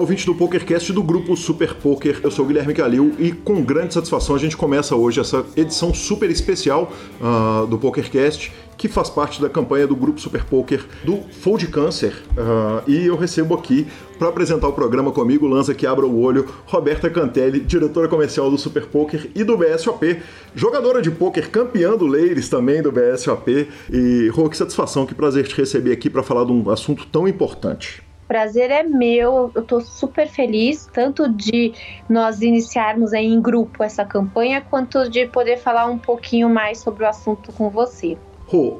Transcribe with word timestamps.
ouvinte 0.00 0.24
do 0.24 0.34
PokerCast 0.34 0.94
do 0.94 1.02
grupo 1.02 1.36
Super 1.36 1.74
Poker. 1.74 2.20
Eu 2.22 2.30
sou 2.30 2.46
o 2.46 2.48
Guilherme 2.48 2.72
Calil 2.72 3.12
e 3.18 3.32
com 3.32 3.62
grande 3.62 3.92
satisfação 3.92 4.34
a 4.34 4.38
gente 4.38 4.56
começa 4.56 4.96
hoje 4.96 5.20
essa 5.20 5.44
edição 5.54 5.92
super 5.92 6.30
especial 6.30 6.90
uh, 7.20 7.66
do 7.66 7.76
PokerCast 7.76 8.50
que 8.78 8.88
faz 8.88 9.10
parte 9.10 9.42
da 9.42 9.50
campanha 9.50 9.86
do 9.86 9.94
Grupo 9.94 10.18
Super 10.18 10.42
Poker 10.42 10.82
do 11.04 11.20
Fold 11.42 11.66
Cancer. 11.66 12.14
Uh, 12.30 12.90
e 12.90 13.08
eu 13.08 13.14
recebo 13.14 13.54
aqui 13.54 13.86
para 14.18 14.28
apresentar 14.28 14.68
o 14.68 14.72
programa 14.72 15.12
comigo, 15.12 15.46
lança 15.46 15.74
que 15.74 15.86
abra 15.86 16.06
o 16.06 16.18
olho, 16.18 16.48
Roberta 16.64 17.10
Cantelli, 17.10 17.60
diretora 17.60 18.08
comercial 18.08 18.50
do 18.50 18.56
Super 18.56 18.86
Poker 18.86 19.30
e 19.34 19.44
do 19.44 19.54
BSOP, 19.58 20.18
jogadora 20.54 21.02
de 21.02 21.10
poker, 21.10 21.50
campeã 21.50 21.94
do 21.94 22.06
Ladies 22.06 22.48
também 22.48 22.80
do 22.80 22.90
BSOP. 22.90 23.68
E, 23.92 24.30
Rô, 24.32 24.48
que 24.48 24.56
satisfação, 24.56 25.04
que 25.04 25.14
prazer 25.14 25.46
te 25.46 25.54
receber 25.54 25.92
aqui 25.92 26.08
para 26.08 26.22
falar 26.22 26.44
de 26.44 26.52
um 26.52 26.70
assunto 26.70 27.06
tão 27.06 27.28
importante 27.28 28.02
prazer 28.30 28.70
é 28.70 28.84
meu. 28.84 29.50
Eu 29.52 29.62
tô 29.62 29.80
super 29.80 30.28
feliz, 30.28 30.88
tanto 30.92 31.28
de 31.28 31.72
nós 32.08 32.40
iniciarmos 32.40 33.12
aí 33.12 33.26
em 33.26 33.42
grupo 33.42 33.82
essa 33.82 34.04
campanha, 34.04 34.60
quanto 34.60 35.10
de 35.10 35.26
poder 35.26 35.58
falar 35.58 35.86
um 35.86 35.98
pouquinho 35.98 36.48
mais 36.48 36.78
sobre 36.78 37.02
o 37.02 37.08
assunto 37.08 37.52
com 37.52 37.68
você. 37.68 38.16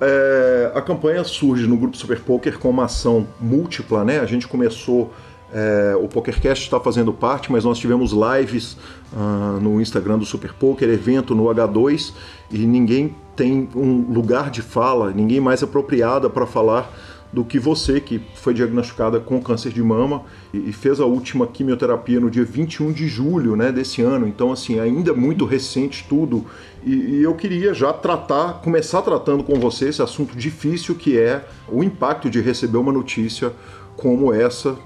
É, 0.00 0.70
a 0.72 0.80
campanha 0.80 1.24
surge 1.24 1.66
no 1.66 1.76
Grupo 1.76 1.96
Super 1.96 2.20
Poker 2.20 2.60
com 2.60 2.70
uma 2.70 2.84
ação 2.84 3.26
múltipla, 3.40 4.04
né? 4.04 4.20
A 4.20 4.24
gente 4.24 4.46
começou, 4.46 5.12
é, 5.52 5.96
o 6.00 6.06
PokerCast 6.06 6.64
está 6.66 6.78
fazendo 6.78 7.12
parte, 7.12 7.50
mas 7.50 7.64
nós 7.64 7.76
tivemos 7.76 8.12
lives 8.12 8.76
uh, 9.12 9.60
no 9.60 9.80
Instagram 9.80 10.18
do 10.18 10.24
Super 10.24 10.52
Poker, 10.52 10.88
evento 10.88 11.34
no 11.34 11.44
H2, 11.46 12.12
e 12.52 12.58
ninguém 12.58 13.16
tem 13.34 13.68
um 13.74 14.12
lugar 14.12 14.48
de 14.48 14.62
fala, 14.62 15.10
ninguém 15.10 15.40
mais 15.40 15.60
apropriada 15.60 16.30
para 16.30 16.46
falar 16.46 16.92
do 17.32 17.44
que 17.44 17.58
você, 17.58 18.00
que 18.00 18.20
foi 18.34 18.52
diagnosticada 18.52 19.20
com 19.20 19.40
câncer 19.40 19.72
de 19.72 19.82
mama 19.82 20.22
e 20.52 20.72
fez 20.72 21.00
a 21.00 21.04
última 21.04 21.46
quimioterapia 21.46 22.18
no 22.18 22.28
dia 22.28 22.44
21 22.44 22.92
de 22.92 23.06
julho 23.06 23.54
né, 23.54 23.70
desse 23.70 24.02
ano. 24.02 24.26
Então, 24.26 24.50
assim, 24.50 24.80
ainda 24.80 25.14
muito 25.14 25.44
recente 25.44 26.04
tudo. 26.08 26.44
E, 26.84 26.92
e, 26.92 27.22
eu 27.22 27.34
queria 27.34 27.72
já 27.72 27.92
tratar, 27.92 28.54
começar 28.62 29.02
tratando 29.02 29.44
com 29.44 29.60
você 29.60 29.88
esse 29.88 30.02
assunto 30.02 30.36
difícil 30.36 30.94
que 30.94 31.18
é 31.18 31.46
o 31.68 31.84
impacto 31.84 32.28
de 32.28 32.40
receber 32.40 32.78
uma 32.78 32.92
notícia 32.92 33.52
como 33.96 34.32
essa, 34.32 34.76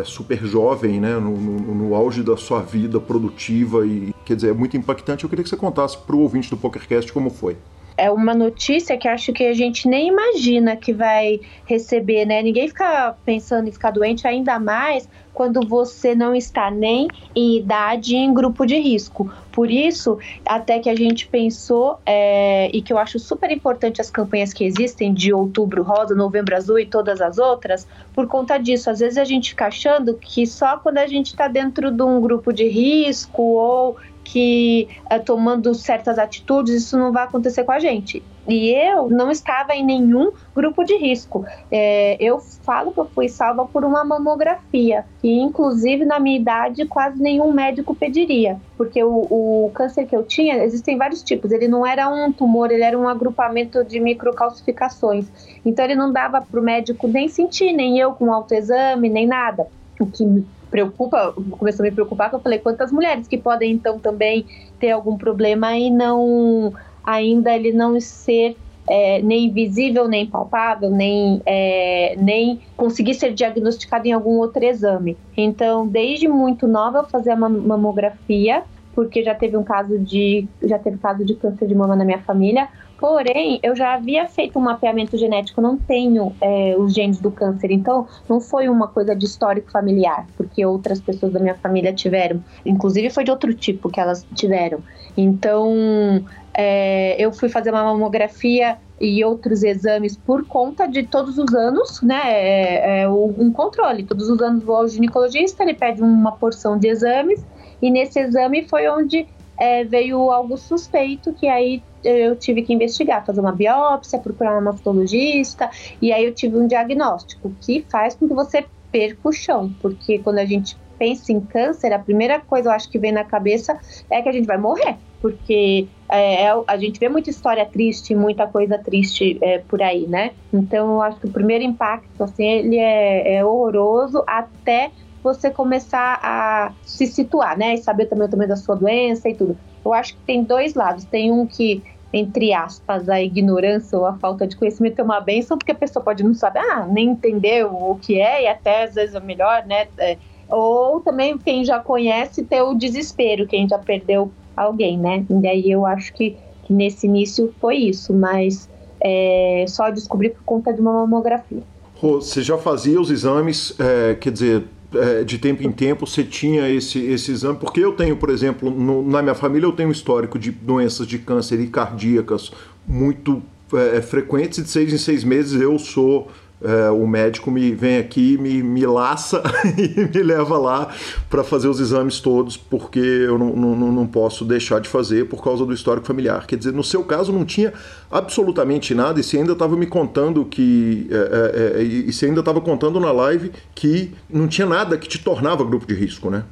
é, 0.00 0.04
super 0.04 0.44
jovem, 0.44 1.00
né, 1.00 1.14
no, 1.14 1.36
no, 1.36 1.74
no, 1.74 1.94
auge 1.94 2.22
da 2.22 2.36
sua 2.36 2.60
vida 2.60 3.00
produtiva 3.00 3.86
e, 3.86 4.14
quer 4.26 4.36
dizer, 4.36 4.50
é 4.50 4.52
muito 4.52 4.76
impactante. 4.76 5.24
Eu 5.24 5.30
queria 5.30 5.42
que 5.42 5.48
você 5.48 5.56
contasse 5.56 5.96
para 5.96 6.14
o 6.14 6.20
ouvinte 6.20 6.50
do 6.50 6.56
PokerCast 6.56 7.12
como 7.12 7.30
foi 7.30 7.56
é 7.98 8.08
uma 8.10 8.32
notícia 8.32 8.96
que 8.96 9.08
acho 9.08 9.32
que 9.32 9.44
a 9.44 9.52
gente 9.52 9.88
nem 9.88 10.08
imagina 10.08 10.76
que 10.76 10.92
vai 10.92 11.40
receber, 11.66 12.24
né? 12.24 12.40
Ninguém 12.40 12.68
fica 12.68 13.14
pensando 13.24 13.68
em 13.68 13.72
ficar 13.72 13.90
doente, 13.90 14.26
ainda 14.26 14.58
mais 14.58 15.08
quando 15.34 15.60
você 15.68 16.14
não 16.14 16.34
está 16.34 16.70
nem 16.70 17.08
em 17.34 17.56
idade 17.58 18.16
em 18.16 18.32
grupo 18.32 18.64
de 18.64 18.76
risco. 18.76 19.30
Por 19.52 19.70
isso, 19.70 20.18
até 20.46 20.78
que 20.78 20.88
a 20.88 20.96
gente 20.96 21.28
pensou, 21.28 21.98
é, 22.06 22.70
e 22.72 22.82
que 22.82 22.92
eu 22.92 22.98
acho 22.98 23.18
super 23.18 23.50
importante 23.50 24.00
as 24.00 24.10
campanhas 24.10 24.52
que 24.52 24.64
existem 24.64 25.12
de 25.12 25.32
outubro 25.32 25.82
rosa, 25.82 26.14
novembro 26.14 26.56
azul 26.56 26.78
e 26.78 26.86
todas 26.86 27.20
as 27.20 27.38
outras, 27.38 27.86
por 28.14 28.26
conta 28.26 28.58
disso. 28.58 28.90
Às 28.90 29.00
vezes 29.00 29.18
a 29.18 29.24
gente 29.24 29.50
fica 29.50 29.66
achando 29.66 30.14
que 30.14 30.46
só 30.46 30.78
quando 30.78 30.98
a 30.98 31.06
gente 31.06 31.26
está 31.26 31.48
dentro 31.48 31.90
de 31.90 32.02
um 32.02 32.20
grupo 32.20 32.52
de 32.52 32.68
risco 32.68 33.42
ou 33.42 33.96
que 34.30 34.88
é, 35.08 35.18
tomando 35.18 35.74
certas 35.74 36.18
atitudes 36.18 36.74
isso 36.74 36.98
não 36.98 37.10
vai 37.10 37.24
acontecer 37.24 37.64
com 37.64 37.72
a 37.72 37.78
gente. 37.78 38.22
E 38.46 38.70
eu 38.70 39.08
não 39.08 39.30
estava 39.30 39.74
em 39.74 39.84
nenhum 39.84 40.32
grupo 40.54 40.84
de 40.84 40.96
risco. 40.96 41.46
É, 41.70 42.16
eu 42.20 42.38
falo 42.38 42.92
que 42.92 43.00
eu 43.00 43.06
fui 43.06 43.28
salva 43.28 43.64
por 43.66 43.84
uma 43.84 44.04
mamografia, 44.04 45.04
que 45.20 45.30
inclusive 45.30 46.04
na 46.04 46.20
minha 46.20 46.38
idade 46.38 46.84
quase 46.86 47.22
nenhum 47.22 47.52
médico 47.52 47.94
pediria, 47.94 48.60
porque 48.76 49.02
o, 49.02 49.26
o 49.30 49.70
câncer 49.74 50.06
que 50.06 50.16
eu 50.16 50.22
tinha, 50.22 50.62
existem 50.62 50.98
vários 50.98 51.22
tipos, 51.22 51.50
ele 51.50 51.68
não 51.68 51.86
era 51.86 52.08
um 52.08 52.30
tumor, 52.30 52.70
ele 52.70 52.82
era 52.82 52.98
um 52.98 53.08
agrupamento 53.08 53.82
de 53.82 53.98
microcalcificações. 53.98 55.26
Então 55.64 55.84
ele 55.84 55.94
não 55.94 56.12
dava 56.12 56.40
para 56.42 56.60
o 56.60 56.62
médico 56.62 57.08
nem 57.08 57.28
sentir, 57.28 57.72
nem 57.72 57.98
eu 57.98 58.12
com 58.12 58.32
autoexame, 58.32 59.08
nem 59.08 59.26
nada. 59.26 59.66
O 60.00 60.06
que 60.06 60.24
preocupa, 60.70 61.34
começou 61.50 61.84
a 61.84 61.88
me 61.88 61.94
preocupar, 61.94 62.30
que 62.30 62.36
eu 62.36 62.40
falei, 62.40 62.58
quantas 62.58 62.92
mulheres 62.92 63.26
que 63.26 63.38
podem 63.38 63.72
então 63.72 63.98
também 63.98 64.46
ter 64.78 64.90
algum 64.90 65.16
problema 65.16 65.76
e 65.76 65.90
não 65.90 66.72
ainda 67.04 67.54
ele 67.54 67.72
não 67.72 67.98
ser 68.00 68.56
é, 68.88 69.20
nem 69.22 69.50
visível, 69.50 70.08
nem 70.08 70.26
palpável, 70.26 70.90
nem, 70.90 71.42
é, 71.44 72.16
nem 72.18 72.60
conseguir 72.76 73.14
ser 73.14 73.34
diagnosticado 73.34 74.06
em 74.08 74.12
algum 74.12 74.38
outro 74.38 74.64
exame. 74.64 75.16
Então, 75.36 75.86
desde 75.86 76.26
muito 76.26 76.66
nova 76.66 76.98
eu 76.98 77.04
fazia 77.04 77.36
mamografia, 77.36 78.64
porque 78.98 79.22
já 79.22 79.32
teve 79.32 79.56
um 79.56 79.62
caso 79.62 79.96
de 79.96 80.48
já 80.60 80.76
teve 80.76 80.98
caso 80.98 81.24
de 81.24 81.36
câncer 81.36 81.68
de 81.68 81.74
mama 81.76 81.94
na 81.94 82.04
minha 82.04 82.18
família. 82.18 82.66
Porém, 82.98 83.60
eu 83.62 83.76
já 83.76 83.94
havia 83.94 84.26
feito 84.26 84.58
um 84.58 84.62
mapeamento 84.62 85.16
genético, 85.16 85.60
não 85.60 85.76
tenho 85.76 86.34
é, 86.40 86.74
os 86.76 86.92
genes 86.92 87.20
do 87.20 87.30
câncer, 87.30 87.70
então 87.70 88.08
não 88.28 88.40
foi 88.40 88.68
uma 88.68 88.88
coisa 88.88 89.14
de 89.14 89.24
histórico 89.24 89.70
familiar, 89.70 90.26
porque 90.36 90.66
outras 90.66 91.00
pessoas 91.00 91.32
da 91.32 91.38
minha 91.38 91.54
família 91.54 91.92
tiveram. 91.92 92.42
Inclusive 92.66 93.08
foi 93.10 93.22
de 93.22 93.30
outro 93.30 93.54
tipo 93.54 93.88
que 93.88 94.00
elas 94.00 94.26
tiveram. 94.34 94.80
Então, 95.16 96.24
é, 96.52 97.14
eu 97.24 97.30
fui 97.32 97.48
fazer 97.48 97.70
uma 97.70 97.84
mamografia 97.84 98.78
e 99.00 99.24
outros 99.24 99.62
exames 99.62 100.16
por 100.16 100.44
conta 100.44 100.88
de 100.88 101.04
todos 101.04 101.38
os 101.38 101.54
anos, 101.54 102.02
né? 102.02 102.20
É, 102.24 103.02
é 103.02 103.08
um 103.08 103.52
controle. 103.52 104.02
Todos 104.02 104.28
os 104.28 104.42
anos 104.42 104.64
vou 104.64 104.74
ao 104.74 104.88
ginecologista, 104.88 105.62
ele 105.62 105.74
pede 105.74 106.02
uma 106.02 106.32
porção 106.32 106.76
de 106.76 106.88
exames, 106.88 107.46
e 107.80 107.90
nesse 107.90 108.20
exame 108.20 108.66
foi 108.68 108.88
onde 108.88 109.26
é, 109.58 109.84
veio 109.84 110.30
algo 110.30 110.56
suspeito 110.56 111.32
que 111.32 111.48
aí 111.48 111.82
eu 112.04 112.36
tive 112.36 112.62
que 112.62 112.72
investigar, 112.72 113.26
fazer 113.26 113.40
uma 113.40 113.52
biópsia, 113.52 114.18
procurar 114.18 114.56
um 114.56 114.64
mastologista, 114.64 115.68
e 116.00 116.12
aí 116.12 116.24
eu 116.24 116.32
tive 116.32 116.56
um 116.56 116.66
diagnóstico 116.66 117.52
que 117.60 117.84
faz 117.90 118.14
com 118.14 118.28
que 118.28 118.34
você 118.34 118.64
perca 118.92 119.28
o 119.28 119.32
chão, 119.32 119.72
porque 119.80 120.18
quando 120.20 120.38
a 120.38 120.44
gente 120.44 120.76
pensa 120.98 121.32
em 121.32 121.40
câncer, 121.40 121.92
a 121.92 121.98
primeira 121.98 122.40
coisa 122.40 122.68
eu 122.68 122.72
acho 122.72 122.88
que 122.88 122.98
vem 122.98 123.12
na 123.12 123.24
cabeça 123.24 123.78
é 124.10 124.20
que 124.22 124.28
a 124.28 124.32
gente 124.32 124.46
vai 124.46 124.58
morrer, 124.58 124.96
porque 125.20 125.86
é, 126.08 126.44
é 126.44 126.64
a 126.66 126.76
gente 126.76 126.98
vê 126.98 127.08
muita 127.08 127.30
história 127.30 127.64
triste, 127.66 128.14
muita 128.14 128.46
coisa 128.46 128.78
triste 128.78 129.38
é, 129.40 129.58
por 129.58 129.82
aí, 129.82 130.06
né? 130.06 130.32
Então 130.52 130.94
eu 130.94 131.02
acho 131.02 131.20
que 131.20 131.26
o 131.26 131.32
primeiro 131.32 131.64
impacto, 131.64 132.22
assim, 132.22 132.44
ele 132.44 132.78
é, 132.78 133.36
é 133.36 133.44
horroroso 133.44 134.22
até 134.26 134.90
você 135.34 135.50
começar 135.50 136.18
a 136.22 136.72
se 136.82 137.06
situar, 137.06 137.56
né? 137.56 137.74
E 137.74 137.78
saber 137.78 138.06
também 138.06 138.26
o 138.26 138.30
tamanho 138.30 138.48
da 138.48 138.56
sua 138.56 138.74
doença 138.74 139.28
e 139.28 139.34
tudo. 139.34 139.56
Eu 139.84 139.92
acho 139.92 140.14
que 140.14 140.20
tem 140.22 140.42
dois 140.42 140.74
lados. 140.74 141.04
Tem 141.04 141.30
um 141.30 141.46
que, 141.46 141.82
entre 142.12 142.52
aspas, 142.52 143.08
a 143.08 143.20
ignorância 143.20 143.98
ou 143.98 144.06
a 144.06 144.14
falta 144.14 144.46
de 144.46 144.56
conhecimento 144.56 145.00
é 145.00 145.04
uma 145.04 145.20
benção, 145.20 145.58
porque 145.58 145.72
a 145.72 145.74
pessoa 145.74 146.04
pode 146.04 146.22
não 146.22 146.34
saber, 146.34 146.60
ah, 146.60 146.86
nem 146.90 147.10
entender 147.10 147.64
o 147.64 147.96
que 148.00 148.20
é, 148.20 148.44
e 148.44 148.46
até 148.48 148.84
às 148.84 148.94
vezes 148.94 149.14
é 149.14 149.20
melhor, 149.20 149.64
né? 149.66 149.88
É, 149.98 150.16
ou 150.48 151.00
também 151.00 151.36
quem 151.36 151.64
já 151.64 151.78
conhece 151.78 152.42
ter 152.42 152.62
o 152.62 152.74
desespero, 152.74 153.46
quem 153.46 153.68
já 153.68 153.78
perdeu 153.78 154.32
alguém, 154.56 154.98
né? 154.98 155.24
E 155.28 155.34
daí 155.34 155.70
eu 155.70 155.84
acho 155.84 156.12
que, 156.14 156.36
que 156.64 156.72
nesse 156.72 157.06
início 157.06 157.54
foi 157.60 157.76
isso, 157.76 158.14
mas 158.14 158.68
é, 159.00 159.64
só 159.68 159.90
descobri 159.90 160.30
por 160.30 160.42
conta 160.44 160.72
de 160.72 160.80
uma 160.80 160.92
mamografia. 160.92 161.62
Você 162.00 162.42
já 162.42 162.56
fazia 162.56 163.00
os 163.00 163.10
exames, 163.10 163.74
é, 163.78 164.14
quer 164.14 164.30
dizer, 164.30 164.64
é, 164.94 165.24
de 165.24 165.38
tempo 165.38 165.62
em 165.62 165.70
tempo 165.70 166.06
você 166.06 166.24
tinha 166.24 166.68
esse, 166.68 166.98
esse 166.98 167.30
exame? 167.30 167.58
Porque 167.58 167.80
eu 167.80 167.92
tenho, 167.92 168.16
por 168.16 168.30
exemplo, 168.30 168.70
no, 168.70 169.06
na 169.06 169.22
minha 169.22 169.34
família 169.34 169.66
eu 169.66 169.72
tenho 169.72 169.88
um 169.88 169.92
histórico 169.92 170.38
de 170.38 170.50
doenças 170.50 171.06
de 171.06 171.18
câncer 171.18 171.60
e 171.60 171.66
cardíacas 171.66 172.50
muito 172.86 173.42
é, 173.72 174.00
frequentes 174.00 174.58
e 174.58 174.62
de 174.62 174.70
seis 174.70 174.92
em 174.92 174.98
seis 174.98 175.24
meses 175.24 175.60
eu 175.60 175.78
sou 175.78 176.30
é, 176.62 176.90
o 176.90 177.06
médico 177.06 177.50
me 177.50 177.72
vem 177.72 177.98
aqui, 177.98 178.36
me, 178.38 178.62
me 178.62 178.84
laça 178.86 179.42
e 179.78 180.04
me 180.04 180.22
leva 180.22 180.58
lá 180.58 180.88
para 181.30 181.44
fazer 181.44 181.68
os 181.68 181.78
exames 181.78 182.20
todos, 182.20 182.56
porque 182.56 182.98
eu 182.98 183.38
não, 183.38 183.54
não, 183.54 183.92
não 183.92 184.06
posso 184.06 184.44
deixar 184.44 184.80
de 184.80 184.88
fazer 184.88 185.28
por 185.28 185.42
causa 185.42 185.64
do 185.64 185.72
histórico 185.72 186.06
familiar. 186.06 186.46
Quer 186.46 186.56
dizer, 186.56 186.72
no 186.72 186.82
seu 186.82 187.04
caso 187.04 187.32
não 187.32 187.44
tinha 187.44 187.72
absolutamente 188.10 188.94
nada, 188.94 189.20
e 189.20 189.22
você 189.22 189.38
ainda 189.38 189.52
estava 189.52 189.76
me 189.76 189.86
contando 189.86 190.44
que. 190.44 191.08
É, 191.10 191.76
é, 191.76 191.80
é 191.80 191.84
e 191.84 192.12
você 192.12 192.26
ainda 192.26 192.40
estava 192.40 192.60
contando 192.60 192.98
na 192.98 193.12
live 193.12 193.52
que 193.74 194.12
não 194.28 194.48
tinha 194.48 194.66
nada 194.66 194.96
que 194.98 195.08
te 195.08 195.18
tornava 195.18 195.64
grupo 195.64 195.86
de 195.86 195.94
risco, 195.94 196.30
né? 196.30 196.44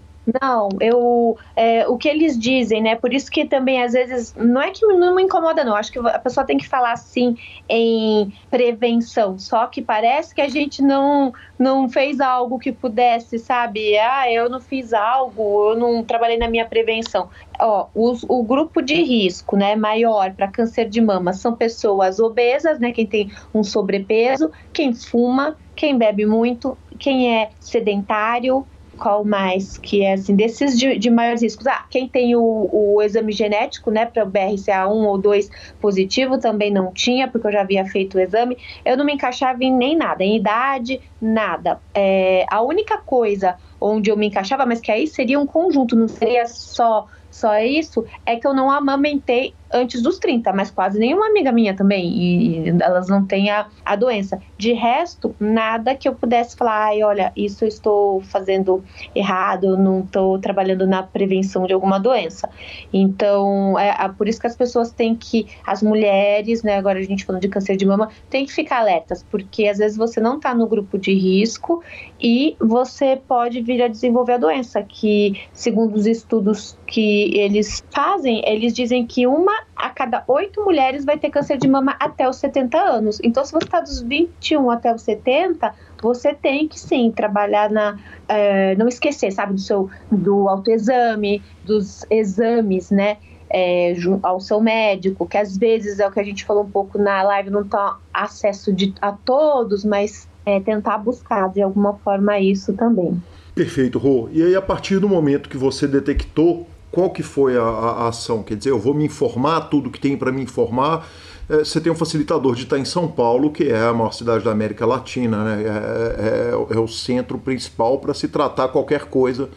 Não, 0.42 0.68
eu. 0.80 1.36
É, 1.54 1.86
o 1.86 1.96
que 1.96 2.08
eles 2.08 2.36
dizem, 2.36 2.82
né? 2.82 2.96
Por 2.96 3.14
isso 3.14 3.30
que 3.30 3.46
também 3.46 3.80
às 3.82 3.92
vezes. 3.92 4.34
Não 4.34 4.60
é 4.60 4.72
que 4.72 4.84
não 4.84 5.14
me 5.14 5.22
incomoda, 5.22 5.64
não. 5.64 5.76
Acho 5.76 5.92
que 5.92 5.98
a 6.00 6.18
pessoa 6.18 6.44
tem 6.44 6.58
que 6.58 6.66
falar 6.68 6.92
assim 6.92 7.36
em 7.68 8.32
prevenção. 8.50 9.38
Só 9.38 9.66
que 9.68 9.80
parece 9.80 10.34
que 10.34 10.40
a 10.40 10.48
gente 10.48 10.82
não, 10.82 11.32
não 11.56 11.88
fez 11.88 12.20
algo 12.20 12.58
que 12.58 12.72
pudesse, 12.72 13.38
sabe? 13.38 13.96
Ah, 13.98 14.30
eu 14.32 14.50
não 14.50 14.60
fiz 14.60 14.92
algo, 14.92 15.70
eu 15.70 15.76
não 15.78 16.02
trabalhei 16.04 16.36
na 16.38 16.48
minha 16.48 16.66
prevenção. 16.66 17.30
Ó, 17.60 17.86
os, 17.94 18.24
o 18.28 18.42
grupo 18.42 18.82
de 18.82 18.94
risco, 19.02 19.56
né, 19.56 19.76
maior 19.76 20.34
para 20.34 20.48
câncer 20.50 20.88
de 20.88 21.00
mama 21.00 21.32
são 21.34 21.54
pessoas 21.54 22.18
obesas, 22.18 22.80
né? 22.80 22.90
Quem 22.90 23.06
tem 23.06 23.30
um 23.54 23.62
sobrepeso, 23.62 24.50
quem 24.72 24.92
fuma, 24.92 25.56
quem 25.76 25.96
bebe 25.96 26.26
muito, 26.26 26.76
quem 26.98 27.36
é 27.36 27.50
sedentário 27.60 28.66
qual 28.96 29.24
mais 29.24 29.78
que 29.78 30.02
é 30.02 30.14
assim, 30.14 30.34
desses 30.34 30.78
de, 30.78 30.98
de 30.98 31.10
maiores 31.10 31.42
riscos. 31.42 31.66
Ah, 31.66 31.84
quem 31.90 32.08
tem 32.08 32.34
o, 32.34 32.68
o 32.72 33.02
exame 33.02 33.32
genético, 33.32 33.90
né, 33.90 34.06
para 34.06 34.24
o 34.24 34.30
BRCA1 34.30 35.06
ou 35.06 35.18
2 35.18 35.48
positivo, 35.80 36.38
também 36.38 36.70
não 36.70 36.92
tinha, 36.92 37.28
porque 37.28 37.46
eu 37.46 37.52
já 37.52 37.60
havia 37.60 37.84
feito 37.84 38.16
o 38.16 38.20
exame. 38.20 38.56
Eu 38.84 38.96
não 38.96 39.04
me 39.04 39.12
encaixava 39.12 39.62
em 39.62 39.72
nem 39.72 39.96
nada, 39.96 40.24
em 40.24 40.36
idade, 40.36 41.00
nada. 41.20 41.80
É, 41.94 42.44
a 42.50 42.62
única 42.62 42.98
coisa 42.98 43.56
onde 43.80 44.10
eu 44.10 44.16
me 44.16 44.26
encaixava, 44.26 44.66
mas 44.66 44.80
que 44.80 44.90
aí 44.90 45.06
seria 45.06 45.38
um 45.38 45.46
conjunto, 45.46 45.94
não 45.94 46.08
seria 46.08 46.46
só 46.46 47.06
só 47.36 47.58
isso, 47.58 48.02
é 48.24 48.36
que 48.36 48.46
eu 48.46 48.54
não 48.54 48.70
amamentei 48.70 49.54
antes 49.72 50.02
dos 50.02 50.18
30, 50.18 50.52
mas 50.52 50.70
quase 50.70 50.98
nenhuma 50.98 51.26
amiga 51.26 51.52
minha 51.52 51.74
também, 51.74 52.08
e, 52.08 52.68
elas 52.80 53.08
não 53.08 53.24
têm 53.24 53.50
a, 53.50 53.66
a 53.84 53.96
doença. 53.96 54.40
De 54.56 54.72
resto, 54.72 55.34
nada 55.38 55.94
que 55.94 56.08
eu 56.08 56.14
pudesse 56.14 56.56
falar, 56.56 56.86
ai, 56.86 57.02
olha, 57.02 57.32
isso 57.36 57.64
eu 57.64 57.68
estou 57.68 58.20
fazendo 58.22 58.82
errado, 59.14 59.76
não 59.76 60.00
estou 60.00 60.38
trabalhando 60.38 60.86
na 60.86 61.02
prevenção 61.02 61.66
de 61.66 61.72
alguma 61.72 61.98
doença. 61.98 62.48
Então, 62.92 63.78
é, 63.78 63.88
é, 63.88 64.08
por 64.08 64.28
isso 64.28 64.40
que 64.40 64.46
as 64.46 64.56
pessoas 64.56 64.92
têm 64.92 65.14
que, 65.14 65.46
as 65.66 65.82
mulheres, 65.82 66.62
né, 66.62 66.76
agora 66.76 66.98
a 66.98 67.02
gente 67.02 67.24
falando 67.24 67.42
de 67.42 67.48
câncer 67.48 67.76
de 67.76 67.86
mama, 67.86 68.10
tem 68.30 68.44
que 68.46 68.52
ficar 68.52 68.80
alertas, 68.80 69.24
porque 69.30 69.66
às 69.66 69.78
vezes 69.78 69.96
você 69.96 70.20
não 70.20 70.36
está 70.36 70.54
no 70.54 70.66
grupo 70.66 70.98
de 70.98 71.12
risco 71.12 71.82
e 72.20 72.56
você 72.60 73.16
pode 73.16 73.60
vir 73.60 73.82
a 73.82 73.88
desenvolver 73.88 74.34
a 74.34 74.38
doença, 74.38 74.82
que 74.82 75.40
segundo 75.52 75.94
os 75.94 76.06
estudos 76.06 76.78
que 76.86 77.36
eles 77.36 77.84
fazem, 77.90 78.42
eles 78.46 78.72
dizem 78.72 79.06
que 79.06 79.26
uma 79.26 79.55
a 79.74 79.90
cada 79.90 80.24
oito 80.26 80.64
mulheres 80.64 81.04
vai 81.04 81.18
ter 81.18 81.30
câncer 81.30 81.58
de 81.58 81.68
mama 81.68 81.96
até 81.98 82.28
os 82.28 82.36
70 82.36 82.78
anos. 82.78 83.20
Então, 83.22 83.44
se 83.44 83.52
você 83.52 83.66
está 83.66 83.80
dos 83.80 84.00
21 84.00 84.70
até 84.70 84.94
os 84.94 85.02
70, 85.02 85.72
você 86.02 86.34
tem 86.34 86.66
que 86.68 86.78
sim 86.78 87.10
trabalhar 87.10 87.70
na. 87.70 87.98
É, 88.28 88.74
não 88.76 88.88
esquecer, 88.88 89.32
sabe, 89.32 89.54
do 89.54 89.60
seu 89.60 89.90
do 90.10 90.48
autoexame, 90.48 91.42
dos 91.64 92.04
exames, 92.10 92.90
né? 92.90 93.18
É, 93.48 93.94
ao 94.22 94.40
seu 94.40 94.60
médico, 94.60 95.26
que 95.26 95.38
às 95.38 95.56
vezes 95.56 96.00
é 96.00 96.06
o 96.06 96.10
que 96.10 96.18
a 96.18 96.24
gente 96.24 96.44
falou 96.44 96.64
um 96.64 96.70
pouco 96.70 96.98
na 96.98 97.22
live, 97.22 97.48
não 97.48 97.64
tá 97.64 97.96
acesso 98.12 98.72
de, 98.72 98.92
a 99.00 99.12
todos, 99.12 99.84
mas 99.84 100.28
é, 100.44 100.58
tentar 100.58 100.98
buscar 100.98 101.48
de 101.50 101.62
alguma 101.62 101.94
forma 101.94 102.40
isso 102.40 102.72
também. 102.72 103.22
Perfeito, 103.54 103.98
Rô. 103.98 104.28
E 104.32 104.42
aí, 104.42 104.54
a 104.54 104.60
partir 104.60 104.98
do 104.98 105.08
momento 105.08 105.48
que 105.48 105.56
você 105.56 105.86
detectou 105.86 106.66
qual 106.96 107.10
que 107.10 107.22
foi 107.22 107.58
a, 107.58 107.62
a, 107.62 108.08
ação? 108.08 108.42
Quer 108.42 108.56
dizer, 108.56 108.70
eu 108.70 108.78
vou 108.78 108.94
me 108.94 109.04
informar 109.04 109.68
tudo 109.68 109.90
que 109.90 110.00
tem 110.00 110.16
para 110.16 110.32
me 110.32 110.42
informar. 110.42 111.06
É, 111.46 111.58
você 111.58 111.78
tem 111.78 111.92
um 111.92 111.94
facilitador 111.94 112.54
de 112.54 112.62
estar 112.62 112.78
em 112.78 112.86
São 112.86 113.06
Paulo, 113.06 113.50
que 113.50 113.64
é 113.64 113.78
a 113.78 113.92
maior 113.92 114.12
cidade 114.12 114.42
da 114.42 114.50
América 114.50 114.86
Latina, 114.86 115.44
né? 115.44 115.62
é, 115.62 116.72
é, 116.72 116.74
é 116.74 116.80
o 116.80 116.88
centro 116.88 117.36
principal 117.36 117.98
para 117.98 118.14
se 118.14 118.28
tratar 118.28 118.68
qualquer 118.68 119.04
coisa 119.04 119.50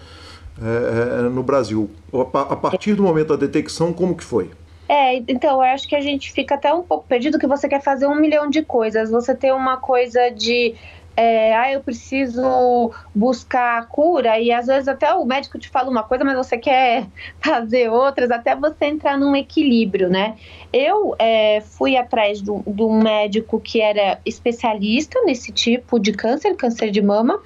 é, 0.62 1.20
é, 1.20 1.30
no 1.30 1.42
Brasil. 1.42 1.90
A, 2.14 2.42
a 2.42 2.56
partir 2.58 2.94
do 2.96 3.04
momento 3.04 3.30
da 3.30 3.38
detecção, 3.38 3.94
como 3.94 4.18
que 4.18 4.24
foi? 4.26 4.52
É, 4.90 5.16
então 5.26 5.52
eu 5.52 5.62
acho 5.62 5.88
que 5.88 5.96
a 5.96 6.02
gente 6.02 6.34
fica 6.34 6.56
até 6.56 6.74
um 6.74 6.84
pouco 6.84 7.08
perdido 7.08 7.40
que 7.40 7.48
você 7.48 7.70
quer 7.70 7.82
fazer 7.82 8.06
um 8.06 8.16
milhão 8.16 8.50
de 8.50 8.64
coisas. 8.64 9.10
Você 9.12 9.34
tem 9.34 9.54
uma 9.54 9.78
coisa 9.78 10.30
de 10.30 10.76
é, 11.20 11.54
ah, 11.54 11.70
eu 11.70 11.82
preciso 11.82 12.94
buscar 13.14 13.86
cura, 13.88 14.40
e 14.40 14.54
às 14.54 14.68
vezes 14.68 14.88
até 14.88 15.14
o 15.14 15.26
médico 15.26 15.60
te 15.60 15.68
fala 15.68 15.90
uma 15.90 16.02
coisa, 16.02 16.24
mas 16.24 16.38
você 16.38 16.58
quer 16.58 17.08
fazer 17.44 17.90
outras, 17.90 18.32
até 18.32 18.56
você 18.56 18.86
entrar 18.86 19.18
num 19.18 19.36
equilíbrio, 19.36 20.10
né? 20.10 20.38
Eu 20.72 21.14
é, 21.20 21.60
fui 21.60 21.98
atrás 21.98 22.42
de 22.42 22.50
um 22.50 23.02
médico 23.02 23.60
que 23.60 23.82
era 23.82 24.18
especialista 24.26 25.20
nesse 25.26 25.52
tipo 25.52 26.00
de 26.00 26.14
câncer, 26.14 26.56
câncer 26.56 26.90
de 26.90 27.02
mama, 27.02 27.42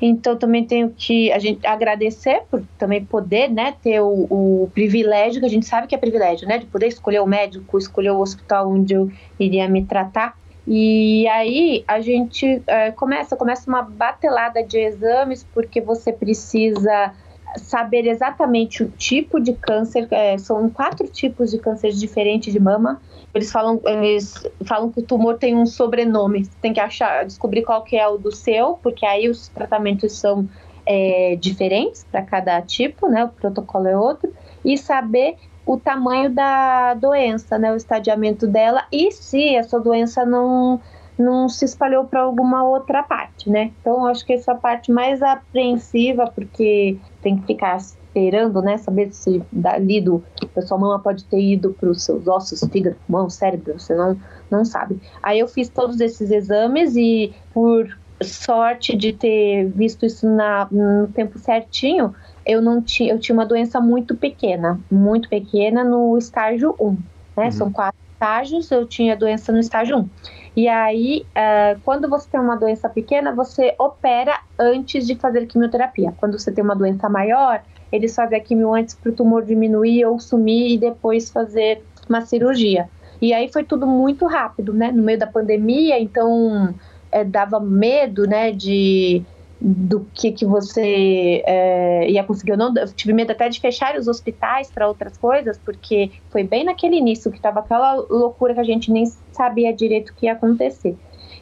então 0.00 0.34
também 0.34 0.64
tenho 0.64 0.88
que 0.88 1.30
a 1.30 1.38
gente 1.38 1.66
agradecer 1.66 2.44
por 2.50 2.64
também 2.78 3.04
poder, 3.04 3.50
né, 3.50 3.74
ter 3.82 4.00
o, 4.00 4.26
o, 4.30 4.70
privilégio 4.72 5.40
que 5.40 5.46
a 5.46 5.50
gente 5.50 5.66
sabe 5.66 5.86
que 5.86 5.94
é 5.94 5.98
privilégio, 5.98 6.48
né, 6.48 6.56
de 6.56 6.64
poder 6.64 6.86
escolher 6.86 7.20
o 7.20 7.26
médico, 7.26 7.76
escolher 7.76 8.12
o 8.12 8.20
hospital 8.20 8.70
onde 8.70 8.94
eu 8.94 9.10
iria 9.38 9.68
me 9.68 9.84
tratar. 9.84 10.40
E 10.66 11.26
aí 11.28 11.84
a 11.88 12.00
gente 12.00 12.62
é, 12.66 12.90
começa, 12.92 13.36
começa 13.36 13.68
uma 13.68 13.82
batelada 13.82 14.62
de 14.62 14.78
exames, 14.78 15.44
porque 15.44 15.80
você 15.80 16.12
precisa 16.12 17.12
saber 17.56 18.06
exatamente 18.06 18.82
o 18.82 18.90
tipo 18.90 19.40
de 19.40 19.52
câncer. 19.54 20.06
É, 20.10 20.38
são 20.38 20.68
quatro 20.70 21.08
tipos 21.08 21.50
de 21.50 21.58
câncer 21.58 21.90
diferentes 21.90 22.52
de 22.52 22.60
mama. 22.60 23.00
Eles 23.34 23.50
falam, 23.50 23.80
eles 23.84 24.34
falam 24.64 24.90
que 24.90 25.00
o 25.00 25.02
tumor 25.02 25.38
tem 25.38 25.56
um 25.56 25.66
sobrenome. 25.66 26.44
Você 26.44 26.52
tem 26.60 26.72
que 26.72 26.80
achar, 26.80 27.24
descobrir 27.24 27.62
qual 27.62 27.82
que 27.82 27.96
é 27.96 28.06
o 28.06 28.18
do 28.18 28.30
seu, 28.30 28.74
porque 28.74 29.04
aí 29.04 29.28
os 29.28 29.48
tratamentos 29.48 30.12
são 30.12 30.48
é, 30.86 31.36
diferentes 31.36 32.04
para 32.10 32.22
cada 32.22 32.60
tipo, 32.62 33.08
né? 33.08 33.24
O 33.24 33.28
protocolo 33.28 33.88
é 33.88 33.96
outro. 33.96 34.32
E 34.64 34.76
saber 34.76 35.36
o 35.70 35.78
tamanho 35.78 36.30
da 36.30 36.94
doença, 36.94 37.56
né, 37.56 37.72
o 37.72 37.76
estadiamento 37.76 38.44
dela 38.44 38.82
e 38.90 39.12
se 39.12 39.54
essa 39.54 39.78
doença 39.78 40.26
não 40.26 40.80
não 41.16 41.48
se 41.48 41.64
espalhou 41.66 42.06
para 42.06 42.22
alguma 42.22 42.64
outra 42.64 43.02
parte, 43.02 43.48
né? 43.48 43.70
Então 43.80 44.06
acho 44.06 44.24
que 44.24 44.32
essa 44.32 44.54
parte 44.54 44.90
mais 44.90 45.22
apreensiva 45.22 46.26
porque 46.34 46.98
tem 47.22 47.36
que 47.36 47.46
ficar 47.46 47.76
esperando, 47.76 48.62
né, 48.62 48.78
saber 48.78 49.12
se 49.12 49.40
dali 49.52 50.00
do 50.00 50.24
da 50.56 50.62
sua 50.62 50.78
mama 50.78 50.98
pode 50.98 51.24
ter 51.26 51.40
ido 51.40 51.72
para 51.78 51.90
os 51.90 52.02
seus 52.02 52.26
ossos, 52.26 52.68
fígado, 52.72 52.96
mão, 53.08 53.30
cérebro, 53.30 53.78
você 53.78 53.94
não 53.94 54.18
não 54.50 54.64
sabe. 54.64 55.00
Aí 55.22 55.38
eu 55.38 55.46
fiz 55.46 55.68
todos 55.68 56.00
esses 56.00 56.32
exames 56.32 56.96
e 56.96 57.32
por 57.54 57.86
sorte 58.24 58.96
de 58.96 59.12
ter 59.12 59.68
visto 59.70 60.04
isso 60.04 60.28
na, 60.28 60.66
no 60.70 61.08
tempo 61.08 61.38
certinho, 61.38 62.14
eu 62.50 62.60
não 62.60 62.82
tinha, 62.82 63.12
eu 63.12 63.18
tinha 63.18 63.34
uma 63.34 63.46
doença 63.46 63.80
muito 63.80 64.16
pequena, 64.16 64.80
muito 64.90 65.28
pequena 65.28 65.84
no 65.84 66.18
estágio 66.18 66.74
1, 66.80 66.90
né? 66.90 67.44
Uhum. 67.44 67.52
São 67.52 67.72
quatro 67.72 67.98
estágios, 68.12 68.70
eu 68.70 68.86
tinha 68.86 69.16
doença 69.16 69.52
no 69.52 69.60
estágio 69.60 69.98
1. 69.98 70.08
E 70.56 70.66
aí, 70.66 71.24
uh, 71.30 71.80
quando 71.84 72.08
você 72.08 72.28
tem 72.28 72.40
uma 72.40 72.56
doença 72.56 72.88
pequena, 72.88 73.32
você 73.32 73.74
opera 73.78 74.40
antes 74.58 75.06
de 75.06 75.14
fazer 75.14 75.46
quimioterapia. 75.46 76.12
Quando 76.16 76.38
você 76.38 76.50
tem 76.50 76.62
uma 76.64 76.74
doença 76.74 77.08
maior, 77.08 77.62
eles 77.92 78.14
fazem 78.14 78.36
a 78.36 78.42
quimio 78.42 78.74
antes 78.74 78.96
para 78.96 79.10
o 79.10 79.14
tumor 79.14 79.44
diminuir 79.44 80.04
ou 80.04 80.18
sumir 80.18 80.72
e 80.72 80.78
depois 80.78 81.30
fazer 81.30 81.84
uma 82.08 82.20
cirurgia. 82.22 82.88
E 83.22 83.32
aí 83.32 83.50
foi 83.52 83.62
tudo 83.62 83.86
muito 83.86 84.26
rápido, 84.26 84.74
né? 84.74 84.90
No 84.90 85.02
meio 85.04 85.18
da 85.18 85.26
pandemia, 85.26 86.00
então 86.00 86.74
é, 87.12 87.22
dava 87.22 87.60
medo, 87.60 88.26
né, 88.26 88.50
de 88.50 89.22
do 89.60 90.06
que 90.14 90.32
que 90.32 90.46
você 90.46 91.42
é, 91.46 92.10
ia 92.10 92.24
conseguir 92.24 92.52
ou 92.52 92.58
não. 92.58 92.74
Eu 92.74 92.86
tive 92.88 93.12
medo 93.12 93.32
até 93.32 93.48
de 93.48 93.60
fechar 93.60 93.96
os 93.96 94.08
hospitais 94.08 94.70
para 94.70 94.88
outras 94.88 95.18
coisas, 95.18 95.58
porque 95.58 96.10
foi 96.30 96.44
bem 96.44 96.64
naquele 96.64 96.96
início 96.96 97.30
que 97.30 97.36
estava 97.36 97.60
aquela 97.60 97.94
loucura 97.94 98.54
que 98.54 98.60
a 98.60 98.64
gente 98.64 98.90
nem 98.90 99.04
sabia 99.32 99.72
direito 99.72 100.10
o 100.10 100.14
que 100.14 100.26
ia 100.26 100.32
acontecer. 100.32 100.96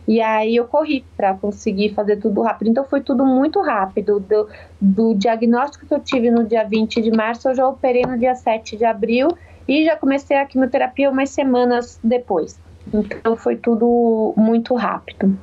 E 0.07 0.21
aí 0.21 0.57
eu 0.57 0.65
corri 0.65 1.05
para 1.17 1.35
conseguir 1.35 1.91
fazer 1.91 2.17
tudo 2.17 2.41
rápido. 2.41 2.71
Então 2.71 2.85
foi 2.85 3.03
tudo 3.03 3.25
muito 3.27 3.61
rápido. 3.61 4.19
Do, 4.19 4.49
do 4.81 5.15
diagnóstico 5.15 5.87
que 5.87 5.95
eu 5.95 6.01
tive 6.01 6.31
no 6.31 6.45
dia 6.45 6.65
20 6.65 7.03
de 7.03 7.11
março, 7.11 7.49
eu 7.49 7.55
já 7.55 7.69
operei 7.69 8.03
no 8.03 8.19
dia 8.19 8.35
7 8.35 8.77
de 8.77 8.85
abril 8.85 9.29
e 9.69 9.85
já 9.85 9.97
comecei 9.97 10.37
a 10.37 10.47
quimioterapia 10.47 11.11
umas 11.11 11.29
semanas 11.31 12.01
depois. 12.03 12.59
Então 12.93 13.37
foi 13.37 13.57
tudo 13.57 14.33
muito 14.35 14.75
rápido. 14.75 15.39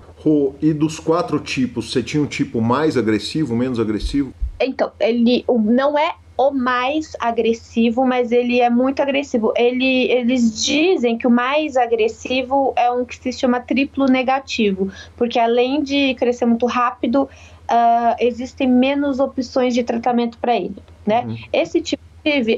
E 0.61 0.73
dos 0.73 0.99
quatro 0.99 1.39
tipos, 1.39 1.91
você 1.91 2.01
tinha 2.01 2.21
um 2.21 2.25
tipo 2.25 2.59
mais 2.59 2.97
agressivo, 2.97 3.55
menos 3.55 3.79
agressivo? 3.79 4.33
Então, 4.59 4.91
ele 4.99 5.45
não 5.47 5.97
é 5.97 6.15
o 6.37 6.51
mais 6.51 7.15
agressivo, 7.19 8.05
mas 8.05 8.31
ele 8.31 8.59
é 8.59 8.69
muito 8.69 9.01
agressivo. 9.01 9.53
Ele, 9.55 10.11
eles 10.11 10.63
dizem 10.63 11.17
que 11.17 11.27
o 11.27 11.31
mais 11.31 11.77
agressivo 11.77 12.73
é 12.75 12.91
um 12.91 13.05
que 13.05 13.15
se 13.17 13.31
chama 13.31 13.59
triplo 13.59 14.05
negativo, 14.05 14.91
porque 15.15 15.39
além 15.39 15.81
de 15.81 16.13
crescer 16.15 16.45
muito 16.45 16.65
rápido, 16.65 17.23
uh, 17.23 18.15
existem 18.19 18.67
menos 18.67 19.19
opções 19.19 19.73
de 19.73 19.83
tratamento 19.83 20.37
para 20.37 20.55
ele. 20.55 20.75
Né? 21.05 21.23
Uhum. 21.25 21.37
Esse 21.53 21.81
tipo 21.81 22.03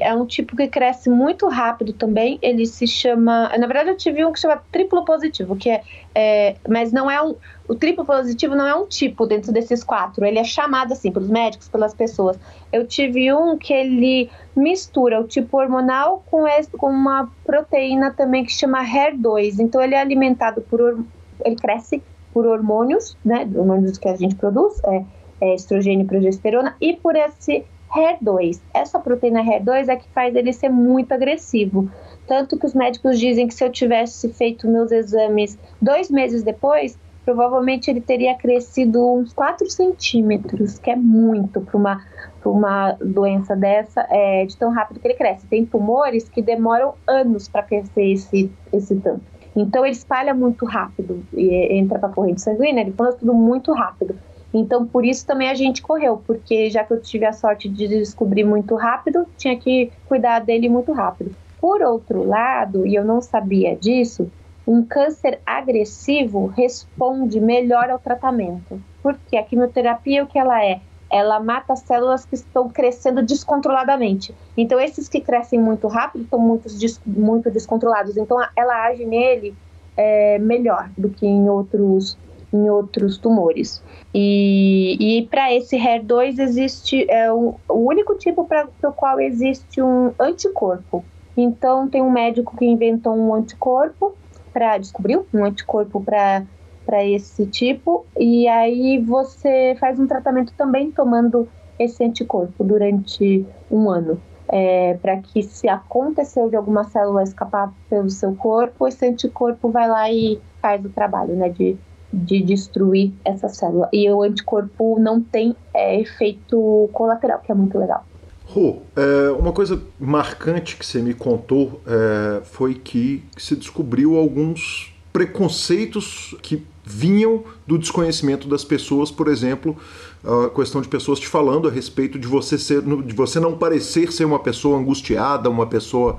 é 0.00 0.14
um 0.14 0.24
tipo 0.24 0.56
que 0.56 0.66
cresce 0.66 1.10
muito 1.10 1.46
rápido 1.48 1.92
também. 1.92 2.38
Ele 2.40 2.64
se 2.66 2.86
chama. 2.86 3.48
Na 3.58 3.66
verdade, 3.66 3.90
eu 3.90 3.96
tive 3.96 4.24
um 4.24 4.32
que 4.32 4.40
chama 4.40 4.62
triplo 4.72 5.04
positivo, 5.04 5.56
que 5.56 5.68
é, 5.68 5.82
é. 6.14 6.56
mas 6.68 6.92
não 6.92 7.10
é 7.10 7.22
um. 7.22 7.34
O 7.68 7.74
triplo 7.74 8.04
positivo 8.04 8.54
não 8.54 8.66
é 8.66 8.74
um 8.74 8.86
tipo 8.86 9.26
dentro 9.26 9.52
desses 9.52 9.84
quatro. 9.84 10.24
Ele 10.24 10.38
é 10.38 10.44
chamado 10.44 10.92
assim 10.92 11.12
pelos 11.12 11.28
médicos, 11.28 11.68
pelas 11.68 11.92
pessoas. 11.92 12.38
Eu 12.72 12.86
tive 12.86 13.32
um 13.34 13.58
que 13.58 13.72
ele 13.72 14.30
mistura 14.56 15.20
o 15.20 15.24
tipo 15.24 15.58
hormonal 15.58 16.22
com, 16.30 16.48
esse, 16.48 16.70
com 16.70 16.88
uma 16.88 17.30
proteína 17.44 18.10
também 18.10 18.44
que 18.44 18.52
chama 18.52 18.82
HER2. 18.82 19.58
Então, 19.58 19.82
ele 19.82 19.94
é 19.94 20.00
alimentado 20.00 20.62
por. 20.62 21.04
Ele 21.44 21.56
cresce 21.56 22.02
por 22.32 22.46
hormônios, 22.46 23.16
né? 23.24 23.48
Hormônios 23.54 23.98
que 23.98 24.08
a 24.08 24.16
gente 24.16 24.34
produz, 24.34 24.80
é, 24.84 25.04
é 25.40 25.54
estrogênio 25.54 26.04
e 26.04 26.06
progesterona, 26.06 26.74
e 26.80 26.94
por 26.94 27.16
esse 27.16 27.64
HER2. 27.94 28.60
Essa 28.74 28.98
proteína 28.98 29.42
HER2 29.42 29.88
é 29.88 29.96
que 29.96 30.08
faz 30.10 30.34
ele 30.34 30.52
ser 30.52 30.68
muito 30.68 31.12
agressivo. 31.12 31.90
Tanto 32.26 32.58
que 32.58 32.66
os 32.66 32.74
médicos 32.74 33.18
dizem 33.18 33.48
que 33.48 33.54
se 33.54 33.64
eu 33.64 33.70
tivesse 33.70 34.28
feito 34.32 34.68
meus 34.68 34.92
exames 34.92 35.58
dois 35.80 36.10
meses 36.10 36.42
depois, 36.42 36.98
provavelmente 37.24 37.90
ele 37.90 38.00
teria 38.00 38.34
crescido 38.34 39.06
uns 39.14 39.32
4 39.32 39.68
centímetros, 39.70 40.78
que 40.78 40.90
é 40.90 40.96
muito 40.96 41.60
para 41.60 41.76
uma, 41.76 42.04
uma 42.44 42.92
doença 42.92 43.54
dessa, 43.54 44.06
é, 44.08 44.46
de 44.46 44.56
tão 44.56 44.70
rápido 44.70 45.00
que 45.00 45.08
ele 45.08 45.14
cresce. 45.14 45.46
Tem 45.46 45.64
tumores 45.66 46.28
que 46.28 46.40
demoram 46.40 46.94
anos 47.06 47.48
para 47.48 47.62
crescer 47.62 48.12
esse, 48.12 48.50
esse 48.72 48.96
tanto. 48.96 49.20
Então 49.54 49.84
ele 49.84 49.92
espalha 49.92 50.32
muito 50.32 50.64
rápido 50.64 51.22
e 51.34 51.76
entra 51.76 51.98
para 51.98 52.08
a 52.08 52.12
corrente 52.12 52.40
sanguínea, 52.40 52.80
ele 52.80 52.92
põe 52.92 53.12
tudo 53.12 53.34
muito 53.34 53.72
rápido. 53.72 54.14
Então 54.52 54.86
por 54.86 55.04
isso 55.04 55.26
também 55.26 55.48
a 55.50 55.54
gente 55.54 55.82
correu, 55.82 56.22
porque 56.26 56.70
já 56.70 56.84
que 56.84 56.92
eu 56.92 57.00
tive 57.00 57.26
a 57.26 57.32
sorte 57.32 57.68
de 57.68 57.86
descobrir 57.86 58.44
muito 58.44 58.74
rápido, 58.74 59.26
tinha 59.36 59.58
que 59.58 59.92
cuidar 60.06 60.40
dele 60.40 60.68
muito 60.68 60.92
rápido. 60.92 61.34
Por 61.60 61.82
outro 61.82 62.24
lado, 62.24 62.86
e 62.86 62.94
eu 62.94 63.04
não 63.04 63.20
sabia 63.20 63.76
disso, 63.76 64.30
um 64.68 64.84
câncer 64.84 65.40
agressivo 65.46 66.46
responde 66.48 67.40
melhor 67.40 67.88
ao 67.88 67.98
tratamento. 67.98 68.78
Porque 69.02 69.36
a 69.36 69.42
quimioterapia, 69.42 70.22
o 70.22 70.26
que 70.26 70.38
ela 70.38 70.62
é? 70.62 70.80
Ela 71.10 71.40
mata 71.40 71.74
células 71.74 72.26
que 72.26 72.34
estão 72.34 72.68
crescendo 72.68 73.22
descontroladamente. 73.22 74.34
Então, 74.54 74.78
esses 74.78 75.08
que 75.08 75.22
crescem 75.22 75.58
muito 75.58 75.88
rápido 75.88 76.24
estão 76.24 76.38
muito, 76.38 76.68
muito 77.06 77.50
descontrolados. 77.50 78.18
Então, 78.18 78.36
ela 78.54 78.84
age 78.84 79.06
nele 79.06 79.56
é, 79.96 80.38
melhor 80.38 80.90
do 80.98 81.08
que 81.08 81.26
em 81.26 81.48
outros, 81.48 82.18
em 82.52 82.68
outros 82.70 83.18
tumores. 83.18 83.82
E, 84.14 84.96
e 84.98 85.26
para 85.26 85.52
esse 85.52 85.76
HER2 85.76 86.38
existe 86.38 87.10
é, 87.10 87.30
o, 87.32 87.54
o 87.68 87.74
único 87.74 88.14
tipo 88.16 88.44
para 88.44 88.68
o 88.84 88.92
qual 88.92 89.20
existe 89.20 89.82
um 89.82 90.12
anticorpo. 90.18 91.04
Então, 91.36 91.88
tem 91.88 92.02
um 92.02 92.10
médico 92.10 92.56
que 92.56 92.64
inventou 92.64 93.14
um 93.14 93.34
anticorpo 93.34 94.14
para 94.52 94.78
descobriu 94.78 95.26
um 95.32 95.44
anticorpo 95.44 96.00
para 96.00 96.44
para 96.84 97.04
esse 97.04 97.44
tipo 97.44 98.06
e 98.18 98.48
aí 98.48 98.98
você 98.98 99.76
faz 99.78 100.00
um 100.00 100.06
tratamento 100.06 100.54
também 100.56 100.90
tomando 100.90 101.46
esse 101.78 102.02
anticorpo 102.02 102.64
durante 102.64 103.46
um 103.70 103.90
ano. 103.90 104.18
É, 104.50 104.94
para 104.94 105.18
que 105.18 105.42
se 105.42 105.68
aconteceu 105.68 106.48
de 106.48 106.56
alguma 106.56 106.84
célula 106.84 107.22
escapar 107.22 107.70
pelo 107.90 108.08
seu 108.08 108.34
corpo, 108.34 108.88
esse 108.88 109.06
anticorpo 109.06 109.68
vai 109.68 109.86
lá 109.86 110.10
e 110.10 110.40
faz 110.62 110.82
o 110.82 110.88
trabalho, 110.88 111.36
né, 111.36 111.50
de, 111.50 111.76
de 112.12 112.42
destruir 112.42 113.12
essa 113.24 113.48
célula. 113.48 113.88
E 113.92 114.10
o 114.10 114.22
anticorpo 114.22 114.98
não 114.98 115.20
tem 115.20 115.54
é, 115.74 116.00
efeito 116.00 116.88
colateral, 116.92 117.40
que 117.40 117.52
é 117.52 117.54
muito 117.54 117.78
legal. 117.78 118.04
Rô, 118.46 118.78
é, 118.96 119.30
uma 119.32 119.52
coisa 119.52 119.82
marcante 120.00 120.76
que 120.76 120.86
você 120.86 121.02
me 121.02 121.12
contou 121.12 121.80
é, 121.86 122.40
foi 122.44 122.74
que 122.74 123.22
se 123.36 123.54
descobriu 123.54 124.16
alguns 124.16 124.94
preconceitos 125.12 126.34
que 126.42 126.66
vinham 126.84 127.44
do 127.66 127.76
desconhecimento 127.76 128.48
das 128.48 128.64
pessoas, 128.64 129.10
por 129.10 129.28
exemplo, 129.28 129.76
a 130.24 130.48
questão 130.48 130.80
de 130.80 130.88
pessoas 130.88 131.18
te 131.18 131.28
falando 131.28 131.68
a 131.68 131.70
respeito 131.70 132.18
de 132.18 132.26
você 132.26 132.56
ser, 132.56 132.82
de 132.82 133.14
você 133.14 133.38
não 133.38 133.56
parecer 133.56 134.10
ser 134.10 134.24
uma 134.24 134.38
pessoa 134.38 134.78
angustiada, 134.78 135.50
uma 135.50 135.66
pessoa 135.66 136.18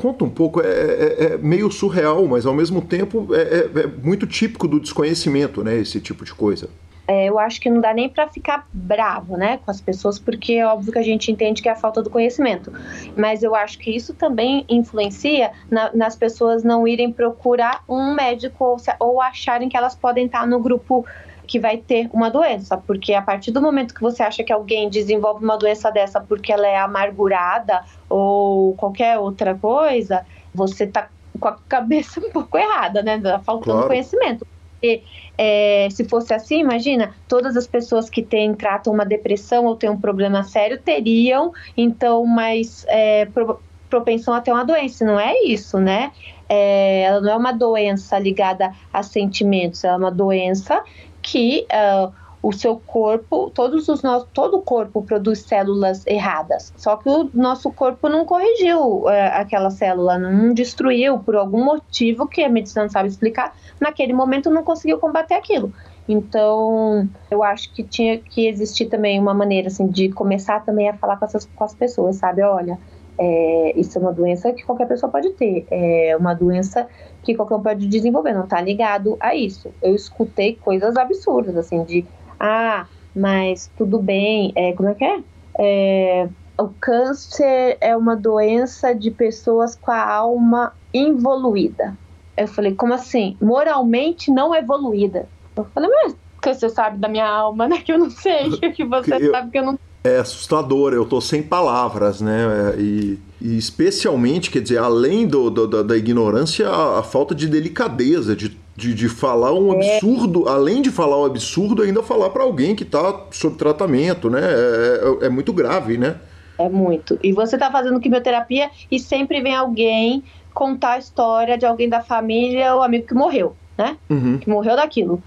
conta 0.00 0.24
um 0.24 0.30
pouco, 0.30 0.62
é, 0.62 0.66
é, 0.66 1.24
é, 1.24 1.36
meio 1.36 1.70
surreal, 1.70 2.26
mas 2.26 2.46
ao 2.46 2.54
mesmo 2.54 2.80
tempo 2.80 3.28
é, 3.34 3.40
é, 3.40 3.80
é, 3.80 3.86
muito 3.86 4.26
típico 4.26 4.66
do 4.66 4.80
desconhecimento, 4.80 5.62
né? 5.62 5.76
Esse 5.76 6.00
tipo 6.00 6.24
de 6.24 6.32
coisa 6.32 6.70
é, 7.10 7.28
eu 7.28 7.40
acho 7.40 7.60
que 7.60 7.68
não 7.68 7.80
dá 7.80 7.92
nem 7.92 8.08
para 8.08 8.28
ficar 8.28 8.68
bravo, 8.72 9.36
né, 9.36 9.58
com 9.64 9.68
as 9.68 9.80
pessoas, 9.80 10.16
porque 10.16 10.52
é 10.52 10.64
óbvio 10.64 10.92
que 10.92 10.98
a 11.00 11.02
gente 11.02 11.32
entende 11.32 11.60
que 11.60 11.68
é 11.68 11.72
a 11.72 11.74
falta 11.74 12.00
do 12.00 12.08
conhecimento. 12.08 12.72
Mas 13.16 13.42
eu 13.42 13.52
acho 13.52 13.80
que 13.80 13.90
isso 13.90 14.14
também 14.14 14.64
influencia 14.68 15.50
na, 15.68 15.92
nas 15.92 16.14
pessoas 16.14 16.62
não 16.62 16.86
irem 16.86 17.10
procurar 17.10 17.82
um 17.88 18.14
médico 18.14 18.64
ou, 18.64 18.76
ou 19.00 19.20
acharem 19.20 19.68
que 19.68 19.76
elas 19.76 19.96
podem 19.96 20.26
estar 20.26 20.46
no 20.46 20.60
grupo 20.60 21.04
que 21.50 21.58
vai 21.58 21.78
ter 21.78 22.08
uma 22.12 22.30
doença, 22.30 22.76
porque 22.76 23.12
a 23.12 23.20
partir 23.20 23.50
do 23.50 23.60
momento 23.60 23.92
que 23.92 24.00
você 24.00 24.22
acha 24.22 24.44
que 24.44 24.52
alguém 24.52 24.88
desenvolve 24.88 25.44
uma 25.44 25.58
doença 25.58 25.90
dessa 25.90 26.20
porque 26.20 26.52
ela 26.52 26.64
é 26.64 26.78
amargurada 26.78 27.82
ou 28.08 28.72
qualquer 28.76 29.18
outra 29.18 29.52
coisa, 29.56 30.24
você 30.54 30.86
tá 30.86 31.08
com 31.40 31.48
a 31.48 31.56
cabeça 31.68 32.20
um 32.24 32.30
pouco 32.30 32.56
errada, 32.56 33.02
né? 33.02 33.20
Faltando 33.44 33.72
claro. 33.72 33.88
conhecimento. 33.88 34.46
Porque 34.74 35.02
é, 35.36 35.88
se 35.90 36.04
fosse 36.04 36.32
assim, 36.32 36.60
imagina, 36.60 37.16
todas 37.26 37.56
as 37.56 37.66
pessoas 37.66 38.08
que 38.08 38.22
têm, 38.22 38.54
tratam 38.54 38.92
uma 38.92 39.04
depressão 39.04 39.64
ou 39.64 39.74
têm 39.74 39.90
um 39.90 40.00
problema 40.00 40.44
sério 40.44 40.78
teriam, 40.78 41.52
então, 41.76 42.24
mais 42.24 42.86
é, 42.86 43.24
pro, 43.26 43.60
propensão 43.90 44.32
a 44.32 44.40
ter 44.40 44.52
uma 44.52 44.64
doença. 44.64 45.04
Não 45.04 45.18
é 45.18 45.34
isso, 45.42 45.80
né? 45.80 46.12
É, 46.48 47.02
ela 47.02 47.20
não 47.20 47.32
é 47.32 47.36
uma 47.36 47.52
doença 47.52 48.16
ligada 48.20 48.72
a 48.92 49.02
sentimentos, 49.02 49.82
ela 49.82 49.94
é 49.94 49.98
uma 49.98 50.10
doença 50.12 50.80
que 51.22 51.66
uh, 51.72 52.12
o 52.42 52.52
seu 52.52 52.76
corpo, 52.86 53.50
todos 53.50 53.88
os 53.88 54.02
nossos, 54.02 54.28
todo 54.32 54.56
o 54.56 54.62
corpo 54.62 55.02
produz 55.02 55.40
células 55.40 56.06
erradas. 56.06 56.72
Só 56.76 56.96
que 56.96 57.08
o 57.08 57.28
nosso 57.34 57.70
corpo 57.70 58.08
não 58.08 58.24
corrigiu 58.24 59.08
é, 59.10 59.28
aquela 59.28 59.70
célula, 59.70 60.18
não 60.18 60.54
destruiu 60.54 61.18
por 61.18 61.36
algum 61.36 61.62
motivo 61.62 62.26
que 62.26 62.42
a 62.42 62.48
medicina 62.48 62.82
não 62.82 62.90
sabe 62.90 63.08
explicar. 63.08 63.54
Naquele 63.78 64.12
momento 64.12 64.48
não 64.48 64.62
conseguiu 64.62 64.98
combater 64.98 65.34
aquilo. 65.34 65.72
Então, 66.08 67.08
eu 67.30 67.44
acho 67.44 67.72
que 67.72 67.84
tinha 67.84 68.18
que 68.18 68.48
existir 68.48 68.86
também 68.86 69.20
uma 69.20 69.34
maneira 69.34 69.68
assim 69.68 69.86
de 69.86 70.08
começar 70.08 70.64
também 70.64 70.88
a 70.88 70.94
falar 70.94 71.18
com, 71.18 71.24
essas, 71.26 71.44
com 71.44 71.62
as 71.62 71.74
pessoas, 71.74 72.16
sabe? 72.16 72.42
Olha, 72.42 72.78
é, 73.18 73.78
isso 73.78 73.98
é 73.98 74.00
uma 74.00 74.12
doença 74.12 74.50
que 74.52 74.64
qualquer 74.64 74.88
pessoa 74.88 75.12
pode 75.12 75.30
ter, 75.30 75.66
é 75.70 76.16
uma 76.18 76.32
doença 76.32 76.88
que 77.22 77.34
qualquer 77.34 77.54
um 77.54 77.62
pode 77.62 77.86
desenvolver, 77.86 78.32
não 78.32 78.44
está 78.44 78.60
ligado 78.60 79.16
a 79.20 79.34
isso. 79.34 79.70
Eu 79.82 79.94
escutei 79.94 80.56
coisas 80.56 80.96
absurdas, 80.96 81.56
assim, 81.56 81.84
de 81.84 82.04
ah, 82.38 82.86
mas 83.14 83.70
tudo 83.76 83.98
bem, 83.98 84.52
é, 84.54 84.72
como 84.72 84.88
é 84.88 84.94
que 84.94 85.04
é? 85.04 85.22
é? 85.58 86.28
O 86.58 86.68
câncer 86.80 87.78
é 87.80 87.96
uma 87.96 88.16
doença 88.16 88.94
de 88.94 89.10
pessoas 89.10 89.74
com 89.74 89.90
a 89.90 90.04
alma 90.04 90.72
involuída. 90.92 91.96
Eu 92.36 92.48
falei, 92.48 92.74
como 92.74 92.94
assim? 92.94 93.36
Moralmente 93.40 94.30
não 94.30 94.54
evoluída. 94.54 95.26
Eu 95.56 95.64
falei, 95.64 95.90
mas 95.90 96.16
que 96.40 96.54
você 96.54 96.68
sabe 96.68 96.98
da 96.98 97.08
minha 97.08 97.26
alma, 97.26 97.68
né? 97.68 97.78
Que 97.78 97.92
eu 97.92 97.98
não 97.98 98.10
sei, 98.10 98.50
que 98.72 98.84
você 98.84 99.14
eu, 99.26 99.30
sabe 99.30 99.50
que 99.50 99.58
eu 99.58 99.64
não. 99.64 99.78
É 100.02 100.18
assustador, 100.18 100.94
eu 100.94 101.04
tô 101.04 101.20
sem 101.20 101.42
palavras, 101.42 102.20
né? 102.20 102.74
E, 102.78 103.18
e 103.40 103.58
especialmente, 103.58 104.50
quer 104.50 104.62
dizer, 104.62 104.78
além 104.78 105.26
do, 105.26 105.50
do 105.50 105.66
da, 105.66 105.82
da, 105.82 105.96
ignorância, 105.96 106.68
a, 106.68 107.00
a 107.00 107.02
falta 107.02 107.34
de 107.34 107.46
delicadeza, 107.46 108.34
de 108.34 108.58
de, 108.80 108.94
de 108.94 109.08
falar 109.10 109.52
um 109.52 109.74
é. 109.74 109.96
absurdo, 109.96 110.48
é. 110.48 110.52
além 110.52 110.80
de 110.80 110.90
falar 110.90 111.20
um 111.20 111.26
absurdo, 111.26 111.82
ainda 111.82 112.02
falar 112.02 112.30
para 112.30 112.42
alguém 112.42 112.74
que 112.74 112.82
está 112.82 113.26
sob 113.30 113.56
tratamento, 113.56 114.30
né? 114.30 114.40
É, 114.40 115.24
é, 115.24 115.26
é, 115.26 115.28
muito 115.28 115.52
grave, 115.52 115.98
né? 115.98 116.16
É 116.58 116.68
muito. 116.68 117.18
E 117.22 117.32
você 117.32 117.56
está 117.56 117.70
fazendo 117.70 118.00
quimioterapia 118.00 118.70
e 118.90 118.98
sempre 118.98 119.42
vem 119.42 119.54
alguém 119.54 120.24
contar 120.54 120.92
a 120.92 120.98
história 120.98 121.58
de 121.58 121.66
alguém 121.66 121.88
da 121.88 122.00
família 122.00 122.74
ou 122.74 122.82
amigo 122.82 123.06
que 123.06 123.14
morreu, 123.14 123.54
né? 123.76 123.96
Uhum. 124.08 124.38
Que 124.38 124.48
morreu 124.48 124.76
daquilo. 124.76 125.22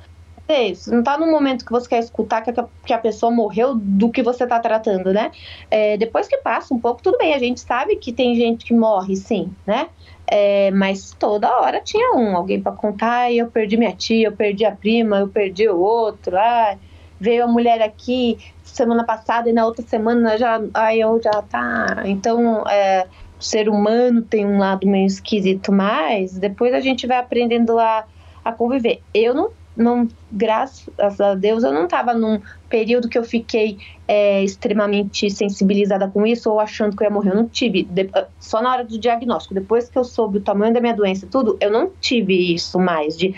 Você 0.48 0.92
não 0.92 1.00
está 1.00 1.18
no 1.18 1.32
momento 1.32 1.66
que 1.66 1.72
você 1.72 1.88
quer 1.88 2.00
escutar 2.00 2.42
que 2.42 2.50
a, 2.50 2.66
que 2.86 2.94
a 2.94 2.98
pessoa 2.98 3.32
morreu 3.32 3.76
do 3.76 4.10
que 4.10 4.22
você 4.22 4.44
está 4.44 4.60
tratando, 4.60 5.14
né? 5.14 5.32
É, 5.72 5.96
depois 5.98 6.28
que 6.28 6.38
passa 6.38 6.74
um 6.74 6.80
pouco, 6.80 7.02
tudo 7.02 7.18
bem. 7.18 7.34
A 7.34 7.40
gente 7.40 7.62
sabe 7.62 7.96
que 7.96 8.12
tem 8.12 8.36
gente 8.36 8.66
que 8.66 8.74
morre, 8.74 9.16
sim, 9.16 9.52
né? 9.66 9.88
É, 10.28 10.72
mas 10.72 11.12
toda 11.18 11.50
hora 11.60 11.80
tinha 11.82 12.16
um, 12.16 12.36
alguém 12.36 12.62
para 12.62 12.72
contar, 12.74 13.32
eu 13.32 13.48
perdi 13.48 13.78
minha 13.78 13.94
tia, 13.94 14.28
eu 14.28 14.32
perdi 14.32 14.66
a 14.66 14.72
prima, 14.72 15.20
eu 15.20 15.28
perdi 15.28 15.68
o 15.68 15.80
outro, 15.80 16.38
ah, 16.38 16.78
veio 17.20 17.44
a 17.44 17.48
mulher 17.48 17.82
aqui 17.82 18.38
semana 18.64 19.04
passada 19.04 19.50
e 19.50 19.54
na 19.54 19.66
outra 19.66 19.86
semana 19.86 20.38
já, 20.38 20.62
aí 20.74 21.00
eu 21.00 21.22
já 21.22 21.42
tá. 21.42 22.04
Então, 22.06 22.64
é, 22.68 23.08
o 23.40 23.44
ser 23.44 23.70
humano 23.70 24.22
tem 24.22 24.46
um 24.46 24.58
lado 24.58 24.88
meio 24.88 25.06
esquisito, 25.06 25.72
mas 25.72 26.38
depois 26.38 26.74
a 26.74 26.80
gente 26.80 27.06
vai 27.06 27.18
aprendendo 27.18 27.78
a, 27.80 28.06
a 28.44 28.52
conviver. 28.52 29.02
Eu 29.14 29.34
não 29.34 29.52
não, 29.76 30.08
graças 30.32 31.20
a 31.20 31.34
Deus, 31.34 31.64
eu 31.64 31.74
não 31.74 31.86
estava 31.86 32.14
num 32.14 32.40
período 32.70 33.10
que 33.10 33.18
eu 33.18 33.24
fiquei 33.24 33.80
é, 34.08 34.44
extremamente 34.44 35.30
sensibilizada 35.30 36.08
com 36.08 36.26
isso 36.26 36.50
ou 36.52 36.60
achando 36.60 36.96
que 36.96 37.04
eu 37.04 37.08
ia 37.08 37.14
morrer. 37.14 37.32
Eu 37.32 37.36
não 37.36 37.48
tive, 37.48 37.84
de, 37.84 38.10
só 38.40 38.62
na 38.62 38.72
hora 38.72 38.84
do 38.84 39.00
diagnóstico. 39.00 39.54
Depois 39.54 39.90
que 39.90 39.98
eu 39.98 40.04
soube 40.04 40.38
o 40.38 40.42
tamanho 40.42 40.74
da 40.74 40.82
minha 40.82 40.96
doença 40.96 41.28
tudo, 41.30 41.58
eu 41.60 41.72
não 41.72 41.92
tive 42.00 42.54
isso 42.54 42.80
mais 42.80 43.18
de, 43.18 43.36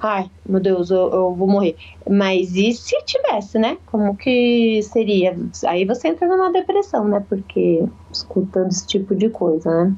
ai, 0.00 0.28
meu 0.48 0.60
Deus, 0.60 0.90
eu, 0.90 1.10
eu, 1.12 1.34
vou 1.34 1.46
morrer. 1.46 1.76
Mas 2.08 2.54
e 2.56 2.72
se 2.72 2.96
tivesse, 3.04 3.58
né? 3.58 3.78
Como 3.86 4.16
que 4.16 4.80
seria? 4.82 5.36
Aí 5.66 5.84
você 5.84 6.08
entra 6.08 6.26
numa 6.26 6.50
depressão, 6.50 7.06
né? 7.06 7.24
Porque 7.28 7.84
escutando 8.12 8.68
esse 8.68 8.86
tipo 8.86 9.14
de 9.14 9.28
coisa, 9.28 9.84
né? 9.84 9.96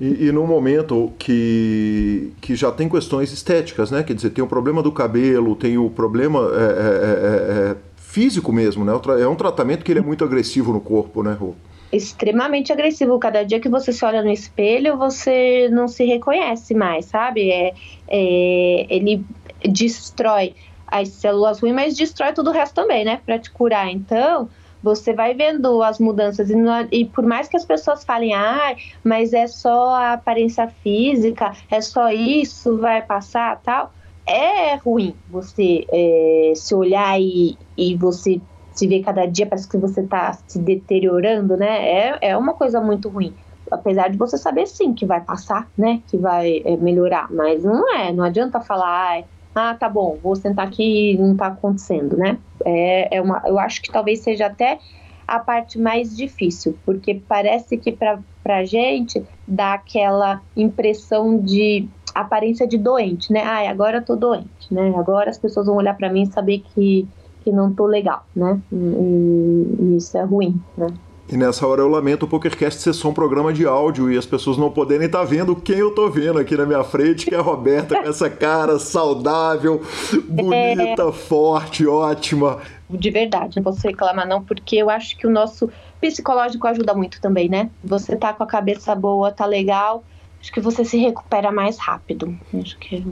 E, 0.00 0.26
e 0.26 0.32
num 0.32 0.46
momento 0.46 1.12
que, 1.18 2.32
que 2.40 2.54
já 2.54 2.70
tem 2.70 2.88
questões 2.88 3.32
estéticas, 3.32 3.90
né? 3.90 4.02
Quer 4.02 4.14
dizer, 4.14 4.30
tem 4.30 4.44
o 4.44 4.46
problema 4.46 4.82
do 4.82 4.92
cabelo, 4.92 5.56
tem 5.56 5.78
o 5.78 5.88
problema 5.88 6.40
é, 6.40 6.64
é, 6.64 7.68
é, 7.68 7.70
é 7.70 7.76
físico 7.96 8.52
mesmo, 8.52 8.84
né? 8.84 8.92
É 9.20 9.26
um 9.26 9.34
tratamento 9.36 9.84
que 9.84 9.92
ele 9.92 10.00
é 10.00 10.02
muito 10.02 10.24
agressivo 10.24 10.72
no 10.72 10.80
corpo, 10.80 11.22
né, 11.22 11.32
Rô? 11.32 11.54
extremamente 11.92 12.72
agressivo. 12.72 13.18
Cada 13.18 13.42
dia 13.42 13.60
que 13.60 13.68
você 13.68 13.92
se 13.92 14.04
olha 14.04 14.22
no 14.22 14.30
espelho, 14.30 14.96
você 14.96 15.68
não 15.70 15.88
se 15.88 16.04
reconhece 16.04 16.74
mais, 16.74 17.06
sabe? 17.06 17.50
É, 17.50 17.72
é, 18.08 18.86
ele 18.88 19.24
destrói 19.64 20.54
as 20.86 21.08
células 21.08 21.60
ruins, 21.60 21.74
mas 21.74 21.96
destrói 21.96 22.32
todo 22.32 22.48
o 22.48 22.52
resto 22.52 22.74
também, 22.74 23.04
né? 23.04 23.20
Para 23.24 23.38
te 23.38 23.50
curar. 23.50 23.90
Então, 23.90 24.48
você 24.86 25.12
vai 25.12 25.34
vendo 25.34 25.82
as 25.82 25.98
mudanças. 25.98 26.48
E, 26.48 26.54
e, 26.92 27.04
por 27.06 27.26
mais 27.26 27.48
que 27.48 27.56
as 27.56 27.64
pessoas 27.64 28.04
falem, 28.04 28.32
ah, 28.34 28.76
mas 29.02 29.32
é 29.32 29.48
só 29.48 29.96
a 29.96 30.12
aparência 30.12 30.68
física, 30.68 31.52
é 31.68 31.80
só 31.80 32.10
isso, 32.10 32.78
vai 32.78 33.02
passar 33.02 33.60
tal. 33.62 33.92
É 34.24 34.76
ruim 34.76 35.16
você 35.28 35.84
é, 35.92 36.52
se 36.54 36.72
olhar 36.72 37.20
e, 37.20 37.58
e 37.76 37.96
você 37.96 38.40
se 38.72 38.86
ver 38.86 39.02
cada 39.02 39.26
dia, 39.26 39.46
parece 39.46 39.68
que 39.68 39.78
você 39.78 40.02
está 40.02 40.34
se 40.46 40.58
deteriorando, 40.60 41.56
né? 41.56 41.88
É, 41.88 42.18
é 42.30 42.36
uma 42.36 42.54
coisa 42.54 42.80
muito 42.80 43.08
ruim. 43.08 43.34
Apesar 43.72 44.08
de 44.08 44.16
você 44.16 44.38
saber 44.38 44.66
sim 44.66 44.94
que 44.94 45.04
vai 45.04 45.20
passar, 45.20 45.68
né? 45.76 46.02
Que 46.06 46.16
vai 46.16 46.62
é, 46.64 46.76
melhorar. 46.76 47.26
Mas 47.32 47.64
não 47.64 47.92
é, 47.96 48.12
não 48.12 48.22
adianta 48.22 48.60
falar, 48.60 49.24
ah, 49.56 49.74
tá 49.74 49.88
bom, 49.88 50.18
vou 50.22 50.36
sentar 50.36 50.66
aqui 50.66 51.12
e 51.12 51.18
não 51.18 51.34
tá 51.34 51.46
acontecendo, 51.46 52.14
né? 52.14 52.38
É, 52.62 53.16
é 53.16 53.22
uma, 53.22 53.42
eu 53.46 53.58
acho 53.58 53.80
que 53.80 53.90
talvez 53.90 54.20
seja 54.20 54.46
até 54.46 54.78
a 55.26 55.38
parte 55.38 55.78
mais 55.78 56.14
difícil, 56.14 56.78
porque 56.84 57.14
parece 57.14 57.78
que 57.78 57.90
para 57.90 58.20
a 58.44 58.64
gente 58.64 59.24
dá 59.48 59.72
aquela 59.72 60.42
impressão 60.54 61.38
de 61.38 61.88
aparência 62.14 62.66
de 62.66 62.76
doente, 62.76 63.32
né? 63.32 63.42
Ah, 63.42 63.70
agora 63.70 63.98
eu 63.98 64.04
tô 64.04 64.14
doente, 64.14 64.46
né? 64.70 64.92
Agora 64.94 65.30
as 65.30 65.38
pessoas 65.38 65.66
vão 65.66 65.76
olhar 65.76 65.96
para 65.96 66.12
mim 66.12 66.22
e 66.22 66.32
saber 66.32 66.62
que 66.74 67.08
que 67.40 67.52
não 67.52 67.72
tô 67.72 67.86
legal, 67.86 68.24
né? 68.34 68.60
E, 68.72 68.74
e 68.74 69.96
isso 69.96 70.18
é 70.18 70.24
ruim, 70.24 70.60
né? 70.76 70.88
E 71.28 71.36
nessa 71.36 71.66
hora 71.66 71.80
eu 71.80 71.88
lamento 71.88 72.24
o 72.24 72.28
PokerCast 72.28 72.80
ser 72.80 72.92
só 72.92 73.08
um 73.08 73.14
programa 73.14 73.52
de 73.52 73.66
áudio 73.66 74.12
e 74.12 74.16
as 74.16 74.24
pessoas 74.24 74.56
não 74.56 74.70
poderem 74.70 75.06
estar 75.06 75.18
tá 75.18 75.24
vendo 75.24 75.56
quem 75.56 75.78
eu 75.78 75.90
tô 75.90 76.08
vendo 76.08 76.38
aqui 76.38 76.56
na 76.56 76.64
minha 76.64 76.84
frente, 76.84 77.26
que 77.26 77.34
é 77.34 77.38
a 77.38 77.42
Roberta 77.42 78.00
com 78.00 78.08
essa 78.08 78.30
cara 78.30 78.78
saudável, 78.78 79.82
bonita, 80.28 81.02
é... 81.02 81.12
forte, 81.12 81.84
ótima. 81.84 82.60
De 82.88 83.10
verdade, 83.10 83.56
não 83.56 83.64
posso 83.64 83.80
reclamar 83.82 84.26
não, 84.26 84.40
porque 84.40 84.76
eu 84.76 84.88
acho 84.88 85.16
que 85.16 85.26
o 85.26 85.30
nosso 85.30 85.68
psicológico 86.00 86.64
ajuda 86.68 86.94
muito 86.94 87.20
também, 87.20 87.48
né? 87.48 87.70
Você 87.82 88.14
tá 88.14 88.32
com 88.32 88.44
a 88.44 88.46
cabeça 88.46 88.94
boa, 88.94 89.32
tá 89.32 89.46
legal, 89.46 90.04
acho 90.40 90.52
que 90.52 90.60
você 90.60 90.84
se 90.84 90.96
recupera 90.96 91.50
mais 91.50 91.76
rápido. 91.76 92.38
Acho 92.54 92.78
que... 92.78 93.04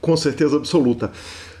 Com 0.00 0.16
certeza 0.16 0.56
absoluta. 0.56 1.12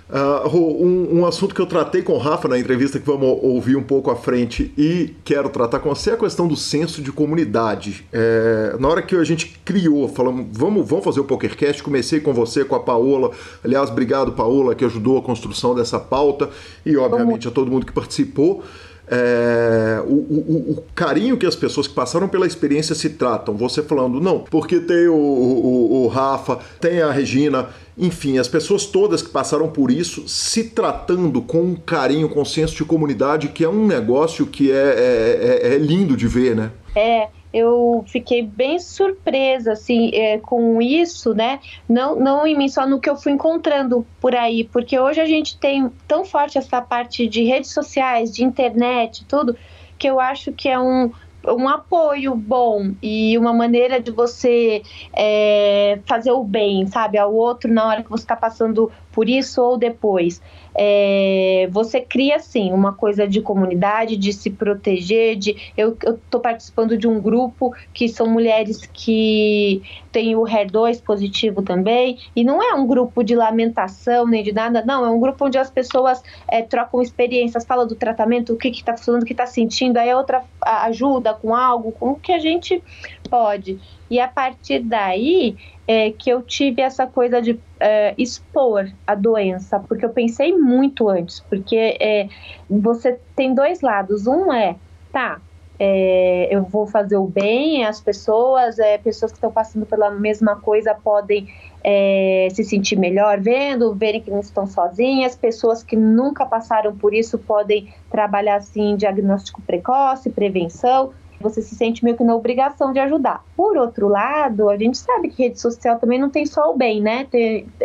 Uh, 0.08 0.56
um, 0.56 1.18
um, 1.18 1.26
assunto 1.26 1.54
que 1.54 1.60
eu 1.60 1.66
tratei 1.66 2.00
com 2.00 2.14
o 2.14 2.18
Rafa 2.18 2.48
na 2.48 2.58
entrevista 2.58 2.98
que 2.98 3.04
vamos 3.04 3.38
ouvir 3.42 3.76
um 3.76 3.82
pouco 3.82 4.10
à 4.10 4.16
frente 4.16 4.72
e 4.76 5.14
quero 5.22 5.50
tratar 5.50 5.80
com 5.80 5.90
você 5.90 6.10
é 6.10 6.14
a 6.14 6.16
questão 6.16 6.48
do 6.48 6.56
senso 6.56 7.02
de 7.02 7.12
comunidade. 7.12 8.06
É, 8.10 8.74
na 8.80 8.88
hora 8.88 9.02
que 9.02 9.14
a 9.14 9.22
gente 9.22 9.60
criou, 9.66 10.08
falamos, 10.08 10.46
vamos, 10.50 10.88
vamos 10.88 11.04
fazer 11.04 11.20
o 11.20 11.24
PokerCast, 11.24 11.82
comecei 11.82 12.20
com 12.20 12.32
você, 12.32 12.64
com 12.64 12.74
a 12.74 12.80
Paola. 12.80 13.32
Aliás, 13.62 13.90
obrigado, 13.90 14.32
Paola, 14.32 14.74
que 14.74 14.82
ajudou 14.82 15.18
a 15.18 15.22
construção 15.22 15.74
dessa 15.74 16.00
pauta 16.00 16.48
e, 16.86 16.96
obviamente, 16.96 17.46
a 17.46 17.50
todo 17.50 17.70
mundo 17.70 17.84
que 17.84 17.92
participou. 17.92 18.64
É, 19.10 20.02
o, 20.06 20.12
o, 20.12 20.74
o, 20.78 20.84
carinho 20.94 21.36
que 21.36 21.46
as 21.46 21.56
pessoas 21.56 21.88
que 21.88 21.94
passaram 21.94 22.28
pela 22.28 22.46
experiência 22.46 22.94
se 22.94 23.10
tratam. 23.10 23.56
Você 23.56 23.82
falando, 23.82 24.20
não, 24.20 24.40
porque 24.40 24.80
tem 24.80 25.08
o, 25.08 25.14
o, 25.14 26.06
Rafa, 26.08 26.58
tem 26.80 27.00
a 27.00 27.10
Regina 27.10 27.68
enfim, 28.00 28.38
as 28.38 28.46
pessoas 28.46 28.86
todas 28.86 29.20
que 29.20 29.28
passaram 29.28 29.68
por 29.68 29.90
isso 29.90 30.28
se 30.28 30.64
tratando 30.70 31.42
com 31.42 31.62
um 31.62 31.74
carinho, 31.74 32.28
com 32.28 32.44
senso 32.44 32.76
de 32.76 32.84
comunidade, 32.84 33.48
que 33.48 33.64
é 33.64 33.68
um 33.68 33.84
negócio 33.88 34.46
que 34.46 34.70
é, 34.70 34.74
é, 34.74 35.68
é, 35.68 35.74
é 35.74 35.78
lindo 35.78 36.16
de 36.16 36.28
ver, 36.28 36.54
né? 36.54 36.70
É, 36.94 37.26
eu 37.52 38.04
fiquei 38.06 38.42
bem 38.42 38.78
surpresa 38.78 39.72
assim 39.72 40.10
é, 40.12 40.38
com 40.38 40.80
isso, 40.82 41.34
né? 41.34 41.60
Não, 41.88 42.16
não 42.16 42.46
em 42.46 42.56
mim, 42.56 42.68
só 42.68 42.86
no 42.86 43.00
que 43.00 43.08
eu 43.08 43.16
fui 43.16 43.32
encontrando 43.32 44.06
por 44.20 44.34
aí, 44.34 44.64
porque 44.64 44.98
hoje 44.98 45.20
a 45.20 45.26
gente 45.26 45.58
tem 45.58 45.90
tão 46.06 46.24
forte 46.24 46.58
essa 46.58 46.80
parte 46.82 47.26
de 47.26 47.44
redes 47.44 47.72
sociais, 47.72 48.32
de 48.32 48.44
internet, 48.44 49.24
tudo, 49.26 49.56
que 49.98 50.08
eu 50.08 50.20
acho 50.20 50.52
que 50.52 50.68
é 50.68 50.78
um 50.78 51.10
um 51.46 51.68
apoio 51.68 52.34
bom 52.34 52.92
e 53.02 53.38
uma 53.38 53.52
maneira 53.52 54.00
de 54.00 54.10
você 54.10 54.82
é, 55.14 55.98
fazer 56.04 56.32
o 56.32 56.42
bem, 56.42 56.86
sabe, 56.86 57.16
ao 57.16 57.32
outro 57.32 57.72
na 57.72 57.86
hora 57.86 58.02
que 58.02 58.10
você 58.10 58.24
está 58.24 58.36
passando 58.36 58.90
por 59.12 59.28
isso 59.28 59.62
ou 59.62 59.78
depois 59.78 60.42
é, 60.80 61.68
você 61.72 62.00
cria 62.00 62.36
assim 62.36 62.72
uma 62.72 62.92
coisa 62.92 63.26
de 63.26 63.40
comunidade, 63.40 64.16
de 64.16 64.32
se 64.32 64.48
proteger, 64.48 65.34
de 65.34 65.72
eu 65.76 65.98
estou 66.04 66.40
participando 66.40 66.96
de 66.96 67.08
um 67.08 67.20
grupo 67.20 67.74
que 67.92 68.08
são 68.08 68.28
mulheres 68.28 68.88
que 68.92 69.82
têm 70.12 70.36
o 70.36 70.42
HER2 70.42 71.02
positivo 71.02 71.62
também, 71.62 72.18
e 72.34 72.44
não 72.44 72.62
é 72.62 72.74
um 72.74 72.86
grupo 72.86 73.24
de 73.24 73.34
lamentação 73.34 74.24
nem 74.24 74.44
de 74.44 74.52
nada, 74.52 74.84
não, 74.86 75.04
é 75.04 75.10
um 75.10 75.18
grupo 75.18 75.46
onde 75.46 75.58
as 75.58 75.68
pessoas 75.68 76.22
é, 76.46 76.62
trocam 76.62 77.02
experiências, 77.02 77.66
falam 77.66 77.86
do 77.86 77.96
tratamento, 77.96 78.52
o 78.52 78.56
que 78.56 78.68
está 78.68 78.96
falando, 78.96 79.22
o 79.22 79.26
que 79.26 79.32
está 79.32 79.46
sentindo, 79.46 79.96
aí 79.96 80.14
outra 80.14 80.44
ajuda 80.60 81.34
com 81.34 81.54
algo, 81.54 81.90
com 81.90 82.10
o 82.10 82.14
que 82.14 82.32
a 82.32 82.38
gente 82.38 82.80
pode. 83.28 83.80
E 84.10 84.18
a 84.18 84.28
partir 84.28 84.80
daí 84.80 85.56
é 85.86 86.10
que 86.10 86.30
eu 86.30 86.42
tive 86.42 86.82
essa 86.82 87.06
coisa 87.06 87.40
de 87.40 87.58
é, 87.80 88.14
expor 88.18 88.90
a 89.06 89.14
doença, 89.14 89.78
porque 89.80 90.04
eu 90.04 90.10
pensei 90.10 90.56
muito 90.56 91.08
antes, 91.08 91.40
porque 91.40 91.96
é, 92.00 92.28
você 92.68 93.18
tem 93.34 93.54
dois 93.54 93.80
lados. 93.80 94.26
Um 94.26 94.52
é, 94.52 94.76
tá, 95.12 95.40
é, 95.78 96.48
eu 96.50 96.64
vou 96.64 96.86
fazer 96.86 97.16
o 97.16 97.26
bem, 97.26 97.84
as 97.84 98.00
pessoas, 98.00 98.78
é, 98.78 98.98
pessoas 98.98 99.30
que 99.30 99.36
estão 99.36 99.52
passando 99.52 99.86
pela 99.86 100.10
mesma 100.10 100.56
coisa 100.56 100.94
podem 100.94 101.48
é, 101.84 102.48
se 102.50 102.64
sentir 102.64 102.96
melhor 102.96 103.40
vendo, 103.40 103.94
verem 103.94 104.20
que 104.20 104.30
não 104.30 104.40
estão 104.40 104.66
sozinhas, 104.66 105.36
pessoas 105.36 105.82
que 105.82 105.96
nunca 105.96 106.44
passaram 106.44 106.96
por 106.96 107.14
isso 107.14 107.38
podem 107.38 107.92
trabalhar 108.10 108.56
assim 108.56 108.96
diagnóstico 108.96 109.62
precoce, 109.62 110.30
prevenção 110.30 111.12
você 111.40 111.62
se 111.62 111.74
sente 111.74 112.04
meio 112.04 112.16
que 112.16 112.24
na 112.24 112.34
obrigação 112.34 112.92
de 112.92 112.98
ajudar. 112.98 113.44
Por 113.56 113.76
outro 113.76 114.08
lado, 114.08 114.68
a 114.68 114.76
gente 114.76 114.98
sabe 114.98 115.28
que 115.28 115.42
rede 115.42 115.60
social 115.60 115.98
também 115.98 116.18
não 116.18 116.30
tem 116.30 116.46
só 116.46 116.72
o 116.72 116.76
bem, 116.76 117.00
né? 117.00 117.26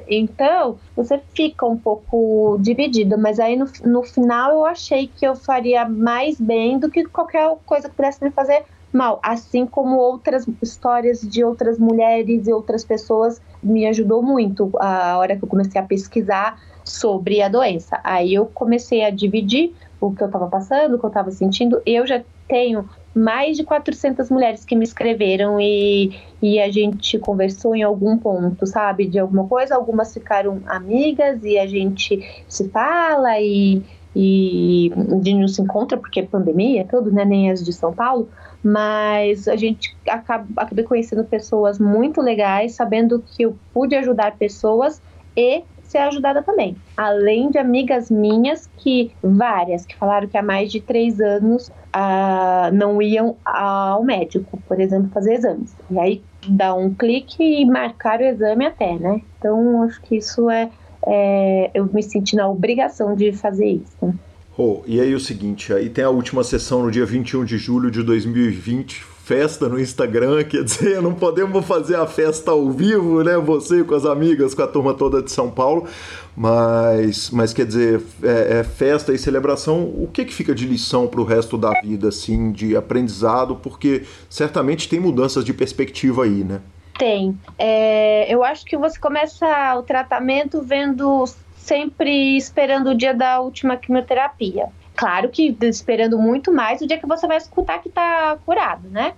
então, 0.07 0.77
você 0.95 1.21
fica 1.33 1.65
um 1.65 1.77
pouco 1.77 2.57
dividido, 2.59 3.17
mas 3.17 3.39
aí 3.39 3.55
no, 3.55 3.65
no 3.85 4.03
final 4.03 4.51
eu 4.51 4.65
achei 4.65 5.07
que 5.07 5.25
eu 5.25 5.35
faria 5.35 5.87
mais 5.87 6.39
bem 6.39 6.79
do 6.79 6.89
que 6.89 7.05
qualquer 7.05 7.55
coisa 7.65 7.89
que 7.89 7.95
pudesse 7.95 8.23
me 8.23 8.31
fazer 8.31 8.63
mal, 8.91 9.19
assim 9.23 9.65
como 9.65 9.97
outras 9.97 10.45
histórias 10.61 11.21
de 11.21 11.43
outras 11.43 11.79
mulheres 11.79 12.47
e 12.47 12.53
outras 12.53 12.85
pessoas 12.85 13.41
me 13.61 13.87
ajudou 13.87 14.21
muito 14.21 14.71
a 14.79 15.17
hora 15.17 15.35
que 15.35 15.43
eu 15.43 15.49
comecei 15.49 15.81
a 15.81 15.83
pesquisar 15.83 16.59
sobre 16.83 17.41
a 17.41 17.49
doença. 17.49 17.99
Aí 18.03 18.33
eu 18.33 18.45
comecei 18.45 19.03
a 19.03 19.09
dividir 19.09 19.73
o 19.99 20.13
que 20.13 20.21
eu 20.21 20.27
estava 20.27 20.47
passando, 20.47 20.95
o 20.95 20.99
que 20.99 21.05
eu 21.05 21.09
estava 21.09 21.31
sentindo. 21.31 21.81
Eu 21.85 22.05
já 22.05 22.21
tenho 22.47 22.87
mais 23.15 23.57
de 23.57 23.63
400 23.63 24.29
mulheres 24.29 24.65
que 24.65 24.75
me 24.75 24.83
escreveram 24.83 25.59
e, 25.59 26.17
e 26.41 26.59
a 26.59 26.71
gente 26.71 27.19
conversou 27.19 27.75
em 27.75 27.83
algum 27.83 28.17
ponto, 28.17 28.65
sabe, 28.65 29.05
de 29.05 29.19
alguma 29.19 29.47
coisa. 29.47 29.75
Algumas 29.75 30.13
ficaram 30.13 30.61
amigas 30.65 31.43
e 31.43 31.57
a 31.57 31.67
gente 31.67 32.43
se 32.47 32.69
fala 32.69 33.39
e, 33.39 33.83
e 34.15 34.91
gente 35.23 35.39
não 35.39 35.47
se 35.47 35.61
encontra 35.61 35.97
porque 35.97 36.21
é 36.21 36.23
pandemia, 36.23 36.85
tudo, 36.89 37.11
né? 37.11 37.23
Nem 37.23 37.51
as 37.51 37.63
de 37.63 37.71
São 37.71 37.93
Paulo. 37.93 38.29
Mas 38.63 39.47
a 39.47 39.55
gente 39.55 39.95
acaba, 40.07 40.47
acabei 40.57 40.83
conhecendo 40.83 41.23
pessoas 41.23 41.77
muito 41.77 42.21
legais, 42.21 42.73
sabendo 42.73 43.23
que 43.35 43.43
eu 43.43 43.55
pude 43.73 43.95
ajudar 43.95 44.37
pessoas 44.37 45.01
e 45.35 45.63
ser 45.93 45.99
ajudada 45.99 46.41
também. 46.41 46.75
Além 46.97 47.51
de 47.51 47.59
amigas 47.59 48.09
minhas 48.09 48.67
que, 48.77 49.11
várias, 49.21 49.85
que 49.85 49.95
falaram 49.95 50.27
que 50.27 50.37
há 50.37 50.41
mais 50.41 50.71
de 50.71 50.81
três 50.81 51.21
anos 51.21 51.71
ah, 51.93 52.71
não 52.73 52.99
iam 52.99 53.37
ao 53.45 54.03
médico, 54.03 54.59
por 54.67 54.79
exemplo, 54.79 55.09
fazer 55.13 55.35
exames. 55.35 55.75
E 55.91 55.99
aí 55.99 56.21
dá 56.47 56.73
um 56.73 56.93
clique 56.93 57.43
e 57.43 57.63
marcar 57.65 58.19
o 58.19 58.23
exame 58.23 58.65
até, 58.65 58.95
né? 58.97 59.21
Então, 59.37 59.83
acho 59.83 60.01
que 60.01 60.17
isso 60.17 60.49
é, 60.49 60.69
é 61.05 61.69
eu 61.73 61.85
me 61.85 62.01
senti 62.01 62.35
na 62.35 62.49
obrigação 62.49 63.15
de 63.15 63.31
fazer 63.31 63.67
isso. 63.67 64.13
Oh, 64.57 64.81
e 64.85 64.99
aí 64.99 65.13
o 65.15 65.19
seguinte, 65.19 65.73
aí 65.73 65.89
tem 65.89 66.03
a 66.03 66.09
última 66.09 66.43
sessão 66.43 66.83
no 66.83 66.91
dia 66.91 67.05
21 67.05 67.45
de 67.45 67.57
julho 67.57 67.89
de 67.89 68.03
2020, 68.03 69.12
festa 69.23 69.69
no 69.69 69.79
Instagram, 69.79 70.43
quer 70.43 70.63
dizer, 70.63 71.01
não 71.01 71.13
podemos 71.13 71.65
fazer 71.65 71.95
a 71.95 72.05
festa 72.05 72.51
ao 72.51 72.69
vivo, 72.69 73.23
né? 73.23 73.37
Você 73.37 73.83
com 73.83 73.95
as 73.95 74.05
amigas, 74.05 74.53
com 74.53 74.61
a 74.61 74.67
turma 74.67 74.93
toda 74.93 75.21
de 75.21 75.31
São 75.31 75.49
Paulo, 75.49 75.87
mas, 76.35 77.29
mas 77.31 77.53
quer 77.53 77.65
dizer, 77.65 78.01
é, 78.21 78.59
é 78.59 78.63
festa 78.63 79.13
e 79.13 79.17
celebração. 79.17 79.83
O 79.83 80.09
que, 80.11 80.25
que 80.25 80.33
fica 80.33 80.53
de 80.53 80.65
lição 80.65 81.07
para 81.07 81.21
o 81.21 81.23
resto 81.23 81.57
da 81.57 81.71
vida, 81.81 82.09
assim, 82.09 82.51
de 82.51 82.75
aprendizado? 82.75 83.55
Porque 83.55 84.03
certamente 84.29 84.89
tem 84.89 84.99
mudanças 84.99 85.45
de 85.45 85.53
perspectiva 85.53 86.25
aí, 86.25 86.43
né? 86.43 86.59
Tem. 86.99 87.37
É, 87.57 88.31
eu 88.33 88.43
acho 88.43 88.65
que 88.65 88.77
você 88.77 88.99
começa 88.99 89.75
o 89.75 89.83
tratamento 89.83 90.61
vendo 90.61 91.25
sempre 91.55 92.35
esperando 92.35 92.89
o 92.89 92.95
dia 92.95 93.13
da 93.13 93.39
última 93.39 93.77
quimioterapia. 93.77 94.67
Claro 95.03 95.27
que 95.27 95.53
esperando 95.63 96.17
muito 96.17 96.49
mais 96.49 96.79
o 96.79 96.87
dia 96.87 96.97
que 96.97 97.05
você 97.05 97.27
vai 97.27 97.35
escutar 97.35 97.79
que 97.79 97.89
está 97.89 98.37
curado, 98.45 98.89
né? 98.89 99.11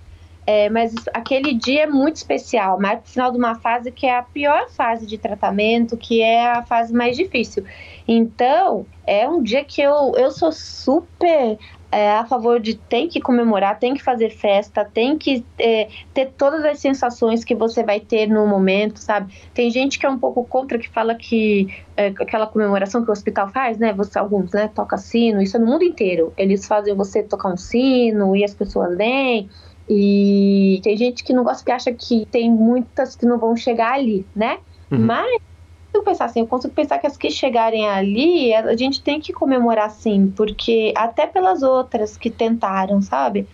É, 0.44 0.68
mas 0.68 0.96
aquele 1.14 1.54
dia 1.54 1.84
é 1.84 1.86
muito 1.86 2.16
especial, 2.16 2.80
mais 2.80 3.02
pro 3.02 3.12
final 3.12 3.32
de 3.32 3.38
uma 3.38 3.54
fase 3.54 3.92
que 3.92 4.08
é 4.08 4.18
a 4.18 4.24
pior 4.24 4.68
fase 4.72 5.06
de 5.06 5.20
tratamento, 5.20 5.96
que 5.96 6.24
é 6.24 6.48
a 6.48 6.64
fase 6.64 6.92
mais 6.92 7.16
difícil. 7.16 7.64
Então, 8.08 8.88
é 9.06 9.30
um 9.30 9.44
dia 9.44 9.64
que 9.64 9.80
eu, 9.80 10.14
eu 10.18 10.32
sou 10.32 10.52
super 10.52 11.60
é, 11.96 12.12
a 12.12 12.26
favor 12.26 12.60
de 12.60 12.76
tem 12.76 13.08
que 13.08 13.22
comemorar, 13.22 13.80
tem 13.80 13.94
que 13.94 14.04
fazer 14.04 14.30
festa, 14.30 14.84
tem 14.84 15.18
que 15.18 15.46
é, 15.58 15.88
ter 16.14 16.30
todas 16.38 16.66
as 16.66 16.80
sensações 16.80 17.46
que 17.46 17.56
você 17.56 17.84
vai 17.84 18.02
ter 18.02 18.28
no 18.28 18.46
momento, 18.46 19.00
sabe? 19.00 19.34
Tem 19.54 19.72
gente 19.72 19.98
que 19.98 20.06
é 20.06 20.10
um 20.10 20.20
pouco 20.20 20.44
contra, 20.44 20.78
que 20.78 20.90
fala 20.90 21.16
que 21.16 21.74
é, 21.96 22.08
aquela 22.08 22.48
comemoração 22.48 23.02
que 23.02 23.10
o 23.10 23.14
hospital 23.14 23.48
faz, 23.48 23.78
né? 23.78 23.94
Você, 23.94 24.20
alguns, 24.20 24.52
né? 24.52 24.70
Toca 24.76 24.98
sino, 24.98 25.42
isso 25.42 25.56
é 25.56 25.60
no 25.62 25.68
mundo 25.68 25.86
inteiro. 25.86 26.34
Eles 26.38 26.68
fazem 26.68 26.94
você 26.94 27.24
tocar 27.24 27.48
um 27.48 27.56
sino 27.56 28.36
e 28.36 28.44
as 28.44 28.54
pessoas 28.54 28.98
vêm. 28.98 29.50
E 29.88 30.82
tem 30.84 30.98
gente 30.98 31.24
que 31.24 31.32
não 31.32 31.46
gosta, 31.46 31.64
que 31.64 31.72
acha 31.72 31.94
que 31.94 32.28
tem 32.30 32.52
muitas 32.52 33.16
que 33.16 33.26
não 33.26 33.38
vão 33.38 33.56
chegar 33.56 33.94
ali, 33.94 34.26
né? 34.36 34.58
Uhum. 34.92 35.00
Mas 35.00 35.42
consigo 35.96 36.04
pensar 36.04 36.26
assim, 36.26 36.40
eu 36.42 36.48
consigo 36.48 36.74
pensar 36.74 36.98
que 37.00 37.08
as 37.08 37.18
que 37.18 37.30
chegarem 37.30 37.88
ali, 37.88 38.54
a 38.54 38.76
gente 38.76 39.02
tem 39.02 39.20
que 39.20 39.32
comemorar 39.32 39.90
sim, 39.90 40.34
porque 40.36 40.94
até 40.96 41.28
pelas 41.28 41.64
outras 41.64 42.18
que 42.18 42.30
tentaram, 42.30 43.02
sabe? 43.02 43.48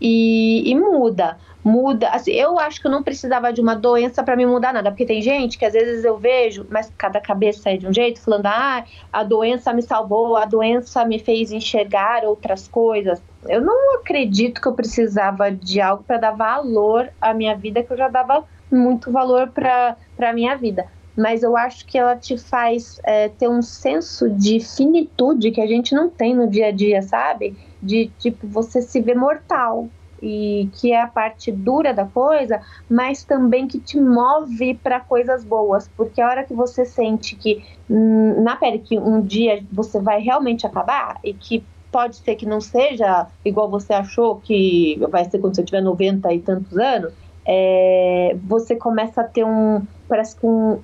E, 0.00 0.70
e 0.70 0.74
muda, 0.76 1.38
muda. 1.64 2.08
Assim, 2.10 2.32
eu 2.32 2.58
acho 2.58 2.80
que 2.80 2.86
eu 2.86 2.90
não 2.90 3.02
precisava 3.02 3.52
de 3.52 3.60
uma 3.60 3.74
doença 3.74 4.22
para 4.22 4.36
me 4.36 4.46
mudar 4.46 4.72
nada, 4.72 4.90
porque 4.90 5.04
tem 5.04 5.20
gente 5.20 5.58
que 5.58 5.64
às 5.64 5.72
vezes 5.72 6.04
eu 6.04 6.16
vejo, 6.16 6.66
mas 6.70 6.92
cada 6.96 7.20
cabeça 7.20 7.70
é 7.70 7.76
de 7.76 7.86
um 7.86 7.92
jeito, 7.92 8.20
falando, 8.20 8.46
ah, 8.46 8.84
a 9.12 9.22
doença 9.24 9.72
me 9.72 9.82
salvou, 9.82 10.36
a 10.36 10.44
doença 10.44 11.04
me 11.04 11.18
fez 11.18 11.50
enxergar 11.50 12.24
outras 12.24 12.68
coisas. 12.68 13.20
Eu 13.48 13.60
não 13.60 13.96
acredito 13.96 14.60
que 14.60 14.68
eu 14.68 14.74
precisava 14.74 15.50
de 15.50 15.80
algo 15.80 16.04
para 16.04 16.18
dar 16.18 16.32
valor 16.32 17.08
à 17.20 17.34
minha 17.34 17.56
vida, 17.56 17.82
que 17.82 17.92
eu 17.92 17.96
já 17.96 18.08
dava 18.08 18.44
muito 18.70 19.10
valor 19.10 19.48
para 19.48 19.96
a 20.20 20.32
minha 20.32 20.54
vida 20.56 20.86
mas 21.18 21.42
eu 21.42 21.56
acho 21.56 21.84
que 21.84 21.98
ela 21.98 22.14
te 22.14 22.38
faz 22.38 23.00
é, 23.02 23.28
ter 23.28 23.48
um 23.48 23.60
senso 23.60 24.30
de 24.30 24.60
finitude 24.60 25.50
que 25.50 25.60
a 25.60 25.66
gente 25.66 25.92
não 25.92 26.08
tem 26.08 26.32
no 26.32 26.48
dia 26.48 26.68
a 26.68 26.70
dia, 26.70 27.02
sabe? 27.02 27.58
De 27.82 28.12
tipo 28.20 28.46
você 28.46 28.80
se 28.80 29.00
ver 29.00 29.16
mortal 29.16 29.88
e 30.22 30.68
que 30.74 30.92
é 30.92 31.00
a 31.00 31.08
parte 31.08 31.50
dura 31.50 31.92
da 31.92 32.04
coisa, 32.04 32.60
mas 32.88 33.24
também 33.24 33.66
que 33.66 33.80
te 33.80 34.00
move 34.00 34.74
para 34.74 35.00
coisas 35.00 35.44
boas, 35.44 35.90
porque 35.96 36.20
a 36.20 36.28
hora 36.28 36.44
que 36.44 36.54
você 36.54 36.84
sente 36.84 37.34
que 37.34 37.64
hum, 37.90 38.40
na 38.42 38.54
pele 38.54 38.78
que 38.78 38.96
um 38.96 39.20
dia 39.20 39.64
você 39.72 40.00
vai 40.00 40.20
realmente 40.20 40.66
acabar 40.66 41.18
e 41.24 41.34
que 41.34 41.64
pode 41.90 42.16
ser 42.16 42.36
que 42.36 42.46
não 42.46 42.60
seja 42.60 43.26
igual 43.44 43.68
você 43.68 43.92
achou 43.92 44.36
que 44.36 44.98
vai 45.10 45.24
ser 45.24 45.40
quando 45.40 45.56
você 45.56 45.64
tiver 45.64 45.80
90 45.80 46.32
e 46.32 46.40
tantos 46.40 46.76
anos, 46.78 47.12
é, 47.44 48.36
você 48.44 48.76
começa 48.76 49.22
a 49.22 49.24
ter 49.24 49.44
um 49.44 49.82
parece 50.08 50.36
que 50.36 50.46
um, 50.46 50.80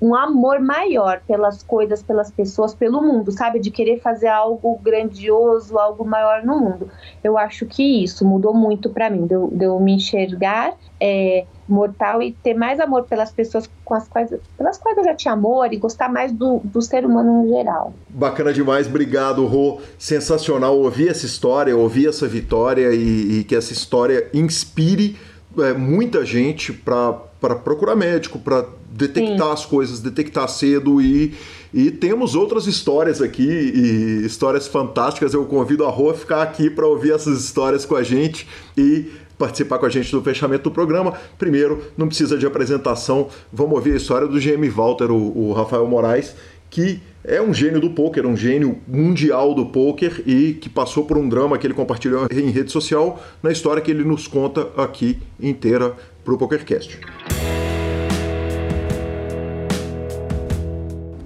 um 0.00 0.14
amor 0.14 0.60
maior 0.60 1.20
pelas 1.26 1.62
coisas, 1.62 2.02
pelas 2.02 2.30
pessoas, 2.30 2.74
pelo 2.74 3.02
mundo, 3.02 3.30
sabe? 3.32 3.58
De 3.60 3.70
querer 3.70 4.00
fazer 4.00 4.28
algo 4.28 4.78
grandioso, 4.82 5.78
algo 5.78 6.04
maior 6.04 6.42
no 6.44 6.58
mundo. 6.58 6.88
Eu 7.22 7.36
acho 7.36 7.66
que 7.66 8.02
isso 8.02 8.24
mudou 8.24 8.54
muito 8.54 8.90
para 8.90 9.10
mim, 9.10 9.26
de 9.26 9.34
eu, 9.34 9.48
de 9.52 9.64
eu, 9.64 9.78
me 9.80 9.92
enxergar 9.94 10.74
é, 11.00 11.44
mortal 11.68 12.22
e 12.22 12.32
ter 12.32 12.54
mais 12.54 12.80
amor 12.80 13.04
pelas 13.04 13.30
pessoas 13.30 13.68
com 13.84 13.94
as 13.94 14.08
quais, 14.08 14.34
pelas 14.56 14.78
quais 14.78 14.98
eu 14.98 15.04
já 15.04 15.14
tinha 15.14 15.34
amor 15.34 15.72
e 15.72 15.76
gostar 15.76 16.08
mais 16.08 16.32
do, 16.32 16.60
do 16.64 16.82
ser 16.82 17.04
humano 17.04 17.42
no 17.42 17.48
geral. 17.48 17.92
Bacana 18.08 18.52
demais, 18.52 18.86
obrigado, 18.86 19.46
Rô. 19.46 19.80
Sensacional 19.98 20.78
ouvir 20.78 21.08
essa 21.08 21.26
história, 21.26 21.76
ouvir 21.76 22.08
essa 22.08 22.26
vitória 22.26 22.92
e, 22.92 23.40
e 23.40 23.44
que 23.44 23.54
essa 23.54 23.72
história 23.72 24.28
inspire 24.34 25.16
é, 25.58 25.72
muita 25.72 26.24
gente 26.24 26.72
para 26.72 27.56
procurar 27.64 27.96
médico, 27.96 28.38
para 28.38 28.64
detectar 29.00 29.46
Sim. 29.46 29.52
as 29.52 29.66
coisas, 29.66 30.00
detectar 30.00 30.48
cedo 30.48 31.00
e, 31.00 31.34
e 31.72 31.90
temos 31.90 32.34
outras 32.34 32.66
histórias 32.66 33.22
aqui 33.22 33.48
e 33.48 34.26
histórias 34.26 34.68
fantásticas. 34.68 35.32
Eu 35.32 35.46
convido 35.46 35.84
a 35.84 35.90
Rô 35.90 36.10
a 36.10 36.14
ficar 36.14 36.42
aqui 36.42 36.68
para 36.68 36.86
ouvir 36.86 37.12
essas 37.12 37.42
histórias 37.42 37.86
com 37.86 37.96
a 37.96 38.02
gente 38.02 38.46
e 38.76 39.06
participar 39.38 39.78
com 39.78 39.86
a 39.86 39.88
gente 39.88 40.12
do 40.12 40.22
fechamento 40.22 40.64
do 40.64 40.70
programa. 40.70 41.14
Primeiro, 41.38 41.82
não 41.96 42.06
precisa 42.06 42.36
de 42.36 42.44
apresentação, 42.44 43.28
vamos 43.50 43.74
ouvir 43.74 43.94
a 43.94 43.96
história 43.96 44.28
do 44.28 44.38
GM 44.38 44.68
Walter, 44.68 45.10
o, 45.10 45.48
o 45.48 45.52
Rafael 45.54 45.86
Moraes, 45.86 46.34
que 46.68 47.00
é 47.24 47.40
um 47.40 47.52
gênio 47.52 47.80
do 47.80 47.90
poker, 47.90 48.26
um 48.26 48.36
gênio 48.36 48.78
mundial 48.86 49.54
do 49.54 49.66
poker 49.66 50.22
e 50.26 50.54
que 50.54 50.68
passou 50.68 51.04
por 51.04 51.16
um 51.16 51.28
drama 51.28 51.58
que 51.58 51.66
ele 51.66 51.74
compartilhou 51.74 52.26
em 52.30 52.50
rede 52.50 52.70
social 52.70 53.22
na 53.42 53.50
história 53.50 53.82
que 53.82 53.90
ele 53.90 54.04
nos 54.04 54.26
conta 54.26 54.68
aqui 54.76 55.18
inteira 55.40 55.94
para 56.24 56.34
o 56.34 56.38
PokerCast. 56.38 56.98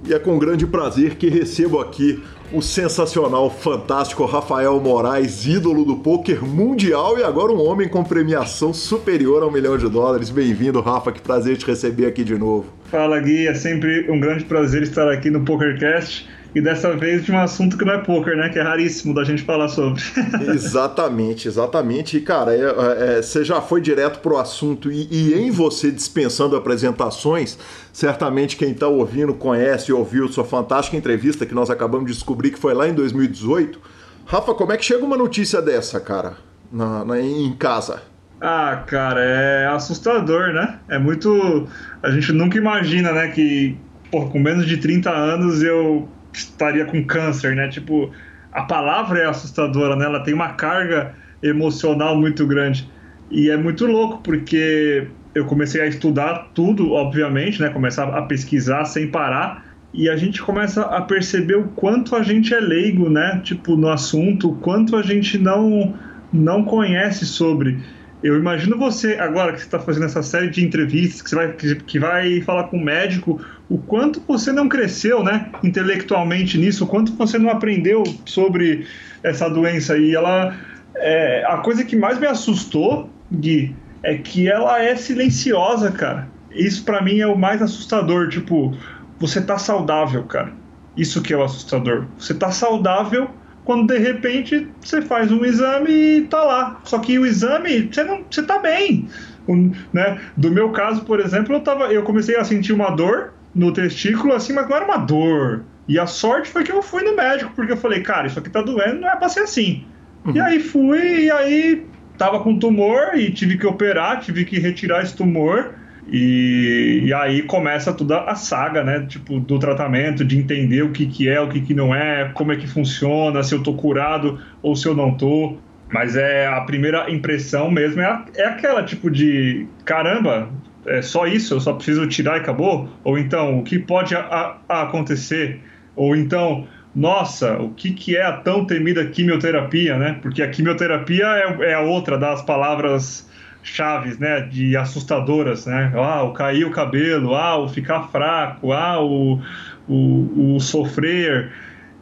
E 0.07 0.13
é 0.13 0.19
com 0.19 0.37
grande 0.37 0.67
prazer 0.67 1.15
que 1.15 1.27
recebo 1.29 1.79
aqui 1.79 2.21
o 2.53 2.61
sensacional, 2.61 3.49
fantástico 3.49 4.23
Rafael 4.25 4.79
Moraes, 4.79 5.47
ídolo 5.47 5.83
do 5.83 5.97
poker 5.97 6.45
mundial 6.45 7.17
e 7.17 7.23
agora 7.23 7.51
um 7.51 7.59
homem 7.59 7.89
com 7.89 8.03
premiação 8.03 8.71
superior 8.71 9.41
a 9.41 9.47
um 9.47 9.51
milhão 9.51 9.75
de 9.79 9.89
dólares. 9.89 10.29
Bem-vindo, 10.29 10.79
Rafa, 10.79 11.11
que 11.11 11.19
prazer 11.19 11.57
te 11.57 11.65
receber 11.65 12.05
aqui 12.05 12.23
de 12.23 12.37
novo. 12.37 12.67
Fala, 12.91 13.19
Gui, 13.19 13.47
é 13.47 13.55
sempre 13.55 14.05
um 14.11 14.19
grande 14.19 14.45
prazer 14.45 14.83
estar 14.83 15.11
aqui 15.11 15.31
no 15.31 15.43
PokerCast 15.43 16.29
e 16.55 16.61
dessa 16.61 16.95
vez 16.95 17.25
de 17.25 17.33
um 17.33 17.37
assunto 17.37 17.77
que 17.77 17.83
não 17.83 17.93
é 17.93 17.97
poker, 17.97 18.37
né? 18.37 18.47
Que 18.47 18.57
é 18.57 18.61
raríssimo 18.61 19.13
da 19.13 19.25
gente 19.25 19.43
falar 19.43 19.67
sobre. 19.67 20.01
exatamente, 20.55 21.49
exatamente. 21.49 22.15
E, 22.15 22.21
cara, 22.21 22.55
é, 22.55 22.61
é, 22.61 23.17
é, 23.17 23.21
você 23.21 23.43
já 23.43 23.59
foi 23.59 23.81
direto 23.81 24.19
pro 24.19 24.37
assunto 24.37 24.89
e, 24.89 25.05
e, 25.11 25.33
em 25.33 25.51
você 25.51 25.91
dispensando 25.91 26.55
apresentações, 26.55 27.59
certamente 27.91 28.55
quem 28.55 28.71
está 28.71 28.87
ouvindo 28.87 29.33
conhece 29.33 29.91
e 29.91 29.93
ouviu 29.93 30.29
sua 30.29 30.45
fantástica 30.45 30.95
entrevista 30.95 31.45
que 31.45 31.53
nós 31.53 31.69
acabamos 31.69 32.07
de 32.07 32.13
descobrir 32.13 32.51
que 32.51 32.59
foi 32.59 32.73
lá 32.73 32.87
em 32.87 32.93
2018. 32.93 33.77
Rafa, 34.25 34.53
como 34.53 34.71
é 34.71 34.77
que 34.77 34.85
chega 34.85 35.03
uma 35.03 35.17
notícia 35.17 35.61
dessa, 35.61 35.99
cara, 35.99 36.37
na, 36.71 37.03
na 37.03 37.19
em 37.19 37.53
casa? 37.53 38.01
Ah, 38.39 38.81
cara, 38.87 39.19
é 39.19 39.67
assustador, 39.67 40.53
né? 40.53 40.79
É 40.87 40.97
muito. 40.97 41.67
A 42.01 42.09
gente 42.11 42.31
nunca 42.31 42.57
imagina, 42.57 43.11
né, 43.11 43.27
que 43.27 43.77
pô, 44.09 44.27
com 44.27 44.39
menos 44.39 44.65
de 44.65 44.77
30 44.77 45.09
anos 45.09 45.61
eu 45.61 46.07
estaria 46.37 46.85
com 46.85 47.03
câncer, 47.03 47.55
né? 47.55 47.67
Tipo, 47.67 48.11
a 48.51 48.63
palavra 48.63 49.19
é 49.19 49.25
assustadora, 49.25 49.95
né? 49.95 50.05
Ela 50.05 50.23
tem 50.23 50.33
uma 50.33 50.49
carga 50.49 51.13
emocional 51.41 52.15
muito 52.15 52.45
grande. 52.45 52.89
E 53.29 53.49
é 53.49 53.57
muito 53.57 53.85
louco, 53.85 54.21
porque 54.23 55.07
eu 55.33 55.45
comecei 55.45 55.81
a 55.81 55.87
estudar 55.87 56.51
tudo, 56.53 56.91
obviamente, 56.91 57.61
né? 57.61 57.69
Começar 57.69 58.07
a 58.09 58.21
pesquisar 58.21 58.85
sem 58.85 59.07
parar. 59.07 59.65
E 59.93 60.09
a 60.09 60.15
gente 60.15 60.41
começa 60.41 60.81
a 60.81 61.01
perceber 61.01 61.55
o 61.55 61.69
quanto 61.69 62.15
a 62.15 62.23
gente 62.23 62.53
é 62.53 62.59
leigo, 62.59 63.09
né? 63.09 63.41
Tipo, 63.43 63.75
no 63.75 63.89
assunto, 63.89 64.51
o 64.51 64.55
quanto 64.57 64.95
a 64.95 65.01
gente 65.01 65.37
não, 65.37 65.93
não 66.31 66.63
conhece 66.63 67.25
sobre. 67.25 67.79
Eu 68.23 68.37
imagino 68.37 68.77
você, 68.77 69.15
agora 69.15 69.53
que 69.53 69.59
você 69.59 69.65
está 69.65 69.79
fazendo 69.79 70.05
essa 70.05 70.23
série 70.23 70.49
de 70.49 70.65
entrevistas, 70.65 71.21
que, 71.21 71.35
vai, 71.35 71.51
que, 71.53 71.75
que 71.75 71.99
vai 71.99 72.41
falar 72.41 72.65
com 72.65 72.77
o 72.77 72.83
médico, 72.83 73.39
o 73.69 73.77
quanto 73.77 74.21
você 74.27 74.51
não 74.51 74.67
cresceu 74.67 75.23
né, 75.23 75.49
intelectualmente 75.63 76.57
nisso, 76.57 76.85
o 76.85 76.87
quanto 76.87 77.13
você 77.13 77.37
não 77.37 77.49
aprendeu 77.49 78.03
sobre 78.25 78.87
essa 79.21 79.49
doença. 79.49 79.97
E 79.97 80.15
ela. 80.15 80.55
É, 80.97 81.43
a 81.47 81.57
coisa 81.57 81.83
que 81.83 81.95
mais 81.95 82.17
me 82.17 82.25
assustou, 82.25 83.09
Gui, 83.31 83.75
é 84.01 84.15
que 84.15 84.47
ela 84.47 84.81
é 84.81 84.95
silenciosa, 84.95 85.91
cara. 85.91 86.27
Isso 86.51 86.85
para 86.85 87.01
mim 87.01 87.19
é 87.19 87.27
o 87.27 87.37
mais 87.37 87.61
assustador. 87.61 88.29
Tipo, 88.29 88.75
você 89.19 89.41
tá 89.41 89.57
saudável, 89.57 90.23
cara. 90.23 90.53
Isso 90.95 91.21
que 91.21 91.33
é 91.33 91.37
o 91.37 91.43
assustador. 91.43 92.05
Você 92.17 92.33
tá 92.33 92.49
saudável 92.49 93.29
quando 93.65 93.87
de 93.87 93.97
repente 93.97 94.67
você 94.79 95.01
faz 95.01 95.31
um 95.31 95.43
exame 95.43 95.91
e 95.91 96.21
tá 96.21 96.41
lá. 96.43 96.79
Só 96.83 96.99
que 96.99 97.19
o 97.19 97.25
exame, 97.25 97.89
você 97.91 98.03
não, 98.03 98.23
você 98.29 98.43
tá 98.43 98.59
bem. 98.59 99.09
Um, 99.47 99.71
né? 99.91 100.19
Do 100.37 100.51
meu 100.51 100.71
caso, 100.71 101.03
por 101.03 101.19
exemplo, 101.19 101.55
eu, 101.55 101.59
tava, 101.59 101.85
eu 101.91 102.03
comecei 102.03 102.37
a 102.37 102.43
sentir 102.43 102.71
uma 102.71 102.91
dor 102.91 103.33
no 103.53 103.73
testículo, 103.73 104.33
assim, 104.33 104.53
mas 104.53 104.69
não 104.69 104.75
era 104.75 104.85
uma 104.85 104.97
dor. 104.97 105.63
E 105.87 105.99
a 105.99 106.05
sorte 106.05 106.49
foi 106.49 106.63
que 106.63 106.71
eu 106.71 106.81
fui 106.81 107.03
no 107.03 107.15
médico, 107.15 107.51
porque 107.55 107.73
eu 107.73 107.77
falei, 107.77 108.01
cara, 108.01 108.27
isso 108.27 108.39
aqui 108.39 108.49
tá 108.49 108.61
doendo, 108.61 109.01
não 109.01 109.09
é 109.09 109.15
pra 109.15 109.29
ser 109.29 109.41
assim. 109.41 109.83
Uhum. 110.25 110.35
E 110.35 110.39
aí 110.39 110.59
fui, 110.59 111.25
e 111.25 111.31
aí 111.31 111.85
tava 112.17 112.39
com 112.39 112.57
tumor 112.57 113.15
e 113.15 113.31
tive 113.31 113.57
que 113.57 113.65
operar, 113.65 114.19
tive 114.19 114.45
que 114.45 114.59
retirar 114.59 115.03
esse 115.03 115.15
tumor. 115.15 115.73
E, 116.07 117.01
e, 117.05 117.13
aí 117.13 117.41
começa 117.41 117.91
toda 117.91 118.21
a 118.21 118.35
saga, 118.35 118.83
né? 118.83 119.05
Tipo, 119.07 119.39
do 119.39 119.57
tratamento, 119.57 120.23
de 120.23 120.37
entender 120.37 120.83
o 120.83 120.91
que, 120.91 121.07
que 121.07 121.27
é, 121.27 121.41
o 121.41 121.49
que, 121.49 121.61
que 121.61 121.73
não 121.73 121.95
é, 121.95 122.29
como 122.33 122.51
é 122.51 122.55
que 122.55 122.67
funciona, 122.67 123.41
se 123.41 123.55
eu 123.55 123.63
tô 123.63 123.73
curado 123.73 124.39
ou 124.61 124.75
se 124.75 124.87
eu 124.87 124.95
não 124.95 125.15
tô. 125.15 125.57
Mas 125.91 126.15
é 126.15 126.47
a 126.47 126.61
primeira 126.61 127.09
impressão 127.11 127.69
mesmo 127.71 128.01
é, 128.01 128.05
a, 128.05 128.25
é 128.35 128.45
aquela 128.45 128.83
tipo 128.83 129.09
de 129.09 129.67
caramba, 129.83 130.49
é 130.85 131.01
só 131.01 131.25
isso, 131.25 131.55
eu 131.55 131.59
só 131.59 131.73
preciso 131.73 132.07
tirar 132.07 132.37
e 132.37 132.39
acabou? 132.39 132.89
Ou 133.03 133.17
então, 133.17 133.59
o 133.59 133.63
que 133.63 133.79
pode 133.79 134.15
a, 134.15 134.57
a 134.69 134.83
acontecer? 134.83 135.59
Ou 135.95 136.15
então, 136.15 136.67
nossa, 136.95 137.57
o 137.57 137.71
que, 137.71 137.91
que 137.91 138.15
é 138.15 138.23
a 138.23 138.33
tão 138.33 138.65
temida 138.65 139.05
quimioterapia, 139.05 139.97
né? 139.97 140.19
Porque 140.21 140.41
a 140.41 140.49
quimioterapia 140.49 141.25
é, 141.25 141.71
é 141.71 141.73
a 141.73 141.81
outra 141.81 142.17
das 142.17 142.41
palavras 142.41 143.29
chaves, 143.65 144.19
né, 144.19 144.41
de 144.41 144.77
assustadoras, 144.77 145.65
né? 145.65 145.91
Ah, 145.95 146.23
o 146.23 146.33
cair 146.33 146.65
o 146.65 146.69
cabelo, 146.69 147.33
ah, 147.33 147.57
o 147.57 147.67
ficar 147.67 148.03
fraco, 148.09 148.71
ah, 148.71 149.03
o, 149.03 149.41
o, 149.89 150.55
o 150.55 150.59
sofrer, 150.59 151.51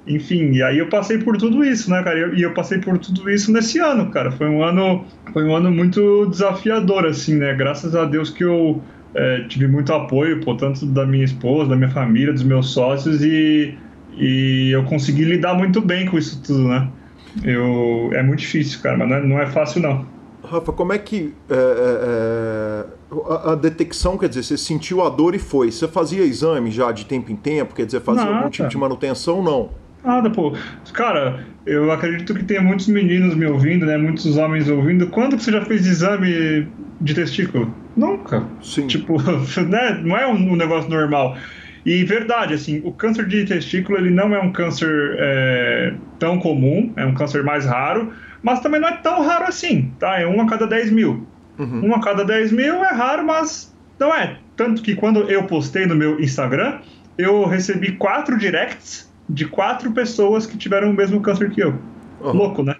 enfim, 0.05 0.51
e 0.51 0.61
aí 0.61 0.77
eu 0.77 0.87
passei 0.87 1.17
por 1.17 1.37
tudo 1.37 1.63
isso, 1.63 1.89
né, 1.89 2.03
cara? 2.03 2.35
E 2.35 2.41
eu, 2.41 2.51
passei 2.51 2.77
por 2.79 2.97
tudo 2.97 3.29
isso 3.29 3.51
nesse 3.53 3.79
ano, 3.79 4.09
cara. 4.11 4.31
Foi 4.31 4.49
um 4.49 4.61
ano, 4.61 5.05
foi 5.31 5.45
um 5.45 5.55
ano 5.55 5.71
muito 5.71 6.25
desafiador, 6.25 7.05
assim, 7.05 7.35
né? 7.35 7.53
Graças 7.53 7.95
a 7.95 8.03
Deus 8.03 8.29
que 8.29 8.43
eu 8.43 8.81
é, 9.15 9.45
tive 9.47 9.65
muito 9.67 9.93
apoio, 9.93 10.41
pô, 10.41 10.55
tanto 10.55 10.85
da 10.87 11.05
minha 11.05 11.23
esposa, 11.23 11.69
da 11.69 11.75
minha 11.77 11.89
família, 11.89 12.33
dos 12.33 12.43
meus 12.43 12.73
sócios 12.73 13.23
e, 13.23 13.77
e 14.17 14.71
eu 14.73 14.83
consegui 14.83 15.23
lidar 15.23 15.53
muito 15.53 15.79
bem 15.79 16.05
com 16.05 16.17
isso 16.17 16.41
tudo, 16.43 16.67
né? 16.67 16.89
Eu, 17.41 18.11
é 18.13 18.21
muito 18.21 18.39
difícil, 18.39 18.81
cara, 18.81 18.97
mas 18.97 19.07
não 19.07 19.15
é, 19.15 19.25
não 19.25 19.39
é 19.39 19.47
fácil 19.47 19.81
não. 19.81 20.12
Rafa, 20.43 20.73
como 20.73 20.91
é 20.91 20.97
que 20.97 21.33
é, 21.49 21.53
é, 21.53 21.57
é, 21.57 22.85
a, 23.29 23.51
a, 23.51 23.55
detecção, 23.55 24.17
quer 24.17 24.27
dizer, 24.27 24.43
você 24.43 24.57
sentiu 24.57 25.01
a 25.01 25.09
dor 25.09 25.33
e 25.35 25.39
foi? 25.39 25.71
Você 25.71 25.87
fazia 25.87 26.23
exame 26.23 26.69
já 26.69 26.91
de 26.91 27.05
tempo 27.05 27.31
em 27.31 27.35
tempo, 27.35 27.73
quer 27.73 27.85
dizer, 27.85 28.01
fazia 28.01 28.25
Nada. 28.25 28.37
algum 28.37 28.49
tipo 28.49 28.67
de 28.67 28.77
manutenção? 28.77 29.41
Não. 29.41 29.69
Nada, 30.03 30.29
pô. 30.29 30.53
Cara, 30.91 31.45
eu 31.65 31.89
acredito 31.91 32.33
que 32.33 32.43
tem 32.43 32.61
muitos 32.61 32.87
meninos 32.87 33.35
me 33.35 33.45
ouvindo, 33.45 33.85
né? 33.85 33.97
Muitos 33.97 34.35
homens 34.35 34.67
ouvindo. 34.67 35.07
Quando 35.07 35.37
que 35.37 35.43
você 35.43 35.51
já 35.51 35.63
fez 35.63 35.87
exame 35.87 36.67
de 36.99 37.13
testículo? 37.13 37.73
Nunca. 37.95 38.45
Sim. 38.61 38.85
Tipo, 38.87 39.15
né? 39.63 40.01
não 40.03 40.17
é 40.17 40.27
um, 40.27 40.51
um 40.51 40.55
negócio 40.57 40.89
normal. 40.89 41.37
E 41.85 42.03
verdade, 42.03 42.53
assim, 42.53 42.81
o 42.83 42.91
câncer 42.91 43.27
de 43.27 43.45
testículo 43.45 43.97
ele 43.97 44.09
não 44.09 44.33
é 44.33 44.39
um 44.39 44.51
câncer 44.51 45.15
é, 45.19 45.93
tão 46.17 46.39
comum, 46.39 46.91
é 46.95 47.05
um 47.05 47.13
câncer 47.13 47.43
mais 47.43 47.65
raro, 47.65 48.11
mas 48.43 48.59
também 48.59 48.79
não 48.79 48.89
é 48.89 48.97
tão 48.97 49.25
raro 49.25 49.45
assim, 49.45 49.91
tá? 49.97 50.19
É 50.19 50.27
um 50.27 50.41
a 50.41 50.45
cada 50.45 50.67
10 50.67 50.91
mil. 50.91 51.25
Uhum. 51.57 51.89
Um 51.89 51.95
a 51.95 52.01
cada 52.01 52.25
10 52.25 52.51
mil 52.51 52.83
é 52.83 52.93
raro, 52.93 53.25
mas 53.25 53.73
não 53.97 54.13
é. 54.13 54.37
Tanto 54.55 54.83
que 54.83 54.95
quando 54.95 55.21
eu 55.31 55.45
postei 55.45 55.85
no 55.85 55.95
meu 55.95 56.19
Instagram, 56.19 56.79
eu 57.17 57.45
recebi 57.45 57.93
quatro 57.93 58.37
directs 58.37 59.11
de 59.29 59.45
quatro 59.45 59.91
pessoas 59.93 60.45
que 60.45 60.57
tiveram 60.57 60.91
o 60.91 60.93
mesmo 60.93 61.21
câncer 61.21 61.49
que 61.49 61.61
eu. 61.61 61.79
Uhum. 62.19 62.33
Louco, 62.33 62.63
né? 62.63 62.75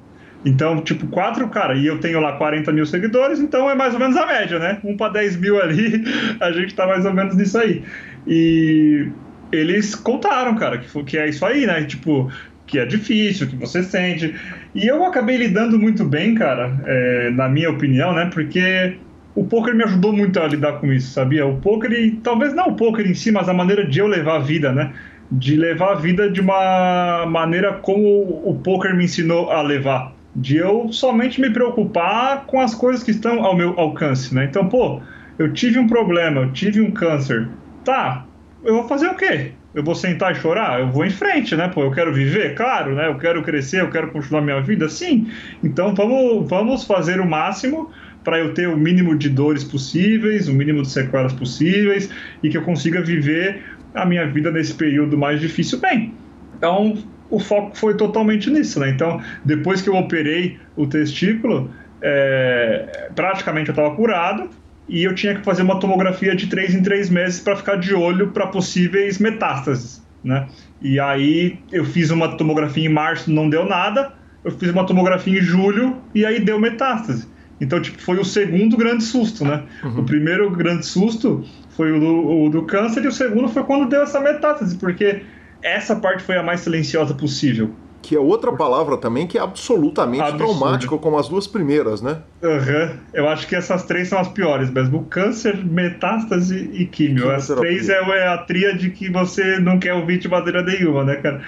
Então, 0.45 0.81
tipo, 0.81 1.07
quatro, 1.07 1.47
cara, 1.47 1.75
e 1.75 1.87
eu 1.87 1.99
tenho 1.99 2.19
lá 2.19 2.33
40 2.33 2.71
mil 2.73 2.85
seguidores, 2.85 3.39
então 3.39 3.69
é 3.69 3.75
mais 3.75 3.93
ou 3.93 3.99
menos 3.99 4.17
a 4.17 4.25
média, 4.25 4.59
né? 4.59 4.79
Um 4.83 4.97
para 4.97 5.13
10 5.13 5.37
mil 5.37 5.61
ali, 5.61 6.03
a 6.41 6.51
gente 6.51 6.75
tá 6.75 6.85
mais 6.85 7.05
ou 7.05 7.13
menos 7.13 7.35
nisso 7.35 7.57
aí. 7.57 7.83
E 8.27 9.07
eles 9.51 9.95
contaram, 9.95 10.55
cara, 10.55 10.79
que, 10.79 11.03
que 11.03 11.17
é 11.17 11.29
isso 11.29 11.45
aí, 11.45 11.65
né? 11.65 11.83
Tipo, 11.85 12.29
que 12.65 12.79
é 12.79 12.85
difícil, 12.85 13.47
que 13.47 13.55
você 13.55 13.83
sente. 13.83 14.35
E 14.73 14.87
eu 14.87 15.03
acabei 15.05 15.37
lidando 15.37 15.77
muito 15.77 16.03
bem, 16.03 16.35
cara, 16.35 16.71
é, 16.85 17.29
na 17.31 17.49
minha 17.49 17.69
opinião, 17.69 18.13
né? 18.13 18.29
Porque 18.33 18.97
o 19.35 19.43
poker 19.43 19.75
me 19.75 19.83
ajudou 19.83 20.13
muito 20.13 20.39
a 20.39 20.47
lidar 20.47 20.73
com 20.73 20.91
isso, 20.91 21.11
sabia? 21.11 21.45
O 21.45 21.57
poker, 21.57 21.91
talvez 22.23 22.53
não 22.53 22.69
o 22.69 22.75
poker 22.75 23.05
em 23.05 23.13
si, 23.13 23.31
mas 23.31 23.49
a 23.49 23.53
maneira 23.53 23.85
de 23.85 23.99
eu 23.99 24.07
levar 24.07 24.37
a 24.37 24.39
vida, 24.39 24.71
né? 24.71 24.93
De 25.31 25.55
levar 25.55 25.93
a 25.93 25.95
vida 25.95 26.29
de 26.29 26.39
uma 26.41 27.25
maneira 27.25 27.73
como 27.73 28.41
o 28.45 28.59
poker 28.63 28.95
me 28.95 29.05
ensinou 29.05 29.51
a 29.51 29.61
levar. 29.61 30.13
De 30.35 30.57
eu 30.57 30.91
somente 30.91 31.39
me 31.39 31.49
preocupar 31.49 32.45
com 32.45 32.59
as 32.59 32.73
coisas 32.73 33.03
que 33.03 33.11
estão 33.11 33.43
ao 33.43 33.55
meu 33.55 33.79
alcance, 33.79 34.33
né? 34.33 34.45
Então, 34.45 34.67
pô, 34.67 35.01
eu 35.37 35.51
tive 35.53 35.79
um 35.79 35.87
problema, 35.87 36.41
eu 36.41 36.51
tive 36.51 36.81
um 36.81 36.91
câncer 36.91 37.47
tá, 37.83 38.25
eu 38.63 38.75
vou 38.75 38.87
fazer 38.87 39.07
o 39.07 39.15
quê? 39.15 39.51
Eu 39.73 39.83
vou 39.83 39.95
sentar 39.95 40.31
e 40.31 40.35
chorar? 40.35 40.79
Eu 40.79 40.91
vou 40.91 41.05
em 41.05 41.09
frente, 41.09 41.55
né? 41.55 41.67
Pô, 41.67 41.83
eu 41.83 41.91
quero 41.91 42.13
viver, 42.13 42.53
claro, 42.55 42.93
né? 42.93 43.07
Eu 43.07 43.17
quero 43.17 43.41
crescer, 43.41 43.81
eu 43.81 43.89
quero 43.89 44.11
continuar 44.11 44.41
minha 44.41 44.61
vida, 44.61 44.87
sim. 44.87 45.31
Então 45.63 45.95
vamos, 45.95 46.47
vamos 46.47 46.83
fazer 46.83 47.19
o 47.19 47.25
máximo 47.25 47.91
para 48.23 48.39
eu 48.39 48.53
ter 48.53 48.67
o 48.67 48.77
mínimo 48.77 49.17
de 49.17 49.29
dores 49.29 49.63
possíveis, 49.63 50.47
o 50.47 50.53
mínimo 50.53 50.81
de 50.83 50.89
sequelas 50.89 51.33
possíveis 51.33 52.09
e 52.41 52.49
que 52.49 52.57
eu 52.57 52.61
consiga 52.61 53.01
viver 53.01 53.63
a 53.93 54.05
minha 54.05 54.25
vida 54.27 54.51
nesse 54.51 54.73
período 54.73 55.17
mais 55.17 55.39
difícil 55.39 55.79
bem. 55.79 56.13
Então 56.57 56.97
o 57.29 57.39
foco 57.39 57.75
foi 57.75 57.95
totalmente 57.95 58.49
nisso, 58.49 58.79
né? 58.79 58.89
Então 58.89 59.21
depois 59.43 59.81
que 59.81 59.89
eu 59.89 59.95
operei 59.95 60.59
o 60.75 60.85
testículo, 60.85 61.69
é, 62.01 63.09
praticamente 63.15 63.69
eu 63.69 63.73
estava 63.73 63.95
curado, 63.95 64.49
e 64.87 65.03
eu 65.03 65.15
tinha 65.15 65.35
que 65.35 65.43
fazer 65.43 65.61
uma 65.61 65.79
tomografia 65.79 66.35
de 66.35 66.47
três 66.47 66.75
em 66.75 66.81
três 66.81 67.09
meses 67.09 67.39
para 67.39 67.55
ficar 67.55 67.77
de 67.77 67.93
olho 67.93 68.31
para 68.31 68.47
possíveis 68.47 69.17
metástases, 69.17 70.05
né? 70.23 70.47
E 70.81 70.99
aí 70.99 71.59
eu 71.71 71.85
fiz 71.85 72.11
uma 72.11 72.37
tomografia 72.37 72.85
em 72.85 72.91
março, 72.91 73.31
não 73.31 73.49
deu 73.49 73.65
nada. 73.65 74.13
Eu 74.43 74.51
fiz 74.51 74.69
uma 74.69 74.85
tomografia 74.85 75.39
em 75.39 75.41
julho 75.41 75.97
e 76.13 76.25
aí 76.25 76.39
deu 76.41 76.59
metástase. 76.59 77.27
Então, 77.61 77.81
tipo, 77.81 78.01
foi 78.01 78.19
o 78.19 78.25
segundo 78.25 78.75
grande 78.75 79.03
susto, 79.03 79.45
né? 79.45 79.63
Uhum. 79.83 80.01
O 80.01 80.03
primeiro 80.03 80.51
grande 80.51 80.85
susto 80.85 81.45
foi 81.69 81.93
o 81.93 81.99
do, 81.99 82.43
o 82.43 82.49
do 82.49 82.63
câncer 82.63 83.05
e 83.05 83.07
o 83.07 83.11
segundo 83.11 83.47
foi 83.47 83.63
quando 83.63 83.87
deu 83.87 84.03
essa 84.03 84.19
metástase, 84.19 84.75
porque 84.77 85.21
essa 85.61 85.95
parte 85.95 86.21
foi 86.23 86.35
a 86.35 86.43
mais 86.43 86.59
silenciosa 86.59 87.13
possível 87.13 87.73
que 88.03 88.15
é 88.15 88.19
outra 88.19 88.51
palavra 88.51 88.97
também 88.97 89.25
que 89.25 89.37
é 89.37 89.41
absolutamente 89.41 90.21
Absurdo. 90.21 90.37
traumática, 90.37 90.97
como 90.97 91.17
as 91.17 91.29
duas 91.29 91.47
primeiras, 91.47 92.01
né? 92.01 92.17
Uhum. 92.43 92.97
Eu 93.13 93.29
acho 93.29 93.47
que 93.47 93.55
essas 93.55 93.83
três 93.83 94.09
são 94.09 94.19
as 94.19 94.27
piores 94.27 94.69
mesmo: 94.69 95.05
câncer, 95.05 95.65
metástase 95.65 96.69
e 96.73 96.85
químio. 96.85 97.31
As 97.31 97.47
três 97.47 97.87
é, 97.87 97.93
é 97.93 98.27
a 98.27 98.37
tríade 98.37 98.89
que 98.89 99.09
você 99.09 99.57
não 99.57 99.79
quer 99.79 99.93
ouvir 99.93 100.19
de 100.19 100.27
maneira 100.27 100.61
nenhuma, 100.61 101.05
né, 101.05 101.15
cara? 101.15 101.41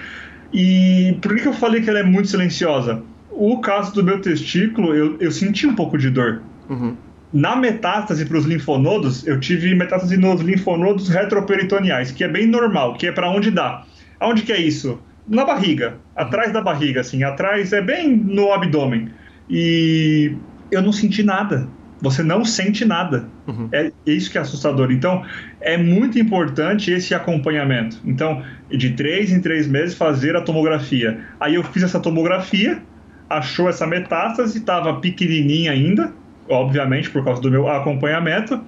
E 0.52 1.18
por 1.20 1.36
que 1.36 1.46
eu 1.46 1.52
falei 1.52 1.82
que 1.82 1.90
ela 1.90 1.98
é 1.98 2.02
muito 2.02 2.28
silenciosa? 2.28 3.02
O 3.30 3.60
caso 3.60 3.92
do 3.92 4.02
meu 4.02 4.18
testículo, 4.20 4.94
eu, 4.94 5.16
eu 5.20 5.30
senti 5.30 5.66
um 5.66 5.74
pouco 5.74 5.98
de 5.98 6.08
dor. 6.08 6.40
Uhum. 6.70 6.96
Na 7.32 7.54
metástase 7.54 8.24
para 8.24 8.38
os 8.38 8.46
linfonodos, 8.46 9.26
eu 9.26 9.38
tive 9.38 9.74
metástase 9.74 10.16
nos 10.16 10.40
linfonodos 10.40 11.08
retroperitoneais, 11.08 12.10
que 12.10 12.24
é 12.24 12.28
bem 12.28 12.46
normal, 12.46 12.94
que 12.94 13.06
é 13.06 13.12
para 13.12 13.28
onde 13.28 13.50
dá. 13.50 13.84
Aonde 14.18 14.42
que 14.42 14.52
é 14.52 14.58
isso? 14.58 14.98
Na 15.28 15.44
barriga, 15.44 15.96
atrás 16.14 16.52
da 16.52 16.60
barriga, 16.60 17.00
assim, 17.00 17.22
atrás 17.22 17.72
é 17.72 17.80
bem 17.80 18.16
no 18.16 18.52
abdômen. 18.52 19.08
E 19.48 20.34
eu 20.70 20.82
não 20.82 20.92
senti 20.92 21.22
nada. 21.22 21.68
Você 22.00 22.22
não 22.22 22.44
sente 22.44 22.84
nada. 22.84 23.28
Uhum. 23.46 23.68
É 23.72 23.90
isso 24.04 24.30
que 24.30 24.36
é 24.36 24.40
assustador. 24.40 24.92
Então, 24.92 25.24
é 25.60 25.76
muito 25.76 26.18
importante 26.18 26.90
esse 26.90 27.14
acompanhamento. 27.14 27.98
Então, 28.04 28.42
de 28.70 28.90
três 28.90 29.32
em 29.32 29.40
três 29.40 29.66
meses, 29.66 29.96
fazer 29.96 30.36
a 30.36 30.42
tomografia. 30.42 31.20
Aí 31.40 31.54
eu 31.54 31.62
fiz 31.62 31.82
essa 31.82 31.98
tomografia, 31.98 32.82
achou 33.28 33.68
essa 33.68 33.86
metástase, 33.86 34.58
estava 34.58 35.00
pequenininha 35.00 35.72
ainda, 35.72 36.12
obviamente, 36.48 37.10
por 37.10 37.24
causa 37.24 37.40
do 37.40 37.50
meu 37.50 37.66
acompanhamento. 37.68 38.62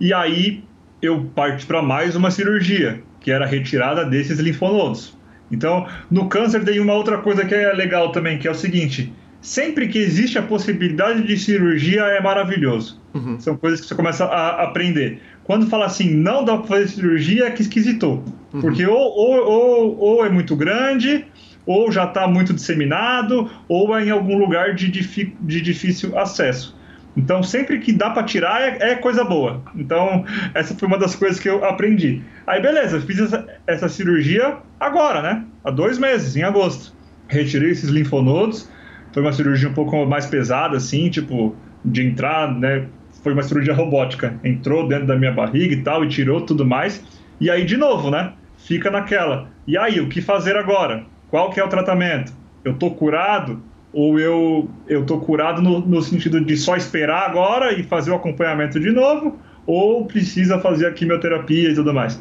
E 0.00 0.12
aí 0.12 0.64
eu 1.02 1.30
parti 1.34 1.66
para 1.66 1.82
mais 1.82 2.16
uma 2.16 2.30
cirurgia, 2.30 3.02
que 3.20 3.30
era 3.30 3.44
a 3.44 3.48
retirada 3.48 4.04
desses 4.04 4.38
linfonodos. 4.38 5.16
Então, 5.50 5.86
no 6.10 6.28
câncer 6.28 6.64
tem 6.64 6.80
uma 6.80 6.94
outra 6.94 7.18
coisa 7.18 7.44
que 7.44 7.54
é 7.54 7.72
legal 7.72 8.12
também, 8.12 8.38
que 8.38 8.48
é 8.48 8.50
o 8.50 8.54
seguinte: 8.54 9.12
sempre 9.40 9.88
que 9.88 9.98
existe 9.98 10.38
a 10.38 10.42
possibilidade 10.42 11.26
de 11.26 11.36
cirurgia 11.36 12.02
é 12.02 12.20
maravilhoso. 12.20 13.00
Uhum. 13.12 13.38
São 13.38 13.56
coisas 13.56 13.80
que 13.80 13.86
você 13.86 13.94
começa 13.94 14.24
a 14.24 14.62
aprender. 14.62 15.20
Quando 15.44 15.66
fala 15.66 15.84
assim, 15.84 16.14
não 16.14 16.44
dá 16.44 16.56
para 16.56 16.66
fazer 16.66 16.88
cirurgia, 16.88 17.46
é 17.46 17.50
que 17.50 17.62
esquisitou. 17.62 18.24
Uhum. 18.52 18.60
Porque 18.62 18.86
ou, 18.86 18.96
ou, 18.96 19.46
ou, 19.46 19.98
ou, 19.98 20.26
é 20.26 20.30
muito 20.30 20.56
grande, 20.56 21.26
ou 21.66 21.92
já 21.92 22.04
está 22.04 22.26
muito 22.26 22.54
disseminado, 22.54 23.50
ou 23.68 23.96
é 23.96 24.04
em 24.04 24.10
algum 24.10 24.38
lugar 24.38 24.74
de, 24.74 24.90
de 24.90 25.60
difícil 25.60 26.18
acesso. 26.18 26.73
Então, 27.16 27.42
sempre 27.42 27.78
que 27.78 27.92
dá 27.92 28.10
para 28.10 28.24
tirar 28.24 28.60
é, 28.60 28.92
é, 28.92 28.94
coisa 28.96 29.24
boa. 29.24 29.62
Então, 29.76 30.24
essa 30.52 30.74
foi 30.74 30.88
uma 30.88 30.98
das 30.98 31.14
coisas 31.14 31.38
que 31.38 31.48
eu 31.48 31.64
aprendi. 31.64 32.22
Aí, 32.46 32.60
beleza, 32.60 33.00
fiz 33.00 33.20
essa, 33.20 33.46
essa 33.66 33.88
cirurgia 33.88 34.56
agora, 34.80 35.22
né? 35.22 35.44
Há 35.62 35.70
dois 35.70 35.98
meses, 35.98 36.36
em 36.36 36.42
agosto. 36.42 36.92
Retirei 37.28 37.70
esses 37.70 37.88
linfonodos. 37.88 38.68
Foi 39.12 39.22
uma 39.22 39.32
cirurgia 39.32 39.68
um 39.68 39.74
pouco 39.74 40.04
mais 40.04 40.26
pesada, 40.26 40.76
assim, 40.76 41.08
tipo, 41.08 41.54
de 41.84 42.04
entrar, 42.04 42.52
né? 42.52 42.86
Foi 43.22 43.32
uma 43.32 43.42
cirurgia 43.42 43.74
robótica. 43.74 44.34
Entrou 44.42 44.88
dentro 44.88 45.06
da 45.06 45.16
minha 45.16 45.32
barriga 45.32 45.72
e 45.72 45.82
tal, 45.82 46.04
e 46.04 46.08
tirou 46.08 46.40
tudo 46.40 46.66
mais. 46.66 47.02
E 47.40 47.48
aí, 47.48 47.64
de 47.64 47.76
novo, 47.76 48.10
né? 48.10 48.32
Fica 48.58 48.90
naquela. 48.90 49.48
E 49.66 49.78
aí, 49.78 50.00
o 50.00 50.08
que 50.08 50.20
fazer 50.20 50.56
agora? 50.56 51.04
Qual 51.30 51.50
que 51.50 51.60
é 51.60 51.64
o 51.64 51.68
tratamento? 51.68 52.32
Eu 52.64 52.74
tô 52.74 52.90
curado? 52.90 53.62
Ou 53.94 54.18
eu 54.18 54.68
eu 54.88 55.06
tô 55.06 55.18
curado 55.18 55.62
no, 55.62 55.80
no, 55.80 56.02
sentido 56.02 56.40
de 56.40 56.56
só 56.56 56.76
esperar 56.76 57.30
agora 57.30 57.72
e 57.72 57.82
fazer 57.82 58.10
o 58.10 58.16
acompanhamento 58.16 58.78
de 58.78 58.90
novo, 58.90 59.38
ou 59.66 60.04
precisa 60.04 60.58
fazer 60.58 60.86
a 60.86 60.92
quimioterapia 60.92 61.70
e 61.70 61.74
tudo 61.74 61.94
mais. 61.94 62.20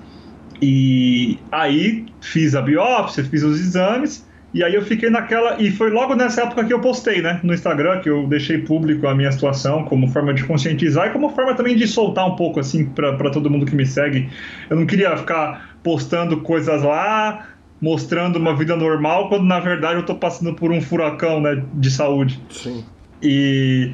E 0.62 1.38
aí 1.52 2.06
fiz 2.22 2.56
a 2.56 2.62
biópsia, 2.62 3.24
fiz 3.24 3.44
os 3.44 3.60
exames, 3.60 4.26
e 4.54 4.64
aí 4.64 4.76
eu 4.76 4.84
fiquei 4.84 5.10
naquela. 5.10 5.60
E 5.60 5.72
foi 5.72 5.90
logo 5.90 6.16
nessa 6.16 6.44
época 6.44 6.64
que 6.64 6.72
eu 6.72 6.80
postei, 6.80 7.22
né, 7.22 7.40
no 7.44 7.54
Instagram, 7.54 8.00
que 8.02 8.10
eu 8.10 8.28
deixei 8.28 8.60
público 8.60 9.08
a 9.08 9.16
minha 9.16 9.32
situação 9.32 9.84
como 9.86 10.08
forma 10.08 10.34
de 10.34 10.44
conscientizar 10.44 11.08
e 11.08 11.10
como 11.10 11.30
forma 11.30 11.56
também 11.56 11.76
de 11.76 11.88
soltar 11.88 12.28
um 12.28 12.36
pouco, 12.36 12.60
assim, 12.60 12.86
para 12.86 13.32
todo 13.32 13.50
mundo 13.50 13.66
que 13.66 13.76
me 13.76 13.86
segue. 13.86 14.30
Eu 14.70 14.78
não 14.78 14.86
queria 14.86 15.18
ficar 15.18 15.76
postando 15.82 16.38
coisas 16.42 16.84
lá 16.84 17.48
mostrando 17.84 18.38
uma 18.38 18.56
vida 18.56 18.78
normal, 18.78 19.28
quando 19.28 19.44
na 19.44 19.60
verdade 19.60 19.96
eu 19.96 20.00
estou 20.00 20.16
passando 20.16 20.54
por 20.54 20.72
um 20.72 20.82
furacão 20.82 21.42
né, 21.42 21.62
de 21.74 21.92
saúde. 21.92 22.40
Sim. 22.50 22.82
E 23.22 23.92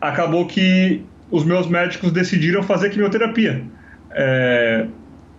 acabou 0.00 0.44
que 0.46 1.04
os 1.30 1.44
meus 1.44 1.68
médicos 1.68 2.10
decidiram 2.10 2.64
fazer 2.64 2.90
quimioterapia. 2.90 3.62
É, 4.10 4.86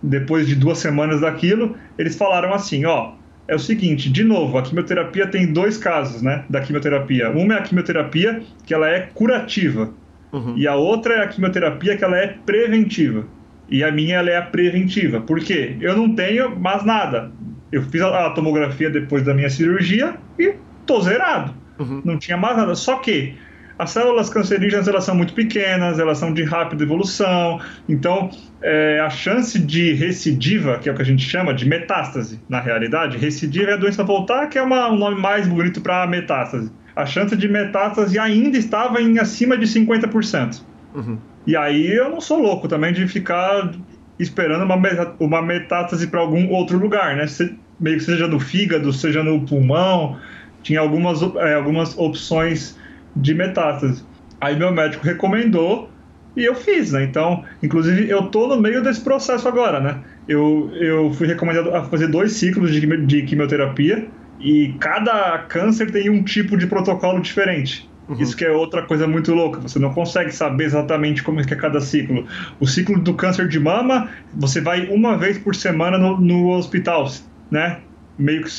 depois 0.02 0.46
de 0.46 0.54
duas 0.54 0.78
semanas 0.78 1.20
daquilo, 1.20 1.76
eles 1.98 2.16
falaram 2.16 2.54
assim, 2.54 2.86
ó, 2.86 3.12
é 3.46 3.54
o 3.54 3.58
seguinte, 3.58 4.08
de 4.08 4.24
novo, 4.24 4.56
a 4.56 4.62
quimioterapia 4.62 5.26
tem 5.26 5.52
dois 5.52 5.76
casos, 5.76 6.22
né, 6.22 6.46
da 6.48 6.62
quimioterapia. 6.62 7.28
Uma 7.28 7.52
é 7.52 7.58
a 7.58 7.62
quimioterapia 7.62 8.42
que 8.64 8.72
ela 8.72 8.88
é 8.88 9.10
curativa, 9.12 9.92
uhum. 10.32 10.56
e 10.56 10.66
a 10.66 10.74
outra 10.74 11.16
é 11.16 11.24
a 11.24 11.28
quimioterapia 11.28 11.98
que 11.98 12.04
ela 12.04 12.16
é 12.16 12.28
preventiva. 12.46 13.26
E 13.68 13.84
a 13.84 13.92
minha 13.92 14.16
ela 14.16 14.30
é 14.30 14.38
a 14.38 14.42
preventiva. 14.42 15.20
Por 15.20 15.38
quê? 15.38 15.76
Eu 15.80 15.96
não 15.96 16.14
tenho 16.14 16.58
mais 16.58 16.82
nada. 16.84 17.30
Eu 17.72 17.82
fiz 17.82 18.00
a, 18.02 18.30
tomografia 18.30 18.90
depois 18.90 19.22
da 19.22 19.34
minha 19.34 19.50
cirurgia 19.50 20.14
e 20.38 20.54
tô 20.86 21.00
zerado. 21.00 21.54
Uhum. 21.78 22.02
Não 22.04 22.18
tinha 22.18 22.36
mais 22.36 22.56
nada. 22.56 22.74
Só 22.74 22.96
que 22.96 23.34
as 23.80 23.92
células 23.92 24.28
cancerígenas 24.28 24.86
elas 24.86 25.04
são 25.04 25.14
muito 25.14 25.32
pequenas, 25.32 25.98
elas 25.98 26.18
são 26.18 26.34
de 26.34 26.44
rápida 26.44 26.84
evolução, 26.84 27.58
então 27.88 28.30
é, 28.60 29.00
a 29.00 29.08
chance 29.08 29.58
de 29.58 29.94
recidiva, 29.94 30.78
que 30.78 30.86
é 30.88 30.92
o 30.92 30.94
que 30.94 31.00
a 31.00 31.04
gente 31.04 31.24
chama 31.24 31.54
de 31.54 31.66
metástase, 31.66 32.38
na 32.46 32.60
realidade, 32.60 33.16
recidiva 33.16 33.70
é 33.70 33.74
a 33.74 33.76
doença 33.78 34.04
voltar, 34.04 34.48
que 34.48 34.58
é 34.58 34.62
uma, 34.62 34.90
um 34.90 34.98
nome 34.98 35.18
mais 35.18 35.48
bonito 35.48 35.80
para 35.80 36.06
metástase. 36.06 36.70
A 36.94 37.06
chance 37.06 37.34
de 37.34 37.48
metástase 37.48 38.18
ainda 38.18 38.58
estava 38.58 39.00
em 39.00 39.18
acima 39.18 39.56
de 39.56 39.64
50%. 39.64 40.62
Uhum. 40.94 41.18
E 41.46 41.56
aí 41.56 41.90
eu 41.90 42.10
não 42.10 42.20
sou 42.20 42.38
louco 42.38 42.68
também 42.68 42.92
de 42.92 43.08
ficar 43.08 43.72
esperando 44.18 44.64
uma, 44.64 44.76
uma 45.18 45.40
metástase 45.40 46.06
para 46.06 46.20
algum 46.20 46.50
outro 46.50 46.76
lugar, 46.78 47.16
né? 47.16 47.26
Se, 47.26 47.58
meio 47.80 47.96
que 47.96 48.04
seja 48.04 48.28
no 48.28 48.38
fígado, 48.38 48.92
seja 48.92 49.22
no 49.22 49.40
pulmão, 49.46 50.18
tinha 50.62 50.80
algumas, 50.80 51.22
é, 51.36 51.54
algumas 51.54 51.96
opções 51.96 52.78
de 53.16 53.34
metástase. 53.34 54.04
Aí 54.40 54.56
meu 54.56 54.72
médico 54.72 55.04
recomendou 55.04 55.90
e 56.36 56.44
eu 56.44 56.54
fiz, 56.54 56.92
né? 56.92 57.04
Então, 57.04 57.44
inclusive, 57.62 58.08
eu 58.08 58.24
tô 58.24 58.46
no 58.46 58.60
meio 58.60 58.82
desse 58.82 59.00
processo 59.00 59.48
agora, 59.48 59.80
né? 59.80 59.98
Eu, 60.28 60.70
eu 60.74 61.12
fui 61.12 61.26
recomendado 61.26 61.74
a 61.74 61.84
fazer 61.84 62.06
dois 62.06 62.32
ciclos 62.32 62.72
de, 62.72 62.80
de 63.06 63.22
quimioterapia 63.22 64.06
e 64.38 64.74
cada 64.78 65.38
câncer 65.48 65.90
tem 65.90 66.08
um 66.08 66.22
tipo 66.22 66.56
de 66.56 66.66
protocolo 66.66 67.20
diferente. 67.20 67.90
Uhum. 68.08 68.16
Isso 68.20 68.36
que 68.36 68.44
é 68.44 68.50
outra 68.50 68.82
coisa 68.82 69.06
muito 69.06 69.32
louca. 69.34 69.60
Você 69.60 69.78
não 69.78 69.92
consegue 69.92 70.32
saber 70.32 70.64
exatamente 70.64 71.22
como 71.22 71.40
é 71.40 71.44
que 71.44 71.52
é 71.52 71.56
cada 71.56 71.80
ciclo. 71.80 72.26
O 72.58 72.66
ciclo 72.66 72.98
do 72.98 73.14
câncer 73.14 73.48
de 73.48 73.58
mama, 73.58 74.08
você 74.34 74.60
vai 74.60 74.86
uma 74.86 75.16
vez 75.16 75.38
por 75.38 75.54
semana 75.54 75.98
no, 75.98 76.20
no 76.20 76.50
hospital, 76.50 77.08
né? 77.50 77.78
Meio 78.18 78.42
que 78.44 78.50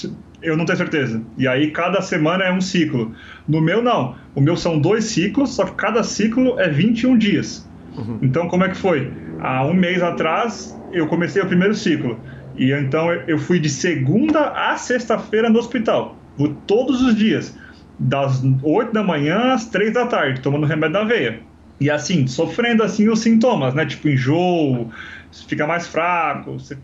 eu 0.42 0.58
não 0.58 0.66
tenho 0.66 0.78
certeza. 0.78 1.22
E 1.38 1.48
aí 1.48 1.72
cada 1.72 2.02
semana 2.02 2.44
é 2.44 2.52
um 2.52 2.62
ciclo. 2.62 3.14
No 3.48 3.62
meu, 3.62 3.82
não. 3.82 4.16
O 4.34 4.42
meu 4.42 4.58
são 4.58 4.80
dois 4.80 5.06
ciclos, 5.06 5.52
só 5.52 5.66
que 5.66 5.74
cada 5.74 6.04
ciclo 6.04 6.60
é 6.60 6.68
21 6.68 7.18
dias. 7.18 7.70
Uhum. 7.96 8.20
Então, 8.22 8.48
como 8.48 8.64
é 8.64 8.70
que 8.70 8.78
foi? 8.78 9.12
Há 9.40 9.66
um 9.66 9.74
mês 9.74 10.02
atrás, 10.02 10.78
eu 10.92 11.08
comecei 11.08 11.42
o 11.42 11.46
primeiro 11.46 11.76
ciclo. 11.76 12.20
E 12.56 12.72
então 12.72 13.12
eu 13.12 13.38
fui 13.38 13.60
de 13.60 13.70
segunda 13.70 14.50
a 14.50 14.76
sexta-feira 14.78 15.50
no 15.50 15.60
hospital. 15.60 16.18
Todos 16.66 17.02
os 17.02 17.16
dias. 17.16 17.56
Das 18.00 18.44
8 18.64 18.94
da 18.94 19.04
manhã 19.04 19.54
às 19.54 19.68
3 19.68 19.94
da 19.94 20.08
tarde, 20.08 20.42
tomando 20.42 20.66
remédio 20.66 21.00
na 21.00 21.04
veia. 21.04 21.40
E 21.80 21.90
assim, 21.90 22.26
sofrendo 22.26 22.84
assim 22.84 23.08
os 23.10 23.20
sintomas, 23.20 23.74
né? 23.76 23.86
Tipo 23.86 24.10
enjoo, 24.10 24.90
fica 25.32 25.66
mais 25.66 25.88
fraco, 25.88 26.54
você, 26.54 26.78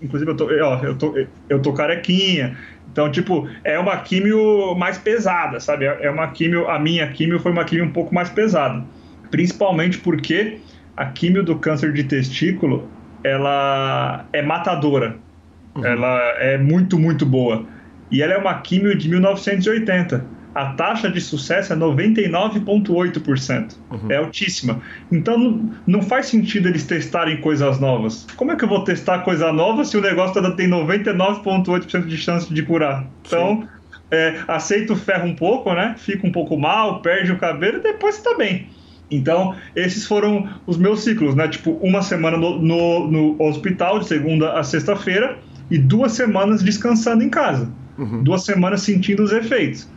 inclusive 0.00 0.30
eu 0.30 0.36
tô, 0.36 0.46
ó, 0.46 0.80
eu 0.82 0.96
tô, 0.96 1.14
eu 1.48 1.60
tô 1.60 1.72
carequinha, 1.72 2.56
então, 2.90 3.10
tipo, 3.10 3.48
é 3.64 3.78
uma 3.78 3.96
químio 3.98 4.74
mais 4.74 4.98
pesada, 4.98 5.58
sabe? 5.60 5.86
É 5.86 6.10
uma 6.10 6.28
químio, 6.28 6.68
a 6.68 6.78
minha 6.78 7.06
químio 7.08 7.40
foi 7.40 7.50
uma 7.50 7.64
químio 7.64 7.86
um 7.86 7.90
pouco 7.90 8.14
mais 8.14 8.28
pesada. 8.28 8.84
Principalmente 9.30 9.96
porque 9.96 10.58
a 10.94 11.06
químio 11.06 11.42
do 11.42 11.56
câncer 11.56 11.90
de 11.94 12.04
testículo, 12.04 12.86
ela 13.24 14.26
é 14.30 14.42
matadora. 14.42 15.16
Uhum. 15.74 15.86
Ela 15.86 16.18
é 16.38 16.58
muito, 16.58 16.98
muito 16.98 17.24
boa. 17.24 17.64
E 18.10 18.20
ela 18.20 18.34
é 18.34 18.36
uma 18.36 18.60
químio 18.60 18.94
de 18.94 19.08
1980 19.08 20.22
a 20.54 20.66
taxa 20.74 21.10
de 21.10 21.20
sucesso 21.20 21.72
é 21.72 21.76
99,8%. 21.76 23.74
Uhum. 23.90 24.10
É 24.10 24.16
altíssima. 24.16 24.82
Então 25.10 25.38
não, 25.38 25.70
não, 25.86 26.02
faz 26.02 26.26
sentido 26.26 26.68
eles 26.68 26.84
testarem 26.84 27.40
coisas 27.40 27.80
novas. 27.80 28.26
Como 28.36 28.52
é 28.52 28.56
que 28.56 28.64
eu 28.64 28.68
vou 28.68 28.84
testar 28.84 29.20
coisa 29.20 29.52
nova 29.52 29.84
se 29.84 29.96
o 29.96 30.00
negócio 30.00 30.40
ainda 30.40 30.54
tem 30.54 30.68
99,8% 30.68 32.06
de 32.06 32.16
chance 32.16 32.52
de 32.52 32.62
curar? 32.62 33.06
Então, 33.26 33.66
é, 34.10 34.40
aceita 34.46 34.92
o 34.92 34.96
ferro 34.96 35.26
um 35.26 35.34
pouco, 35.34 35.72
né? 35.72 35.94
Fica 35.96 36.26
um 36.26 36.32
pouco 36.32 36.58
mal, 36.58 37.00
perde 37.00 37.32
o 37.32 37.38
cabelo 37.38 37.78
e 37.78 37.82
depois 37.82 38.16
está 38.16 38.36
bem. 38.36 38.68
Então, 39.10 39.54
esses 39.76 40.06
foram 40.06 40.48
os 40.66 40.76
meus 40.76 41.02
ciclos, 41.02 41.34
né? 41.34 41.48
Tipo, 41.48 41.72
uma 41.82 42.02
semana 42.02 42.36
no, 42.36 42.60
no, 42.60 43.10
no 43.10 43.42
hospital, 43.42 43.98
de 43.98 44.06
segunda 44.06 44.52
a 44.52 44.62
sexta-feira, 44.62 45.38
e 45.70 45.78
duas 45.78 46.12
semanas 46.12 46.62
descansando 46.62 47.22
em 47.22 47.30
casa. 47.30 47.70
Uhum. 47.98 48.22
Duas 48.22 48.44
semanas 48.44 48.82
sentindo 48.82 49.22
os 49.22 49.32
efeitos 49.32 49.88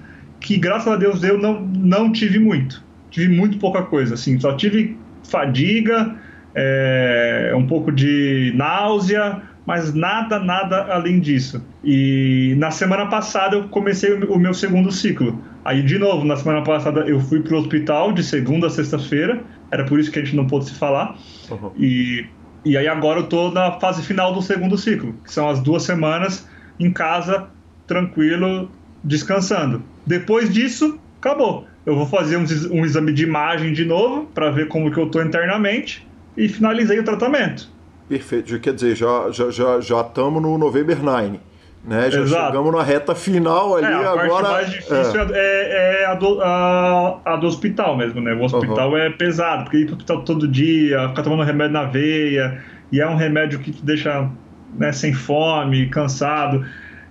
que 0.45 0.57
graças 0.57 0.87
a 0.87 0.95
Deus 0.95 1.23
eu 1.23 1.39
não, 1.39 1.59
não 1.59 2.11
tive 2.11 2.37
muito. 2.37 2.83
Tive 3.09 3.35
muito 3.35 3.57
pouca 3.57 3.81
coisa, 3.81 4.13
assim, 4.13 4.39
só 4.39 4.55
tive 4.55 4.95
fadiga, 5.23 6.15
é, 6.53 7.51
um 7.55 7.65
pouco 7.65 7.91
de 7.91 8.53
náusea, 8.55 9.41
mas 9.65 9.95
nada, 9.95 10.37
nada 10.37 10.93
além 10.93 11.19
disso. 11.19 11.65
E 11.83 12.53
na 12.59 12.69
semana 12.69 13.07
passada 13.07 13.55
eu 13.55 13.67
comecei 13.69 14.13
o 14.13 14.37
meu 14.37 14.53
segundo 14.53 14.91
ciclo. 14.91 15.41
Aí, 15.63 15.81
de 15.81 15.97
novo, 15.97 16.23
na 16.23 16.35
semana 16.35 16.61
passada 16.61 17.01
eu 17.01 17.19
fui 17.19 17.41
para 17.41 17.55
o 17.55 17.57
hospital 17.57 18.11
de 18.11 18.23
segunda 18.23 18.67
a 18.67 18.69
sexta-feira, 18.69 19.41
era 19.71 19.83
por 19.83 19.99
isso 19.99 20.11
que 20.11 20.19
a 20.19 20.23
gente 20.23 20.35
não 20.35 20.45
pôde 20.45 20.65
se 20.65 20.75
falar. 20.75 21.17
Uhum. 21.49 21.71
E, 21.75 22.27
e 22.63 22.77
aí 22.77 22.87
agora 22.87 23.19
eu 23.19 23.23
estou 23.23 23.51
na 23.51 23.71
fase 23.79 24.03
final 24.03 24.31
do 24.31 24.43
segundo 24.43 24.77
ciclo, 24.77 25.15
que 25.23 25.33
são 25.33 25.49
as 25.49 25.59
duas 25.59 25.81
semanas 25.81 26.47
em 26.79 26.91
casa, 26.91 27.47
tranquilo, 27.87 28.69
descansando. 29.05 29.83
Depois 30.05 30.51
disso, 30.51 30.99
acabou. 31.19 31.65
Eu 31.85 31.95
vou 31.95 32.07
fazer 32.07 32.35
um, 32.37 32.83
exame 32.83 33.13
de 33.13 33.23
imagem 33.23 33.71
de 33.71 33.85
novo 33.85 34.25
para 34.33 34.49
ver 34.49 34.67
como 34.67 34.91
que 34.91 34.97
eu 34.97 35.05
estou 35.05 35.21
internamente 35.21 36.05
e 36.35 36.49
finalizei 36.49 36.99
o 36.99 37.03
tratamento. 37.03 37.69
Perfeito. 38.09 38.59
Quer 38.59 38.73
dizer, 38.73 38.95
já 38.95 39.29
já 39.31 39.51
já 39.51 39.79
já 39.79 40.01
estamos 40.01 40.41
no 40.41 40.57
November 40.57 41.01
9. 41.01 41.39
Né? 41.87 42.09
Já 42.09 42.21
Exato. 42.21 42.47
chegamos 42.47 42.73
na 42.73 42.81
reta 42.81 43.13
final 43.13 43.75
ali, 43.75 43.85
é, 43.85 43.93
a 43.93 44.09
agora. 44.09 44.27
parte 44.27 44.49
mais 44.49 44.71
difícil 44.71 45.21
é, 45.21 45.27
é, 45.33 46.01
é 46.01 46.05
a, 46.07 46.15
do, 46.15 46.41
a, 46.41 47.19
a, 47.23 47.35
do, 47.35 47.45
hospital 47.45 47.95
mesmo, 47.95 48.19
né? 48.21 48.33
O 48.33 48.43
hospital 48.43 48.89
uhum. 48.89 48.97
é 48.97 49.11
pesado, 49.11 49.65
porque 49.65 49.77
ir 49.77 49.85
pro 49.85 49.93
hospital 49.93 50.23
todo 50.23 50.47
dia, 50.47 51.07
ficar 51.09 51.21
tomando 51.21 51.43
remédio 51.43 51.73
na 51.73 51.83
veia, 51.83 52.59
e 52.91 52.99
é 52.99 53.07
um 53.07 53.15
remédio 53.15 53.59
que 53.59 53.71
te 53.71 53.85
deixa 53.85 54.27
né, 54.75 54.91
sem 54.91 55.13
fome, 55.13 55.87
cansado. 55.89 56.65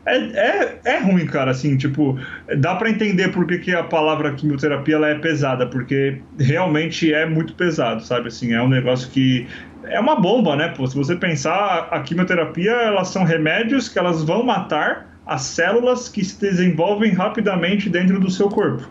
É, 0.07 0.17
é, 0.17 0.81
é 0.85 0.99
ruim, 0.99 1.25
cara, 1.27 1.51
assim, 1.51 1.77
tipo, 1.77 2.19
dá 2.59 2.75
para 2.75 2.91
entender 2.91 3.29
por 3.29 3.47
que, 3.47 3.59
que 3.59 3.75
a 3.75 3.83
palavra 3.83 4.35
quimioterapia 4.35 4.97
ela 4.97 5.09
é 5.09 5.15
pesada, 5.15 5.67
porque 5.67 6.21
realmente 6.39 7.13
é 7.13 7.25
muito 7.25 7.55
pesado, 7.55 8.03
sabe, 8.03 8.29
assim, 8.29 8.53
é 8.53 8.63
um 8.63 8.69
negócio 8.69 9.11
que 9.11 9.47
é 9.85 9.99
uma 9.99 10.21
bomba, 10.21 10.57
né, 10.57 10.69
pô, 10.69 10.87
se 10.87 10.95
você 10.95 11.17
pensar, 11.17 11.89
a 11.91 12.01
quimioterapia, 12.01 12.71
elas 12.71 13.09
são 13.09 13.25
remédios 13.25 13.89
que 13.89 13.99
elas 13.99 14.23
vão 14.23 14.43
matar 14.43 15.15
as 15.27 15.43
células 15.43 16.09
que 16.09 16.23
se 16.25 16.39
desenvolvem 16.39 17.13
rapidamente 17.13 17.89
dentro 17.89 18.21
do 18.21 18.31
seu 18.31 18.49
corpo. 18.49 18.87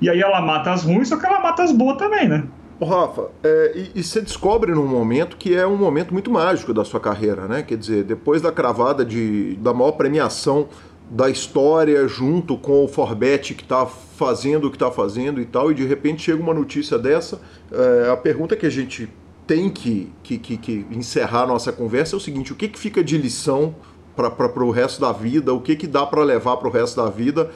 E 0.00 0.08
aí 0.08 0.20
ela 0.20 0.40
mata 0.40 0.72
as 0.72 0.84
ruins, 0.84 1.08
só 1.08 1.16
que 1.16 1.26
ela 1.26 1.40
mata 1.40 1.62
as 1.62 1.72
boas 1.72 1.96
também, 1.96 2.28
né? 2.28 2.44
Rafa, 2.84 3.30
é, 3.42 3.72
e, 3.74 4.00
e, 4.00 4.04
você 4.04 4.20
descobre 4.20 4.72
num 4.72 4.86
momento 4.86 5.36
que 5.36 5.54
é 5.54 5.66
um 5.66 5.76
momento 5.76 6.12
muito 6.12 6.30
mágico 6.30 6.72
da 6.72 6.84
sua 6.84 7.00
carreira, 7.00 7.48
né? 7.48 7.62
Quer 7.62 7.76
dizer, 7.76 8.04
depois 8.04 8.40
da 8.40 8.52
cravada 8.52 9.04
de, 9.04 9.56
da 9.56 9.74
maior 9.74 9.92
premiação 9.92 10.68
da 11.10 11.28
história, 11.28 12.06
junto 12.06 12.56
com 12.56 12.84
o 12.84 12.88
Forbet 12.88 13.54
que 13.54 13.62
está 13.62 13.86
fazendo 13.86 14.66
o 14.66 14.70
que 14.70 14.76
está 14.76 14.90
fazendo 14.90 15.40
e 15.40 15.46
tal, 15.46 15.72
e 15.72 15.74
de 15.74 15.84
repente 15.84 16.22
chega 16.22 16.40
uma 16.40 16.54
notícia 16.54 16.98
dessa, 16.98 17.40
é, 17.72 18.10
a 18.10 18.16
pergunta 18.16 18.54
que 18.54 18.66
a 18.66 18.70
gente 18.70 19.08
tem 19.46 19.70
que, 19.70 20.12
que, 20.22 20.38
que, 20.38 20.56
que 20.58 20.86
encerrar 20.90 21.44
a 21.44 21.46
nossa 21.46 21.72
conversa 21.72 22.14
é 22.14 22.18
o 22.18 22.20
seguinte: 22.20 22.52
o 22.52 22.56
que, 22.56 22.68
que 22.68 22.78
fica 22.78 23.02
de 23.02 23.16
lição 23.16 23.74
para 24.14 24.64
o 24.64 24.70
resto 24.70 25.00
da 25.00 25.12
vida? 25.12 25.52
O 25.54 25.60
que, 25.60 25.74
que 25.74 25.86
dá 25.86 26.04
para 26.04 26.22
levar 26.22 26.58
para 26.58 26.68
o 26.68 26.70
resto 26.70 27.02
da 27.02 27.08
vida? 27.08 27.50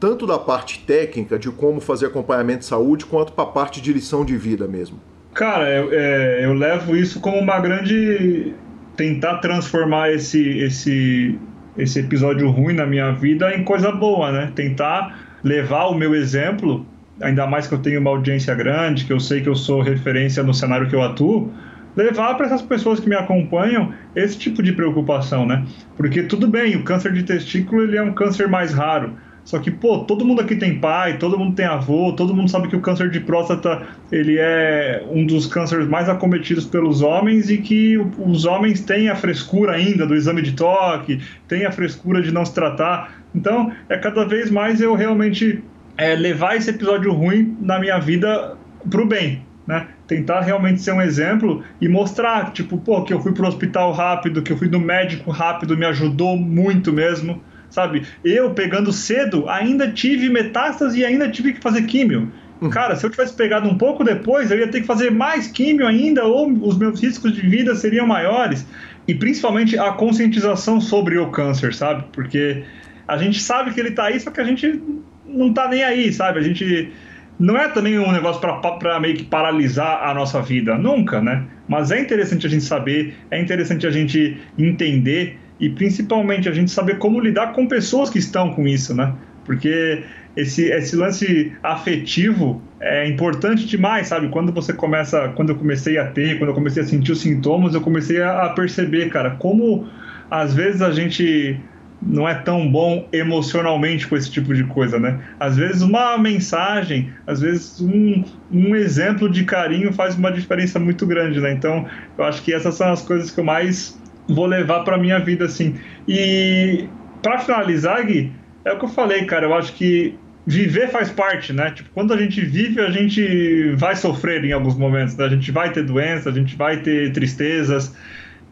Tanto 0.00 0.26
da 0.26 0.38
parte 0.38 0.82
técnica 0.86 1.38
de 1.38 1.50
como 1.50 1.78
fazer 1.80 2.06
acompanhamento 2.06 2.60
de 2.60 2.64
saúde, 2.64 3.04
quanto 3.04 3.32
para 3.32 3.44
a 3.44 3.48
parte 3.48 3.82
de 3.82 3.92
lição 3.92 4.24
de 4.24 4.36
vida 4.36 4.66
mesmo? 4.66 4.98
Cara, 5.34 5.68
eu, 5.68 5.92
é, 5.92 6.44
eu 6.44 6.54
levo 6.54 6.96
isso 6.96 7.20
como 7.20 7.38
uma 7.38 7.60
grande. 7.60 8.54
tentar 8.96 9.36
transformar 9.38 10.10
esse, 10.10 10.58
esse, 10.58 11.38
esse 11.76 12.00
episódio 12.00 12.50
ruim 12.50 12.74
na 12.74 12.86
minha 12.86 13.12
vida 13.12 13.54
em 13.54 13.62
coisa 13.62 13.92
boa, 13.92 14.32
né? 14.32 14.50
Tentar 14.54 15.18
levar 15.44 15.86
o 15.86 15.94
meu 15.94 16.14
exemplo, 16.14 16.84
ainda 17.20 17.46
mais 17.46 17.66
que 17.66 17.74
eu 17.74 17.78
tenho 17.78 18.00
uma 18.00 18.10
audiência 18.10 18.54
grande, 18.54 19.04
que 19.04 19.12
eu 19.12 19.20
sei 19.20 19.42
que 19.42 19.48
eu 19.48 19.54
sou 19.54 19.82
referência 19.82 20.42
no 20.42 20.52
cenário 20.52 20.88
que 20.88 20.96
eu 20.96 21.02
atuo, 21.02 21.52
levar 21.94 22.34
para 22.34 22.46
essas 22.46 22.62
pessoas 22.62 23.00
que 23.00 23.08
me 23.08 23.16
acompanham 23.16 23.92
esse 24.16 24.36
tipo 24.38 24.62
de 24.62 24.72
preocupação, 24.72 25.46
né? 25.46 25.64
Porque 25.96 26.22
tudo 26.22 26.48
bem, 26.48 26.76
o 26.76 26.84
câncer 26.84 27.12
de 27.12 27.22
testículo 27.22 27.82
ele 27.82 27.96
é 27.96 28.02
um 28.02 28.12
câncer 28.12 28.48
mais 28.48 28.72
raro 28.72 29.14
Só 29.50 29.58
que, 29.58 29.68
pô, 29.68 30.04
todo 30.04 30.24
mundo 30.24 30.40
aqui 30.40 30.54
tem 30.54 30.78
pai, 30.78 31.18
todo 31.18 31.36
mundo 31.36 31.56
tem 31.56 31.66
avô, 31.66 32.12
todo 32.12 32.32
mundo 32.32 32.48
sabe 32.48 32.68
que 32.68 32.76
o 32.76 32.80
câncer 32.80 33.10
de 33.10 33.18
próstata 33.18 33.82
ele 34.12 34.36
é 34.38 35.04
um 35.10 35.26
dos 35.26 35.44
cânceres 35.44 35.88
mais 35.88 36.08
acometidos 36.08 36.64
pelos 36.64 37.02
homens 37.02 37.50
e 37.50 37.58
que 37.58 37.98
os 37.98 38.44
homens 38.44 38.80
têm 38.80 39.08
a 39.08 39.16
frescura 39.16 39.72
ainda 39.72 40.06
do 40.06 40.14
exame 40.14 40.40
de 40.40 40.52
toque, 40.52 41.18
têm 41.48 41.66
a 41.66 41.72
frescura 41.72 42.22
de 42.22 42.30
não 42.30 42.44
se 42.44 42.54
tratar. 42.54 43.12
Então, 43.34 43.72
é 43.88 43.98
cada 43.98 44.24
vez 44.24 44.52
mais 44.52 44.80
eu 44.80 44.94
realmente 44.94 45.60
é, 45.98 46.14
levar 46.14 46.54
esse 46.56 46.70
episódio 46.70 47.12
ruim 47.12 47.56
na 47.60 47.80
minha 47.80 47.98
vida 47.98 48.56
pro 48.88 49.04
bem, 49.04 49.42
né? 49.66 49.88
Tentar 50.06 50.42
realmente 50.42 50.80
ser 50.80 50.92
um 50.92 51.02
exemplo 51.02 51.64
e 51.80 51.88
mostrar, 51.88 52.52
tipo, 52.52 52.78
pô, 52.78 53.02
que 53.02 53.12
eu 53.12 53.20
fui 53.20 53.32
pro 53.32 53.48
hospital 53.48 53.90
rápido, 53.90 54.42
que 54.42 54.52
eu 54.52 54.56
fui 54.56 54.68
no 54.68 54.78
médico 54.78 55.32
rápido, 55.32 55.76
me 55.76 55.86
ajudou 55.86 56.36
muito 56.36 56.92
mesmo, 56.92 57.42
sabe? 57.70 58.02
Eu, 58.24 58.50
pegando 58.50 58.92
cedo, 58.92 59.48
ainda 59.48 59.90
tive 59.90 60.28
metástase 60.28 61.00
e 61.00 61.04
ainda 61.04 61.28
tive 61.30 61.54
que 61.54 61.60
fazer 61.60 61.82
químio. 61.82 62.30
Hum. 62.60 62.68
Cara, 62.68 62.94
se 62.96 63.06
eu 63.06 63.10
tivesse 63.10 63.32
pegado 63.34 63.68
um 63.68 63.78
pouco 63.78 64.04
depois, 64.04 64.50
eu 64.50 64.58
ia 64.58 64.68
ter 64.68 64.82
que 64.82 64.86
fazer 64.86 65.10
mais 65.10 65.46
químio 65.46 65.86
ainda, 65.86 66.24
ou 66.24 66.50
os 66.62 66.76
meus 66.76 67.00
riscos 67.00 67.32
de 67.32 67.40
vida 67.40 67.74
seriam 67.74 68.06
maiores. 68.06 68.66
E 69.08 69.14
principalmente 69.14 69.78
a 69.78 69.92
conscientização 69.92 70.80
sobre 70.80 71.18
o 71.18 71.30
câncer, 71.30 71.72
sabe? 71.72 72.04
Porque 72.12 72.62
a 73.08 73.16
gente 73.16 73.40
sabe 73.40 73.72
que 73.72 73.80
ele 73.80 73.92
tá 73.92 74.04
aí, 74.04 74.20
só 74.20 74.30
que 74.30 74.40
a 74.40 74.44
gente 74.44 74.80
não 75.26 75.52
tá 75.52 75.68
nem 75.68 75.82
aí, 75.82 76.12
sabe? 76.12 76.38
A 76.38 76.42
gente 76.42 76.92
não 77.38 77.56
é 77.56 77.68
também 77.68 77.98
um 77.98 78.12
negócio 78.12 78.40
para 78.78 79.00
meio 79.00 79.16
que 79.16 79.24
paralisar 79.24 80.06
a 80.06 80.12
nossa 80.12 80.42
vida, 80.42 80.76
nunca, 80.76 81.22
né? 81.22 81.44
Mas 81.66 81.90
é 81.90 81.98
interessante 81.98 82.46
a 82.46 82.50
gente 82.50 82.64
saber, 82.64 83.14
é 83.30 83.40
interessante 83.40 83.86
a 83.86 83.90
gente 83.90 84.38
entender 84.58 85.38
e 85.60 85.68
principalmente 85.68 86.48
a 86.48 86.52
gente 86.52 86.70
saber 86.70 86.98
como 86.98 87.20
lidar 87.20 87.52
com 87.52 87.66
pessoas 87.66 88.08
que 88.08 88.18
estão 88.18 88.54
com 88.54 88.66
isso, 88.66 88.94
né? 88.94 89.12
Porque 89.44 90.02
esse, 90.36 90.70
esse 90.70 90.96
lance 90.96 91.52
afetivo 91.62 92.62
é 92.80 93.06
importante 93.06 93.66
demais, 93.66 94.08
sabe? 94.08 94.28
Quando 94.28 94.52
você 94.52 94.72
começa, 94.72 95.28
quando 95.36 95.50
eu 95.50 95.56
comecei 95.56 95.98
a 95.98 96.06
ter, 96.06 96.38
quando 96.38 96.50
eu 96.50 96.54
comecei 96.54 96.82
a 96.82 96.86
sentir 96.86 97.12
os 97.12 97.20
sintomas, 97.20 97.74
eu 97.74 97.80
comecei 97.80 98.22
a, 98.22 98.48
perceber, 98.50 99.10
cara, 99.10 99.32
como 99.32 99.86
às 100.30 100.54
vezes 100.54 100.80
a 100.80 100.90
gente 100.90 101.60
não 102.00 102.26
é 102.26 102.34
tão 102.34 102.70
bom 102.70 103.06
emocionalmente 103.12 104.06
com 104.06 104.16
esse 104.16 104.30
tipo 104.30 104.54
de 104.54 104.64
coisa, 104.64 104.98
né? 104.98 105.20
Às 105.38 105.58
vezes 105.58 105.82
uma 105.82 106.16
mensagem, 106.16 107.10
às 107.26 107.40
vezes 107.40 107.78
um, 107.80 108.24
um 108.50 108.74
exemplo 108.74 109.28
de 109.28 109.44
carinho 109.44 109.92
faz 109.92 110.16
uma 110.16 110.32
diferença 110.32 110.78
muito 110.78 111.06
grande, 111.06 111.38
né? 111.40 111.52
Então, 111.52 111.86
eu 112.16 112.24
acho 112.24 112.42
que 112.42 112.54
essas 112.54 112.74
são 112.76 112.90
as 112.90 113.02
coisas 113.02 113.30
que 113.30 113.40
eu 113.40 113.44
mais 113.44 114.00
vou 114.34 114.46
levar 114.46 114.84
para 114.84 114.96
minha 114.96 115.18
vida, 115.18 115.44
assim. 115.44 115.76
E 116.08 116.88
para 117.22 117.38
finalizar, 117.38 118.04
Gui, 118.04 118.32
é 118.64 118.72
o 118.72 118.78
que 118.78 118.84
eu 118.84 118.88
falei, 118.88 119.24
cara. 119.24 119.46
Eu 119.46 119.54
acho 119.54 119.72
que 119.74 120.14
viver 120.46 120.88
faz 120.88 121.10
parte, 121.10 121.52
né? 121.52 121.70
Tipo, 121.70 121.90
quando 121.94 122.12
a 122.12 122.16
gente 122.16 122.40
vive, 122.40 122.80
a 122.80 122.90
gente 122.90 123.72
vai 123.76 123.94
sofrer 123.96 124.44
em 124.44 124.52
alguns 124.52 124.76
momentos, 124.76 125.16
né? 125.16 125.24
A 125.24 125.28
gente 125.28 125.50
vai 125.50 125.72
ter 125.72 125.84
doenças, 125.84 126.26
a 126.26 126.32
gente 126.32 126.56
vai 126.56 126.78
ter 126.78 127.12
tristezas. 127.12 127.94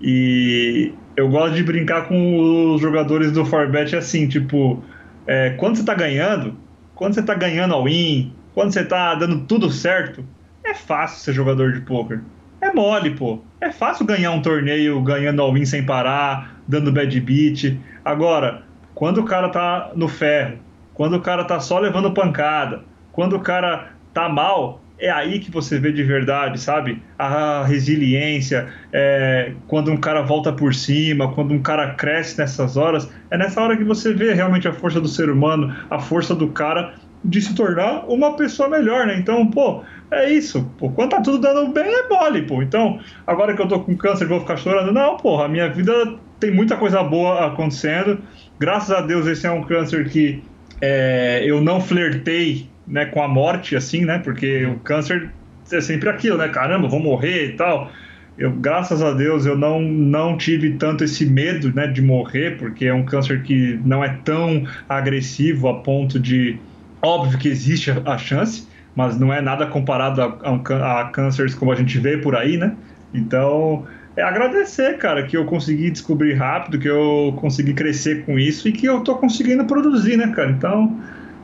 E 0.00 0.92
eu 1.16 1.28
gosto 1.28 1.54
de 1.56 1.62
brincar 1.62 2.06
com 2.06 2.74
os 2.74 2.80
jogadores 2.80 3.32
do 3.32 3.44
Forbet 3.44 3.96
assim, 3.96 4.28
tipo, 4.28 4.82
é, 5.26 5.50
quando 5.50 5.76
você 5.76 5.84
tá 5.84 5.94
ganhando, 5.94 6.56
quando 6.94 7.14
você 7.14 7.22
tá 7.22 7.34
ganhando 7.34 7.74
all 7.74 7.88
in, 7.88 8.32
quando 8.54 8.72
você 8.72 8.84
tá 8.84 9.14
dando 9.14 9.40
tudo 9.40 9.70
certo, 9.70 10.24
é 10.64 10.74
fácil 10.74 11.18
ser 11.20 11.32
jogador 11.32 11.72
de 11.72 11.80
poker. 11.80 12.20
É 12.60 12.72
mole, 12.72 13.10
pô. 13.10 13.40
É 13.60 13.72
fácil 13.72 14.06
ganhar 14.06 14.30
um 14.30 14.40
torneio 14.40 15.00
ganhando 15.02 15.42
all 15.42 15.56
in 15.56 15.64
sem 15.64 15.84
parar, 15.84 16.60
dando 16.66 16.92
bad 16.92 17.20
beat. 17.20 17.76
Agora, 18.04 18.62
quando 18.94 19.18
o 19.18 19.24
cara 19.24 19.48
tá 19.48 19.90
no 19.96 20.08
ferro, 20.08 20.58
quando 20.94 21.14
o 21.14 21.20
cara 21.20 21.44
tá 21.44 21.58
só 21.58 21.78
levando 21.78 22.12
pancada, 22.12 22.82
quando 23.12 23.34
o 23.34 23.40
cara 23.40 23.92
tá 24.14 24.28
mal, 24.28 24.80
é 24.98 25.10
aí 25.10 25.38
que 25.38 25.50
você 25.50 25.78
vê 25.78 25.92
de 25.92 26.02
verdade, 26.02 26.60
sabe? 26.60 27.02
A 27.18 27.64
resiliência, 27.64 28.68
é, 28.92 29.52
quando 29.66 29.92
um 29.92 29.96
cara 29.96 30.22
volta 30.22 30.52
por 30.52 30.74
cima, 30.74 31.32
quando 31.32 31.52
um 31.52 31.62
cara 31.62 31.94
cresce 31.94 32.38
nessas 32.38 32.76
horas, 32.76 33.08
é 33.30 33.38
nessa 33.38 33.60
hora 33.60 33.76
que 33.76 33.84
você 33.84 34.12
vê 34.12 34.34
realmente 34.34 34.66
a 34.66 34.72
força 34.72 35.00
do 35.00 35.08
ser 35.08 35.30
humano, 35.30 35.74
a 35.88 35.98
força 35.98 36.34
do 36.34 36.48
cara 36.48 36.94
de 37.24 37.40
se 37.40 37.54
tornar 37.54 38.04
uma 38.08 38.36
pessoa 38.36 38.68
melhor, 38.68 39.06
né? 39.06 39.18
Então, 39.18 39.46
pô, 39.46 39.82
é 40.10 40.30
isso. 40.30 40.70
Pô, 40.78 40.90
quando 40.90 41.10
tá 41.10 41.20
tudo 41.20 41.38
dando 41.38 41.72
bem, 41.72 41.86
é 41.86 42.08
mole, 42.08 42.42
pô. 42.42 42.62
Então, 42.62 43.00
agora 43.26 43.54
que 43.54 43.62
eu 43.62 43.68
tô 43.68 43.80
com 43.80 43.96
câncer, 43.96 44.26
vou 44.26 44.40
ficar 44.40 44.56
chorando. 44.56 44.92
Não, 44.92 45.16
porra, 45.16 45.44
a 45.44 45.48
minha 45.48 45.68
vida 45.68 45.92
tem 46.38 46.50
muita 46.50 46.76
coisa 46.76 47.02
boa 47.02 47.46
acontecendo. 47.46 48.20
Graças 48.58 48.90
a 48.90 49.00
Deus, 49.00 49.26
esse 49.26 49.46
é 49.46 49.50
um 49.50 49.62
câncer 49.62 50.08
que 50.08 50.42
é, 50.80 51.42
eu 51.44 51.60
não 51.60 51.80
flertei 51.80 52.68
né, 52.86 53.06
com 53.06 53.22
a 53.22 53.28
morte, 53.28 53.76
assim, 53.76 54.04
né? 54.04 54.18
Porque 54.18 54.64
o 54.66 54.78
câncer 54.80 55.30
é 55.70 55.80
sempre 55.80 56.08
aquilo, 56.08 56.38
né? 56.38 56.48
Caramba, 56.48 56.88
vou 56.88 57.00
morrer 57.00 57.46
e 57.46 57.52
tal. 57.52 57.90
Eu, 58.38 58.52
graças 58.52 59.02
a 59.02 59.12
Deus, 59.12 59.44
eu 59.46 59.58
não, 59.58 59.82
não 59.82 60.38
tive 60.38 60.74
tanto 60.74 61.02
esse 61.02 61.26
medo, 61.26 61.74
né, 61.74 61.88
de 61.88 62.00
morrer, 62.00 62.56
porque 62.56 62.86
é 62.86 62.94
um 62.94 63.04
câncer 63.04 63.42
que 63.42 63.80
não 63.84 64.04
é 64.04 64.16
tão 64.24 64.64
agressivo 64.88 65.68
a 65.68 65.80
ponto 65.80 66.20
de... 66.20 66.56
Óbvio 67.02 67.38
que 67.38 67.48
existe 67.48 67.90
a 68.04 68.18
chance, 68.18 68.66
mas 68.94 69.18
não 69.18 69.32
é 69.32 69.40
nada 69.40 69.66
comparado 69.66 70.20
a, 70.20 70.38
a, 70.42 71.00
a 71.00 71.04
cânceres 71.10 71.54
como 71.54 71.72
a 71.72 71.76
gente 71.76 71.98
vê 71.98 72.18
por 72.18 72.34
aí, 72.34 72.56
né? 72.56 72.74
Então, 73.14 73.86
é 74.16 74.22
agradecer, 74.22 74.98
cara, 74.98 75.22
que 75.22 75.36
eu 75.36 75.44
consegui 75.44 75.90
descobrir 75.90 76.34
rápido, 76.34 76.78
que 76.78 76.88
eu 76.88 77.32
consegui 77.36 77.72
crescer 77.72 78.24
com 78.26 78.38
isso 78.38 78.68
e 78.68 78.72
que 78.72 78.86
eu 78.86 79.00
tô 79.00 79.14
conseguindo 79.14 79.64
produzir, 79.64 80.16
né, 80.16 80.32
cara? 80.34 80.50
Então, 80.50 80.98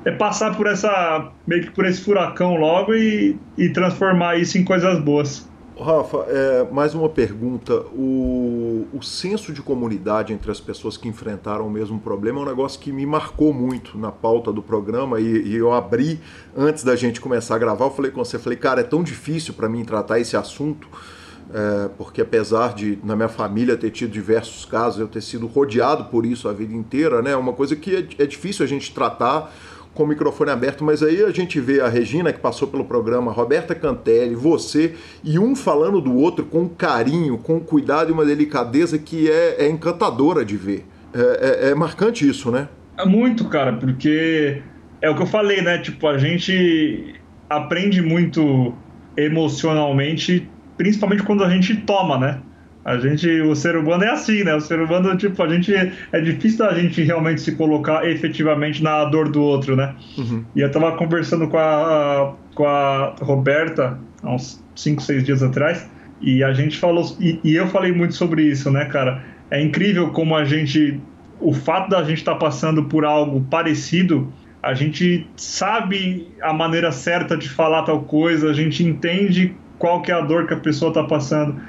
é 0.05 0.11
passar 0.11 0.57
por 0.57 0.67
essa 0.67 1.31
meio 1.47 1.63
que 1.63 1.71
por 1.71 1.87
esse 1.87 2.01
furacão 2.01 2.57
logo 2.57 2.95
e, 2.95 3.37
e 3.57 3.69
transformar 3.71 4.37
isso 4.37 4.59
em 4.59 4.65
coisas 4.65 4.99
boas. 4.99 5.49
Rafa, 5.81 6.19
é, 6.29 6.69
mais 6.71 6.95
uma 6.95 7.09
pergunta. 7.09 7.75
O, 7.93 8.87
o 8.93 9.03
senso 9.03 9.53
de 9.53 9.61
comunidade 9.61 10.33
entre 10.33 10.51
as 10.51 10.61
pessoas 10.61 10.97
que 10.97 11.09
enfrentaram 11.09 11.67
o 11.67 11.71
mesmo 11.71 11.99
problema 11.99 12.39
é 12.39 12.43
um 12.43 12.47
negócio 12.47 12.79
que 12.79 12.93
me 12.93 13.05
marcou 13.05 13.53
muito 13.53 13.99
na 13.99 14.13
pauta 14.13 14.53
do 14.53 14.63
programa 14.63 15.19
e, 15.19 15.25
e 15.25 15.57
eu 15.57 15.73
abri 15.73 16.21
antes 16.57 16.85
da 16.85 16.95
gente 16.95 17.21
começar 17.21 17.57
a 17.57 17.59
gravar. 17.59 17.87
Eu 17.87 17.91
falei 17.91 18.13
com 18.13 18.25
você, 18.25 18.39
falei, 18.39 18.57
cara, 18.57 18.83
é 18.83 18.85
tão 18.85 19.03
difícil 19.03 19.53
para 19.53 19.69
mim 19.69 19.85
tratar 19.85 20.21
esse 20.21 20.37
assunto, 20.37 20.87
é, 21.53 21.91
porque 21.99 22.21
apesar 22.21 22.73
de 22.73 23.01
na 23.03 23.17
minha 23.17 23.29
família 23.29 23.77
ter 23.77 23.91
tido 23.91 24.13
diversos 24.13 24.65
casos, 24.65 25.01
eu 25.01 25.09
ter 25.09 25.23
sido 25.23 25.49
rodeado 25.49 26.05
por 26.05 26.25
isso 26.25 26.49
a 26.49 26.53
vida 26.53 26.73
inteira, 26.73 27.21
né? 27.21 27.33
É 27.33 27.37
uma 27.37 27.53
coisa 27.53 27.75
que 27.75 27.97
é, 27.97 28.23
é 28.23 28.27
difícil 28.27 28.65
a 28.65 28.69
gente 28.69 28.95
tratar 28.95 29.53
com 29.95 30.03
o 30.03 30.07
microfone 30.07 30.51
aberto, 30.51 30.85
mas 30.85 31.03
aí 31.03 31.23
a 31.23 31.31
gente 31.31 31.61
vê 31.61 31.81
a 31.81 31.89
Regina, 31.89 32.33
que 32.33 32.41
passou 32.41 32.67
pelo 32.67 32.85
programa, 32.85 33.31
Roberta 33.31 33.75
Cantelli, 33.75 34.35
você, 34.35 34.95
e 35.23 35.39
um 35.39 35.55
falando 35.55 36.01
do 36.01 36.15
outro 36.15 36.45
com 36.45 36.69
carinho, 36.69 37.39
com 37.39 37.61
cuidado 37.61 38.11
e 38.11 38.13
uma 38.13 38.25
delicadeza 38.25 38.99
que 38.99 39.31
é, 39.31 39.65
é 39.65 39.69
encantadora 39.69 40.45
de 40.45 40.57
ver. 40.57 40.85
É, 41.15 41.69
é, 41.69 41.71
é 41.71 41.75
marcante 41.75 42.29
isso, 42.29 42.51
né? 42.51 42.69
É 42.99 43.07
muito, 43.07 43.45
cara, 43.47 43.73
porque 43.73 44.63
é 45.01 45.09
o 45.09 45.15
que 45.15 45.23
eu 45.23 45.27
falei, 45.27 45.63
né? 45.63 45.79
Tipo, 45.79 46.09
a 46.09 46.19
gente 46.19 47.15
aprende 47.49 48.03
muito 48.03 48.75
emocionalmente, 49.17 50.49
principalmente 50.77 51.23
quando 51.23 51.45
a 51.45 51.51
gente 51.51 51.77
toma, 51.77 52.19
né? 52.19 52.41
A 52.85 52.99
gente, 52.99 53.27
o 53.41 53.57
ser 53.57 53.77
humano 53.77 54.05
é 54.05 54.11
assim, 54.11 54.45
né? 54.45 54.55
O 54.55 54.61
ser 54.61 54.79
humano, 54.79 55.17
tipo, 55.17 55.43
a 55.43 55.49
gente 55.49 55.73
é 55.75 56.21
difícil 56.21 56.67
a 56.67 56.75
gente 56.75 57.03
realmente 57.03 57.41
se 57.41 57.53
colocar 57.53 58.07
efetivamente 58.07 58.83
na 58.83 59.07
dor 59.07 59.31
do 59.31 59.43
outro, 59.43 59.75
né? 59.75 59.95
Uhum. 60.19 60.45
E 60.55 60.61
eu 60.61 60.71
tava 60.71 60.93
conversando 60.93 61.49
com 61.49 61.57
a, 61.57 62.35
com 62.55 62.67
a 62.67 63.15
Roberta 63.21 63.99
há 64.23 64.35
uns 64.35 64.63
5, 64.77 65.01
6 65.03 65.25
dias 65.25 65.43
atrás, 65.43 65.89
e 66.21 66.45
a 66.45 66.53
gente 66.53 66.79
falou, 66.79 67.17
e, 67.19 67.41
e, 67.43 67.55
eu 67.55 67.67
falei 67.69 67.93
muito 67.93 68.15
sobre 68.15 68.43
isso, 68.43 68.71
né, 68.71 68.85
cara? 68.87 69.23
É 69.51 69.63
incrível 69.63 70.11
como 70.11 70.37
a 70.37 70.45
gente, 70.45 71.01
o 71.41 71.53
fato 71.53 71.89
da 71.89 72.03
gente 72.03 72.19
estar 72.19 72.35
tá 72.35 72.39
passando 72.39 72.85
por 72.85 73.05
algo 73.05 73.41
parecido, 73.43 74.33
a 74.63 74.75
gente 74.75 75.27
sabe 75.37 76.29
a 76.41 76.53
maneira 76.53 76.91
certa 76.93 77.37
de 77.37 77.49
falar 77.49 77.83
tal 77.83 78.03
coisa, 78.03 78.51
a 78.51 78.53
gente 78.53 78.83
entende 78.83 79.55
qual 79.79 80.01
que 80.01 80.11
é 80.11 80.15
a 80.15 80.21
dor 80.21 80.47
que 80.47 80.55
a 80.55 80.59
pessoa 80.59 80.89
está 80.89 81.05
passando. 81.05 81.61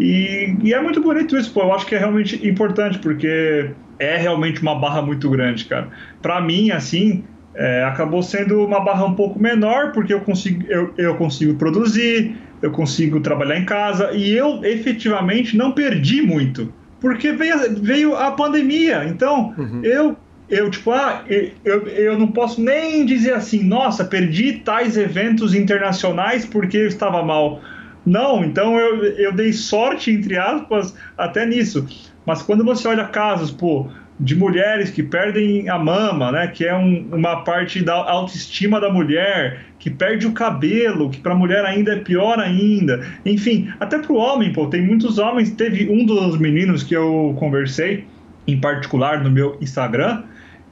E, 0.00 0.56
e, 0.62 0.74
é 0.74 0.80
muito 0.80 1.00
bonito 1.00 1.36
isso, 1.36 1.52
pô. 1.52 1.60
Eu 1.60 1.72
acho 1.72 1.86
que 1.86 1.94
é 1.94 1.98
realmente 1.98 2.46
importante, 2.46 2.98
porque 2.98 3.70
é 3.98 4.16
realmente 4.16 4.62
uma 4.62 4.74
barra 4.74 5.02
muito 5.02 5.28
grande, 5.30 5.64
cara. 5.64 5.88
Para 6.20 6.40
mim, 6.40 6.70
assim, 6.70 7.24
é, 7.54 7.84
acabou 7.84 8.22
sendo 8.22 8.64
uma 8.64 8.80
barra 8.80 9.04
um 9.04 9.14
pouco 9.14 9.38
menor, 9.38 9.92
porque 9.92 10.12
eu 10.12 10.20
consigo, 10.20 10.64
eu, 10.68 10.92
eu 10.96 11.14
consigo 11.16 11.54
produzir, 11.54 12.36
eu 12.60 12.70
consigo 12.70 13.20
trabalhar 13.20 13.58
em 13.58 13.64
casa, 13.64 14.12
e 14.12 14.30
eu 14.30 14.64
efetivamente 14.64 15.56
não 15.56 15.72
perdi 15.72 16.22
muito. 16.22 16.72
Porque 17.00 17.32
veio, 17.32 17.56
veio 17.80 18.16
a 18.16 18.30
pandemia. 18.30 19.04
Então, 19.04 19.54
uhum. 19.58 19.80
eu 19.84 20.16
eu, 20.52 20.70
tipo, 20.70 20.90
ah, 20.90 21.24
eu, 21.64 21.88
eu 21.88 22.18
não 22.18 22.26
posso 22.26 22.60
nem 22.60 23.06
dizer 23.06 23.32
assim, 23.32 23.64
nossa, 23.64 24.04
perdi 24.04 24.60
tais 24.62 24.98
eventos 24.98 25.54
internacionais 25.54 26.44
porque 26.44 26.76
eu 26.76 26.86
estava 26.86 27.22
mal. 27.22 27.62
Não, 28.04 28.44
então 28.44 28.78
eu, 28.78 29.04
eu 29.04 29.32
dei 29.32 29.52
sorte, 29.52 30.10
entre 30.10 30.36
aspas, 30.36 30.94
até 31.16 31.46
nisso. 31.46 31.86
Mas 32.26 32.42
quando 32.42 32.64
você 32.64 32.88
olha 32.88 33.04
casos, 33.04 33.50
pô, 33.50 33.88
de 34.18 34.36
mulheres 34.36 34.90
que 34.90 35.02
perdem 35.02 35.68
a 35.68 35.78
mama, 35.78 36.30
né, 36.30 36.46
que 36.46 36.64
é 36.64 36.76
um, 36.76 37.08
uma 37.12 37.42
parte 37.42 37.82
da 37.82 37.94
autoestima 37.94 38.80
da 38.80 38.90
mulher, 38.90 39.64
que 39.78 39.90
perde 39.90 40.26
o 40.26 40.32
cabelo, 40.32 41.10
que 41.10 41.20
para 41.20 41.32
a 41.32 41.36
mulher 41.36 41.64
ainda 41.64 41.94
é 41.94 41.96
pior 41.96 42.38
ainda. 42.38 43.04
Enfim, 43.26 43.72
até 43.80 43.98
para 43.98 44.12
o 44.12 44.16
homem, 44.16 44.52
pô, 44.52 44.68
tem 44.68 44.80
muitos 44.80 45.18
homens. 45.18 45.50
Teve 45.50 45.90
um 45.90 46.04
dos 46.04 46.38
meninos 46.38 46.84
que 46.84 46.94
eu 46.94 47.34
conversei, 47.38 48.04
em 48.46 48.60
particular 48.60 49.22
no 49.22 49.30
meu 49.30 49.56
Instagram, 49.60 50.22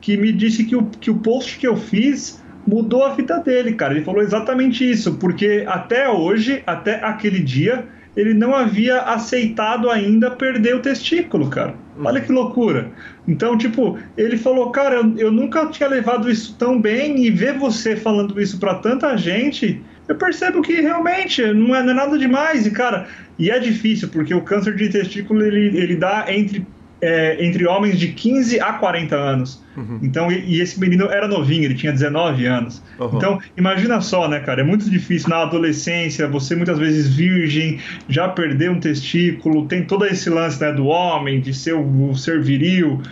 que 0.00 0.16
me 0.16 0.32
disse 0.32 0.64
que 0.64 0.76
o, 0.76 0.84
que 0.84 1.10
o 1.10 1.16
post 1.16 1.58
que 1.58 1.66
eu 1.66 1.76
fiz 1.76 2.42
mudou 2.70 3.04
a 3.04 3.14
vida 3.14 3.38
dele, 3.40 3.72
cara. 3.72 3.94
Ele 3.94 4.04
falou 4.04 4.22
exatamente 4.22 4.88
isso, 4.88 5.14
porque 5.14 5.64
até 5.66 6.08
hoje, 6.08 6.62
até 6.64 7.04
aquele 7.04 7.40
dia, 7.40 7.84
ele 8.16 8.32
não 8.32 8.54
havia 8.54 9.00
aceitado 9.00 9.90
ainda 9.90 10.30
perder 10.30 10.76
o 10.76 10.80
testículo, 10.80 11.50
cara. 11.50 11.74
Olha 11.98 12.20
que 12.20 12.30
loucura. 12.30 12.90
Então, 13.26 13.58
tipo, 13.58 13.98
ele 14.16 14.36
falou, 14.36 14.70
cara, 14.70 14.96
eu, 14.96 15.18
eu 15.18 15.32
nunca 15.32 15.66
tinha 15.66 15.88
levado 15.88 16.30
isso 16.30 16.54
tão 16.56 16.80
bem 16.80 17.24
e 17.24 17.30
ver 17.30 17.58
você 17.58 17.96
falando 17.96 18.40
isso 18.40 18.58
para 18.58 18.76
tanta 18.76 19.16
gente, 19.16 19.82
eu 20.08 20.14
percebo 20.14 20.62
que 20.62 20.80
realmente 20.80 21.42
não 21.52 21.74
é, 21.74 21.82
não 21.82 21.90
é, 21.90 21.94
nada 21.94 22.16
demais. 22.16 22.66
E, 22.66 22.70
cara, 22.70 23.08
e 23.38 23.50
é 23.50 23.58
difícil, 23.58 24.08
porque 24.08 24.34
o 24.34 24.42
câncer 24.42 24.76
de 24.76 24.88
testículo 24.88 25.42
ele, 25.42 25.76
ele 25.76 25.96
dá 25.96 26.26
entre 26.28 26.64
é, 27.00 27.44
entre 27.44 27.66
homens 27.66 27.98
de 27.98 28.08
15 28.08 28.60
a 28.60 28.74
40 28.74 29.16
anos. 29.16 29.62
Uhum. 29.76 30.00
Então, 30.02 30.30
e, 30.30 30.56
e, 30.56 30.60
esse 30.60 30.78
menino 30.78 31.06
era 31.06 31.26
novinho, 31.26 31.64
ele 31.64 31.74
tinha 31.74 31.92
19 31.92 32.46
anos. 32.46 32.82
Uhum. 32.98 33.10
Então, 33.14 33.40
imagina 33.56 34.00
só, 34.00 34.28
né, 34.28 34.40
cara? 34.40 34.60
É 34.60 34.64
muito 34.64 34.88
difícil 34.90 35.30
na 35.30 35.42
adolescência, 35.42 36.28
você 36.28 36.54
muitas 36.54 36.78
vezes 36.78 37.08
virgem, 37.08 37.78
já 38.08 38.28
perdeu 38.28 38.72
um 38.72 38.80
testículo, 38.80 39.66
tem 39.66 39.84
todo 39.84 40.04
esse 40.04 40.28
lance 40.28 40.60
né, 40.60 40.72
do 40.72 40.86
homem, 40.86 41.40
de 41.40 41.54
ser 41.54 41.74
o, 41.74 42.10
o 42.10 42.16
ser 42.16 42.42
viril. 42.42 42.90
Uhum. 42.90 43.02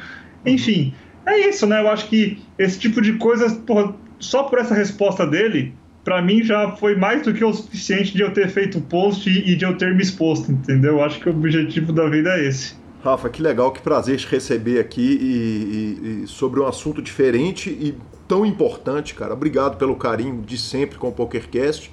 Enfim, 0.47 0.93
é 1.25 1.49
isso, 1.49 1.67
né? 1.67 1.81
Eu 1.81 1.89
acho 1.89 2.09
que 2.09 2.39
esse 2.59 2.79
tipo 2.79 3.01
de 3.01 3.15
coisa, 3.15 3.51
porra, 3.51 3.95
só 4.19 4.43
por 4.45 4.59
essa 4.59 4.75
resposta 4.75 5.27
dele, 5.27 5.75
para 6.05 6.23
mim 6.23 6.43
já 6.43 6.73
foi 6.73 6.97
mais 6.97 7.23
do 7.23 7.35
que 7.35 7.45
o 7.45 7.53
suficiente 7.53 8.15
de 8.15 8.23
eu 8.23 8.33
ter 8.33 8.49
feito 8.49 8.79
o 8.79 8.81
post 8.81 9.29
e, 9.29 9.53
e 9.53 9.57
de 9.57 9.65
eu 9.65 9.77
ter 9.77 9.95
me 9.95 10.03
exposto, 10.03 10.51
entendeu? 10.51 10.95
Eu 10.95 11.05
acho 11.05 11.21
que 11.21 11.29
o 11.29 11.33
objetivo 11.33 11.93
da 11.93 12.09
vida 12.09 12.31
é 12.31 12.47
esse. 12.47 12.75
Rafa, 13.11 13.29
que 13.29 13.43
legal, 13.43 13.73
que 13.73 13.81
prazer 13.81 14.19
te 14.19 14.27
receber 14.27 14.79
aqui 14.81 15.01
e, 15.01 16.21
e, 16.21 16.23
e, 16.25 16.27
sobre 16.27 16.61
um 16.61 16.67
assunto 16.67 17.01
diferente 17.01 17.71
e 17.71 17.95
tão 18.27 18.45
importante, 18.45 19.15
cara. 19.15 19.33
Obrigado 19.33 19.77
pelo 19.77 19.97
carinho 19.97 20.43
de 20.43 20.59
sempre 20.59 20.99
com 20.99 21.09
o 21.09 21.13
PokerCast 21.13 21.91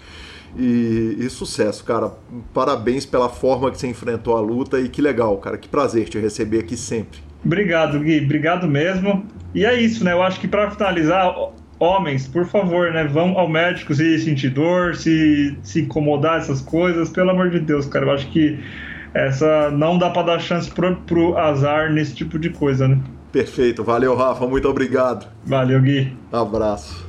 e, 0.57 1.17
e 1.19 1.29
sucesso, 1.29 1.83
cara. 1.83 2.11
Parabéns 2.53 3.05
pela 3.05 3.29
forma 3.29 3.71
que 3.71 3.77
você 3.77 3.87
enfrentou 3.87 4.35
a 4.35 4.41
luta 4.41 4.79
e 4.79 4.89
que 4.89 5.01
legal, 5.01 5.37
cara. 5.37 5.57
Que 5.57 5.67
prazer 5.67 6.07
te 6.07 6.19
receber 6.19 6.59
aqui 6.59 6.77
sempre. 6.77 7.19
Obrigado, 7.43 7.99
Gui. 7.99 8.21
Obrigado 8.23 8.67
mesmo. 8.67 9.25
E 9.53 9.65
é 9.65 9.79
isso, 9.79 10.03
né? 10.03 10.13
Eu 10.13 10.21
acho 10.21 10.39
que 10.39 10.47
para 10.47 10.71
finalizar, 10.71 11.33
homens, 11.79 12.27
por 12.27 12.45
favor, 12.45 12.91
né? 12.91 13.05
Vão 13.05 13.37
ao 13.37 13.47
médico 13.47 13.93
se 13.93 14.19
sentir 14.19 14.49
dor, 14.49 14.95
se, 14.95 15.57
se 15.61 15.81
incomodar 15.81 16.39
essas 16.39 16.61
coisas. 16.61 17.09
Pelo 17.09 17.29
amor 17.29 17.49
de 17.49 17.59
Deus, 17.59 17.85
cara. 17.85 18.05
Eu 18.05 18.11
acho 18.11 18.27
que 18.31 18.59
essa 19.15 19.71
não 19.71 19.97
dá 19.97 20.09
para 20.09 20.23
dar 20.23 20.39
chance 20.39 20.69
pro, 20.69 20.95
pro 20.97 21.37
azar 21.37 21.91
nesse 21.91 22.13
tipo 22.13 22.37
de 22.37 22.49
coisa, 22.49 22.85
né? 22.87 22.99
Perfeito, 23.31 23.83
valeu 23.83 24.13
Rafa, 24.15 24.45
muito 24.45 24.67
obrigado. 24.67 25.25
Valeu 25.45 25.81
Gui. 25.81 26.15
Abraço. 26.31 27.05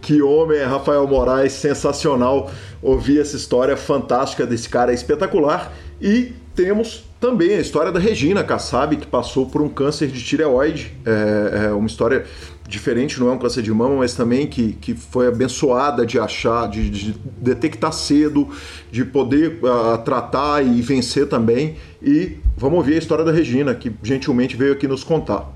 Que 0.00 0.20
homem 0.20 0.58
é 0.58 0.64
Rafael 0.64 1.06
Moraes, 1.06 1.52
sensacional 1.52 2.50
ouvir 2.82 3.20
essa 3.20 3.36
história 3.36 3.76
fantástica 3.76 4.44
desse 4.46 4.68
cara, 4.68 4.90
é 4.90 4.94
espetacular. 4.94 5.72
E 6.00 6.32
temos 6.54 7.04
também 7.20 7.54
a 7.54 7.60
história 7.60 7.90
da 7.90 7.98
Regina 7.98 8.44
Kassab, 8.44 8.96
que 8.96 9.06
passou 9.06 9.46
por 9.46 9.62
um 9.62 9.68
câncer 9.68 10.08
de 10.08 10.22
tireoide, 10.22 10.92
é, 11.04 11.66
é 11.66 11.72
uma 11.72 11.86
história 11.86 12.24
diferente, 12.68 13.20
não 13.20 13.28
é 13.28 13.32
um 13.32 13.38
câncer 13.38 13.62
de 13.62 13.72
mama, 13.72 13.96
mas 13.96 14.14
também 14.14 14.46
que, 14.46 14.72
que 14.74 14.94
foi 14.94 15.28
abençoada 15.28 16.04
de 16.04 16.18
achar, 16.18 16.68
de, 16.68 16.90
de 16.90 17.14
detectar 17.40 17.92
cedo, 17.92 18.48
de 18.90 19.04
poder 19.04 19.60
uh, 19.62 19.98
tratar 20.04 20.64
e 20.64 20.80
vencer 20.82 21.28
também. 21.28 21.76
E 22.02 22.38
vamos 22.56 22.78
ouvir 22.78 22.94
a 22.94 22.98
história 22.98 23.24
da 23.24 23.32
Regina, 23.32 23.74
que 23.74 23.92
gentilmente 24.02 24.56
veio 24.56 24.72
aqui 24.72 24.88
nos 24.88 25.04
contar. 25.04 25.52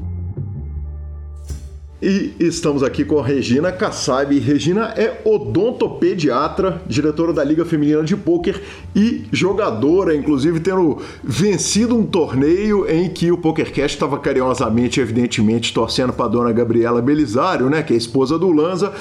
E 2.03 2.35
estamos 2.41 2.83
aqui 2.83 3.05
com 3.05 3.19
a 3.19 3.23
Regina 3.23 3.71
Kassab. 3.71 4.39
Regina 4.39 4.95
é 4.97 5.21
odontopediatra, 5.23 6.81
diretora 6.87 7.31
da 7.31 7.45
Liga 7.45 7.63
Feminina 7.67 8.03
de 8.03 8.17
Pôquer 8.17 8.59
e 8.97 9.27
jogadora, 9.31 10.15
inclusive 10.15 10.61
tendo 10.61 10.97
vencido 11.23 11.95
um 11.95 12.07
torneio 12.07 12.91
em 12.91 13.11
que 13.11 13.31
o 13.31 13.37
PokerCast 13.37 13.97
estava 13.97 14.19
carinhosamente, 14.19 14.99
evidentemente, 14.99 15.75
torcendo 15.75 16.11
para 16.15 16.25
a 16.25 16.29
dona 16.29 16.53
Gabriela 16.53 17.03
Belisário, 17.03 17.69
né, 17.69 17.83
que 17.83 17.93
é 17.93 17.97
a 17.97 17.99
esposa 17.99 18.39
do 18.39 18.51
Lanza. 18.51 18.95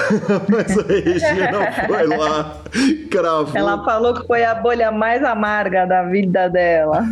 Mas 0.48 0.78
a 0.78 0.82
Regina 0.82 1.72
foi 1.86 2.06
lá, 2.06 2.62
cravou. 3.10 3.54
Ela 3.54 3.84
falou 3.84 4.14
que 4.14 4.26
foi 4.26 4.44
a 4.44 4.54
bolha 4.54 4.90
mais 4.90 5.22
amarga 5.22 5.84
da 5.84 6.04
vida 6.04 6.48
dela. 6.48 7.04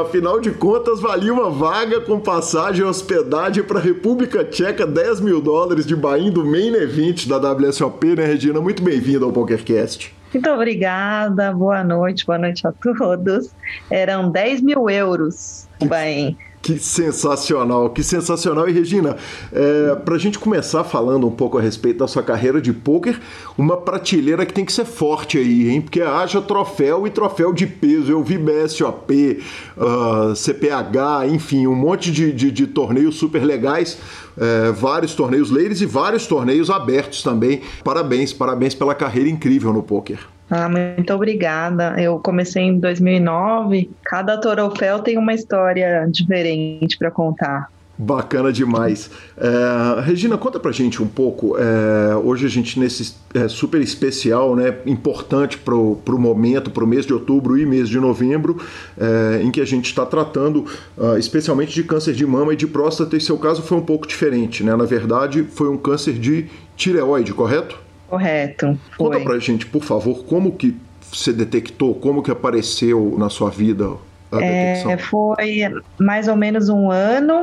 Afinal 0.00 0.40
de 0.40 0.52
contas, 0.52 1.00
valia 1.00 1.32
uma 1.32 1.50
vaga 1.50 2.00
com 2.02 2.20
passagem 2.20 2.82
e 2.82 2.88
hospedagem 2.88 3.64
para 3.64 3.80
a 3.80 3.82
República 3.82 4.44
Tcheca 4.44 4.59
Tcheca 4.60 4.86
10 4.86 5.22
mil 5.22 5.40
dólares 5.40 5.86
de 5.86 5.96
buy 5.96 6.30
do 6.30 6.44
Main 6.44 6.74
Event 6.74 7.26
da 7.26 7.38
WSOP, 7.38 8.14
né, 8.14 8.26
Regina? 8.26 8.60
Muito 8.60 8.82
bem-vinda 8.82 9.24
ao 9.24 9.32
PokerCast. 9.32 10.14
Muito 10.34 10.50
obrigada, 10.50 11.50
boa 11.50 11.82
noite, 11.82 12.26
boa 12.26 12.36
noite 12.36 12.66
a 12.66 12.70
todos. 12.70 13.54
Eram 13.90 14.30
10 14.30 14.60
mil 14.60 14.90
euros 14.90 15.66
o 15.80 15.86
buy 15.86 16.36
que 16.62 16.78
sensacional, 16.78 17.90
que 17.90 18.02
sensacional. 18.02 18.68
E 18.68 18.72
Regina, 18.72 19.16
é, 19.52 19.94
para 19.96 20.14
a 20.14 20.18
gente 20.18 20.38
começar 20.38 20.84
falando 20.84 21.26
um 21.26 21.30
pouco 21.30 21.58
a 21.58 21.60
respeito 21.60 21.98
da 21.98 22.08
sua 22.08 22.22
carreira 22.22 22.60
de 22.60 22.72
pôquer, 22.72 23.18
uma 23.56 23.76
prateleira 23.76 24.44
que 24.44 24.52
tem 24.52 24.64
que 24.64 24.72
ser 24.72 24.84
forte 24.84 25.38
aí, 25.38 25.70
hein? 25.70 25.80
Porque 25.80 26.02
haja 26.02 26.40
troféu 26.40 27.06
e 27.06 27.10
troféu 27.10 27.52
de 27.52 27.66
peso. 27.66 28.12
Eu 28.12 28.22
vi 28.22 28.38
BSOP, 28.38 29.42
uh, 29.76 30.36
CPH, 30.36 31.28
enfim, 31.30 31.66
um 31.66 31.74
monte 31.74 32.12
de, 32.12 32.32
de, 32.32 32.50
de 32.50 32.66
torneios 32.66 33.16
super 33.16 33.42
legais. 33.42 33.98
É, 34.38 34.72
vários 34.72 35.14
torneios 35.14 35.50
ladies 35.50 35.80
e 35.80 35.86
vários 35.86 36.26
torneios 36.26 36.70
abertos 36.70 37.22
também. 37.22 37.60
Parabéns, 37.84 38.32
parabéns 38.32 38.74
pela 38.74 38.94
carreira 38.94 39.28
incrível 39.28 39.72
no 39.72 39.82
pôquer. 39.82 40.18
Ah, 40.50 40.68
muito 40.68 41.14
obrigada. 41.14 41.94
Eu 42.02 42.18
comecei 42.18 42.64
em 42.64 42.78
2009. 42.78 43.88
Cada 44.04 44.36
troféu 44.36 44.98
tem 44.98 45.16
uma 45.16 45.32
história 45.32 46.06
diferente 46.10 46.98
para 46.98 47.10
contar. 47.10 47.70
Bacana 48.02 48.50
demais. 48.50 49.10
É, 49.36 50.00
Regina, 50.00 50.38
conta 50.38 50.58
pra 50.58 50.72
gente 50.72 51.02
um 51.02 51.06
pouco. 51.06 51.54
É, 51.58 52.16
hoje 52.16 52.46
a 52.46 52.48
gente, 52.48 52.80
nesse 52.80 53.14
é, 53.34 53.46
super 53.46 53.78
especial, 53.78 54.56
né, 54.56 54.74
importante 54.86 55.58
pro, 55.58 55.96
pro 55.96 56.18
momento, 56.18 56.70
pro 56.70 56.86
mês 56.86 57.04
de 57.04 57.12
outubro 57.12 57.58
e 57.58 57.66
mês 57.66 57.90
de 57.90 58.00
novembro, 58.00 58.58
é, 58.98 59.42
em 59.42 59.50
que 59.50 59.60
a 59.60 59.66
gente 59.66 59.84
está 59.84 60.06
tratando 60.06 60.64
uh, 60.96 61.18
especialmente 61.18 61.74
de 61.74 61.84
câncer 61.84 62.14
de 62.14 62.24
mama 62.24 62.54
e 62.54 62.56
de 62.56 62.66
próstata, 62.66 63.18
e 63.18 63.20
seu 63.20 63.36
caso 63.36 63.60
foi 63.60 63.76
um 63.76 63.84
pouco 63.84 64.06
diferente, 64.06 64.64
né? 64.64 64.74
Na 64.74 64.86
verdade, 64.86 65.44
foi 65.52 65.68
um 65.68 65.76
câncer 65.76 66.14
de 66.14 66.46
tireoide, 66.76 67.34
correto? 67.34 67.89
Correto. 68.10 68.76
Foi. 68.96 69.06
Conta 69.06 69.20
pra 69.20 69.38
gente, 69.38 69.64
por 69.64 69.84
favor, 69.84 70.24
como 70.24 70.52
que 70.52 70.76
você 71.00 71.32
detectou, 71.32 71.94
como 71.94 72.22
que 72.22 72.30
apareceu 72.30 73.14
na 73.16 73.30
sua 73.30 73.50
vida 73.50 73.92
a 74.32 74.42
é, 74.42 74.74
detecção? 74.74 74.98
Foi 74.98 75.60
mais 75.98 76.26
ou 76.26 76.34
menos 76.34 76.68
um 76.68 76.90
ano. 76.90 77.42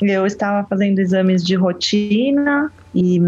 Eu 0.00 0.24
estava 0.24 0.66
fazendo 0.68 1.00
exames 1.00 1.44
de 1.44 1.54
rotina 1.56 2.70
e 2.94 3.20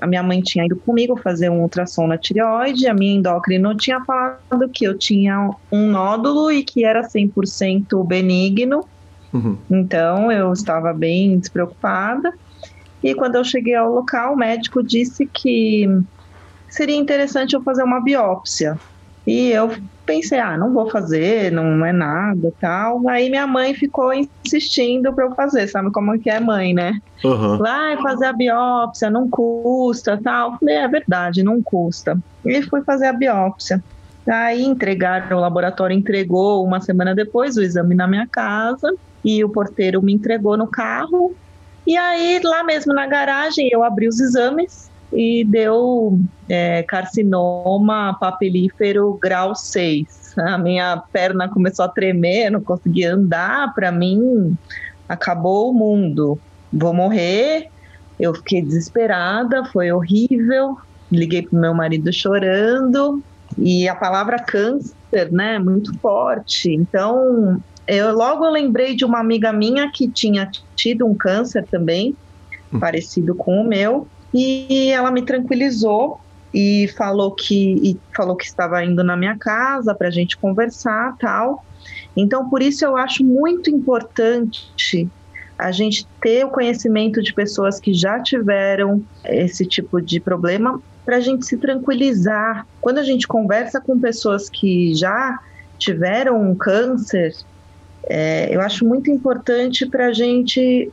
a 0.00 0.06
minha 0.06 0.22
mãe 0.22 0.40
tinha 0.40 0.64
ido 0.64 0.76
comigo 0.76 1.16
fazer 1.16 1.48
um 1.48 1.60
ultrassom 1.60 2.06
na 2.08 2.18
tireoide. 2.18 2.88
A 2.88 2.94
minha 2.94 3.14
endócrina 3.14 3.74
tinha 3.76 4.04
falado 4.04 4.68
que 4.72 4.84
eu 4.84 4.98
tinha 4.98 5.50
um 5.70 5.90
nódulo 5.90 6.50
e 6.50 6.64
que 6.64 6.84
era 6.84 7.02
100% 7.02 8.04
benigno. 8.06 8.84
Uhum. 9.32 9.56
Então 9.70 10.30
eu 10.30 10.52
estava 10.52 10.92
bem 10.92 11.38
despreocupada. 11.38 12.32
E 13.02 13.14
quando 13.14 13.34
eu 13.34 13.44
cheguei 13.44 13.74
ao 13.74 13.92
local, 13.92 14.34
o 14.34 14.36
médico 14.36 14.82
disse 14.82 15.26
que 15.26 15.88
seria 16.72 16.96
interessante 16.96 17.54
eu 17.54 17.62
fazer 17.62 17.82
uma 17.82 18.02
biópsia. 18.02 18.76
E 19.26 19.50
eu 19.50 19.70
pensei, 20.04 20.40
ah, 20.40 20.56
não 20.56 20.72
vou 20.72 20.90
fazer, 20.90 21.52
não 21.52 21.84
é 21.84 21.92
nada, 21.92 22.52
tal. 22.58 23.08
Aí 23.08 23.30
minha 23.30 23.46
mãe 23.46 23.72
ficou 23.72 24.12
insistindo 24.12 25.12
para 25.14 25.26
eu 25.26 25.34
fazer, 25.34 25.68
sabe 25.68 25.92
como 25.92 26.18
que 26.18 26.28
é 26.28 26.40
mãe, 26.40 26.74
né? 26.74 26.92
Uhum. 27.22 27.58
Vai 27.58 27.96
fazer 28.02 28.26
a 28.26 28.32
biópsia, 28.32 29.10
não 29.10 29.28
custa, 29.30 30.18
tal. 30.20 30.58
Falei, 30.58 30.76
é 30.76 30.88
verdade, 30.88 31.44
não 31.44 31.62
custa. 31.62 32.18
E 32.44 32.62
fui 32.62 32.82
fazer 32.82 33.06
a 33.06 33.12
biópsia. 33.12 33.82
Aí 34.28 34.64
entregaram, 34.64 35.36
o 35.36 35.40
laboratório 35.40 35.96
entregou 35.96 36.64
uma 36.64 36.80
semana 36.80 37.14
depois 37.14 37.56
o 37.56 37.62
exame 37.62 37.94
na 37.94 38.08
minha 38.08 38.26
casa 38.30 38.88
e 39.24 39.44
o 39.44 39.48
porteiro 39.50 40.02
me 40.02 40.12
entregou 40.12 40.56
no 40.56 40.66
carro. 40.66 41.36
E 41.86 41.96
aí, 41.96 42.40
lá 42.42 42.64
mesmo 42.64 42.92
na 42.92 43.06
garagem, 43.06 43.68
eu 43.70 43.84
abri 43.84 44.08
os 44.08 44.20
exames 44.20 44.91
e 45.12 45.44
deu 45.44 46.18
é, 46.48 46.82
carcinoma 46.82 48.16
papilífero 48.18 49.18
grau 49.20 49.54
6. 49.54 50.34
A 50.38 50.58
minha 50.58 51.02
perna 51.12 51.48
começou 51.48 51.84
a 51.84 51.88
tremer, 51.88 52.50
não 52.50 52.60
conseguia 52.60 53.14
andar. 53.14 53.74
Para 53.74 53.92
mim, 53.92 54.56
acabou 55.08 55.70
o 55.70 55.74
mundo, 55.74 56.38
vou 56.72 56.94
morrer. 56.94 57.68
Eu 58.18 58.34
fiquei 58.34 58.62
desesperada, 58.62 59.64
foi 59.66 59.92
horrível. 59.92 60.76
Liguei 61.10 61.42
pro 61.42 61.58
meu 61.58 61.74
marido 61.74 62.12
chorando 62.12 63.22
e 63.58 63.88
a 63.88 63.94
palavra 63.94 64.38
câncer, 64.38 65.30
né, 65.30 65.58
muito 65.58 65.96
forte. 65.98 66.72
Então, 66.72 67.60
eu 67.86 68.14
logo 68.14 68.48
lembrei 68.48 68.94
de 68.94 69.04
uma 69.04 69.18
amiga 69.18 69.52
minha 69.52 69.90
que 69.90 70.08
tinha 70.08 70.50
tido 70.74 71.06
um 71.06 71.14
câncer 71.14 71.66
também, 71.70 72.16
hum. 72.72 72.78
parecido 72.78 73.34
com 73.34 73.60
o 73.60 73.64
meu, 73.64 74.06
e 74.34 74.90
ela 74.90 75.10
me 75.10 75.22
tranquilizou 75.22 76.20
e 76.52 76.88
falou 76.96 77.32
que 77.32 77.74
e 77.82 77.98
falou 78.14 78.36
que 78.36 78.44
estava 78.44 78.84
indo 78.84 79.02
na 79.02 79.16
minha 79.16 79.36
casa 79.38 79.94
para 79.94 80.08
a 80.08 80.10
gente 80.10 80.36
conversar, 80.36 81.16
tal. 81.18 81.64
Então, 82.16 82.48
por 82.48 82.62
isso 82.62 82.84
eu 82.84 82.96
acho 82.96 83.24
muito 83.24 83.70
importante 83.70 85.08
a 85.58 85.70
gente 85.70 86.06
ter 86.20 86.44
o 86.44 86.50
conhecimento 86.50 87.22
de 87.22 87.32
pessoas 87.32 87.78
que 87.78 87.94
já 87.94 88.20
tiveram 88.20 89.02
esse 89.24 89.64
tipo 89.64 90.00
de 90.00 90.18
problema 90.20 90.80
para 91.04 91.16
a 91.16 91.20
gente 91.20 91.46
se 91.46 91.56
tranquilizar. 91.56 92.66
Quando 92.80 92.98
a 92.98 93.02
gente 93.02 93.26
conversa 93.26 93.80
com 93.80 93.98
pessoas 93.98 94.48
que 94.48 94.94
já 94.94 95.38
tiveram 95.78 96.40
um 96.40 96.54
câncer, 96.54 97.34
é, 98.04 98.54
eu 98.54 98.60
acho 98.60 98.84
muito 98.84 99.10
importante 99.10 99.86
para 99.86 100.06
a 100.06 100.12
gente 100.12 100.90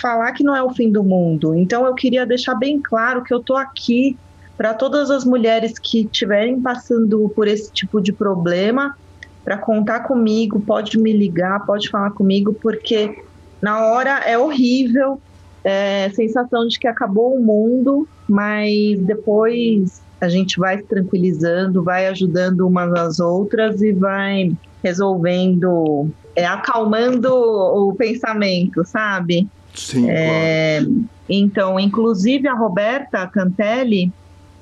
falar 0.00 0.32
que 0.32 0.44
não 0.44 0.54
é 0.54 0.62
o 0.62 0.70
fim 0.70 0.90
do 0.90 1.02
mundo. 1.02 1.54
Então, 1.54 1.86
eu 1.86 1.94
queria 1.94 2.26
deixar 2.26 2.54
bem 2.54 2.80
claro 2.80 3.22
que 3.22 3.32
eu 3.32 3.38
estou 3.38 3.56
aqui 3.56 4.16
para 4.56 4.74
todas 4.74 5.10
as 5.10 5.24
mulheres 5.24 5.78
que 5.78 6.00
estiverem 6.00 6.60
passando 6.60 7.28
por 7.34 7.46
esse 7.46 7.72
tipo 7.72 8.00
de 8.00 8.12
problema, 8.12 8.96
para 9.44 9.56
contar 9.56 10.00
comigo, 10.00 10.60
pode 10.60 10.98
me 10.98 11.12
ligar, 11.12 11.64
pode 11.64 11.88
falar 11.88 12.10
comigo, 12.10 12.52
porque 12.60 13.22
na 13.62 13.86
hora 13.86 14.20
é 14.26 14.36
horrível, 14.36 15.20
é, 15.62 16.10
sensação 16.10 16.66
de 16.66 16.78
que 16.78 16.88
acabou 16.88 17.34
o 17.34 17.40
mundo, 17.40 18.06
mas 18.28 19.00
depois 19.00 20.02
a 20.20 20.28
gente 20.28 20.58
vai 20.58 20.78
se 20.78 20.84
tranquilizando, 20.84 21.84
vai 21.84 22.08
ajudando 22.08 22.66
umas 22.66 22.92
às 22.92 23.20
outras 23.20 23.80
e 23.80 23.92
vai 23.92 24.52
resolvendo, 24.82 26.08
é, 26.34 26.44
acalmando 26.44 27.32
o 27.32 27.94
pensamento, 27.94 28.84
sabe? 28.84 29.48
Sim, 29.78 30.10
é, 30.10 30.80
claro. 30.80 31.04
Então, 31.28 31.78
inclusive 31.78 32.48
a 32.48 32.54
Roberta 32.54 33.26
Cantelli, 33.28 34.12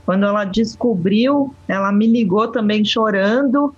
quando 0.04 0.26
ela 0.26 0.44
descobriu, 0.44 1.54
ela 1.66 1.90
me 1.90 2.06
ligou 2.06 2.48
também 2.48 2.84
chorando 2.84 3.74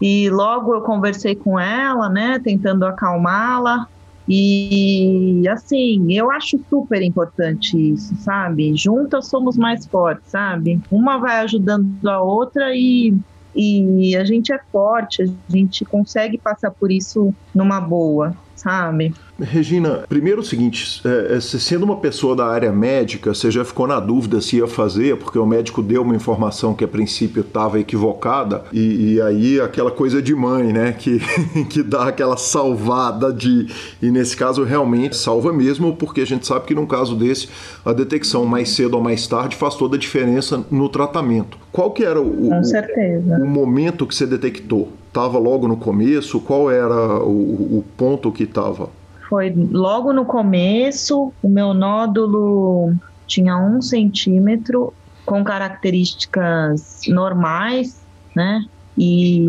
e 0.00 0.28
logo 0.28 0.74
eu 0.74 0.82
conversei 0.82 1.34
com 1.34 1.58
ela, 1.58 2.08
né, 2.08 2.38
tentando 2.42 2.84
acalmá-la. 2.84 3.86
E 4.28 5.42
assim, 5.48 6.12
eu 6.12 6.30
acho 6.30 6.60
super 6.70 7.02
importante 7.02 7.76
isso, 7.76 8.14
sabe? 8.16 8.76
Juntas 8.76 9.28
somos 9.28 9.56
mais 9.56 9.84
fortes, 9.86 10.30
sabe? 10.30 10.80
Uma 10.90 11.18
vai 11.18 11.40
ajudando 11.40 12.08
a 12.08 12.22
outra 12.22 12.70
e, 12.74 13.16
e 13.54 14.14
a 14.16 14.24
gente 14.24 14.52
é 14.52 14.60
forte, 14.70 15.22
a 15.22 15.52
gente 15.52 15.84
consegue 15.84 16.38
passar 16.38 16.70
por 16.70 16.92
isso 16.92 17.34
numa 17.52 17.80
boa, 17.80 18.36
sabe? 18.62 19.12
Regina, 19.40 20.04
primeiro 20.08 20.40
o 20.40 20.44
seguinte, 20.44 21.02
é, 21.04 21.36
é, 21.36 21.40
sendo 21.40 21.84
uma 21.84 21.96
pessoa 21.96 22.36
da 22.36 22.46
área 22.46 22.70
médica, 22.70 23.34
você 23.34 23.50
já 23.50 23.64
ficou 23.64 23.88
na 23.88 23.98
dúvida 23.98 24.40
se 24.40 24.58
ia 24.58 24.68
fazer, 24.68 25.16
porque 25.16 25.38
o 25.38 25.44
médico 25.44 25.82
deu 25.82 26.02
uma 26.02 26.14
informação 26.14 26.72
que 26.72 26.84
a 26.84 26.88
princípio 26.88 27.40
estava 27.40 27.80
equivocada, 27.80 28.62
e, 28.72 29.14
e, 29.14 29.22
aí 29.22 29.60
aquela 29.60 29.90
coisa 29.90 30.22
de 30.22 30.34
mãe, 30.34 30.72
né, 30.72 30.92
que, 30.92 31.20
que 31.68 31.82
dá 31.82 32.08
aquela 32.08 32.36
salvada 32.36 33.32
de. 33.32 33.66
E 34.00 34.10
nesse 34.10 34.36
caso 34.36 34.62
realmente 34.62 35.16
salva 35.16 35.52
mesmo, 35.52 35.96
porque 35.96 36.20
a 36.20 36.26
gente 36.26 36.46
sabe 36.46 36.66
que 36.66 36.74
num 36.74 36.86
caso 36.86 37.16
desse, 37.16 37.48
a 37.84 37.92
detecção 37.92 38.44
mais 38.44 38.70
cedo 38.70 38.94
ou 38.94 39.02
mais 39.02 39.26
tarde 39.26 39.56
faz 39.56 39.74
toda 39.74 39.96
a 39.96 39.98
diferença 39.98 40.64
no 40.70 40.88
tratamento. 40.88 41.58
Qual 41.72 41.90
que 41.90 42.04
era 42.04 42.20
o, 42.20 42.48
o, 42.48 43.42
o 43.42 43.48
momento 43.48 44.06
que 44.06 44.14
você 44.14 44.26
detectou? 44.26 44.92
Estava 45.12 45.38
logo 45.38 45.68
no 45.68 45.76
começo? 45.76 46.40
Qual 46.40 46.70
era 46.70 47.22
o, 47.22 47.78
o 47.78 47.84
ponto 47.96 48.32
que 48.32 48.44
estava? 48.44 48.88
foi 49.32 49.50
logo 49.50 50.12
no 50.12 50.26
começo, 50.26 51.32
o 51.42 51.48
meu 51.48 51.72
nódulo 51.72 52.92
tinha 53.26 53.56
um 53.56 53.80
centímetro, 53.80 54.92
com 55.24 55.42
características 55.42 57.00
normais, 57.08 57.98
né? 58.36 58.62
E, 58.98 59.46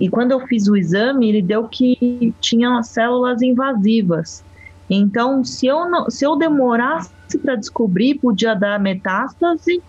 e 0.00 0.08
quando 0.08 0.30
eu 0.30 0.40
fiz 0.46 0.66
o 0.66 0.78
exame, 0.78 1.28
ele 1.28 1.42
deu 1.42 1.68
que 1.68 2.32
tinha 2.40 2.82
células 2.82 3.42
invasivas. 3.42 4.42
Então, 4.88 5.44
se 5.44 5.66
eu, 5.66 5.76
se 6.08 6.24
eu 6.24 6.36
demorasse 6.36 7.10
para 7.42 7.56
descobrir, 7.56 8.14
podia 8.14 8.54
dar 8.54 8.80
metástase 8.80 9.82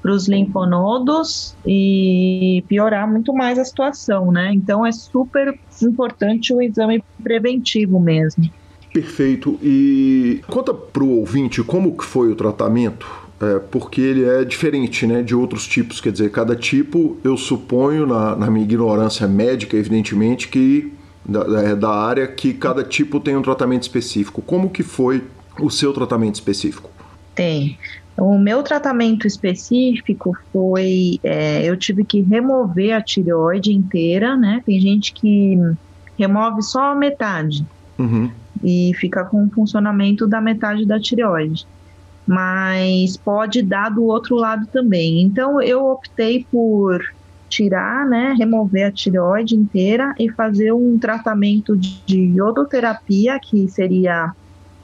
para 0.00 0.12
os 0.12 0.28
linfonodos 0.28 1.56
e 1.66 2.64
piorar 2.68 3.10
muito 3.10 3.32
mais 3.32 3.58
a 3.58 3.64
situação, 3.64 4.30
né? 4.30 4.52
Então 4.54 4.86
é 4.86 4.92
super 4.92 5.58
importante 5.82 6.52
o 6.52 6.62
exame 6.62 7.02
preventivo 7.22 7.98
mesmo. 7.98 8.48
Perfeito. 8.92 9.58
E 9.62 10.40
conta 10.46 10.72
para 10.72 11.02
o 11.02 11.18
ouvinte 11.18 11.62
como 11.62 11.96
que 11.96 12.04
foi 12.04 12.30
o 12.30 12.34
tratamento, 12.34 13.06
é, 13.40 13.58
porque 13.58 14.00
ele 14.00 14.24
é 14.24 14.44
diferente 14.44 15.06
né, 15.06 15.22
de 15.22 15.34
outros 15.34 15.66
tipos. 15.66 16.00
Quer 16.00 16.12
dizer, 16.12 16.30
cada 16.30 16.56
tipo, 16.56 17.16
eu 17.22 17.36
suponho, 17.36 18.06
na, 18.06 18.34
na 18.34 18.50
minha 18.50 18.64
ignorância 18.64 19.26
médica, 19.28 19.76
evidentemente, 19.76 20.48
que 20.48 20.92
da, 21.24 21.62
é 21.62 21.76
da 21.76 21.90
área, 21.90 22.26
que 22.26 22.54
cada 22.54 22.82
tipo 22.82 23.20
tem 23.20 23.36
um 23.36 23.42
tratamento 23.42 23.82
específico. 23.82 24.40
Como 24.42 24.70
que 24.70 24.82
foi 24.82 25.22
o 25.60 25.70
seu 25.70 25.92
tratamento 25.92 26.36
específico? 26.36 26.90
Tem. 27.34 27.78
O 28.18 28.36
meu 28.36 28.62
tratamento 28.64 29.26
específico 29.26 30.36
foi, 30.52 31.20
é, 31.22 31.64
eu 31.64 31.76
tive 31.76 32.04
que 32.04 32.20
remover 32.20 32.92
a 32.94 33.00
tireoide 33.00 33.72
inteira, 33.72 34.36
né? 34.36 34.60
Tem 34.66 34.80
gente 34.80 35.12
que 35.12 35.56
remove 36.18 36.60
só 36.62 36.92
a 36.92 36.94
metade 36.96 37.64
uhum. 37.96 38.28
e 38.62 38.92
fica 38.96 39.24
com 39.24 39.44
o 39.44 39.50
funcionamento 39.50 40.26
da 40.26 40.40
metade 40.40 40.84
da 40.84 40.98
tireoide. 40.98 41.64
Mas 42.26 43.16
pode 43.16 43.62
dar 43.62 43.88
do 43.88 44.04
outro 44.04 44.34
lado 44.34 44.66
também. 44.66 45.22
Então 45.22 45.62
eu 45.62 45.86
optei 45.86 46.44
por 46.50 47.00
tirar, 47.48 48.04
né, 48.06 48.34
remover 48.36 48.86
a 48.86 48.92
tireoide 48.92 49.56
inteira 49.56 50.14
e 50.18 50.30
fazer 50.30 50.72
um 50.72 50.98
tratamento 50.98 51.74
de 51.76 52.36
iodoterapia, 52.36 53.38
que 53.40 53.66
seria 53.68 54.32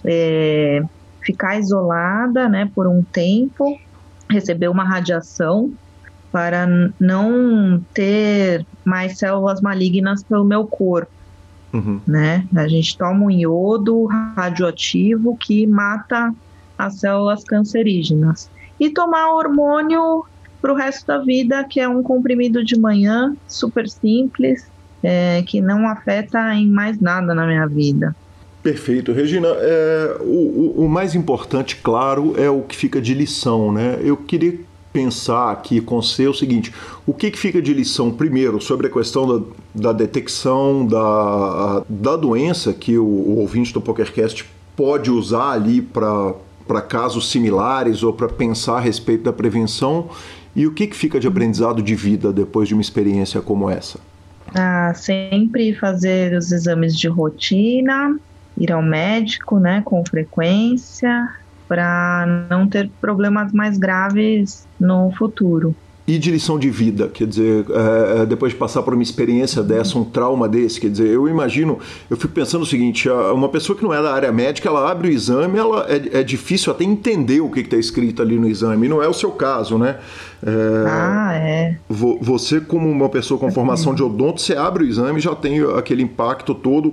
é, 0.02 0.82
ficar 1.24 1.58
isolada, 1.58 2.48
né, 2.48 2.70
por 2.74 2.86
um 2.86 3.02
tempo, 3.02 3.78
receber 4.28 4.68
uma 4.68 4.84
radiação 4.84 5.72
para 6.30 6.66
não 6.98 7.80
ter 7.94 8.66
mais 8.84 9.18
células 9.18 9.60
malignas 9.60 10.22
pelo 10.24 10.44
meu 10.44 10.66
corpo. 10.66 11.12
Uhum. 11.72 12.00
Né? 12.06 12.46
A 12.54 12.68
gente 12.68 12.96
toma 12.96 13.26
um 13.26 13.30
iodo 13.30 14.06
radioativo 14.36 15.36
que 15.36 15.66
mata 15.66 16.32
as 16.76 16.98
células 17.00 17.44
cancerígenas. 17.44 18.50
E 18.78 18.90
tomar 18.90 19.32
hormônio 19.32 20.24
para 20.60 20.72
o 20.72 20.76
resto 20.76 21.06
da 21.06 21.18
vida, 21.18 21.64
que 21.64 21.78
é 21.78 21.88
um 21.88 22.02
comprimido 22.02 22.64
de 22.64 22.78
manhã, 22.78 23.36
super 23.46 23.88
simples, 23.88 24.68
é, 25.02 25.42
que 25.42 25.60
não 25.60 25.86
afeta 25.86 26.54
em 26.54 26.68
mais 26.68 26.98
nada 27.00 27.34
na 27.34 27.46
minha 27.46 27.66
vida. 27.66 28.14
Perfeito. 28.64 29.12
Regina, 29.12 29.48
é, 29.48 30.16
o, 30.22 30.84
o, 30.84 30.88
mais 30.88 31.14
importante, 31.14 31.76
claro, 31.76 32.32
é 32.38 32.48
o 32.48 32.62
que 32.62 32.74
fica 32.74 32.98
de 32.98 33.12
lição, 33.12 33.70
né? 33.70 34.00
Eu 34.02 34.16
queria 34.16 34.58
pensar 34.90 35.52
aqui 35.52 35.82
com 35.82 36.00
você 36.00 36.26
o 36.26 36.32
seguinte: 36.32 36.72
o 37.06 37.12
que, 37.12 37.30
que 37.30 37.38
fica 37.38 37.60
de 37.60 37.74
lição, 37.74 38.10
primeiro, 38.10 38.58
sobre 38.62 38.86
a 38.86 38.90
questão 38.90 39.26
da, 39.28 39.44
da 39.74 39.92
detecção 39.92 40.86
da, 40.86 41.84
da 41.86 42.16
doença 42.16 42.72
que 42.72 42.96
o, 42.96 43.04
o 43.04 43.38
ouvinte 43.40 43.70
do 43.70 43.82
PokerCast 43.82 44.46
pode 44.74 45.10
usar 45.10 45.50
ali 45.50 45.82
para 45.82 46.80
casos 46.88 47.30
similares 47.30 48.02
ou 48.02 48.14
para 48.14 48.30
pensar 48.30 48.78
a 48.78 48.80
respeito 48.80 49.24
da 49.24 49.32
prevenção, 49.32 50.08
e 50.56 50.66
o 50.66 50.72
que, 50.72 50.86
que 50.86 50.96
fica 50.96 51.20
de 51.20 51.28
aprendizado 51.28 51.82
de 51.82 51.94
vida 51.94 52.32
depois 52.32 52.66
de 52.66 52.72
uma 52.72 52.80
experiência 52.80 53.42
como 53.42 53.68
essa? 53.68 54.00
Ah, 54.54 54.94
sempre 54.94 55.74
fazer 55.74 56.34
os 56.34 56.50
exames 56.50 56.96
de 56.96 57.08
rotina, 57.08 58.18
ir 58.56 58.72
ao 58.72 58.82
médico, 58.82 59.58
né, 59.58 59.82
com 59.84 60.02
frequência, 60.08 61.26
para 61.68 62.26
não 62.50 62.68
ter 62.68 62.92
problemas 63.00 63.52
mais 63.52 63.78
graves 63.78 64.68
no 64.78 65.10
futuro. 65.16 65.76
E 66.06 66.18
de 66.18 66.30
lição 66.30 66.58
de 66.58 66.68
vida, 66.68 67.08
quer 67.08 67.26
dizer, 67.26 67.64
é, 67.70 68.20
é, 68.20 68.26
depois 68.26 68.52
de 68.52 68.58
passar 68.58 68.82
por 68.82 68.92
uma 68.92 69.02
experiência 69.02 69.62
dessa, 69.62 69.98
um 69.98 70.04
trauma 70.04 70.46
desse, 70.46 70.78
quer 70.78 70.90
dizer, 70.90 71.08
eu 71.08 71.26
imagino, 71.26 71.78
eu 72.10 72.16
fico 72.18 72.34
pensando 72.34 72.60
o 72.60 72.66
seguinte: 72.66 73.08
uma 73.08 73.48
pessoa 73.48 73.74
que 73.74 73.82
não 73.82 73.94
é 73.94 74.02
da 74.02 74.12
área 74.12 74.30
médica, 74.30 74.68
ela 74.68 74.90
abre 74.90 75.08
o 75.08 75.10
exame, 75.10 75.58
ela 75.58 75.86
é, 75.88 76.20
é 76.20 76.22
difícil 76.22 76.70
até 76.70 76.84
entender 76.84 77.40
o 77.40 77.48
que 77.48 77.60
está 77.60 77.78
escrito 77.78 78.20
ali 78.20 78.38
no 78.38 78.46
exame, 78.46 78.86
não 78.86 79.02
é 79.02 79.08
o 79.08 79.14
seu 79.14 79.30
caso, 79.30 79.78
né? 79.78 79.96
É, 80.44 80.84
ah, 80.86 81.34
é. 81.34 81.76
Você, 81.88 82.60
como 82.60 82.86
uma 82.90 83.08
pessoa 83.08 83.40
com 83.40 83.50
formação 83.50 83.94
de 83.94 84.02
odonto, 84.02 84.42
você 84.42 84.54
abre 84.54 84.84
o 84.84 84.86
exame 84.86 85.18
e 85.18 85.22
já 85.22 85.34
tem 85.34 85.62
aquele 85.76 86.02
impacto 86.02 86.54
todo 86.54 86.92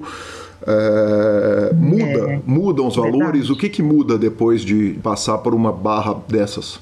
É, 0.65 1.73
muda, 1.73 2.41
mudam 2.45 2.87
os 2.87 2.95
valores. 2.95 3.47
Verdade. 3.47 3.51
O 3.51 3.57
que, 3.57 3.67
que 3.67 3.81
muda 3.81 4.15
depois 4.17 4.61
de 4.61 4.97
passar 5.01 5.39
por 5.39 5.55
uma 5.55 5.71
barra 5.71 6.15
dessas? 6.29 6.79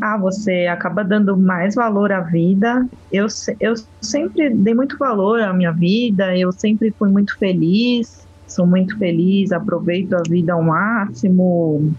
Ah, 0.00 0.18
você 0.18 0.66
acaba 0.66 1.04
dando 1.04 1.36
mais 1.36 1.74
valor 1.74 2.12
à 2.12 2.20
vida. 2.20 2.86
Eu, 3.10 3.26
eu 3.60 3.74
sempre 4.02 4.50
dei 4.50 4.74
muito 4.74 4.96
valor 4.98 5.40
à 5.40 5.52
minha 5.52 5.72
vida, 5.72 6.36
eu 6.36 6.52
sempre 6.52 6.92
fui 6.98 7.10
muito 7.10 7.36
feliz, 7.38 8.26
sou 8.46 8.66
muito 8.66 8.96
feliz, 8.98 9.52
aproveito 9.52 10.14
a 10.14 10.22
vida 10.28 10.52
ao 10.52 10.62
máximo. 10.62 11.92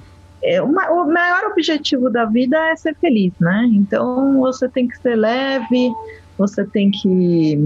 É, 0.43 0.61
uma, 0.61 0.91
o 0.91 1.11
maior 1.11 1.51
objetivo 1.51 2.09
da 2.09 2.25
vida 2.25 2.57
é 2.69 2.75
ser 2.75 2.95
feliz, 2.99 3.33
né? 3.39 3.67
Então 3.73 4.39
você 4.39 4.69
tem 4.69 4.87
que 4.87 4.97
ser 4.97 5.15
leve, 5.15 5.89
você 6.37 6.65
tem 6.67 6.91
que 6.91 7.57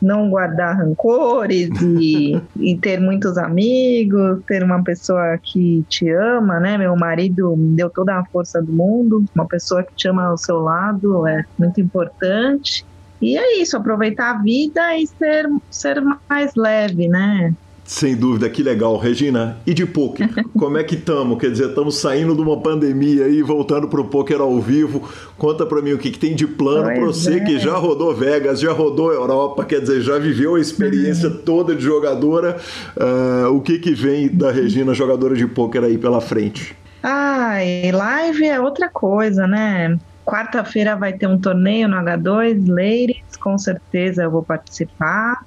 não 0.00 0.28
guardar 0.30 0.76
rancores 0.76 1.70
e, 1.82 2.40
e, 2.56 2.76
ter 2.78 3.00
muitos 3.00 3.38
amigos, 3.38 4.40
ter 4.46 4.62
uma 4.62 4.82
pessoa 4.82 5.38
que 5.42 5.84
te 5.88 6.08
ama, 6.10 6.60
né? 6.60 6.76
Meu 6.78 6.96
marido 6.96 7.56
me 7.56 7.76
deu 7.76 7.90
toda 7.90 8.16
a 8.16 8.24
força 8.26 8.62
do 8.62 8.72
mundo, 8.72 9.24
uma 9.34 9.46
pessoa 9.46 9.82
que 9.82 9.94
te 9.94 10.08
ama 10.08 10.26
ao 10.26 10.38
seu 10.38 10.60
lado 10.60 11.26
é 11.26 11.44
muito 11.58 11.80
importante. 11.80 12.84
E 13.20 13.36
é 13.36 13.60
isso, 13.60 13.76
aproveitar 13.76 14.30
a 14.30 14.42
vida 14.42 14.96
e 14.96 15.06
ser, 15.06 15.48
ser 15.70 16.02
mais 16.28 16.54
leve, 16.54 17.08
né? 17.08 17.54
Sem 17.86 18.16
dúvida, 18.16 18.50
que 18.50 18.62
legal. 18.62 18.96
Regina, 18.98 19.58
e 19.64 19.72
de 19.72 19.86
poker? 19.86 20.28
Como 20.58 20.76
é 20.76 20.82
que 20.82 20.96
estamos? 20.96 21.38
Quer 21.38 21.52
dizer, 21.52 21.68
estamos 21.68 21.96
saindo 21.96 22.34
de 22.34 22.42
uma 22.42 22.60
pandemia 22.60 23.28
e 23.28 23.42
voltando 23.42 23.86
para 23.86 24.00
o 24.00 24.04
poker 24.04 24.40
ao 24.40 24.60
vivo. 24.60 25.08
Conta 25.38 25.64
para 25.64 25.80
mim 25.80 25.92
o 25.92 25.98
que, 25.98 26.10
que, 26.10 26.18
tem 26.18 26.34
de 26.34 26.46
plano 26.46 26.84
para 26.84 27.00
você 27.00 27.34
é. 27.34 27.40
que 27.40 27.58
já 27.58 27.76
rodou 27.76 28.12
Vegas, 28.14 28.58
já 28.58 28.72
rodou 28.72 29.12
Europa, 29.12 29.64
quer 29.64 29.80
dizer, 29.80 30.00
já 30.00 30.18
viveu 30.18 30.56
a 30.56 30.60
experiência 30.60 31.28
uhum. 31.28 31.36
toda 31.44 31.76
de 31.76 31.82
jogadora. 31.82 32.56
Uh, 32.96 33.54
o 33.54 33.60
que, 33.60 33.78
que 33.78 33.94
vem 33.94 34.28
da 34.28 34.50
Regina, 34.50 34.92
jogadora 34.92 35.36
de 35.36 35.46
poker 35.46 35.84
aí 35.84 35.96
pela 35.96 36.20
frente? 36.20 36.76
Ah, 37.02 37.62
e 37.64 37.92
live 37.92 38.46
é 38.46 38.58
outra 38.58 38.88
coisa, 38.88 39.46
né? 39.46 39.96
Quarta-feira 40.24 40.96
vai 40.96 41.12
ter 41.12 41.28
um 41.28 41.38
torneio 41.38 41.86
no 41.86 41.96
H2, 41.98 42.66
Ladies, 42.66 43.36
com 43.38 43.56
certeza 43.56 44.24
eu 44.24 44.30
vou 44.30 44.42
participar. 44.42 45.44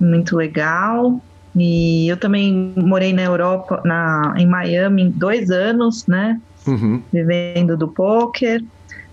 Muito 0.00 0.36
legal. 0.36 1.20
E 1.58 2.06
eu 2.08 2.18
também 2.18 2.74
morei 2.76 3.12
na 3.12 3.22
Europa, 3.22 3.80
na, 3.84 4.34
em 4.36 4.46
Miami, 4.46 5.10
dois 5.10 5.50
anos, 5.50 6.04
né? 6.06 6.38
Uhum. 6.66 7.02
Vivendo 7.12 7.76
do 7.76 7.92
poker. 7.92 8.60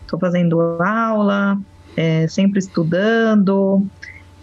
Estou 0.02 0.20
fazendo 0.20 0.60
aula, 0.82 1.58
é, 1.96 2.28
sempre 2.28 2.60
estudando. 2.60 3.88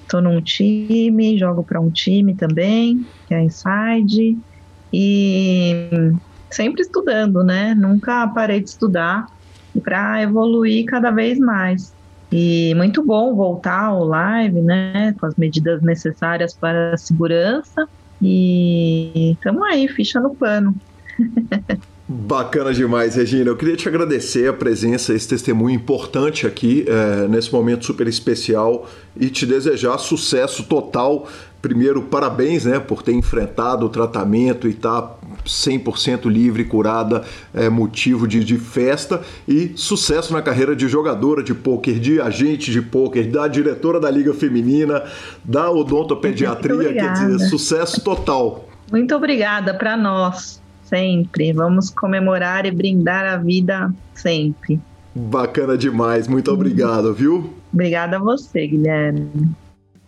Estou 0.02 0.22
num 0.22 0.40
time, 0.40 1.38
jogo 1.38 1.62
para 1.62 1.80
um 1.80 1.90
time 1.90 2.34
também, 2.34 3.06
que 3.26 3.34
é 3.34 3.38
a 3.38 3.42
Inside. 3.42 4.38
E 4.92 5.90
sempre 6.50 6.82
estudando, 6.82 7.44
né? 7.44 7.74
Nunca 7.74 8.26
parei 8.28 8.60
de 8.60 8.70
estudar 8.70 9.24
para 9.84 10.22
evoluir 10.22 10.84
cada 10.86 11.10
vez 11.10 11.38
mais. 11.38 11.94
E 12.32 12.74
muito 12.76 13.04
bom 13.04 13.34
voltar 13.34 13.86
ao 13.86 14.04
live, 14.04 14.60
né, 14.60 15.14
com 15.18 15.26
as 15.26 15.34
medidas 15.34 15.82
necessárias 15.82 16.54
para 16.54 16.94
a 16.94 16.96
segurança. 16.96 17.88
E 18.22 19.32
estamos 19.32 19.62
aí, 19.62 19.88
ficha 19.88 20.20
no 20.20 20.34
pano. 20.34 20.74
Bacana 22.08 22.74
demais, 22.74 23.14
Regina. 23.14 23.50
Eu 23.50 23.56
queria 23.56 23.76
te 23.76 23.88
agradecer 23.88 24.48
a 24.48 24.52
presença, 24.52 25.14
esse 25.14 25.28
testemunho 25.28 25.76
importante 25.76 26.44
aqui, 26.44 26.84
é, 26.88 27.28
nesse 27.28 27.52
momento 27.52 27.84
super 27.84 28.06
especial, 28.08 28.88
e 29.16 29.28
te 29.30 29.46
desejar 29.46 29.96
sucesso 29.98 30.64
total 30.64 31.28
primeiro, 31.60 32.02
parabéns 32.02 32.64
né, 32.64 32.78
por 32.78 33.02
ter 33.02 33.12
enfrentado 33.12 33.86
o 33.86 33.88
tratamento 33.88 34.66
e 34.66 34.70
estar 34.70 35.02
tá 35.02 35.16
100% 35.44 36.26
livre, 36.26 36.64
curada, 36.64 37.24
é 37.54 37.68
motivo 37.68 38.26
de, 38.26 38.44
de, 38.44 38.58
festa 38.58 39.20
e 39.46 39.72
sucesso 39.76 40.32
na 40.32 40.42
carreira 40.42 40.74
de 40.76 40.88
jogadora 40.88 41.42
de 41.42 41.54
pôquer, 41.54 41.98
de 41.98 42.20
agente 42.20 42.70
de 42.70 42.82
pôquer, 42.82 43.30
da 43.30 43.48
diretora 43.48 44.00
da 44.00 44.10
Liga 44.10 44.34
Feminina, 44.34 45.02
da 45.44 45.70
odontopediatria, 45.70 46.92
quer 46.92 47.12
dizer, 47.12 47.38
sucesso 47.48 48.02
total. 48.02 48.68
Muito 48.90 49.14
obrigada 49.14 49.74
para 49.74 49.96
nós, 49.96 50.60
sempre. 50.84 51.52
Vamos 51.52 51.90
comemorar 51.90 52.66
e 52.66 52.70
brindar 52.70 53.24
a 53.24 53.36
vida 53.36 53.92
sempre. 54.14 54.80
Bacana 55.14 55.76
demais, 55.76 56.28
muito 56.28 56.50
obrigado, 56.52 57.12
viu? 57.12 57.52
Obrigada 57.72 58.16
a 58.16 58.20
você, 58.20 58.66
Guilherme. 58.66 59.54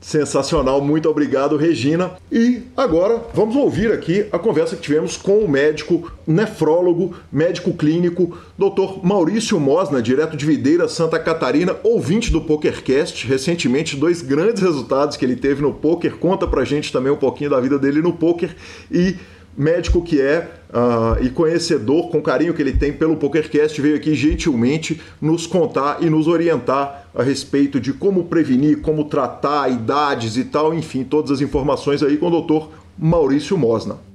Sensacional, 0.03 0.81
muito 0.81 1.09
obrigado, 1.09 1.57
Regina. 1.57 2.15
E 2.31 2.63
agora 2.77 3.23
vamos 3.33 3.55
ouvir 3.55 3.93
aqui 3.93 4.27
a 4.33 4.39
conversa 4.39 4.75
que 4.75 4.83
tivemos 4.83 5.17
com 5.17 5.39
o 5.39 5.49
médico 5.49 6.11
nefrólogo, 6.27 7.15
médico 7.31 7.73
clínico, 7.73 8.37
Dr. 8.59 8.99
Maurício 9.05 9.61
Mosna, 9.61 10.03
direto 10.03 10.37
de 10.37 10.45
Videira, 10.45 10.89
Santa 10.89 11.21
Catarina, 11.21 11.77
ouvinte 11.85 12.33
do 12.33 12.41
PokerCast. 12.41 13.29
Recentemente, 13.29 13.97
dois 13.97 14.23
grandes 14.23 14.61
resultados 14.61 15.17
que 15.17 15.25
ele 15.25 15.37
teve 15.37 15.63
no 15.63 15.73
poker. 15.73 16.17
Conta 16.17 16.49
pra 16.49 16.65
gente 16.65 16.93
também 16.93 17.13
um 17.13 17.17
pouquinho 17.17 17.51
da 17.51 17.61
vida 17.61 17.79
dele 17.79 18.03
no 18.03 18.13
poker 18.13 18.57
e 18.91 19.15
médico 19.57 20.03
que 20.03 20.21
é 20.21 20.51
uh, 20.71 21.23
e 21.25 21.31
conhecedor, 21.31 22.11
com 22.11 22.23
carinho 22.23 22.55
que 22.55 22.63
ele 22.63 22.73
tem 22.73 22.93
pelo 22.93 23.17
PokerCast, 23.17 23.81
veio 23.81 23.97
aqui 23.97 24.15
gentilmente 24.15 25.01
nos 25.21 25.47
contar 25.47 25.99
e 26.03 26.09
nos 26.09 26.27
orientar 26.27 27.07
a 27.15 27.23
respeito 27.23 27.79
de 27.81 27.93
como 27.93 28.25
prevenir, 28.25 28.81
como 28.81 29.05
tratar 29.05 29.71
idades 29.71 30.37
e 30.37 30.45
tal, 30.45 30.73
enfim, 30.73 31.05
todas 31.05 31.31
as 31.31 31.41
informações 31.41 32.03
aí 32.03 32.17
com 32.17 32.27
o 32.27 32.31
doutor 32.31 32.71
Maurício 32.99 33.57
Mosna. 33.57 34.12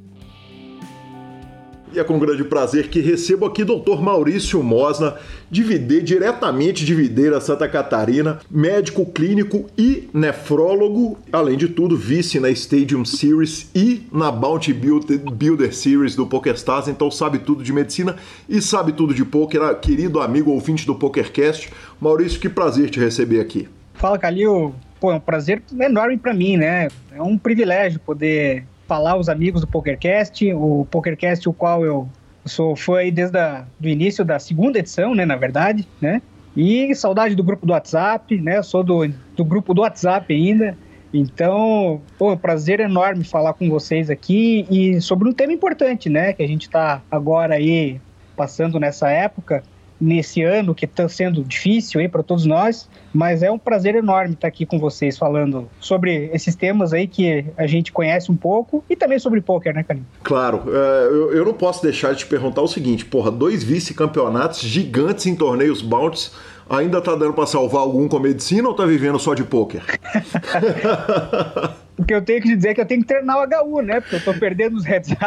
E 1.97 1.99
é 1.99 2.03
com 2.03 2.19
grande 2.19 2.43
prazer 2.43 2.89
que 2.89 2.99
recebo 2.99 3.43
aqui 3.47 3.63
Dr. 3.63 3.99
Maurício 3.99 4.61
Mosna, 4.61 5.15
de 5.49 5.63
Videira, 5.63 6.05
diretamente 6.05 6.85
de 6.85 6.93
Videira, 6.93 7.41
Santa 7.41 7.67
Catarina, 7.67 8.39
médico 8.51 9.03
clínico 9.03 9.65
e 9.75 10.07
nefrólogo, 10.13 11.17
além 11.31 11.57
de 11.57 11.67
tudo, 11.67 11.97
vice 11.97 12.39
na 12.39 12.51
Stadium 12.51 13.03
Series 13.03 13.71
e 13.73 14.05
na 14.11 14.29
Bounty 14.31 14.71
Builder 14.71 15.73
Series 15.73 16.15
do 16.15 16.27
PokerStars, 16.27 16.87
então 16.87 17.09
sabe 17.09 17.39
tudo 17.39 17.63
de 17.63 17.73
medicina 17.73 18.15
e 18.47 18.61
sabe 18.61 18.91
tudo 18.91 19.11
de 19.11 19.25
poker, 19.25 19.73
querido 19.79 20.21
amigo 20.21 20.51
ouvinte 20.51 20.85
do 20.85 20.93
PokerCast. 20.93 21.73
Maurício, 21.99 22.39
que 22.39 22.47
prazer 22.47 22.91
te 22.91 22.99
receber 22.99 23.39
aqui. 23.39 23.67
Fala, 23.95 24.19
Calil. 24.19 24.75
Pô, 24.99 25.11
é 25.11 25.15
um 25.15 25.19
prazer 25.19 25.63
enorme 25.79 26.15
para 26.15 26.31
mim, 26.31 26.57
né? 26.57 26.89
É 27.11 27.23
um 27.23 27.39
privilégio 27.39 27.99
poder 27.99 28.65
falar 28.87 29.11
aos 29.11 29.29
amigos 29.29 29.61
do 29.61 29.67
PokerCast, 29.67 30.53
o 30.53 30.87
PokerCast 30.89 31.47
o 31.47 31.53
qual 31.53 31.85
eu 31.85 32.07
sou 32.45 32.75
fã 32.75 32.99
aí 32.99 33.11
desde 33.11 33.37
o 33.37 33.87
início 33.87 34.23
da 34.23 34.39
segunda 34.39 34.79
edição, 34.79 35.13
né, 35.13 35.25
na 35.25 35.35
verdade, 35.35 35.87
né? 36.01 36.21
E 36.55 36.95
saudade 36.95 37.35
do 37.35 37.43
grupo 37.43 37.67
do 37.67 37.73
WhatsApp, 37.73 38.35
né? 38.41 38.63
Sou 38.63 38.83
do, 38.83 39.07
do 39.35 39.45
grupo 39.45 39.73
do 39.73 39.81
WhatsApp 39.81 40.33
ainda. 40.33 40.75
Então, 41.13 42.01
pô, 42.17 42.33
é 42.33 42.35
prazer 42.35 42.79
enorme 42.79 43.23
falar 43.23 43.53
com 43.53 43.69
vocês 43.69 44.09
aqui 44.09 44.65
e 44.69 44.99
sobre 44.99 45.29
um 45.29 45.33
tema 45.33 45.53
importante, 45.53 46.09
né? 46.09 46.33
Que 46.33 46.41
a 46.41 46.47
gente 46.47 46.63
está 46.63 47.01
agora 47.11 47.55
aí 47.55 48.01
passando 48.35 48.79
nessa 48.79 49.09
época, 49.09 49.63
nesse 49.99 50.43
ano 50.43 50.75
que 50.75 50.85
está 50.85 51.09
sendo 51.09 51.43
difícil 51.43 51.99
aí 51.99 52.07
para 52.07 52.23
todos 52.23 52.45
nós, 52.45 52.89
mas 53.13 53.41
é 53.41 53.49
um 53.49 53.57
prazer 53.57 53.95
enorme 53.95 54.33
estar 54.33 54.47
aqui 54.47 54.65
com 54.65 54.79
vocês 54.79 55.17
falando 55.17 55.69
sobre 55.79 56.29
esses 56.33 56.55
temas 56.55 56.93
aí 56.93 57.07
que 57.07 57.45
a 57.57 57.65
gente 57.65 57.91
conhece 57.91 58.31
um 58.31 58.35
pouco 58.35 58.83
e 58.89 58.95
também 58.95 59.19
sobre 59.19 59.41
poker, 59.41 59.73
né, 59.73 59.83
Carinho? 59.83 60.05
Claro, 60.23 60.63
é, 60.67 61.37
eu, 61.37 61.45
não 61.45 61.53
posso 61.53 61.81
deixar 61.81 62.13
de 62.13 62.19
te 62.19 62.27
perguntar 62.27 62.61
o 62.61 62.67
seguinte, 62.67 63.05
porra, 63.05 63.31
dois 63.31 63.63
vice-campeonatos 63.63 64.61
gigantes 64.61 65.25
em 65.25 65.35
torneios 65.35 65.81
bounties 65.81 66.31
ainda 66.69 67.01
tá 67.01 67.15
dando 67.15 67.33
para 67.33 67.45
salvar 67.45 67.81
algum 67.81 68.07
com 68.07 68.19
medicina 68.19 68.67
ou 68.67 68.75
tá 68.75 68.85
vivendo 68.85 69.17
só 69.17 69.33
de 69.33 69.43
poker? 69.43 69.81
o 71.97 72.05
que 72.05 72.13
eu 72.13 72.21
tenho 72.21 72.41
que 72.41 72.55
dizer 72.55 72.69
é 72.69 72.73
que 72.73 72.81
eu 72.81 72.85
tenho 72.85 73.01
que 73.01 73.07
treinar 73.07 73.37
o 73.37 73.43
HU, 73.43 73.81
né? 73.81 74.01
Porque 74.01 74.17
eu 74.17 74.23
tô 74.23 74.33
perdendo 74.33 74.75
os 74.75 74.85
heads 74.85 75.09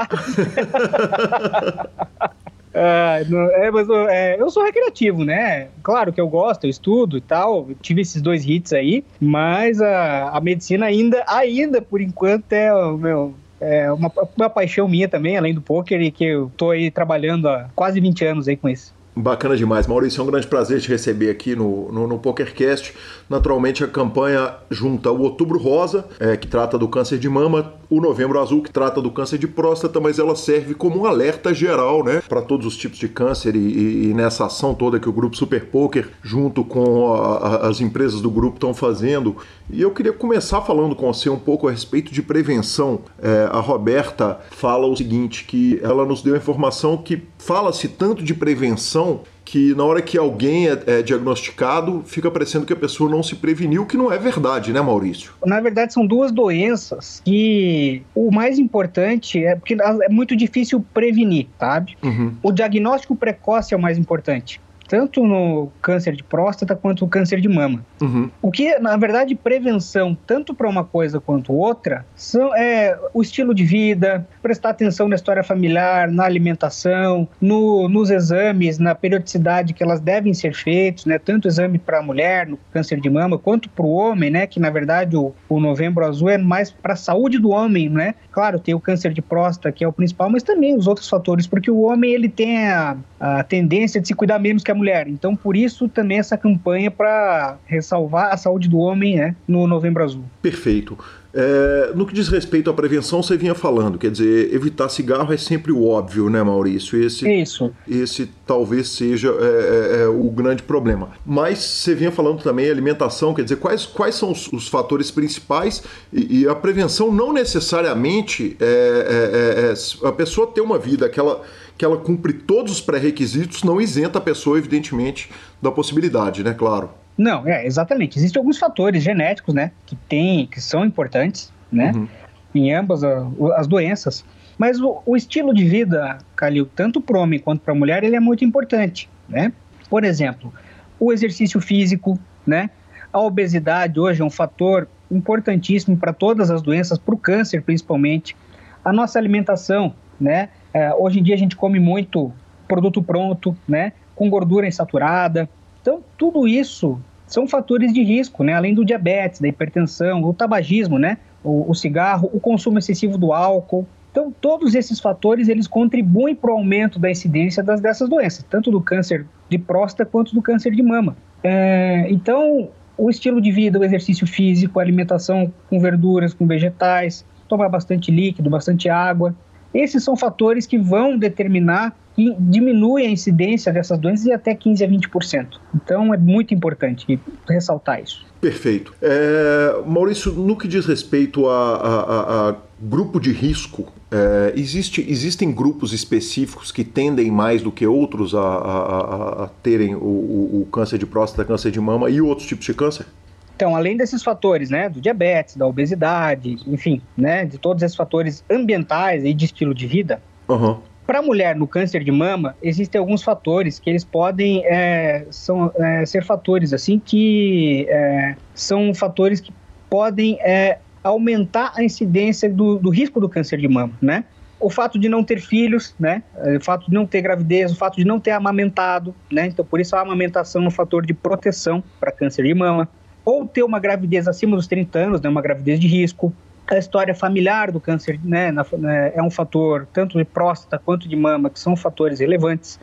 Não, 3.28 3.50
é, 3.50 3.70
mas 3.70 3.88
é, 4.08 4.40
eu 4.40 4.50
sou 4.50 4.64
recreativo, 4.64 5.24
né? 5.24 5.68
Claro 5.82 6.12
que 6.12 6.20
eu 6.20 6.28
gosto, 6.28 6.64
eu 6.64 6.70
estudo 6.70 7.16
e 7.16 7.20
tal. 7.20 7.68
tive 7.80 8.02
esses 8.02 8.22
dois 8.22 8.44
hits 8.46 8.72
aí, 8.72 9.04
mas 9.20 9.80
a, 9.80 10.30
a 10.30 10.40
medicina 10.40 10.86
ainda, 10.86 11.24
ainda 11.26 11.82
por 11.82 12.00
enquanto, 12.00 12.52
é 12.52 12.72
o 12.72 12.96
meu. 12.96 13.34
É 13.60 13.92
uma, 13.92 14.10
uma 14.36 14.48
paixão 14.48 14.88
minha 14.88 15.06
também, 15.06 15.36
além 15.36 15.52
do 15.52 15.60
poker, 15.60 16.00
e 16.00 16.10
que 16.10 16.24
eu 16.24 16.50
tô 16.56 16.70
aí 16.70 16.90
trabalhando 16.90 17.46
há 17.46 17.68
quase 17.74 18.00
20 18.00 18.24
anos 18.24 18.48
aí 18.48 18.56
com 18.56 18.70
isso. 18.70 18.94
Bacana 19.14 19.56
demais. 19.56 19.86
Maurício, 19.86 20.20
é 20.20 20.24
um 20.24 20.26
grande 20.26 20.46
prazer 20.46 20.80
te 20.80 20.88
receber 20.88 21.30
aqui 21.30 21.56
no, 21.56 21.90
no, 21.90 22.06
no 22.06 22.18
PokerCast. 22.18 22.94
Naturalmente, 23.28 23.82
a 23.82 23.88
campanha 23.88 24.54
junta 24.70 25.10
o 25.10 25.22
Outubro 25.22 25.58
Rosa, 25.58 26.06
é, 26.18 26.36
que 26.36 26.46
trata 26.46 26.78
do 26.78 26.88
câncer 26.88 27.18
de 27.18 27.28
mama, 27.28 27.74
o 27.90 28.00
Novembro 28.00 28.40
Azul, 28.40 28.62
que 28.62 28.70
trata 28.70 29.02
do 29.02 29.10
câncer 29.10 29.36
de 29.36 29.48
próstata, 29.48 29.98
mas 29.98 30.20
ela 30.20 30.36
serve 30.36 30.74
como 30.74 31.00
um 31.00 31.06
alerta 31.06 31.52
geral 31.52 32.04
né, 32.04 32.22
para 32.28 32.40
todos 32.40 32.64
os 32.64 32.76
tipos 32.76 32.98
de 32.98 33.08
câncer 33.08 33.56
e, 33.56 33.58
e, 33.58 34.10
e, 34.10 34.14
nessa 34.14 34.46
ação 34.46 34.74
toda 34.74 35.00
que 35.00 35.08
o 35.08 35.12
Grupo 35.12 35.36
Super 35.36 35.66
Poker, 35.66 36.08
junto 36.22 36.62
com 36.64 37.12
a, 37.12 37.36
a, 37.36 37.68
as 37.68 37.80
empresas 37.80 38.20
do 38.20 38.30
grupo, 38.30 38.56
estão 38.56 38.72
fazendo. 38.72 39.36
E 39.68 39.82
eu 39.82 39.90
queria 39.90 40.12
começar 40.12 40.60
falando 40.60 40.94
com 40.94 41.12
você 41.12 41.28
um 41.28 41.38
pouco 41.38 41.66
a 41.66 41.72
respeito 41.72 42.12
de 42.12 42.22
prevenção. 42.22 43.00
É, 43.20 43.48
a 43.50 43.58
Roberta 43.58 44.40
fala 44.50 44.86
o 44.86 44.96
seguinte, 44.96 45.44
que 45.44 45.80
ela 45.82 46.04
nos 46.04 46.22
deu 46.22 46.34
a 46.34 46.38
informação 46.38 46.96
que 46.96 47.16
fala-se 47.40 47.88
tanto 47.88 48.22
de 48.22 48.34
prevenção 48.34 49.22
que 49.44 49.74
na 49.74 49.84
hora 49.84 50.00
que 50.00 50.16
alguém 50.16 50.68
é, 50.68 50.78
é, 50.86 51.02
diagnosticado, 51.02 52.04
fica 52.06 52.30
parecendo 52.30 52.64
que 52.64 52.72
a 52.72 52.76
pessoa 52.76 53.10
não 53.10 53.22
se 53.22 53.34
preveniu, 53.34 53.84
que 53.84 53.96
não 53.96 54.12
é 54.12 54.16
verdade, 54.16 54.72
né, 54.72 54.80
Maurício? 54.80 55.32
Na 55.44 55.60
verdade, 55.60 55.92
são 55.92 56.06
duas 56.06 56.30
doenças 56.30 57.20
que 57.24 58.02
o 58.14 58.30
mais 58.30 58.58
importante 58.58 59.44
é 59.44 59.56
porque 59.56 59.74
é 59.74 60.08
muito 60.08 60.36
difícil 60.36 60.84
prevenir, 60.94 61.48
sabe? 61.58 61.96
Uhum. 62.02 62.34
O 62.42 62.52
diagnóstico 62.52 63.16
precoce 63.16 63.74
é 63.74 63.76
o 63.76 63.80
mais 63.80 63.98
importante 63.98 64.60
tanto 64.90 65.24
no 65.24 65.70
câncer 65.80 66.16
de 66.16 66.24
próstata 66.24 66.74
quanto 66.74 67.04
no 67.04 67.08
câncer 67.08 67.40
de 67.40 67.48
mama. 67.48 67.86
Uhum. 68.00 68.30
O 68.40 68.50
que, 68.50 68.78
na 68.78 68.96
verdade, 68.96 69.34
prevenção, 69.34 70.16
tanto 70.26 70.54
para 70.54 70.68
uma 70.68 70.84
coisa 70.84 71.20
quanto 71.20 71.52
outra, 71.52 72.04
são, 72.14 72.54
é 72.54 72.98
o 73.12 73.20
estilo 73.20 73.54
de 73.54 73.64
vida, 73.64 74.26
prestar 74.42 74.70
atenção 74.70 75.08
na 75.08 75.14
história 75.14 75.42
familiar, 75.42 76.10
na 76.10 76.24
alimentação, 76.24 77.28
no, 77.40 77.88
nos 77.88 78.10
exames, 78.10 78.78
na 78.78 78.94
periodicidade 78.94 79.74
que 79.74 79.82
elas 79.82 80.00
devem 80.00 80.32
ser 80.32 80.54
feitos, 80.54 81.04
né? 81.04 81.18
Tanto 81.18 81.46
exame 81.46 81.78
para 81.78 81.98
a 81.98 82.02
mulher, 82.02 82.46
no 82.46 82.58
câncer 82.72 83.00
de 83.00 83.10
mama, 83.10 83.38
quanto 83.38 83.68
para 83.68 83.84
o 83.84 83.90
homem, 83.90 84.30
né? 84.30 84.46
Que, 84.46 84.58
na 84.58 84.70
verdade, 84.70 85.16
o, 85.16 85.34
o 85.48 85.60
novembro 85.60 86.04
azul 86.04 86.30
é 86.30 86.38
mais 86.38 86.70
para 86.70 86.94
a 86.94 86.96
saúde 86.96 87.38
do 87.38 87.50
homem, 87.50 87.88
né? 87.88 88.14
Claro, 88.32 88.58
tem 88.58 88.74
o 88.74 88.80
câncer 88.80 89.12
de 89.12 89.20
próstata, 89.20 89.72
que 89.72 89.84
é 89.84 89.88
o 89.88 89.92
principal, 89.92 90.30
mas 90.30 90.42
também 90.42 90.76
os 90.76 90.86
outros 90.86 91.08
fatores, 91.08 91.46
porque 91.46 91.70
o 91.70 91.80
homem, 91.80 92.12
ele 92.12 92.28
tem 92.28 92.68
a, 92.68 92.96
a 93.18 93.42
tendência 93.42 94.00
de 94.00 94.08
se 94.08 94.14
cuidar 94.14 94.38
menos 94.38 94.62
que 94.62 94.70
a 94.70 94.74
mulher. 94.74 95.08
Então, 95.08 95.36
por 95.36 95.56
isso 95.56 95.88
também 95.88 96.18
essa 96.18 96.36
campanha 96.36 96.90
para 96.90 97.58
ressalvar 97.90 98.32
a 98.32 98.36
saúde 98.36 98.68
do 98.68 98.78
homem 98.78 99.16
né, 99.16 99.34
no 99.48 99.66
Novembro 99.66 100.04
Azul. 100.04 100.22
Perfeito. 100.40 100.96
É, 101.32 101.92
no 101.94 102.06
que 102.06 102.12
diz 102.12 102.28
respeito 102.28 102.68
à 102.68 102.74
prevenção, 102.74 103.22
você 103.22 103.36
vinha 103.36 103.54
falando, 103.54 103.98
quer 103.98 104.10
dizer, 104.10 104.52
evitar 104.52 104.88
cigarro 104.88 105.32
é 105.32 105.36
sempre 105.36 105.70
o 105.70 105.86
óbvio, 105.86 106.28
né, 106.28 106.42
Maurício? 106.42 107.00
Esse, 107.00 107.28
Isso. 107.30 107.72
Esse 107.88 108.28
talvez 108.44 108.88
seja 108.88 109.28
é, 109.28 109.32
é, 109.32 110.02
é, 110.02 110.08
o 110.08 110.28
grande 110.30 110.64
problema. 110.64 111.10
Mas 111.24 111.58
você 111.58 111.94
vinha 111.94 112.10
falando 112.10 112.42
também 112.42 112.68
alimentação, 112.68 113.32
quer 113.32 113.42
dizer, 113.42 113.56
quais, 113.56 113.86
quais 113.86 114.16
são 114.16 114.32
os, 114.32 114.52
os 114.52 114.66
fatores 114.66 115.10
principais 115.12 115.84
e, 116.12 116.40
e, 116.40 116.48
a 116.48 116.54
prevenção 116.54 117.12
não 117.12 117.32
necessariamente 117.32 118.56
é, 118.60 118.64
é, 118.64 119.72
é, 119.72 120.08
a 120.08 120.12
pessoa 120.12 120.48
ter 120.48 120.60
uma 120.60 120.78
vida 120.78 121.08
que 121.08 121.20
ela 121.20 121.42
que 121.78 121.84
ela 121.86 121.96
cumpre 121.96 122.34
todos 122.34 122.72
os 122.72 122.80
pré-requisitos, 122.82 123.62
não 123.62 123.80
isenta 123.80 124.18
a 124.18 124.20
pessoa, 124.20 124.58
evidentemente, 124.58 125.30
da 125.62 125.70
possibilidade, 125.70 126.44
né? 126.44 126.52
Claro. 126.52 126.90
Não, 127.20 127.46
é, 127.46 127.66
exatamente. 127.66 128.18
Existem 128.18 128.40
alguns 128.40 128.56
fatores 128.56 129.02
genéticos, 129.02 129.52
né, 129.52 129.72
que 129.84 129.94
tem, 129.94 130.46
que 130.46 130.58
são 130.58 130.86
importantes, 130.86 131.52
né, 131.70 131.92
uhum. 131.94 132.08
em 132.54 132.72
ambas 132.72 133.04
as 133.04 133.66
doenças. 133.66 134.24
Mas 134.56 134.80
o, 134.80 135.02
o 135.04 135.14
estilo 135.14 135.52
de 135.52 135.62
vida, 135.64 136.16
Calil, 136.34 136.64
tanto 136.74 136.98
para 136.98 137.18
o 137.18 137.20
homem 137.20 137.38
quanto 137.38 137.60
para 137.60 137.74
a 137.74 137.76
mulher, 137.76 138.04
ele 138.04 138.16
é 138.16 138.20
muito 138.20 138.42
importante, 138.42 139.06
né? 139.28 139.52
Por 139.90 140.02
exemplo, 140.02 140.50
o 140.98 141.12
exercício 141.12 141.60
físico, 141.60 142.18
né? 142.46 142.70
A 143.12 143.20
obesidade 143.20 144.00
hoje 144.00 144.22
é 144.22 144.24
um 144.24 144.30
fator 144.30 144.88
importantíssimo 145.10 145.98
para 145.98 146.14
todas 146.14 146.50
as 146.50 146.62
doenças, 146.62 146.96
para 146.96 147.14
o 147.14 147.18
câncer 147.18 147.62
principalmente. 147.62 148.34
A 148.82 148.94
nossa 148.94 149.18
alimentação, 149.18 149.94
né? 150.18 150.48
É, 150.72 150.94
hoje 150.94 151.20
em 151.20 151.22
dia 151.22 151.34
a 151.34 151.38
gente 151.38 151.54
come 151.54 151.78
muito 151.78 152.32
produto 152.66 153.02
pronto, 153.02 153.54
né? 153.68 153.92
Com 154.14 154.30
gordura 154.30 154.66
insaturada. 154.66 155.48
Então, 155.82 156.02
tudo 156.16 156.46
isso 156.46 157.00
são 157.30 157.46
fatores 157.46 157.92
de 157.92 158.02
risco, 158.02 158.42
né? 158.42 158.54
Além 158.54 158.74
do 158.74 158.84
diabetes, 158.84 159.40
da 159.40 159.46
hipertensão, 159.46 160.22
o 160.24 160.34
tabagismo, 160.34 160.98
né? 160.98 161.16
O, 161.44 161.70
o 161.70 161.74
cigarro, 161.74 162.28
o 162.34 162.40
consumo 162.40 162.78
excessivo 162.78 163.16
do 163.16 163.32
álcool. 163.32 163.86
Então, 164.10 164.34
todos 164.40 164.74
esses 164.74 164.98
fatores, 164.98 165.48
eles 165.48 165.68
contribuem 165.68 166.34
para 166.34 166.50
o 166.50 166.54
aumento 166.54 166.98
da 166.98 167.08
incidência 167.08 167.62
das, 167.62 167.80
dessas 167.80 168.08
doenças, 168.08 168.44
tanto 168.50 168.72
do 168.72 168.80
câncer 168.80 169.24
de 169.48 169.56
próstata 169.56 170.04
quanto 170.04 170.34
do 170.34 170.42
câncer 170.42 170.72
de 170.72 170.82
mama. 170.82 171.16
É, 171.44 172.08
então, 172.10 172.68
o 172.98 173.08
estilo 173.08 173.40
de 173.40 173.52
vida, 173.52 173.78
o 173.78 173.84
exercício 173.84 174.26
físico, 174.26 174.80
a 174.80 174.82
alimentação 174.82 175.52
com 175.68 175.78
verduras, 175.78 176.34
com 176.34 176.44
vegetais, 176.48 177.24
tomar 177.48 177.68
bastante 177.68 178.10
líquido, 178.10 178.50
bastante 178.50 178.88
água, 178.88 179.34
esses 179.72 180.02
são 180.02 180.16
fatores 180.16 180.66
que 180.66 180.76
vão 180.76 181.16
determinar 181.16 181.96
diminui 182.38 183.06
a 183.06 183.10
incidência 183.10 183.72
dessas 183.72 183.98
doenças 183.98 184.26
em 184.26 184.32
até 184.32 184.54
15 184.54 184.84
a 184.84 184.88
20%. 184.88 185.46
Então 185.74 186.12
é 186.12 186.18
muito 186.18 186.52
importante 186.54 187.18
ressaltar 187.48 188.02
isso. 188.02 188.26
Perfeito. 188.40 188.94
É, 189.02 189.82
Maurício, 189.86 190.32
no 190.32 190.56
que 190.56 190.66
diz 190.66 190.86
respeito 190.86 191.46
a, 191.46 191.76
a, 191.76 192.48
a 192.50 192.56
grupo 192.80 193.20
de 193.20 193.32
risco, 193.32 193.86
é, 194.10 194.52
existe, 194.56 195.04
existem 195.08 195.52
grupos 195.52 195.92
específicos 195.92 196.72
que 196.72 196.82
tendem 196.82 197.30
mais 197.30 197.62
do 197.62 197.70
que 197.70 197.86
outros 197.86 198.34
a, 198.34 198.40
a, 198.40 199.44
a 199.44 199.48
terem 199.62 199.94
o, 199.94 199.98
o, 199.98 200.62
o 200.62 200.68
câncer 200.72 200.98
de 200.98 201.06
próstata, 201.06 201.44
câncer 201.44 201.70
de 201.70 201.80
mama 201.80 202.08
e 202.08 202.20
outros 202.20 202.48
tipos 202.48 202.64
de 202.64 202.74
câncer? 202.74 203.06
Então, 203.54 203.76
além 203.76 203.94
desses 203.94 204.22
fatores, 204.22 204.70
né, 204.70 204.88
do 204.88 205.02
diabetes, 205.02 205.54
da 205.54 205.66
obesidade, 205.66 206.56
enfim, 206.66 207.02
né, 207.14 207.44
de 207.44 207.58
todos 207.58 207.82
esses 207.82 207.94
fatores 207.94 208.42
ambientais 208.50 209.22
e 209.22 209.34
de 209.34 209.44
estilo 209.44 209.74
de 209.74 209.86
vida, 209.86 210.22
uhum. 210.48 210.78
Para 211.10 211.18
a 211.18 211.22
mulher 211.22 211.56
no 211.56 211.66
câncer 211.66 212.04
de 212.04 212.12
mama, 212.12 212.54
existem 212.62 212.96
alguns 212.96 213.20
fatores 213.20 213.80
que 213.80 213.90
eles 213.90 214.04
podem 214.04 214.64
é, 214.64 215.26
são, 215.28 215.72
é, 215.74 216.06
ser 216.06 216.22
fatores 216.22 216.72
assim 216.72 217.00
que 217.04 217.84
é, 217.88 218.36
são 218.54 218.94
fatores 218.94 219.40
que 219.40 219.52
podem 219.90 220.38
é, 220.40 220.78
aumentar 221.02 221.72
a 221.74 221.82
incidência 221.82 222.48
do, 222.48 222.76
do 222.76 222.90
risco 222.90 223.20
do 223.20 223.28
câncer 223.28 223.58
de 223.58 223.66
mama, 223.66 223.92
né? 224.00 224.22
o 224.60 224.70
fato 224.70 225.00
de 225.00 225.08
não 225.08 225.24
ter 225.24 225.40
filhos, 225.40 225.96
né? 225.98 226.22
O 226.56 226.62
fato 226.62 226.86
de 226.86 226.94
não 226.94 227.06
ter 227.06 227.22
gravidez, 227.22 227.72
o 227.72 227.76
fato 227.76 227.96
de 227.96 228.04
não 228.04 228.20
ter 228.20 228.30
amamentado, 228.30 229.12
né? 229.32 229.46
Então, 229.46 229.64
por 229.64 229.80
isso 229.80 229.96
a 229.96 230.02
amamentação 230.02 230.62
é 230.62 230.66
um 230.68 230.70
fator 230.70 231.04
de 231.04 231.14
proteção 231.14 231.82
para 231.98 232.12
câncer 232.12 232.44
de 232.44 232.54
mama 232.54 232.88
ou 233.24 233.46
ter 233.46 233.62
uma 233.62 233.80
gravidez 233.80 234.28
acima 234.28 234.56
dos 234.56 234.66
30 234.66 234.98
anos, 234.98 235.20
né, 235.20 235.28
uma 235.28 235.42
gravidez 235.42 235.80
de 235.80 235.86
risco. 235.86 236.32
A 236.70 236.78
história 236.78 237.14
familiar 237.14 237.72
do 237.72 237.80
câncer 237.80 238.18
né, 238.22 238.52
na, 238.52 238.64
né, 238.78 239.12
é 239.14 239.22
um 239.22 239.30
fator 239.30 239.88
tanto 239.92 240.16
de 240.16 240.24
próstata 240.24 240.78
quanto 240.78 241.08
de 241.08 241.16
mama, 241.16 241.50
que 241.50 241.58
são 241.58 241.74
fatores 241.74 242.20
relevantes. 242.20 242.78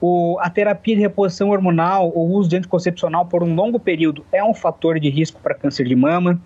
O, 0.00 0.38
a 0.40 0.50
terapia 0.50 0.96
de 0.96 1.02
reposição 1.02 1.50
hormonal 1.50 2.10
ou 2.14 2.28
uso 2.30 2.48
de 2.48 2.56
anticoncepcional 2.56 3.26
por 3.26 3.42
um 3.42 3.54
longo 3.54 3.78
período 3.78 4.24
é 4.32 4.42
um 4.42 4.54
fator 4.54 4.98
de 4.98 5.08
risco 5.08 5.40
para 5.40 5.54
câncer 5.54 5.86
de 5.86 5.94
mama. 5.94 6.40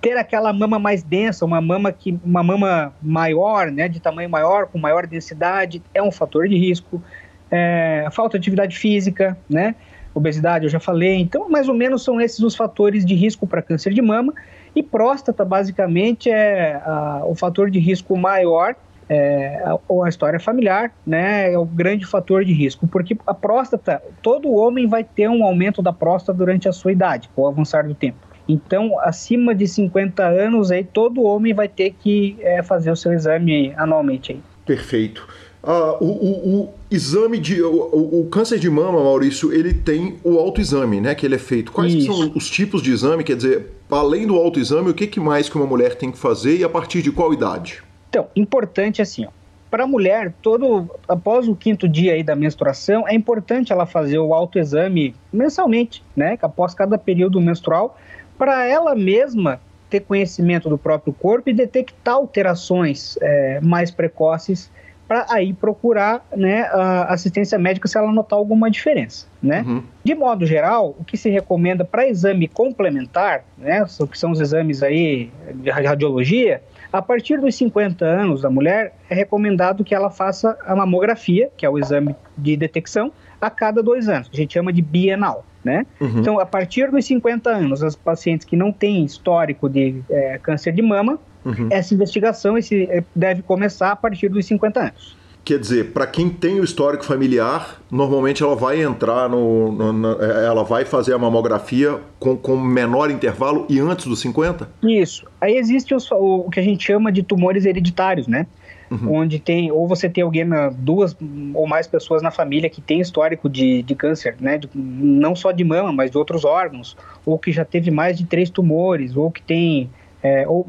Ter 0.00 0.16
aquela 0.16 0.52
mama 0.52 0.78
mais 0.78 1.02
densa, 1.02 1.44
uma 1.44 1.60
mama 1.60 1.90
que 1.92 2.18
uma 2.24 2.42
mama 2.42 2.94
maior, 3.02 3.70
né, 3.70 3.88
de 3.88 3.98
tamanho 3.98 4.30
maior, 4.30 4.66
com 4.66 4.78
maior 4.78 5.06
densidade, 5.06 5.82
é 5.92 6.02
um 6.02 6.12
fator 6.12 6.46
de 6.46 6.56
risco. 6.56 7.02
É, 7.50 8.06
falta 8.12 8.38
de 8.38 8.42
atividade 8.42 8.78
física, 8.78 9.36
né? 9.48 9.74
obesidade, 10.14 10.64
eu 10.64 10.70
já 10.70 10.80
falei. 10.80 11.16
Então, 11.16 11.48
mais 11.48 11.68
ou 11.68 11.74
menos 11.74 12.02
são 12.02 12.20
esses 12.20 12.40
os 12.40 12.54
fatores 12.54 13.04
de 13.04 13.14
risco 13.14 13.46
para 13.46 13.62
câncer 13.62 13.92
de 13.92 14.02
mama. 14.02 14.32
E 14.74 14.82
próstata, 14.82 15.44
basicamente, 15.44 16.30
é 16.30 16.74
a, 16.84 17.22
o 17.24 17.34
fator 17.34 17.70
de 17.70 17.78
risco 17.78 18.16
maior, 18.16 18.74
é, 19.08 19.62
ou 19.88 20.04
a 20.04 20.08
história 20.08 20.38
familiar, 20.38 20.92
né, 21.04 21.52
é 21.52 21.58
o 21.58 21.64
grande 21.64 22.06
fator 22.06 22.44
de 22.44 22.52
risco, 22.52 22.86
porque 22.86 23.16
a 23.26 23.34
próstata, 23.34 24.00
todo 24.22 24.54
homem 24.54 24.86
vai 24.86 25.02
ter 25.02 25.28
um 25.28 25.44
aumento 25.44 25.82
da 25.82 25.92
próstata 25.92 26.38
durante 26.38 26.68
a 26.68 26.72
sua 26.72 26.92
idade, 26.92 27.28
com 27.34 27.42
o 27.42 27.48
avançar 27.48 27.86
do 27.86 27.94
tempo. 27.94 28.18
Então, 28.48 28.98
acima 29.00 29.54
de 29.54 29.66
50 29.66 30.24
anos, 30.24 30.70
aí, 30.70 30.84
todo 30.84 31.22
homem 31.22 31.52
vai 31.52 31.68
ter 31.68 31.90
que 31.90 32.36
é, 32.40 32.62
fazer 32.62 32.90
o 32.90 32.96
seu 32.96 33.12
exame 33.12 33.72
anualmente. 33.76 34.32
Aí. 34.32 34.42
Perfeito. 34.64 35.26
Ah, 35.62 35.96
o, 36.00 36.06
o, 36.06 36.60
o, 36.60 36.74
exame 36.90 37.38
de. 37.38 37.62
O, 37.62 38.20
o, 38.20 38.28
câncer 38.30 38.58
de 38.58 38.70
mama, 38.70 39.02
Maurício, 39.02 39.52
ele 39.52 39.74
tem 39.74 40.16
o 40.24 40.38
autoexame, 40.38 41.00
né? 41.00 41.14
Que 41.14 41.26
ele 41.26 41.34
é 41.34 41.38
feito. 41.38 41.70
Quais 41.70 42.04
são 42.04 42.32
os 42.34 42.48
tipos 42.48 42.82
de 42.82 42.90
exame? 42.90 43.22
Quer 43.22 43.36
dizer, 43.36 43.66
além 43.90 44.26
do 44.26 44.36
autoexame, 44.36 44.90
o 44.90 44.94
que, 44.94 45.06
que 45.06 45.20
mais 45.20 45.48
que 45.48 45.56
uma 45.56 45.66
mulher 45.66 45.96
tem 45.96 46.10
que 46.10 46.18
fazer 46.18 46.56
e 46.56 46.64
a 46.64 46.68
partir 46.68 47.02
de 47.02 47.12
qual 47.12 47.32
idade? 47.32 47.82
Então, 48.08 48.26
importante 48.34 49.02
assim, 49.02 49.26
ó. 49.26 49.28
Para 49.70 49.84
a 49.84 49.86
mulher, 49.86 50.34
todo 50.42 50.90
após 51.06 51.46
o 51.46 51.54
quinto 51.54 51.88
dia 51.88 52.14
aí 52.14 52.24
da 52.24 52.34
menstruação, 52.34 53.06
é 53.06 53.14
importante 53.14 53.72
ela 53.72 53.86
fazer 53.86 54.18
o 54.18 54.34
autoexame 54.34 55.14
mensalmente, 55.32 56.02
né? 56.16 56.36
Após 56.42 56.74
cada 56.74 56.98
período 56.98 57.40
menstrual, 57.40 57.96
para 58.36 58.66
ela 58.66 58.96
mesma 58.96 59.60
ter 59.88 60.00
conhecimento 60.00 60.68
do 60.68 60.78
próprio 60.78 61.12
corpo 61.12 61.50
e 61.50 61.52
detectar 61.52 62.14
alterações 62.14 63.16
é, 63.20 63.60
mais 63.60 63.90
precoces 63.90 64.70
para 65.10 65.26
aí 65.28 65.52
procurar 65.52 66.24
né, 66.36 66.70
assistência 67.08 67.58
médica 67.58 67.88
se 67.88 67.98
ela 67.98 68.12
notar 68.12 68.38
alguma 68.38 68.70
diferença. 68.70 69.26
Né? 69.42 69.64
Uhum. 69.66 69.82
De 70.04 70.14
modo 70.14 70.46
geral, 70.46 70.94
o 70.96 71.02
que 71.02 71.16
se 71.16 71.28
recomenda 71.28 71.84
para 71.84 72.06
exame 72.06 72.46
complementar, 72.46 73.42
né, 73.58 73.84
que 74.08 74.16
são 74.16 74.30
os 74.30 74.40
exames 74.40 74.84
aí 74.84 75.32
de 75.52 75.68
radiologia, 75.68 76.62
a 76.92 77.02
partir 77.02 77.40
dos 77.40 77.56
50 77.56 78.04
anos 78.04 78.42
da 78.42 78.50
mulher, 78.50 78.94
é 79.10 79.14
recomendado 79.16 79.82
que 79.82 79.96
ela 79.96 80.10
faça 80.10 80.56
a 80.64 80.76
mamografia, 80.76 81.50
que 81.56 81.66
é 81.66 81.68
o 81.68 81.76
exame 81.76 82.14
de 82.38 82.56
detecção, 82.56 83.10
a 83.40 83.50
cada 83.50 83.82
dois 83.82 84.08
anos, 84.08 84.30
a 84.32 84.36
gente 84.36 84.54
chama 84.54 84.72
de 84.72 84.80
bienal. 84.80 85.44
Né? 85.64 85.86
Uhum. 86.00 86.20
Então, 86.20 86.38
a 86.38 86.46
partir 86.46 86.88
dos 86.88 87.04
50 87.04 87.50
anos, 87.50 87.82
as 87.82 87.96
pacientes 87.96 88.46
que 88.46 88.54
não 88.54 88.70
têm 88.70 89.04
histórico 89.04 89.68
de 89.68 90.02
é, 90.08 90.38
câncer 90.38 90.72
de 90.72 90.80
mama 90.80 91.18
Uhum. 91.44 91.68
Essa 91.70 91.94
investigação 91.94 92.58
esse, 92.58 92.84
é, 92.84 93.02
deve 93.14 93.42
começar 93.42 93.92
a 93.92 93.96
partir 93.96 94.28
dos 94.28 94.44
50 94.46 94.80
anos. 94.80 95.20
Quer 95.42 95.58
dizer, 95.58 95.92
para 95.92 96.06
quem 96.06 96.28
tem 96.28 96.60
o 96.60 96.64
histórico 96.64 97.04
familiar, 97.04 97.80
normalmente 97.90 98.42
ela 98.42 98.54
vai 98.54 98.82
entrar 98.82 99.28
no, 99.28 99.72
no, 99.72 100.22
é, 100.22 100.46
ela 100.46 100.62
vai 100.62 100.84
fazer 100.84 101.14
a 101.14 101.18
mamografia 101.18 101.98
com, 102.18 102.36
com 102.36 102.56
menor 102.56 103.10
intervalo 103.10 103.64
e 103.68 103.80
antes 103.80 104.06
dos 104.06 104.20
50? 104.20 104.68
Isso. 104.82 105.26
Aí 105.40 105.56
existe 105.56 105.94
os, 105.94 106.10
o, 106.10 106.44
o 106.46 106.50
que 106.50 106.60
a 106.60 106.62
gente 106.62 106.84
chama 106.84 107.10
de 107.10 107.22
tumores 107.22 107.64
hereditários, 107.64 108.26
né? 108.26 108.46
Uhum. 108.90 109.20
Onde 109.20 109.38
tem, 109.38 109.70
ou 109.70 109.88
você 109.88 110.08
tem 110.10 110.22
alguém, 110.22 110.44
na, 110.44 110.68
duas 110.68 111.16
ou 111.54 111.66
mais 111.66 111.86
pessoas 111.86 112.22
na 112.22 112.30
família 112.30 112.68
que 112.68 112.80
tem 112.80 113.00
histórico 113.00 113.48
de, 113.48 113.82
de 113.82 113.94
câncer, 113.94 114.36
né? 114.40 114.58
De, 114.58 114.68
não 114.74 115.34
só 115.34 115.52
de 115.52 115.64
mama, 115.64 115.92
mas 115.92 116.10
de 116.10 116.18
outros 116.18 116.44
órgãos, 116.44 116.96
ou 117.24 117.38
que 117.38 117.50
já 117.50 117.64
teve 117.64 117.90
mais 117.90 118.18
de 118.18 118.26
três 118.26 118.50
tumores, 118.50 119.16
ou 119.16 119.30
que 119.30 119.40
tem 119.40 119.88
é, 120.22 120.46
ou, 120.46 120.66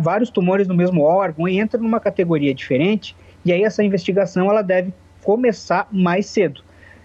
vários 0.00 0.30
tumores 0.30 0.66
no 0.68 0.74
mesmo 0.74 1.02
órgão 1.02 1.48
e 1.48 1.58
entra 1.58 1.80
numa 1.80 2.00
categoria 2.00 2.54
diferente, 2.54 3.16
e 3.44 3.52
aí 3.52 3.62
essa 3.62 3.82
investigação 3.82 4.50
ela 4.50 4.62
deve 4.62 4.92
começar 5.22 5.88
mais 5.90 6.26
cedo. 6.26 6.62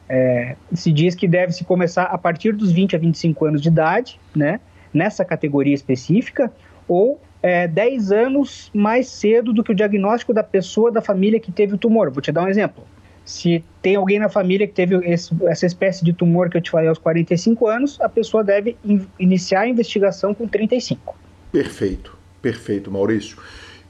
É, 0.08 0.56
se 0.74 0.92
diz 0.92 1.16
que 1.16 1.28
deve 1.28 1.54
se 1.54 1.64
começar 1.64 2.04
a 2.04 2.18
partir 2.18 2.54
dos 2.54 2.72
20 2.72 2.96
a 2.96 3.00
25 3.00 3.46
anos 3.46 3.62
de 3.62 3.70
idade, 3.70 4.20
né, 4.36 4.60
nessa 4.94 5.26
categoria 5.26 5.74
específica, 5.74 6.52
ou 6.88 7.20
é, 7.42 7.68
10 7.68 8.12
anos 8.12 8.70
mais 8.74 9.08
cedo 9.08 9.52
do 9.52 9.64
que 9.64 9.72
o 9.72 9.76
diagnóstico 9.76 10.34
da 10.34 10.44
pessoa 10.44 10.92
da 10.92 11.02
família 11.02 11.40
que 11.40 11.52
teve 11.52 11.74
o 11.74 11.78
tumor. 11.78 12.12
Vou 12.12 12.22
te 12.22 12.32
dar 12.32 12.44
um 12.44 12.48
exemplo. 12.48 12.84
Se 13.26 13.64
tem 13.82 13.96
alguém 13.96 14.20
na 14.20 14.30
família 14.30 14.68
que 14.68 14.74
teve 14.74 14.96
esse, 15.10 15.34
essa 15.48 15.66
espécie 15.66 16.04
de 16.04 16.14
tumor 16.14 16.50
que 16.50 16.58
eu 16.58 16.62
te 16.62 16.70
falei 16.70 16.90
aos 16.90 16.98
45 16.98 17.68
anos, 17.68 18.00
a 18.02 18.10
pessoa 18.10 18.44
deve 18.44 18.78
in, 18.84 19.06
iniciar 19.18 19.62
a 19.62 19.68
investigação 19.68 20.34
com 20.34 20.48
35. 20.48 21.23
Perfeito, 21.54 22.18
perfeito, 22.42 22.92
Maurício. 22.92 23.38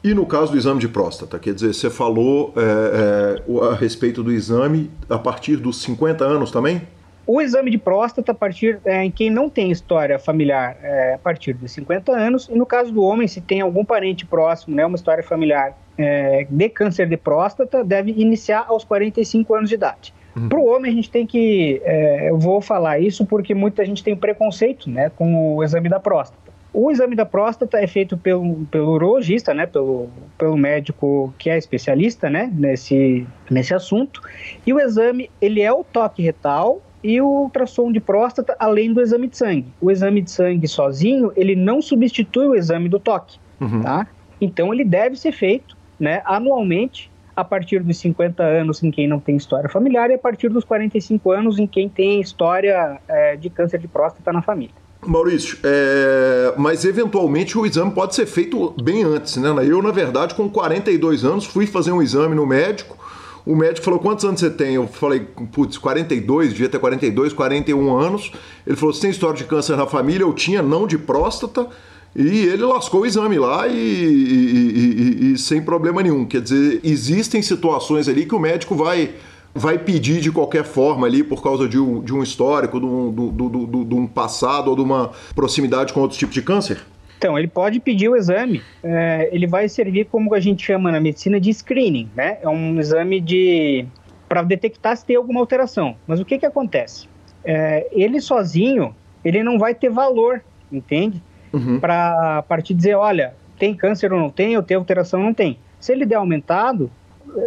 E 0.04 0.14
no 0.14 0.26
caso 0.26 0.52
do 0.52 0.58
exame 0.58 0.82
de 0.82 0.90
próstata, 0.90 1.40
quer 1.40 1.54
dizer, 1.54 1.74
você 1.74 1.90
falou 1.90 2.54
é, 2.58 3.40
é, 3.48 3.68
a 3.72 3.74
respeito 3.74 4.22
do 4.22 4.34
exame 4.34 4.92
a 5.10 5.18
partir 5.18 5.56
dos 5.56 5.82
50 5.82 6.26
anos 6.26 6.52
também? 6.52 6.82
O 7.26 7.40
exame 7.40 7.72
de 7.72 7.78
próstata, 7.78 8.34
a 8.34 8.36
partir 8.36 8.82
é, 8.84 9.06
em 9.06 9.10
quem 9.10 9.30
não 9.30 9.50
tem 9.50 9.72
história 9.72 10.20
familiar, 10.20 10.76
é, 10.84 11.14
a 11.14 11.18
partir 11.18 11.54
dos 11.54 11.72
50 11.72 12.12
anos, 12.12 12.50
e 12.50 12.54
no 12.54 12.66
caso 12.66 12.92
do 12.92 13.02
homem, 13.02 13.30
se 13.30 13.40
tem 13.40 13.62
algum 13.62 13.86
parente 13.86 14.26
próximo, 14.26 14.76
né, 14.76 14.86
uma 14.86 14.98
história 14.98 15.24
familiar 15.24 15.74
é, 15.98 16.46
de 16.50 16.68
câncer 16.68 17.08
de 17.08 17.16
próstata, 17.16 17.82
deve 17.82 18.12
iniciar 18.12 18.66
aos 18.68 18.84
45 18.84 19.56
anos 19.56 19.70
de 19.70 19.76
idade. 19.76 20.14
Uhum. 20.36 20.50
Para 20.50 20.60
o 20.60 20.66
homem, 20.66 20.92
a 20.92 20.96
gente 20.96 21.10
tem 21.10 21.26
que. 21.26 21.82
É, 21.86 22.30
eu 22.30 22.38
vou 22.38 22.60
falar 22.60 23.00
isso 23.00 23.26
porque 23.26 23.56
muita 23.56 23.86
gente 23.86 24.04
tem 24.04 24.16
preconceito 24.18 24.90
né, 24.90 25.10
com 25.16 25.56
o 25.56 25.64
exame 25.64 25.88
da 25.88 26.02
próstata. 26.02 26.53
O 26.74 26.90
exame 26.90 27.16
da 27.16 27.26
próstata 27.26 27.80
é 27.80 27.86
feito 27.86 28.18
pelo, 28.18 28.66
pelo 28.66 28.94
urologista, 28.94 29.54
né, 29.54 29.68
pelo, 29.68 30.10
pelo 30.40 30.58
médico 30.58 31.32
que 31.38 31.50
é 31.50 31.58
especialista 31.58 32.32
né, 32.32 32.52
nesse, 32.52 33.28
nesse 33.50 33.76
assunto. 33.76 34.22
E 34.66 34.74
o 34.74 34.80
exame 34.80 35.30
ele 35.40 35.62
é 35.62 35.72
o 35.72 35.84
toque 35.84 36.24
retal 36.24 36.82
e 37.04 37.22
o 37.22 37.28
ultrassom 37.28 37.92
de 37.92 38.00
próstata, 38.00 38.56
além 38.58 38.92
do 38.92 39.02
exame 39.02 39.28
de 39.28 39.38
sangue. 39.38 39.68
O 39.80 39.92
exame 39.92 40.22
de 40.22 40.32
sangue 40.32 40.68
sozinho, 40.68 41.32
ele 41.36 41.56
não 41.56 41.82
substitui 41.82 42.48
o 42.48 42.56
exame 42.56 42.90
do 42.90 43.00
toque, 43.00 43.38
uhum. 43.62 43.82
tá? 43.82 44.08
Então, 44.42 44.74
ele 44.74 44.84
deve 44.84 45.16
ser 45.16 45.32
feito 45.32 45.78
né, 46.00 46.22
anualmente 46.26 47.12
a 47.36 47.44
partir 47.44 47.84
dos 47.84 47.98
50 47.98 48.44
anos 48.44 48.82
em 48.84 48.92
quem 48.92 49.08
não 49.08 49.20
tem 49.20 49.36
história 49.36 49.70
familiar 49.70 50.10
e 50.10 50.14
a 50.14 50.20
partir 50.20 50.50
dos 50.50 50.64
45 50.64 51.32
anos 51.32 51.60
em 51.60 51.68
quem 51.68 51.90
tem 51.90 52.22
história 52.22 53.00
é, 53.08 53.36
de 53.36 53.50
câncer 53.50 53.80
de 53.80 53.88
próstata 53.88 54.32
na 54.32 54.42
família. 54.42 54.83
Maurício, 55.10 55.58
é... 55.64 56.54
mas 56.58 56.86
eventualmente 56.86 57.58
o 57.58 57.66
exame 57.66 57.92
pode 57.92 58.16
ser 58.16 58.26
feito 58.26 58.74
bem 58.82 59.04
antes, 59.04 59.38
né? 59.38 59.50
Eu, 59.68 59.82
na 59.82 59.92
verdade, 59.92 60.36
com 60.36 60.50
42 60.50 61.24
anos, 61.24 61.46
fui 61.46 61.66
fazer 61.66 61.92
um 61.92 62.02
exame 62.02 62.36
no 62.36 62.46
médico. 62.46 62.98
O 63.46 63.56
médico 63.56 63.84
falou: 63.84 64.00
quantos 64.00 64.24
anos 64.26 64.40
você 64.40 64.50
tem? 64.50 64.76
Eu 64.76 64.88
falei: 64.88 65.28
putz, 65.52 65.78
42, 65.78 66.50
devia 66.50 66.70
ter 66.70 66.80
42, 66.80 67.34
41 67.34 67.98
anos. 67.98 68.32
Ele 68.66 68.76
falou: 68.76 68.94
você 68.94 69.02
tem 69.02 69.10
história 69.10 69.36
de 69.36 69.44
câncer 69.44 69.76
na 69.76 69.86
família? 69.86 70.24
Eu 70.24 70.34
tinha, 70.34 70.62
não 70.62 70.88
de 70.88 70.98
próstata. 70.98 71.68
E 72.16 72.46
ele 72.46 72.64
lascou 72.64 73.02
o 73.02 73.06
exame 73.08 73.40
lá 73.40 73.68
e, 73.68 73.74
e, 73.74 75.30
e, 75.30 75.34
e 75.34 75.38
sem 75.38 75.62
problema 75.62 76.02
nenhum. 76.04 76.26
Quer 76.26 76.42
dizer, 76.42 76.80
existem 76.84 77.42
situações 77.42 78.08
ali 78.08 78.26
que 78.26 78.36
o 78.36 78.40
médico 78.40 78.76
vai 78.76 79.16
vai 79.54 79.78
pedir 79.78 80.20
de 80.20 80.32
qualquer 80.32 80.64
forma 80.64 81.06
ali 81.06 81.24
por 81.24 81.44
causa 81.44 81.68
de 81.68 81.80
um, 81.80 82.02
de 82.02 82.14
um 82.14 82.24
histórico, 82.24 82.80
de 82.80 82.86
um, 82.86 83.12
do, 83.12 83.32
do, 83.32 83.50
do, 83.50 83.86
de 83.86 83.96
um 83.96 84.08
passado 84.08 84.70
ou 84.70 84.76
de 84.76 84.82
uma 84.82 85.12
proximidade 85.36 85.94
com 85.94 86.00
outros 86.00 86.20
tipos 86.20 86.34
de 86.34 86.42
câncer? 86.42 86.82
Então, 87.18 87.38
ele 87.40 87.48
pode 87.48 87.80
pedir 87.80 88.10
o 88.10 88.18
exame, 88.18 88.62
é, 88.84 89.30
ele 89.32 89.48
vai 89.48 89.70
servir 89.70 90.06
como 90.06 90.34
a 90.34 90.40
gente 90.40 90.66
chama 90.66 90.92
na 90.92 91.00
medicina 91.00 91.40
de 91.40 91.54
screening, 91.54 92.10
né? 92.16 92.38
É 92.42 92.50
um 92.50 92.78
exame 92.80 93.22
de 93.22 93.86
para 94.28 94.42
detectar 94.42 94.98
se 94.98 95.06
tem 95.06 95.16
alguma 95.16 95.40
alteração. 95.40 95.96
Mas 96.08 96.20
o 96.20 96.26
que 96.26 96.40
que 96.40 96.46
acontece? 96.46 97.08
É, 97.46 97.88
ele 97.92 98.20
sozinho, 98.20 98.96
ele 99.24 99.44
não 99.44 99.60
vai 99.60 99.76
ter 99.76 99.90
valor, 99.90 100.44
entende? 100.72 101.22
Uhum. 101.54 101.80
Para 101.80 102.42
partir 102.42 102.74
dizer, 102.74 102.96
olha, 102.96 103.36
tem 103.60 103.76
câncer 103.76 104.12
ou 104.12 104.20
não 104.20 104.30
tem, 104.30 104.58
ou 104.58 104.64
tem 104.64 104.76
alteração 104.76 105.20
ou 105.20 105.26
não 105.28 105.34
tem. 105.34 105.60
Se 105.80 105.92
ele 105.92 106.06
der 106.06 106.16
aumentado, 106.16 106.90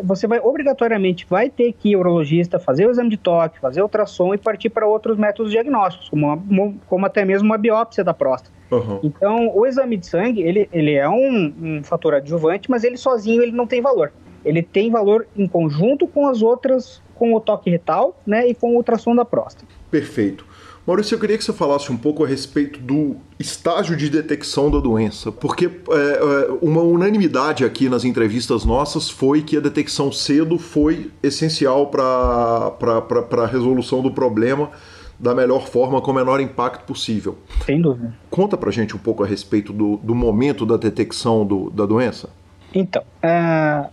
você 0.03 0.26
vai 0.26 0.41
obrigatoriamente 0.41 1.26
vai 1.28 1.49
ter 1.49 1.72
que 1.72 1.91
ir 1.91 1.95
ao 1.95 2.01
urologista, 2.01 2.59
fazer 2.59 2.87
o 2.87 2.91
exame 2.91 3.11
de 3.11 3.16
toque, 3.16 3.59
fazer 3.61 3.82
ultrassom 3.82 4.34
e 4.34 4.39
partir 4.39 4.70
para 4.70 4.87
outros 4.87 5.16
métodos 5.16 5.53
diagnósticos, 5.53 6.09
como, 6.09 6.26
uma, 6.26 6.74
como 6.87 7.07
até 7.07 7.24
mesmo 7.24 7.47
uma 7.47 7.59
biópsia 7.59 8.03
da 8.03 8.14
próstata. 8.14 8.55
Uhum. 8.70 9.01
Então, 9.03 9.51
o 9.55 9.66
exame 9.66 9.97
de 9.97 10.07
sangue, 10.07 10.43
ele, 10.43 10.68
ele 10.72 10.95
é 10.95 11.09
um, 11.09 11.55
um 11.61 11.84
fator 11.84 12.14
adjuvante, 12.14 12.70
mas 12.70 12.84
ele 12.84 12.97
sozinho 12.97 13.43
ele 13.43 13.53
não 13.53 13.66
tem 13.66 13.80
valor. 13.80 14.12
Ele 14.45 14.62
tem 14.62 14.91
valor 14.91 15.26
em 15.37 15.47
conjunto 15.47 16.07
com 16.07 16.26
as 16.26 16.43
outras, 16.43 17.03
com 17.14 17.34
o 17.34 17.41
toque 17.41 17.70
retal, 17.70 18.20
né, 18.26 18.47
e 18.49 18.55
com 18.55 18.72
o 18.72 18.76
ultrassom 18.76 19.14
da 19.14 19.24
próstata. 19.24 19.66
Perfeito. 19.91 20.47
Maurício, 20.87 21.16
eu 21.16 21.18
queria 21.18 21.37
que 21.37 21.43
você 21.43 21.53
falasse 21.53 21.91
um 21.91 21.97
pouco 21.97 22.22
a 22.22 22.28
respeito 22.28 22.78
do 22.78 23.16
estágio 23.41 23.97
de 23.97 24.09
detecção 24.09 24.70
da 24.70 24.78
doença, 24.78 25.32
porque 25.32 25.66
é, 25.66 25.68
é, 25.68 26.59
uma 26.62 26.80
unanimidade 26.80 27.64
aqui 27.64 27.89
nas 27.89 28.05
entrevistas 28.05 28.64
nossas 28.64 29.11
foi 29.11 29.43
que 29.43 29.57
a 29.57 29.61
detecção 29.61 30.12
cedo 30.12 30.59
foi 30.59 31.11
essencial 31.20 31.89
para 31.89 33.43
a 33.43 33.47
resolução 33.47 34.01
do 34.01 34.12
problema 34.12 34.70
da 35.18 35.34
melhor 35.34 35.66
forma, 35.66 36.01
com 36.01 36.12
o 36.12 36.14
menor 36.14 36.41
impacto 36.41 36.84
possível. 36.84 37.37
Sem 37.64 37.80
dúvida. 37.80 38.14
Conta 38.30 38.57
pra 38.57 38.70
gente 38.70 38.95
um 38.95 38.99
pouco 38.99 39.24
a 39.24 39.26
respeito 39.26 39.72
do, 39.72 39.97
do 39.97 40.14
momento 40.14 40.64
da 40.64 40.76
detecção 40.76 41.45
do, 41.45 41.68
da 41.70 41.84
doença. 41.84 42.28
Então, 42.72 43.03
uh, 43.24 43.91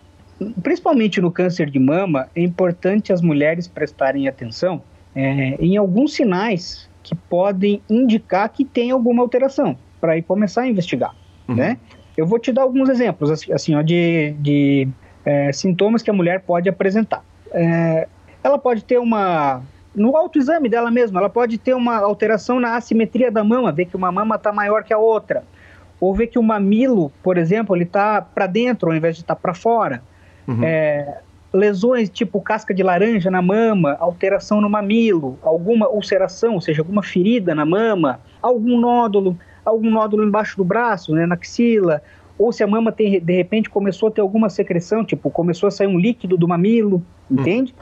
principalmente 0.62 1.20
no 1.22 1.32
câncer 1.32 1.72
de 1.72 1.80
mama, 1.80 2.28
é 2.36 2.44
importante 2.44 3.12
as 3.12 3.22
mulheres 3.22 3.68
prestarem 3.68 4.28
atenção 4.28 4.84
é, 5.16 5.56
em 5.60 5.78
alguns 5.78 6.14
sinais 6.14 6.90
que 7.02 7.16
podem 7.16 7.82
indicar 7.90 8.50
que 8.50 8.64
tem 8.64 8.92
alguma 8.92 9.22
alteração, 9.22 9.78
para 10.00 10.18
ir 10.18 10.22
começar 10.22 10.62
a 10.62 10.68
investigar, 10.68 11.14
uhum. 11.48 11.56
né? 11.56 11.78
Eu 12.16 12.28
vou 12.28 12.40
te 12.40 12.52
dar 12.52 12.62
alguns 12.62 12.90
exemplos, 12.90 13.32
assim, 13.32 13.52
assim 13.52 13.76
ó, 13.76 13.82
de, 13.82 14.36
de 14.40 14.88
é, 15.26 15.52
sintomas 15.52 16.02
que 16.02 16.10
a 16.10 16.14
mulher 16.14 16.42
pode 16.42 16.70
apresentar. 16.70 17.24
É, 17.52 18.08
ela 18.44 18.58
pode 18.58 18.84
ter 18.84 19.00
uma... 19.00 19.62
No 19.96 20.16
autoexame 20.18 20.70
dela 20.70 20.90
mesma, 20.90 21.20
ela 21.20 21.30
pode 21.30 21.58
ter 21.58 21.74
uma 21.76 21.98
alteração 21.98 22.60
na 22.60 22.76
assimetria 22.76 23.32
da 23.32 23.44
mama, 23.44 23.72
ver 23.72 23.86
que 23.86 23.96
uma 23.96 24.12
mama 24.12 24.36
está 24.36 24.52
maior 24.52 24.84
que 24.84 24.94
a 24.94 24.98
outra. 24.98 25.44
Ou 26.00 26.14
ver 26.14 26.28
que 26.28 26.38
o 26.38 26.44
mamilo, 26.44 27.12
por 27.22 27.38
exemplo, 27.38 27.76
ele 27.76 27.84
está 27.84 28.22
para 28.22 28.48
dentro 28.48 28.90
ao 28.90 28.96
invés 28.96 29.16
de 29.16 29.22
estar 29.22 29.36
tá 29.36 29.42
para 29.42 29.54
fora. 29.54 30.04
Uhum. 30.48 30.64
É, 30.64 31.20
lesões 31.54 32.10
tipo 32.10 32.42
casca 32.42 32.74
de 32.74 32.82
laranja 32.82 33.30
na 33.30 33.42
mama, 33.42 33.96
alteração 34.00 34.60
no 34.60 34.70
mamilo, 34.70 35.38
alguma 35.44 35.88
ulceração, 35.88 36.56
ou 36.56 36.62
seja, 36.62 36.82
alguma 36.82 37.04
ferida 37.04 37.54
na 37.54 37.66
mama, 37.66 38.20
algum 38.42 38.80
nódulo, 38.80 39.38
algum 39.64 39.92
nódulo 39.92 40.24
embaixo 40.24 40.58
do 40.58 40.64
braço, 40.64 41.14
né, 41.14 41.26
na 41.26 41.36
axila, 41.36 42.02
ou 42.38 42.52
se 42.52 42.64
a 42.64 42.68
mama 42.68 42.92
tem, 42.92 43.20
de 43.22 43.34
repente 43.34 43.70
começou 43.70 44.10
a 44.10 44.12
ter 44.12 44.22
alguma 44.22 44.50
secreção, 44.50 45.06
tipo, 45.06 45.30
começou 45.30 45.68
a 45.68 45.72
sair 45.72 45.88
um 45.88 46.00
líquido 46.00 46.36
do 46.36 46.48
mamilo, 46.48 47.04
hum. 47.30 47.40
entende? 47.40 47.76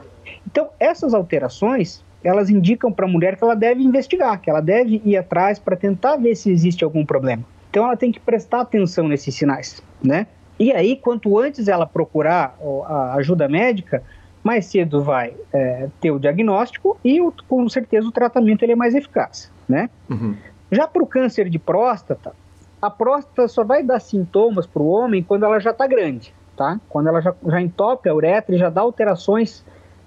Então, 0.46 0.68
essas 0.78 1.14
alterações, 1.14 2.04
elas 2.22 2.50
indicam 2.50 2.92
para 2.92 3.06
a 3.06 3.08
mulher 3.08 3.36
que 3.36 3.42
ela 3.42 3.56
deve 3.56 3.82
investigar, 3.82 4.40
que 4.40 4.50
ela 4.50 4.60
deve 4.60 5.00
ir 5.04 5.16
atrás 5.16 5.58
para 5.58 5.74
tentar 5.74 6.16
ver 6.16 6.36
se 6.36 6.50
existe 6.50 6.84
algum 6.84 7.04
problema. 7.04 7.42
Então, 7.70 7.84
ela 7.84 7.96
tem 7.96 8.12
que 8.12 8.20
prestar 8.20 8.60
atenção 8.60 9.08
nesses 9.08 9.34
sinais, 9.34 9.82
né? 10.04 10.26
E 10.62 10.70
aí, 10.70 10.94
quanto 10.94 11.36
antes 11.40 11.66
ela 11.66 11.84
procurar 11.84 12.56
a 12.86 13.14
ajuda 13.14 13.48
médica, 13.48 14.00
mais 14.44 14.66
cedo 14.66 15.02
vai 15.02 15.34
é, 15.52 15.88
ter 16.00 16.12
o 16.12 16.20
diagnóstico 16.20 16.96
e, 17.04 17.20
o, 17.20 17.34
com 17.48 17.68
certeza, 17.68 18.06
o 18.06 18.12
tratamento 18.12 18.62
ele 18.62 18.70
é 18.70 18.76
mais 18.76 18.94
eficaz, 18.94 19.50
né? 19.68 19.90
Uhum. 20.08 20.36
Já 20.70 20.86
para 20.86 21.02
o 21.02 21.06
câncer 21.06 21.48
de 21.48 21.58
próstata, 21.58 22.32
a 22.80 22.88
próstata 22.88 23.48
só 23.48 23.64
vai 23.64 23.82
dar 23.82 23.98
sintomas 23.98 24.64
para 24.64 24.80
o 24.80 24.86
homem 24.86 25.20
quando 25.20 25.44
ela 25.44 25.58
já 25.58 25.72
está 25.72 25.84
grande, 25.88 26.32
tá? 26.56 26.80
Quando 26.88 27.08
ela 27.08 27.20
já, 27.20 27.34
já 27.44 27.60
entope 27.60 28.08
a 28.08 28.14
uretra 28.14 28.54
e 28.54 28.58
já 28.58 28.70
dá 28.70 28.82
alterações, 28.82 29.64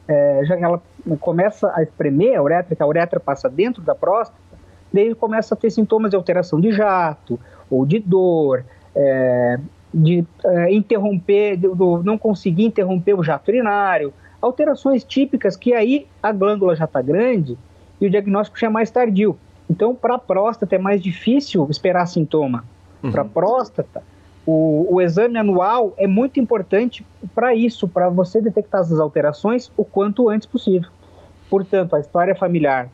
é, 0.08 0.40
já 0.46 0.58
ela 0.58 0.82
começa 1.20 1.70
a 1.76 1.84
espremer 1.84 2.40
a 2.40 2.42
uretra, 2.42 2.74
que 2.74 2.82
a 2.82 2.88
uretra 2.88 3.20
passa 3.20 3.50
dentro 3.50 3.82
da 3.82 3.94
próstata, 3.94 4.40
daí 4.94 5.14
começa 5.14 5.54
a 5.54 5.58
ter 5.58 5.70
sintomas 5.70 6.12
de 6.12 6.16
alteração 6.16 6.62
de 6.62 6.72
jato, 6.72 7.38
ou 7.70 7.86
de 7.86 8.00
dor, 8.00 8.64
é, 8.96 9.60
de 9.96 10.26
é, 10.44 10.74
interromper, 10.74 11.56
do, 11.56 12.04
não 12.04 12.18
conseguir 12.18 12.66
interromper 12.66 13.14
o 13.14 13.24
jato 13.24 13.50
urinário, 13.50 14.14
alterações 14.42 15.06
típicas 15.06 15.56
que 15.56 15.74
aí 15.74 16.06
a 16.22 16.34
glândula 16.34 16.76
já 16.76 16.84
está 16.84 17.02
grande 17.02 17.58
e 18.02 18.06
o 18.06 18.10
diagnóstico 18.10 18.60
já 18.60 18.68
é 18.68 18.70
mais 18.70 18.92
tardio. 18.92 19.38
Então, 19.70 19.96
para 19.96 20.16
a 20.16 20.20
próstata 20.20 20.76
é 20.76 20.78
mais 20.78 21.02
difícil 21.02 21.66
esperar 21.70 22.06
sintoma. 22.08 22.66
Uhum. 23.02 23.12
Para 23.12 23.22
a 23.22 23.26
próstata, 23.26 24.04
o, 24.46 24.86
o, 24.96 25.02
exame 25.02 25.38
anual 25.38 25.94
é 25.98 26.06
muito 26.06 26.42
importante 26.42 27.06
para 27.34 27.56
isso, 27.56 27.88
para 27.88 28.10
você 28.10 28.42
detectar 28.42 28.82
as 28.82 28.92
alterações 28.92 29.72
o 29.78 29.86
quanto 29.86 30.30
antes 30.30 30.46
possível. 30.46 30.90
Portanto, 31.50 31.96
a 31.96 32.00
história 32.02 32.36
familiar 32.36 32.90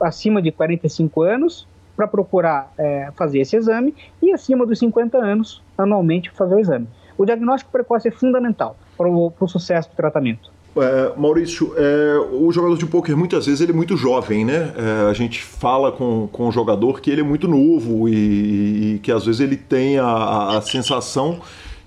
acima 0.00 0.42
de 0.42 0.52
45 0.52 1.22
anos, 1.22 1.66
para 1.96 2.06
procurar 2.06 2.72
é, 2.78 3.10
fazer 3.16 3.40
esse 3.40 3.56
exame, 3.56 3.94
e 4.22 4.32
acima 4.32 4.66
dos 4.66 4.78
50 4.78 5.18
anos, 5.18 5.62
anualmente, 5.76 6.30
fazer 6.30 6.54
o 6.54 6.58
exame. 6.58 6.88
O 7.16 7.24
diagnóstico 7.24 7.70
precoce 7.70 8.08
é 8.08 8.10
fundamental 8.10 8.76
para 8.96 9.08
o 9.08 9.48
sucesso 9.48 9.90
do 9.90 9.96
tratamento. 9.96 10.50
É, 10.74 11.12
Maurício, 11.18 11.74
é, 11.76 12.18
o 12.32 12.50
jogador 12.50 12.78
de 12.78 12.86
pôquer 12.86 13.14
muitas 13.14 13.44
vezes 13.44 13.60
ele 13.60 13.72
é 13.72 13.74
muito 13.74 13.94
jovem, 13.94 14.44
né? 14.44 14.72
É, 14.74 15.10
a 15.10 15.12
gente 15.12 15.42
fala 15.42 15.92
com, 15.92 16.28
com 16.32 16.48
o 16.48 16.52
jogador 16.52 17.00
que 17.00 17.10
ele 17.10 17.20
é 17.20 17.24
muito 17.24 17.46
novo 17.46 18.08
e, 18.08 18.94
e 18.94 18.98
que 19.00 19.12
às 19.12 19.26
vezes 19.26 19.40
ele 19.42 19.56
tem 19.56 19.98
a, 19.98 20.56
a, 20.56 20.62
sensação 20.62 21.40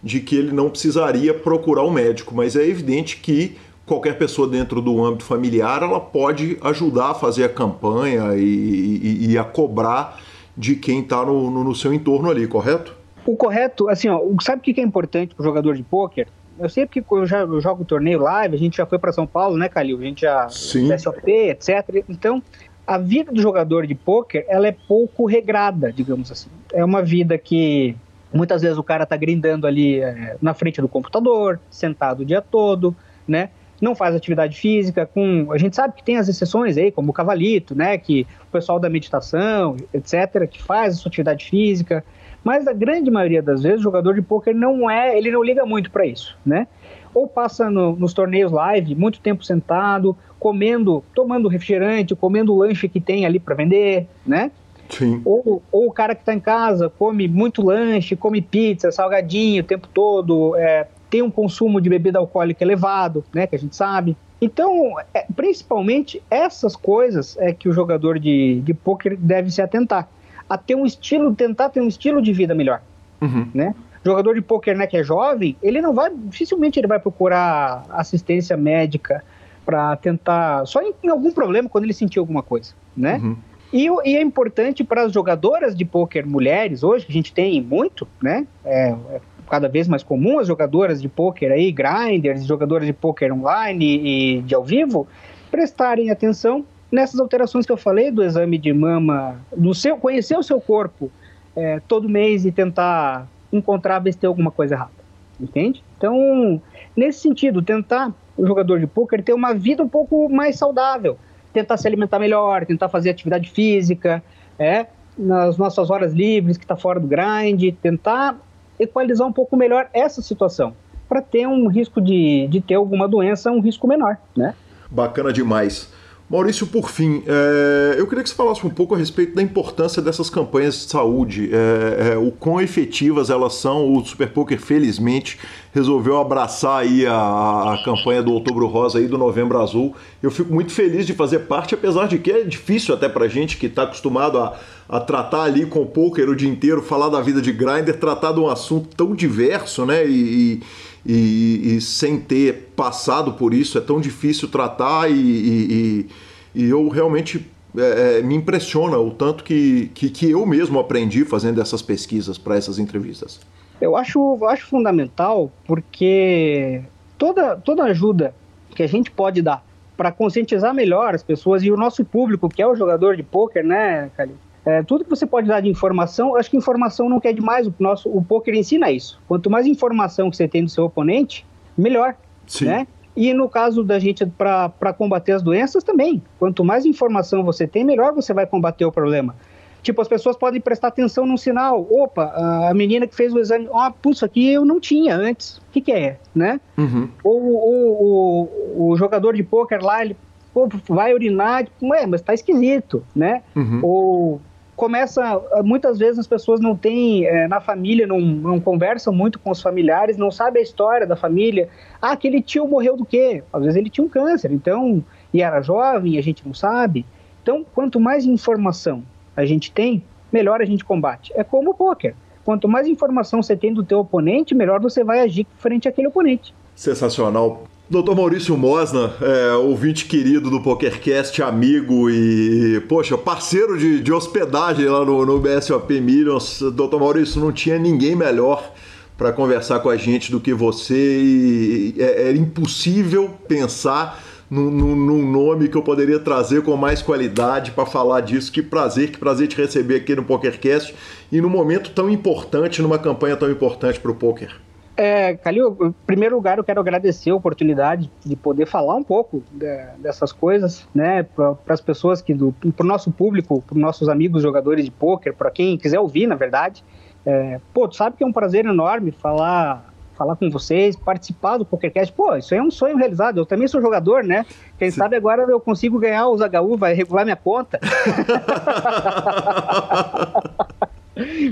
de 0.03 0.19
que 0.19 0.35
ele 0.35 0.51
não 0.51 0.69
precisaria 0.69 1.33
procurar 1.33 1.83
um 1.83 1.89
médico, 1.89 2.35
mas 2.35 2.55
é 2.55 2.63
evidente 2.63 3.17
que 3.17 3.57
qualquer 3.85 4.17
pessoa 4.17 4.47
dentro 4.47 4.81
do 4.81 5.03
âmbito 5.03 5.23
familiar 5.23 5.83
ela 5.83 5.99
pode 5.99 6.57
ajudar 6.61 7.11
a 7.11 7.13
fazer 7.13 7.43
a 7.43 7.49
campanha 7.49 8.35
e, 8.35 8.41
e, 8.41 9.31
e 9.31 9.37
a 9.37 9.43
cobrar 9.43 10.19
de 10.57 10.75
quem 10.75 11.01
está 11.01 11.25
no, 11.25 11.51
no, 11.51 11.63
no, 11.63 11.75
seu 11.75 11.93
entorno 11.93 12.29
ali, 12.29 12.47
correto? 12.47 12.95
O 13.25 13.35
correto, 13.35 13.89
assim, 13.89 14.07
ó, 14.07 14.21
sabe 14.41 14.59
o 14.59 14.61
que 14.61 14.79
é 14.79 14.83
importante 14.83 15.35
para 15.35 15.41
o 15.41 15.45
jogador 15.45 15.75
de 15.75 15.83
pôquer? 15.83 16.27
eu 16.59 16.69
sei 16.69 16.85
porque 16.85 17.03
eu 17.11 17.25
já 17.25 17.39
eu 17.39 17.59
jogo 17.59 17.83
torneio 17.83 18.19
live, 18.19 18.55
a 18.55 18.59
gente 18.59 18.77
já 18.77 18.85
foi 18.85 18.97
para 18.97 19.11
São 19.11 19.27
Paulo, 19.27 19.57
né, 19.57 19.67
Calil? 19.67 19.99
A 19.99 20.03
gente 20.03 20.21
já 20.21 20.49
Sim. 20.49 20.97
SOP, 20.97 21.27
etc. 21.27 22.03
Então, 22.07 22.41
a 22.87 22.97
vida 22.97 23.31
do 23.31 23.41
jogador 23.41 23.85
de 23.85 23.95
pôquer, 23.95 24.45
ela 24.47 24.67
é 24.67 24.71
pouco 24.71 25.25
regrada, 25.25 25.91
digamos 25.91 26.31
assim. 26.31 26.49
É 26.71 26.83
uma 26.83 27.01
vida 27.01 27.37
que 27.37 27.95
muitas 28.33 28.61
vezes 28.61 28.77
o 28.77 28.83
cara 28.83 29.05
tá 29.05 29.17
grindando 29.17 29.67
ali 29.67 29.99
é, 29.99 30.37
na 30.41 30.53
frente 30.53 30.81
do 30.81 30.87
computador, 30.87 31.59
sentado 31.69 32.21
o 32.21 32.25
dia 32.25 32.41
todo, 32.41 32.95
né? 33.27 33.49
Não 33.81 33.93
faz 33.93 34.15
atividade 34.15 34.57
física, 34.57 35.05
com 35.05 35.51
a 35.51 35.57
gente 35.57 35.75
sabe 35.75 35.95
que 35.95 36.03
tem 36.03 36.17
as 36.17 36.27
exceções 36.27 36.77
aí, 36.77 36.91
como 36.91 37.11
o 37.11 37.13
cavalito, 37.13 37.75
né, 37.75 37.97
que 37.97 38.25
o 38.47 38.51
pessoal 38.51 38.79
da 38.79 38.89
meditação, 38.89 39.75
etc, 39.93 40.47
que 40.49 40.61
faz 40.61 40.95
a 40.95 40.97
sua 40.97 41.09
atividade 41.09 41.45
física, 41.45 42.03
mas 42.43 42.67
a 42.67 42.73
grande 42.73 43.09
maioria 43.09 43.41
das 43.41 43.63
vezes 43.63 43.79
o 43.79 43.83
jogador 43.83 44.13
de 44.13 44.21
pôquer 44.21 44.53
não 44.53 44.89
é, 44.89 45.17
ele 45.17 45.31
não 45.31 45.43
liga 45.43 45.65
muito 45.65 45.89
para 45.89 46.05
isso, 46.05 46.37
né? 46.45 46.67
Ou 47.13 47.27
passa 47.27 47.69
no, 47.71 47.95
nos 47.95 48.13
torneios 48.13 48.51
live 48.51 48.93
muito 48.93 49.19
tempo 49.19 49.43
sentado, 49.43 50.15
comendo, 50.39 51.03
tomando 51.15 51.47
refrigerante, 51.47 52.15
comendo 52.15 52.53
o 52.53 52.57
lanche 52.57 52.87
que 52.87 53.01
tem 53.01 53.25
ali 53.25 53.39
para 53.39 53.55
vender, 53.55 54.07
né? 54.25 54.51
Sim. 54.89 55.21
Ou, 55.25 55.63
ou 55.71 55.87
o 55.87 55.91
cara 55.91 56.13
que 56.13 56.21
está 56.21 56.33
em 56.33 56.39
casa 56.39 56.87
come 56.87 57.27
muito 57.27 57.63
lanche, 57.63 58.15
come 58.15 58.41
pizza, 58.41 58.91
salgadinho 58.91 59.63
o 59.63 59.65
tempo 59.65 59.87
todo, 59.91 60.55
é, 60.55 60.87
tem 61.15 61.21
um 61.21 61.31
consumo 61.31 61.79
de 61.79 61.89
bebida 61.89 62.19
alcoólica 62.19 62.61
elevado, 62.61 63.23
né? 63.33 63.47
Que 63.47 63.55
a 63.55 63.59
gente 63.59 63.73
sabe. 63.73 64.17
Então, 64.41 64.99
é, 65.13 65.25
principalmente 65.33 66.21
essas 66.29 66.75
coisas 66.75 67.37
é 67.37 67.53
que 67.53 67.69
o 67.69 67.71
jogador 67.71 68.19
de, 68.19 68.59
de 68.59 68.73
pôquer 68.73 69.15
deve 69.15 69.49
se 69.49 69.61
atentar 69.61 70.09
a 70.49 70.57
ter 70.57 70.75
um 70.75 70.85
estilo, 70.85 71.33
tentar 71.33 71.69
ter 71.69 71.79
um 71.79 71.87
estilo 71.87 72.21
de 72.21 72.33
vida 72.33 72.53
melhor, 72.53 72.81
uhum. 73.21 73.47
né? 73.53 73.73
Jogador 74.03 74.35
de 74.35 74.41
pôquer, 74.41 74.75
né, 74.75 74.85
que 74.85 74.97
é 74.97 75.03
jovem, 75.03 75.55
ele 75.63 75.81
não 75.81 75.93
vai, 75.93 76.11
dificilmente 76.13 76.77
ele 76.77 76.85
vai 76.85 76.99
procurar 76.99 77.85
assistência 77.91 78.57
médica 78.57 79.23
para 79.65 79.95
tentar, 79.95 80.65
só 80.67 80.81
em, 80.81 80.93
em, 81.01 81.09
algum 81.09 81.31
problema 81.31 81.69
quando 81.69 81.85
ele 81.85 81.93
sentir 81.93 82.19
alguma 82.19 82.43
coisa, 82.43 82.73
né? 82.95 83.21
Uhum. 83.23 83.37
E, 83.71 83.87
e, 84.03 84.17
é 84.17 84.21
importante 84.21 84.83
para 84.83 85.03
as 85.03 85.13
jogadoras 85.13 85.75
de 85.75 85.85
pôquer 85.85 86.25
mulheres 86.25 86.83
hoje, 86.83 87.05
que 87.05 87.11
a 87.11 87.15
gente 87.15 87.33
tem 87.33 87.61
muito, 87.61 88.05
né? 88.21 88.45
É, 88.65 88.89
é 88.89 89.21
cada 89.49 89.67
vez 89.67 89.87
mais 89.87 90.03
comum 90.03 90.39
as 90.39 90.47
jogadoras 90.47 91.01
de 91.01 91.07
pôquer 91.07 91.51
aí, 91.51 91.71
grinders, 91.71 92.45
jogadoras 92.45 92.85
de 92.85 92.93
pôquer 92.93 93.31
online 93.31 94.01
e 94.37 94.41
de 94.41 94.55
ao 94.55 94.63
vivo, 94.63 95.07
prestarem 95.51 96.09
atenção 96.11 96.65
nessas 96.91 97.19
alterações 97.19 97.65
que 97.65 97.71
eu 97.71 97.77
falei 97.77 98.11
do 98.11 98.23
exame 98.23 98.57
de 98.57 98.73
mama, 98.73 99.39
do 99.55 99.73
seu 99.73 99.97
conhecer 99.97 100.37
o 100.37 100.43
seu 100.43 100.59
corpo 100.61 101.11
é, 101.55 101.79
todo 101.87 102.09
mês 102.09 102.45
e 102.45 102.51
tentar 102.51 103.27
encontrar 103.51 103.99
ver 103.99 104.13
se 104.13 104.19
tem 104.19 104.27
alguma 104.27 104.51
coisa 104.51 104.75
errada, 104.75 104.91
entende? 105.39 105.83
Então, 105.97 106.61
nesse 106.95 107.19
sentido, 107.19 107.61
tentar 107.61 108.13
o 108.37 108.45
jogador 108.45 108.79
de 108.79 108.87
poker 108.87 109.23
ter 109.23 109.33
uma 109.33 109.53
vida 109.53 109.81
um 109.81 109.87
pouco 109.87 110.29
mais 110.29 110.57
saudável, 110.57 111.17
tentar 111.53 111.77
se 111.77 111.87
alimentar 111.87 112.19
melhor, 112.19 112.65
tentar 112.65 112.89
fazer 112.89 113.09
atividade 113.09 113.49
física, 113.49 114.21
é, 114.59 114.87
nas 115.17 115.57
nossas 115.57 115.89
horas 115.89 116.13
livres, 116.13 116.57
que 116.57 116.65
está 116.65 116.75
fora 116.75 116.99
do 116.99 117.07
grind, 117.07 117.73
tentar 117.81 118.37
equalizar 118.79 119.27
um 119.27 119.33
pouco 119.33 119.55
melhor 119.55 119.87
essa 119.93 120.21
situação, 120.21 120.75
para 121.07 121.21
ter 121.21 121.47
um 121.47 121.67
risco 121.67 122.01
de, 122.01 122.47
de 122.47 122.61
ter 122.61 122.75
alguma 122.75 123.07
doença, 123.07 123.51
um 123.51 123.59
risco 123.59 123.87
menor, 123.87 124.17
né? 124.35 124.53
Bacana 124.89 125.31
demais. 125.31 125.91
Maurício, 126.27 126.65
por 126.65 126.89
fim, 126.89 127.21
é, 127.27 127.99
eu 127.99 128.07
queria 128.07 128.23
que 128.23 128.29
você 128.29 128.35
falasse 128.35 128.65
um 128.65 128.69
pouco 128.69 128.95
a 128.95 128.97
respeito 128.97 129.35
da 129.35 129.43
importância 129.43 130.01
dessas 130.01 130.27
campanhas 130.27 130.73
de 130.73 130.89
saúde, 130.89 131.51
é, 131.53 132.13
é, 132.13 132.17
o 132.17 132.31
quão 132.31 132.59
efetivas 132.59 133.29
elas 133.29 133.53
são. 133.53 133.93
O 133.93 134.03
Super 134.03 134.29
Poker, 134.29 134.59
felizmente, 134.59 135.37
resolveu 135.71 136.17
abraçar 136.19 136.81
aí 136.81 137.05
a, 137.05 137.13
a, 137.13 137.81
campanha 137.85 138.23
do 138.23 138.33
Outubro 138.33 138.65
Rosa 138.65 138.99
e 138.99 139.07
do 139.07 139.19
Novembro 139.19 139.61
Azul. 139.61 139.93
Eu 140.21 140.31
fico 140.31 140.51
muito 140.51 140.71
feliz 140.71 141.05
de 141.05 141.13
fazer 141.13 141.39
parte, 141.41 141.75
apesar 141.75 142.07
de 142.07 142.17
que 142.17 142.31
é 142.31 142.43
difícil 142.43 142.95
até 142.95 143.07
pra 143.07 143.27
gente 143.27 143.57
que 143.57 143.67
está 143.67 143.83
acostumado 143.83 144.39
a, 144.39 144.57
a 144.89 144.99
tratar 144.99 145.43
ali 145.43 145.67
com 145.67 145.83
o 145.83 145.85
poker 145.85 146.27
o 146.27 146.35
dia 146.35 146.49
inteiro, 146.49 146.81
falar 146.81 147.09
da 147.09 147.21
vida 147.21 147.39
de 147.39 147.51
grinder, 147.51 147.99
tratar 147.99 148.31
de 148.31 148.39
um 148.39 148.47
assunto 148.47 148.89
tão 148.95 149.13
diverso, 149.13 149.85
né? 149.85 150.03
e, 150.07 150.09
e 150.11 150.63
e, 151.05 151.75
e, 151.75 151.81
sem 151.81 152.19
ter 152.19 152.71
passado 152.75 153.33
por 153.33 153.53
isso 153.53 153.77
é 153.77 153.81
tão 153.81 154.01
difícil 154.01 154.47
tratar 154.47 155.09
e, 155.09 155.13
e, 155.13 156.09
e 156.55 156.69
eu 156.69 156.87
realmente 156.89 157.45
é, 157.77 158.19
é, 158.19 158.21
me 158.21 158.35
impressiona 158.35 158.97
o 158.97 159.11
tanto 159.11 159.43
que, 159.43 159.91
que, 159.93 160.09
que, 160.09 160.31
eu 160.31 160.45
mesmo 160.45 160.79
aprendi 160.79 161.23
fazendo 161.25 161.61
essas 161.61 161.81
pesquisas 161.81 162.37
para 162.37 162.55
essas 162.55 162.79
entrevistas. 162.79 163.39
Eu 163.79 163.95
acho, 163.95 164.37
eu 164.41 164.47
acho 164.47 164.65
fundamental 164.65 165.51
porque 165.65 166.81
toda, 167.17 167.55
toda 167.57 167.83
ajuda 167.83 168.33
que 168.73 168.81
a 168.81 168.87
gente 168.87 169.11
pode 169.11 169.41
dar 169.41 169.63
para 169.95 170.11
conscientizar 170.11 170.73
melhor 170.73 171.13
as 171.13 171.23
pessoas 171.23 171.63
e 171.63 171.71
o 171.71 171.77
nosso 171.77 172.03
público, 172.03 172.49
que 172.49 172.61
é 172.61 172.67
o 172.67 172.75
jogador 172.75 173.15
de 173.15 173.23
pôquer, 173.23 173.63
né, 173.63 174.09
Calil? 174.15 174.37
É, 174.65 174.81
tudo 174.81 175.03
que 175.03 175.09
você 175.09 175.27
pode 175.27 175.47
dar 175.47 175.61
de 175.61 175.69
informação, 175.69 176.35
acho 176.35 176.49
que 176.49 176.57
informação 176.57 177.07
não 177.07 177.19
quer 177.19 177.33
demais. 177.33 177.67
O 177.67 177.73
nosso 177.79 178.09
o 178.09 178.23
poker 178.23 178.55
ensina 178.55 178.91
isso. 178.91 179.21
Quanto 179.27 179.49
mais 179.49 179.67
informação 179.67 180.31
que 180.31 180.37
você 180.37 180.47
tem 180.47 180.63
do 180.63 180.69
seu 180.69 180.85
oponente, 180.85 181.45
melhor. 181.77 182.15
Sim. 182.47 182.65
Né? 182.65 182.87
E 183.15 183.33
no 183.33 183.47
caso 183.47 183.83
da 183.83 183.99
gente 183.99 184.25
para 184.25 184.93
combater 184.97 185.33
as 185.33 185.43
doenças 185.43 185.83
também. 185.83 186.21
Quanto 186.39 186.63
mais 186.65 186.85
informação 186.85 187.43
você 187.43 187.67
tem, 187.67 187.85
melhor 187.85 188.13
você 188.13 188.33
vai 188.33 188.45
combater 188.45 188.85
o 188.85 188.91
problema. 188.91 189.35
Tipo, 189.83 190.01
as 190.01 190.07
pessoas 190.07 190.35
podem 190.35 190.59
prestar 190.59 190.87
atenção 190.87 191.27
num 191.27 191.37
sinal. 191.37 191.87
Opa, 191.91 192.33
a 192.67 192.73
menina 192.73 193.05
que 193.05 193.15
fez 193.15 193.31
o 193.31 193.39
exame, 193.39 193.67
ó, 193.69 193.91
oh, 193.91 194.25
aqui 194.25 194.51
eu 194.51 194.65
não 194.65 194.79
tinha 194.79 195.15
antes. 195.15 195.59
O 195.59 195.71
que, 195.71 195.79
que 195.79 195.91
é, 195.91 196.17
né? 196.33 196.59
Uhum. 196.75 197.07
Ou, 197.23 197.53
ou, 197.53 198.49
o, 198.75 198.89
o 198.89 198.97
jogador 198.97 199.35
de 199.35 199.43
pôquer 199.43 199.83
lá, 199.83 200.03
ele 200.03 200.17
pô, 200.51 200.67
vai 200.89 201.13
urinar, 201.13 201.65
tipo, 201.65 201.87
ué, 201.89 202.07
mas 202.07 202.21
tá 202.21 202.33
esquisito, 202.33 203.03
né? 203.15 203.43
Uhum. 203.55 203.79
Ou 203.83 204.41
começa, 204.75 205.41
muitas 205.63 205.97
vezes 205.97 206.19
as 206.19 206.27
pessoas 206.27 206.59
não 206.59 206.75
têm, 206.75 207.25
é, 207.25 207.47
na 207.47 207.61
família, 207.61 208.05
não, 208.05 208.19
não, 208.19 208.59
conversam 208.59 209.13
muito 209.13 209.39
com 209.39 209.49
os 209.49 209.61
familiares, 209.61 210.17
não 210.17 210.29
sabem 210.29 210.59
a 210.59 210.63
história 210.63 211.07
da 211.07 211.15
família. 211.15 211.69
Ah, 212.01 212.11
aquele 212.11 212.41
tio 212.41 212.67
morreu 212.67 212.97
do 212.97 213.05
quê? 213.05 213.43
Às 213.51 213.61
vezes 213.61 213.77
ele 213.77 213.89
tinha 213.89 214.05
um 214.05 214.09
câncer, 214.09 214.51
então, 214.51 215.03
e 215.33 215.41
era 215.41 215.61
jovem, 215.61 216.17
a 216.17 216.21
gente 216.21 216.45
não 216.45 216.53
sabe. 216.53 217.05
Então, 217.41 217.65
quanto 217.73 217.99
mais 217.99 218.25
informação 218.25 219.03
a 219.35 219.45
gente 219.45 219.71
tem, 219.71 220.03
melhor 220.31 220.61
a 220.61 220.65
gente 220.65 220.83
combate. 220.83 221.31
É 221.35 221.43
como 221.43 221.71
o 221.71 221.73
poker. 221.73 222.15
quanto 222.43 222.67
mais 222.67 222.87
informação 222.87 223.41
você 223.41 223.55
tem 223.55 223.73
do 223.73 223.83
teu 223.83 223.99
oponente, 223.99 224.53
melhor 224.53 224.79
você 224.79 225.03
vai 225.03 225.21
agir 225.21 225.47
frente 225.57 225.87
àquele 225.87 226.07
oponente. 226.07 226.53
Sensacional. 226.75 227.63
Doutor 227.87 228.15
Maurício 228.15 228.57
Mosna, 228.57 229.13
é, 229.21 229.53
ouvinte 229.57 230.05
querido 230.05 230.49
do 230.49 230.59
PokerCast, 230.59 231.43
amigo 231.43 232.09
e, 232.09 232.81
poxa, 232.89 233.15
parceiro 233.15 233.77
de, 233.77 234.01
de 234.01 234.11
hospedagem 234.11 234.87
lá 234.87 235.05
no, 235.05 235.23
no 235.23 235.39
BSOP 235.39 236.01
Millions. 236.01 236.63
Doutor 236.73 236.99
Maurício, 236.99 237.39
não 237.39 237.51
tinha 237.51 237.77
ninguém 237.77 238.15
melhor 238.15 238.73
para 239.15 239.31
conversar 239.31 239.81
com 239.81 239.89
a 239.89 239.95
gente 239.95 240.31
do 240.31 240.39
que 240.39 240.51
você 240.51 240.95
e 240.95 241.95
é, 241.99 242.29
era 242.29 242.35
impossível 242.35 243.29
pensar 243.47 244.19
num, 244.49 244.71
num, 244.71 245.31
nome 245.31 245.67
que 245.67 245.77
eu 245.77 245.83
poderia 245.83 246.19
trazer 246.19 246.63
com 246.63 246.75
mais 246.75 247.03
qualidade 247.03 247.69
para 247.69 247.85
falar 247.85 248.21
disso. 248.21 248.51
Que 248.51 248.63
prazer, 248.63 249.11
que 249.11 249.19
prazer 249.19 249.47
te 249.47 249.57
receber 249.57 249.97
aqui 249.97 250.15
no 250.15 250.23
PokerCast 250.23 250.95
e 251.31 251.39
num 251.39 251.49
momento 251.49 251.91
tão 251.91 252.09
importante, 252.09 252.81
numa 252.81 252.97
campanha 252.97 253.37
tão 253.37 253.51
importante 253.51 253.99
para 253.99 254.09
o 254.09 254.15
poker. 254.15 254.55
É, 254.97 255.35
Calil, 255.35 255.77
em 255.81 255.91
primeiro 256.05 256.35
lugar 256.35 256.57
eu 256.57 256.63
quero 256.63 256.79
agradecer 256.79 257.29
a 257.29 257.35
oportunidade 257.35 258.09
de 258.25 258.35
poder 258.35 258.65
falar 258.65 258.95
um 258.95 259.03
pouco 259.03 259.43
de, 259.51 259.85
dessas 259.97 260.31
coisas, 260.31 260.87
né, 260.95 261.23
para 261.23 261.57
as 261.67 261.81
pessoas 261.81 262.21
que, 262.21 262.33
para 262.33 262.83
o 262.83 262.87
nosso 262.87 263.11
público, 263.11 263.61
para 263.61 263.75
os 263.75 263.81
nossos 263.81 264.07
amigos 264.07 264.41
jogadores 264.41 264.85
de 264.85 264.91
pôquer, 264.91 265.33
para 265.33 265.51
quem 265.51 265.77
quiser 265.77 265.99
ouvir, 265.99 266.27
na 266.27 266.35
verdade. 266.35 266.83
É, 267.25 267.59
pô, 267.73 267.87
tu 267.87 267.95
sabe 267.95 268.15
que 268.15 268.23
é 268.23 268.27
um 268.27 268.31
prazer 268.31 268.65
enorme 268.65 269.11
falar 269.11 269.93
falar 270.15 270.37
com 270.37 270.49
vocês, 270.49 270.95
participar 270.95 271.57
do 271.57 271.65
PokerCast. 271.65 272.13
Pô, 272.13 272.33
isso 272.37 272.53
aí 272.53 272.59
é 272.61 272.63
um 272.63 272.71
sonho 272.71 272.95
realizado. 272.95 273.37
Eu 273.39 273.45
também 273.45 273.67
sou 273.67 273.81
jogador, 273.81 274.23
né? 274.23 274.45
Quem 274.79 274.89
Sim. 274.89 274.97
sabe 274.97 275.17
agora 275.17 275.41
eu 275.43 275.59
consigo 275.59 275.99
ganhar 275.99 276.29
os 276.29 276.39
HU, 276.39 276.77
vai 276.77 276.93
regular 276.93 277.25
minha 277.25 277.35
conta. 277.35 277.81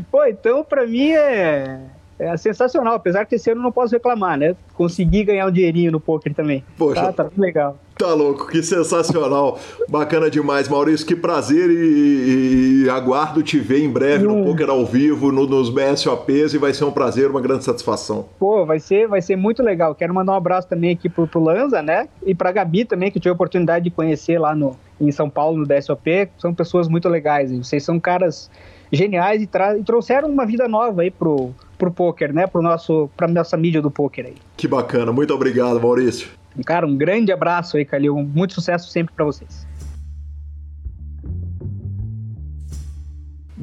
Pô, 0.09 0.23
então 0.25 0.63
para 0.63 0.87
mim 0.87 1.11
é 1.11 1.81
é 2.23 2.37
sensacional, 2.37 2.95
apesar 2.95 3.25
que 3.25 3.35
esse 3.35 3.51
ano 3.51 3.61
não 3.61 3.71
posso 3.71 3.93
reclamar, 3.93 4.37
né? 4.37 4.55
Consegui 4.73 5.23
ganhar 5.23 5.47
um 5.47 5.51
dinheirinho 5.51 5.91
no 5.91 5.99
poker 5.99 6.33
também. 6.33 6.63
Poxa, 6.77 7.11
tá, 7.13 7.25
tá 7.25 7.29
legal. 7.37 7.77
Tá 7.97 8.13
louco, 8.13 8.47
que 8.47 8.63
sensacional. 8.63 9.59
Bacana 9.87 10.29
demais, 10.29 10.67
Maurício. 10.67 11.05
Que 11.05 11.15
prazer 11.15 11.69
e, 11.69 12.83
e 12.85 12.89
aguardo 12.89 13.43
te 13.43 13.59
ver 13.59 13.83
em 13.83 13.89
breve 13.89 14.25
hum. 14.25 14.39
no 14.39 14.45
Poker 14.45 14.69
ao 14.69 14.85
vivo, 14.85 15.31
no, 15.31 15.45
nos 15.45 15.69
BSOPs 15.69 16.53
e 16.53 16.57
vai 16.57 16.73
ser 16.73 16.85
um 16.85 16.91
prazer, 16.91 17.29
uma 17.29 17.41
grande 17.41 17.63
satisfação. 17.63 18.25
Pô, 18.39 18.65
vai 18.65 18.79
ser, 18.79 19.07
vai 19.07 19.21
ser 19.21 19.35
muito 19.35 19.61
legal. 19.61 19.93
Quero 19.93 20.13
mandar 20.13 20.33
um 20.33 20.35
abraço 20.35 20.67
também 20.67 20.91
aqui 20.91 21.07
pro, 21.07 21.27
pro 21.27 21.39
Lanza, 21.39 21.81
né? 21.81 22.07
E 22.25 22.33
pra 22.33 22.51
Gabi 22.51 22.83
também, 22.83 23.11
que 23.11 23.19
eu 23.19 23.21
tive 23.21 23.29
a 23.29 23.33
oportunidade 23.33 23.83
de 23.83 23.91
conhecer 23.91 24.39
lá 24.39 24.55
no, 24.55 24.75
em 24.99 25.11
São 25.11 25.29
Paulo, 25.29 25.57
no 25.57 25.65
BSOP. 25.65 26.29
São 26.39 26.53
pessoas 26.53 26.87
muito 26.87 27.07
legais. 27.07 27.51
Vocês 27.51 27.83
são 27.83 27.99
caras 27.99 28.49
geniais 28.91 29.41
e, 29.41 29.49
e 29.79 29.83
trouxeram 29.83 30.29
uma 30.29 30.45
vida 30.45 30.67
nova 30.67 31.01
aí 31.01 31.11
pro, 31.11 31.51
pro 31.83 31.91
poker, 31.91 32.33
né? 32.33 32.47
Pro 32.47 32.61
nosso, 32.61 33.09
pra 33.17 33.27
nossa 33.27 33.57
mídia 33.57 33.81
do 33.81 33.91
poker 33.91 34.25
aí. 34.25 34.35
Que 34.55 34.67
bacana, 34.67 35.11
muito 35.11 35.33
obrigado, 35.33 35.81
Maurício. 35.81 36.29
Cara, 36.65 36.85
um 36.85 36.95
grande 36.95 37.31
abraço 37.31 37.77
aí, 37.77 37.83
Calil. 37.85 38.15
Muito 38.15 38.53
sucesso 38.53 38.89
sempre 38.89 39.13
para 39.13 39.25
vocês. 39.25 39.67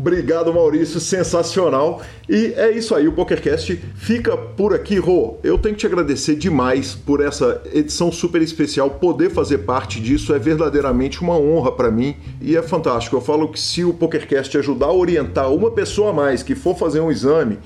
Obrigado, 0.00 0.52
Maurício, 0.54 0.98
sensacional. 0.98 2.00
E 2.26 2.54
é 2.56 2.70
isso 2.70 2.94
aí, 2.94 3.06
o 3.06 3.12
PokerCast 3.12 3.76
fica 3.96 4.34
por 4.34 4.74
aqui, 4.74 4.98
Rô. 4.98 5.36
Eu 5.42 5.58
tenho 5.58 5.74
que 5.74 5.80
te 5.80 5.86
agradecer 5.86 6.36
demais 6.36 6.94
por 6.94 7.22
essa 7.22 7.60
edição 7.70 8.10
super 8.10 8.40
especial. 8.40 8.88
Poder 8.88 9.28
fazer 9.28 9.58
parte 9.58 10.00
disso 10.00 10.34
é 10.34 10.38
verdadeiramente 10.38 11.20
uma 11.20 11.36
honra 11.36 11.70
para 11.70 11.90
mim 11.90 12.16
e 12.40 12.56
é 12.56 12.62
fantástico. 12.62 13.14
Eu 13.14 13.20
falo 13.20 13.48
que 13.48 13.60
se 13.60 13.84
o 13.84 13.92
PokerCast 13.92 14.56
ajudar 14.56 14.86
a 14.86 14.92
orientar 14.94 15.52
uma 15.52 15.70
pessoa 15.70 16.10
a 16.10 16.14
mais 16.14 16.42
que 16.42 16.54
for 16.54 16.74
fazer 16.74 17.00
um 17.00 17.10
exame, 17.10 17.58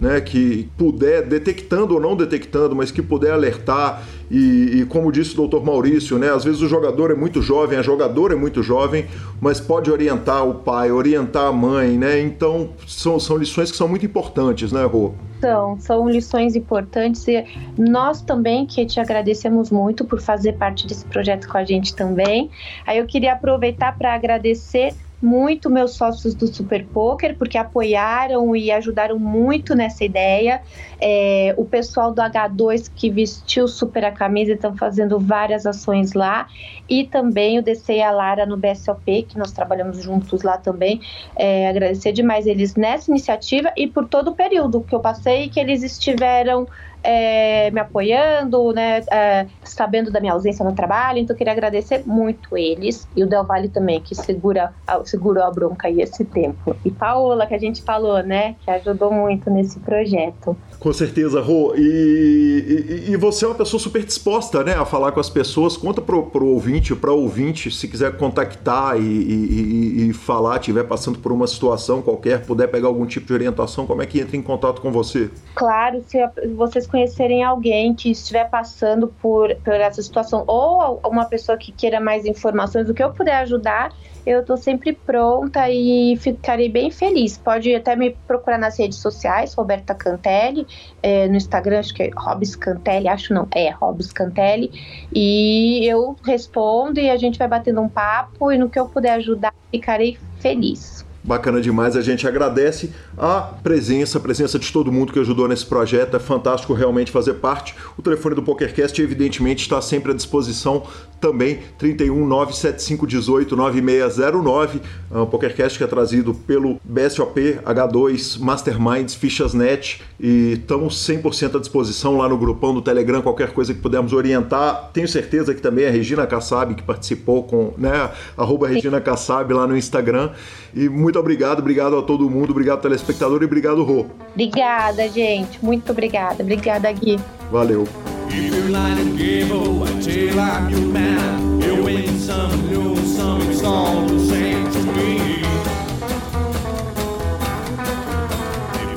né, 0.00 0.20
que 0.20 0.68
puder, 0.78 1.26
detectando 1.26 1.94
ou 1.94 2.00
não 2.00 2.16
detectando, 2.16 2.74
mas 2.74 2.90
que 2.90 3.02
puder 3.02 3.32
alertar, 3.32 4.02
e, 4.30 4.80
e, 4.80 4.86
como 4.86 5.10
disse 5.10 5.34
o 5.34 5.36
doutor 5.36 5.64
Maurício, 5.64 6.16
né, 6.18 6.30
às 6.30 6.44
vezes 6.44 6.62
o 6.62 6.68
jogador 6.68 7.10
é 7.10 7.14
muito 7.14 7.42
jovem, 7.42 7.78
a 7.78 7.82
jogadora 7.82 8.32
é 8.34 8.36
muito 8.36 8.62
jovem, 8.62 9.06
mas 9.40 9.60
pode 9.60 9.90
orientar 9.90 10.46
o 10.48 10.54
pai, 10.54 10.90
orientar 10.90 11.46
a 11.46 11.52
mãe, 11.52 11.98
né? 11.98 12.20
Então 12.20 12.70
são, 12.86 13.18
são 13.18 13.36
lições 13.36 13.70
que 13.70 13.76
são 13.76 13.88
muito 13.88 14.06
importantes, 14.06 14.70
né, 14.70 14.84
Rô? 14.84 15.12
São, 15.40 15.80
são 15.80 16.08
lições 16.08 16.54
importantes 16.54 17.26
e 17.26 17.44
nós 17.76 18.20
também 18.20 18.66
que 18.66 18.84
te 18.84 19.00
agradecemos 19.00 19.70
muito 19.70 20.04
por 20.04 20.20
fazer 20.20 20.52
parte 20.52 20.86
desse 20.86 21.04
projeto 21.06 21.48
com 21.48 21.58
a 21.58 21.64
gente 21.64 21.94
também. 21.94 22.50
Aí 22.86 22.98
eu 22.98 23.06
queria 23.06 23.32
aproveitar 23.32 23.96
para 23.96 24.14
agradecer 24.14 24.94
muito 25.20 25.68
meus 25.68 25.94
sócios 25.94 26.34
do 26.34 26.46
Super 26.46 26.86
Poker, 26.86 27.36
porque 27.36 27.58
apoiaram 27.58 28.56
e 28.56 28.70
ajudaram 28.70 29.18
muito 29.18 29.74
nessa 29.74 30.04
ideia. 30.04 30.62
É, 31.00 31.54
o 31.56 31.64
pessoal 31.64 32.12
do 32.12 32.22
H2 32.22 32.90
que 32.94 33.10
vestiu 33.10 33.68
super 33.68 34.04
a 34.04 34.12
camisa 34.12 34.52
estão 34.52 34.76
fazendo 34.76 35.18
várias 35.18 35.66
ações 35.66 36.12
lá. 36.14 36.46
E 36.88 37.04
também 37.04 37.58
o 37.58 37.62
DC 37.62 37.94
e 37.94 38.02
a 38.02 38.10
Lara 38.10 38.46
no 38.46 38.56
BSOP, 38.56 39.22
que 39.24 39.38
nós 39.38 39.52
trabalhamos 39.52 40.02
juntos 40.02 40.42
lá 40.42 40.56
também. 40.56 41.00
É, 41.36 41.68
agradecer 41.68 42.12
demais 42.12 42.46
eles 42.46 42.74
nessa 42.74 43.10
iniciativa 43.10 43.72
e 43.76 43.86
por 43.86 44.08
todo 44.08 44.28
o 44.28 44.34
período 44.34 44.80
que 44.80 44.94
eu 44.94 45.00
passei 45.00 45.48
que 45.48 45.60
eles 45.60 45.82
estiveram 45.82 46.66
é, 47.02 47.70
me 47.70 47.80
apoiando, 47.80 48.72
né, 48.72 49.00
é, 49.10 49.46
sabendo 49.64 50.10
da 50.10 50.20
minha 50.20 50.32
ausência 50.32 50.64
no 50.64 50.74
trabalho, 50.74 51.18
então 51.18 51.34
eu 51.34 51.38
queria 51.38 51.52
agradecer 51.52 52.02
muito 52.06 52.56
eles 52.56 53.08
e 53.16 53.22
o 53.24 53.28
Del 53.28 53.44
Valle 53.44 53.68
também, 53.68 54.00
que 54.00 54.14
segura, 54.14 54.74
segurou 55.04 55.42
a 55.42 55.50
bronca 55.50 55.88
aí 55.88 56.00
esse 56.00 56.24
tempo. 56.24 56.76
E 56.84 56.90
Paola, 56.90 57.46
que 57.46 57.54
a 57.54 57.58
gente 57.58 57.82
falou, 57.82 58.22
né, 58.22 58.56
que 58.60 58.70
ajudou 58.70 59.12
muito 59.12 59.50
nesse 59.50 59.80
projeto. 59.80 60.56
Com 60.80 60.94
certeza, 60.94 61.42
Rô. 61.42 61.74
E, 61.76 63.04
e, 63.08 63.10
e, 63.12 63.16
você 63.16 63.44
é 63.44 63.48
uma 63.48 63.54
pessoa 63.54 63.78
super 63.78 64.02
disposta 64.02 64.64
né, 64.64 64.72
a 64.72 64.86
falar 64.86 65.12
com 65.12 65.20
as 65.20 65.28
pessoas. 65.28 65.76
Conta 65.76 66.00
pro, 66.00 66.22
pro 66.30 66.46
ouvinte, 66.46 66.96
para 66.96 67.12
ouvinte, 67.12 67.70
se 67.70 67.86
quiser 67.86 68.16
contactar 68.16 68.98
e, 68.98 70.08
e, 70.08 70.12
falar, 70.14 70.58
estiver 70.58 70.84
passando 70.84 71.18
por 71.18 71.32
uma 71.32 71.46
situação 71.46 72.00
qualquer, 72.00 72.46
puder 72.46 72.66
pegar 72.66 72.88
algum 72.88 73.04
tipo 73.04 73.26
de 73.26 73.32
orientação, 73.34 73.86
como 73.86 74.00
é 74.00 74.06
que 74.06 74.20
entra 74.20 74.38
em 74.38 74.42
contato 74.42 74.80
com 74.80 74.90
você? 74.90 75.30
Claro, 75.54 76.02
se 76.06 76.18
vocês 76.56 76.86
conhecerem 76.86 77.44
alguém 77.44 77.94
que 77.94 78.10
estiver 78.10 78.48
passando 78.48 79.08
por, 79.20 79.54
por 79.56 79.74
essa 79.74 80.00
situação, 80.00 80.44
ou 80.46 80.98
uma 81.04 81.26
pessoa 81.26 81.58
que 81.58 81.72
queira 81.72 82.00
mais 82.00 82.24
informações, 82.24 82.88
o 82.88 82.94
que 82.94 83.04
eu 83.04 83.12
puder 83.12 83.36
ajudar, 83.42 83.92
eu 84.26 84.40
estou 84.40 84.56
sempre 84.56 84.92
pronta 84.92 85.68
e 85.70 86.16
ficarei 86.16 86.68
bem 86.68 86.90
feliz. 86.90 87.38
Pode 87.38 87.74
até 87.74 87.96
me 87.96 88.16
procurar 88.26 88.58
nas 88.58 88.78
redes 88.78 88.98
sociais, 88.98 89.54
Roberta 89.54 89.94
Cantelli, 89.94 90.66
é, 91.02 91.28
no 91.28 91.36
Instagram, 91.36 91.80
acho 91.80 91.94
que 91.94 92.02
é 92.02 92.10
Robs 92.16 92.56
Cantelli, 92.56 93.08
acho 93.08 93.32
não, 93.32 93.48
é 93.54 93.70
Robs 93.70 94.12
Cantelli, 94.12 94.70
e 95.14 95.86
eu 95.86 96.16
respondo 96.24 97.00
e 97.00 97.10
a 97.10 97.16
gente 97.16 97.38
vai 97.38 97.48
batendo 97.48 97.80
um 97.80 97.88
papo 97.88 98.52
e 98.52 98.58
no 98.58 98.68
que 98.68 98.78
eu 98.78 98.86
puder 98.86 99.14
ajudar, 99.14 99.54
ficarei 99.70 100.18
feliz. 100.38 101.04
Bacana 101.22 101.60
demais, 101.60 101.96
a 101.96 102.00
gente 102.00 102.26
agradece 102.26 102.90
a 103.16 103.42
presença, 103.62 104.16
a 104.16 104.20
presença 104.20 104.58
de 104.58 104.72
todo 104.72 104.90
mundo 104.90 105.12
que 105.12 105.18
ajudou 105.18 105.46
nesse 105.46 105.66
projeto. 105.66 106.16
É 106.16 106.18
fantástico 106.18 106.72
realmente 106.72 107.10
fazer 107.10 107.34
parte. 107.34 107.74
O 107.98 108.00
telefone 108.00 108.34
do 108.34 108.42
PokerCast, 108.42 109.00
evidentemente, 109.02 109.60
está 109.60 109.82
sempre 109.82 110.12
à 110.12 110.14
disposição 110.14 110.82
também 111.20 111.58
31 111.78 112.26
975 112.26 113.06
18 113.06 113.56
9609. 113.56 114.80
O 115.10 115.26
PokerCast 115.26 115.76
que 115.76 115.84
é 115.84 115.86
trazido 115.86 116.34
pelo 116.34 116.80
BSOP, 116.84 117.58
H2, 117.64 118.38
Masterminds, 118.40 119.14
Fichas.net 119.14 120.02
e 120.18 120.52
estamos 120.52 120.94
100% 121.06 121.56
à 121.56 121.58
disposição 121.58 122.16
lá 122.16 122.28
no 122.28 122.38
grupão 122.38 122.72
do 122.72 122.82
Telegram, 122.82 123.20
qualquer 123.22 123.52
coisa 123.52 123.74
que 123.74 123.80
pudermos 123.80 124.12
orientar. 124.12 124.90
Tenho 124.92 125.08
certeza 125.08 125.54
que 125.54 125.60
também 125.60 125.86
a 125.86 125.90
Regina 125.90 126.26
Kassab, 126.26 126.74
que 126.74 126.82
participou 126.82 127.42
com, 127.42 127.72
né, 127.76 128.10
arroba 128.36 128.68
Regina 128.68 129.00
Kassab 129.00 129.52
lá 129.52 129.66
no 129.66 129.76
Instagram. 129.76 130.30
E 130.74 130.88
muito 130.88 131.18
obrigado, 131.18 131.58
obrigado 131.60 131.96
a 131.98 132.02
todo 132.02 132.28
mundo, 132.30 132.50
obrigado 132.50 132.80
telespectador 132.80 133.42
e 133.42 133.44
obrigado, 133.44 133.82
Rô. 133.82 134.06
Obrigada, 134.32 135.08
gente. 135.08 135.62
Muito 135.64 135.90
obrigada. 135.90 136.42
Obrigada, 136.42 136.90
Gui. 136.92 137.18
Valeu. 137.50 137.86
If 138.32 138.54
you're 138.54 138.70
lying 138.70 139.16
game 139.16 139.50
until 139.82 140.40
I'm 140.40 140.70
your 140.70 140.80
man, 140.80 141.60
you 141.60 141.82
win 141.82 142.18
some, 142.18 142.70
lose 142.70 143.16
some, 143.16 143.42
it's 143.42 143.62
all 143.62 144.06
the 144.06 144.20
same 144.20 144.70
to 144.72 144.82
me. 144.92 145.42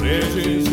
If 0.05 0.72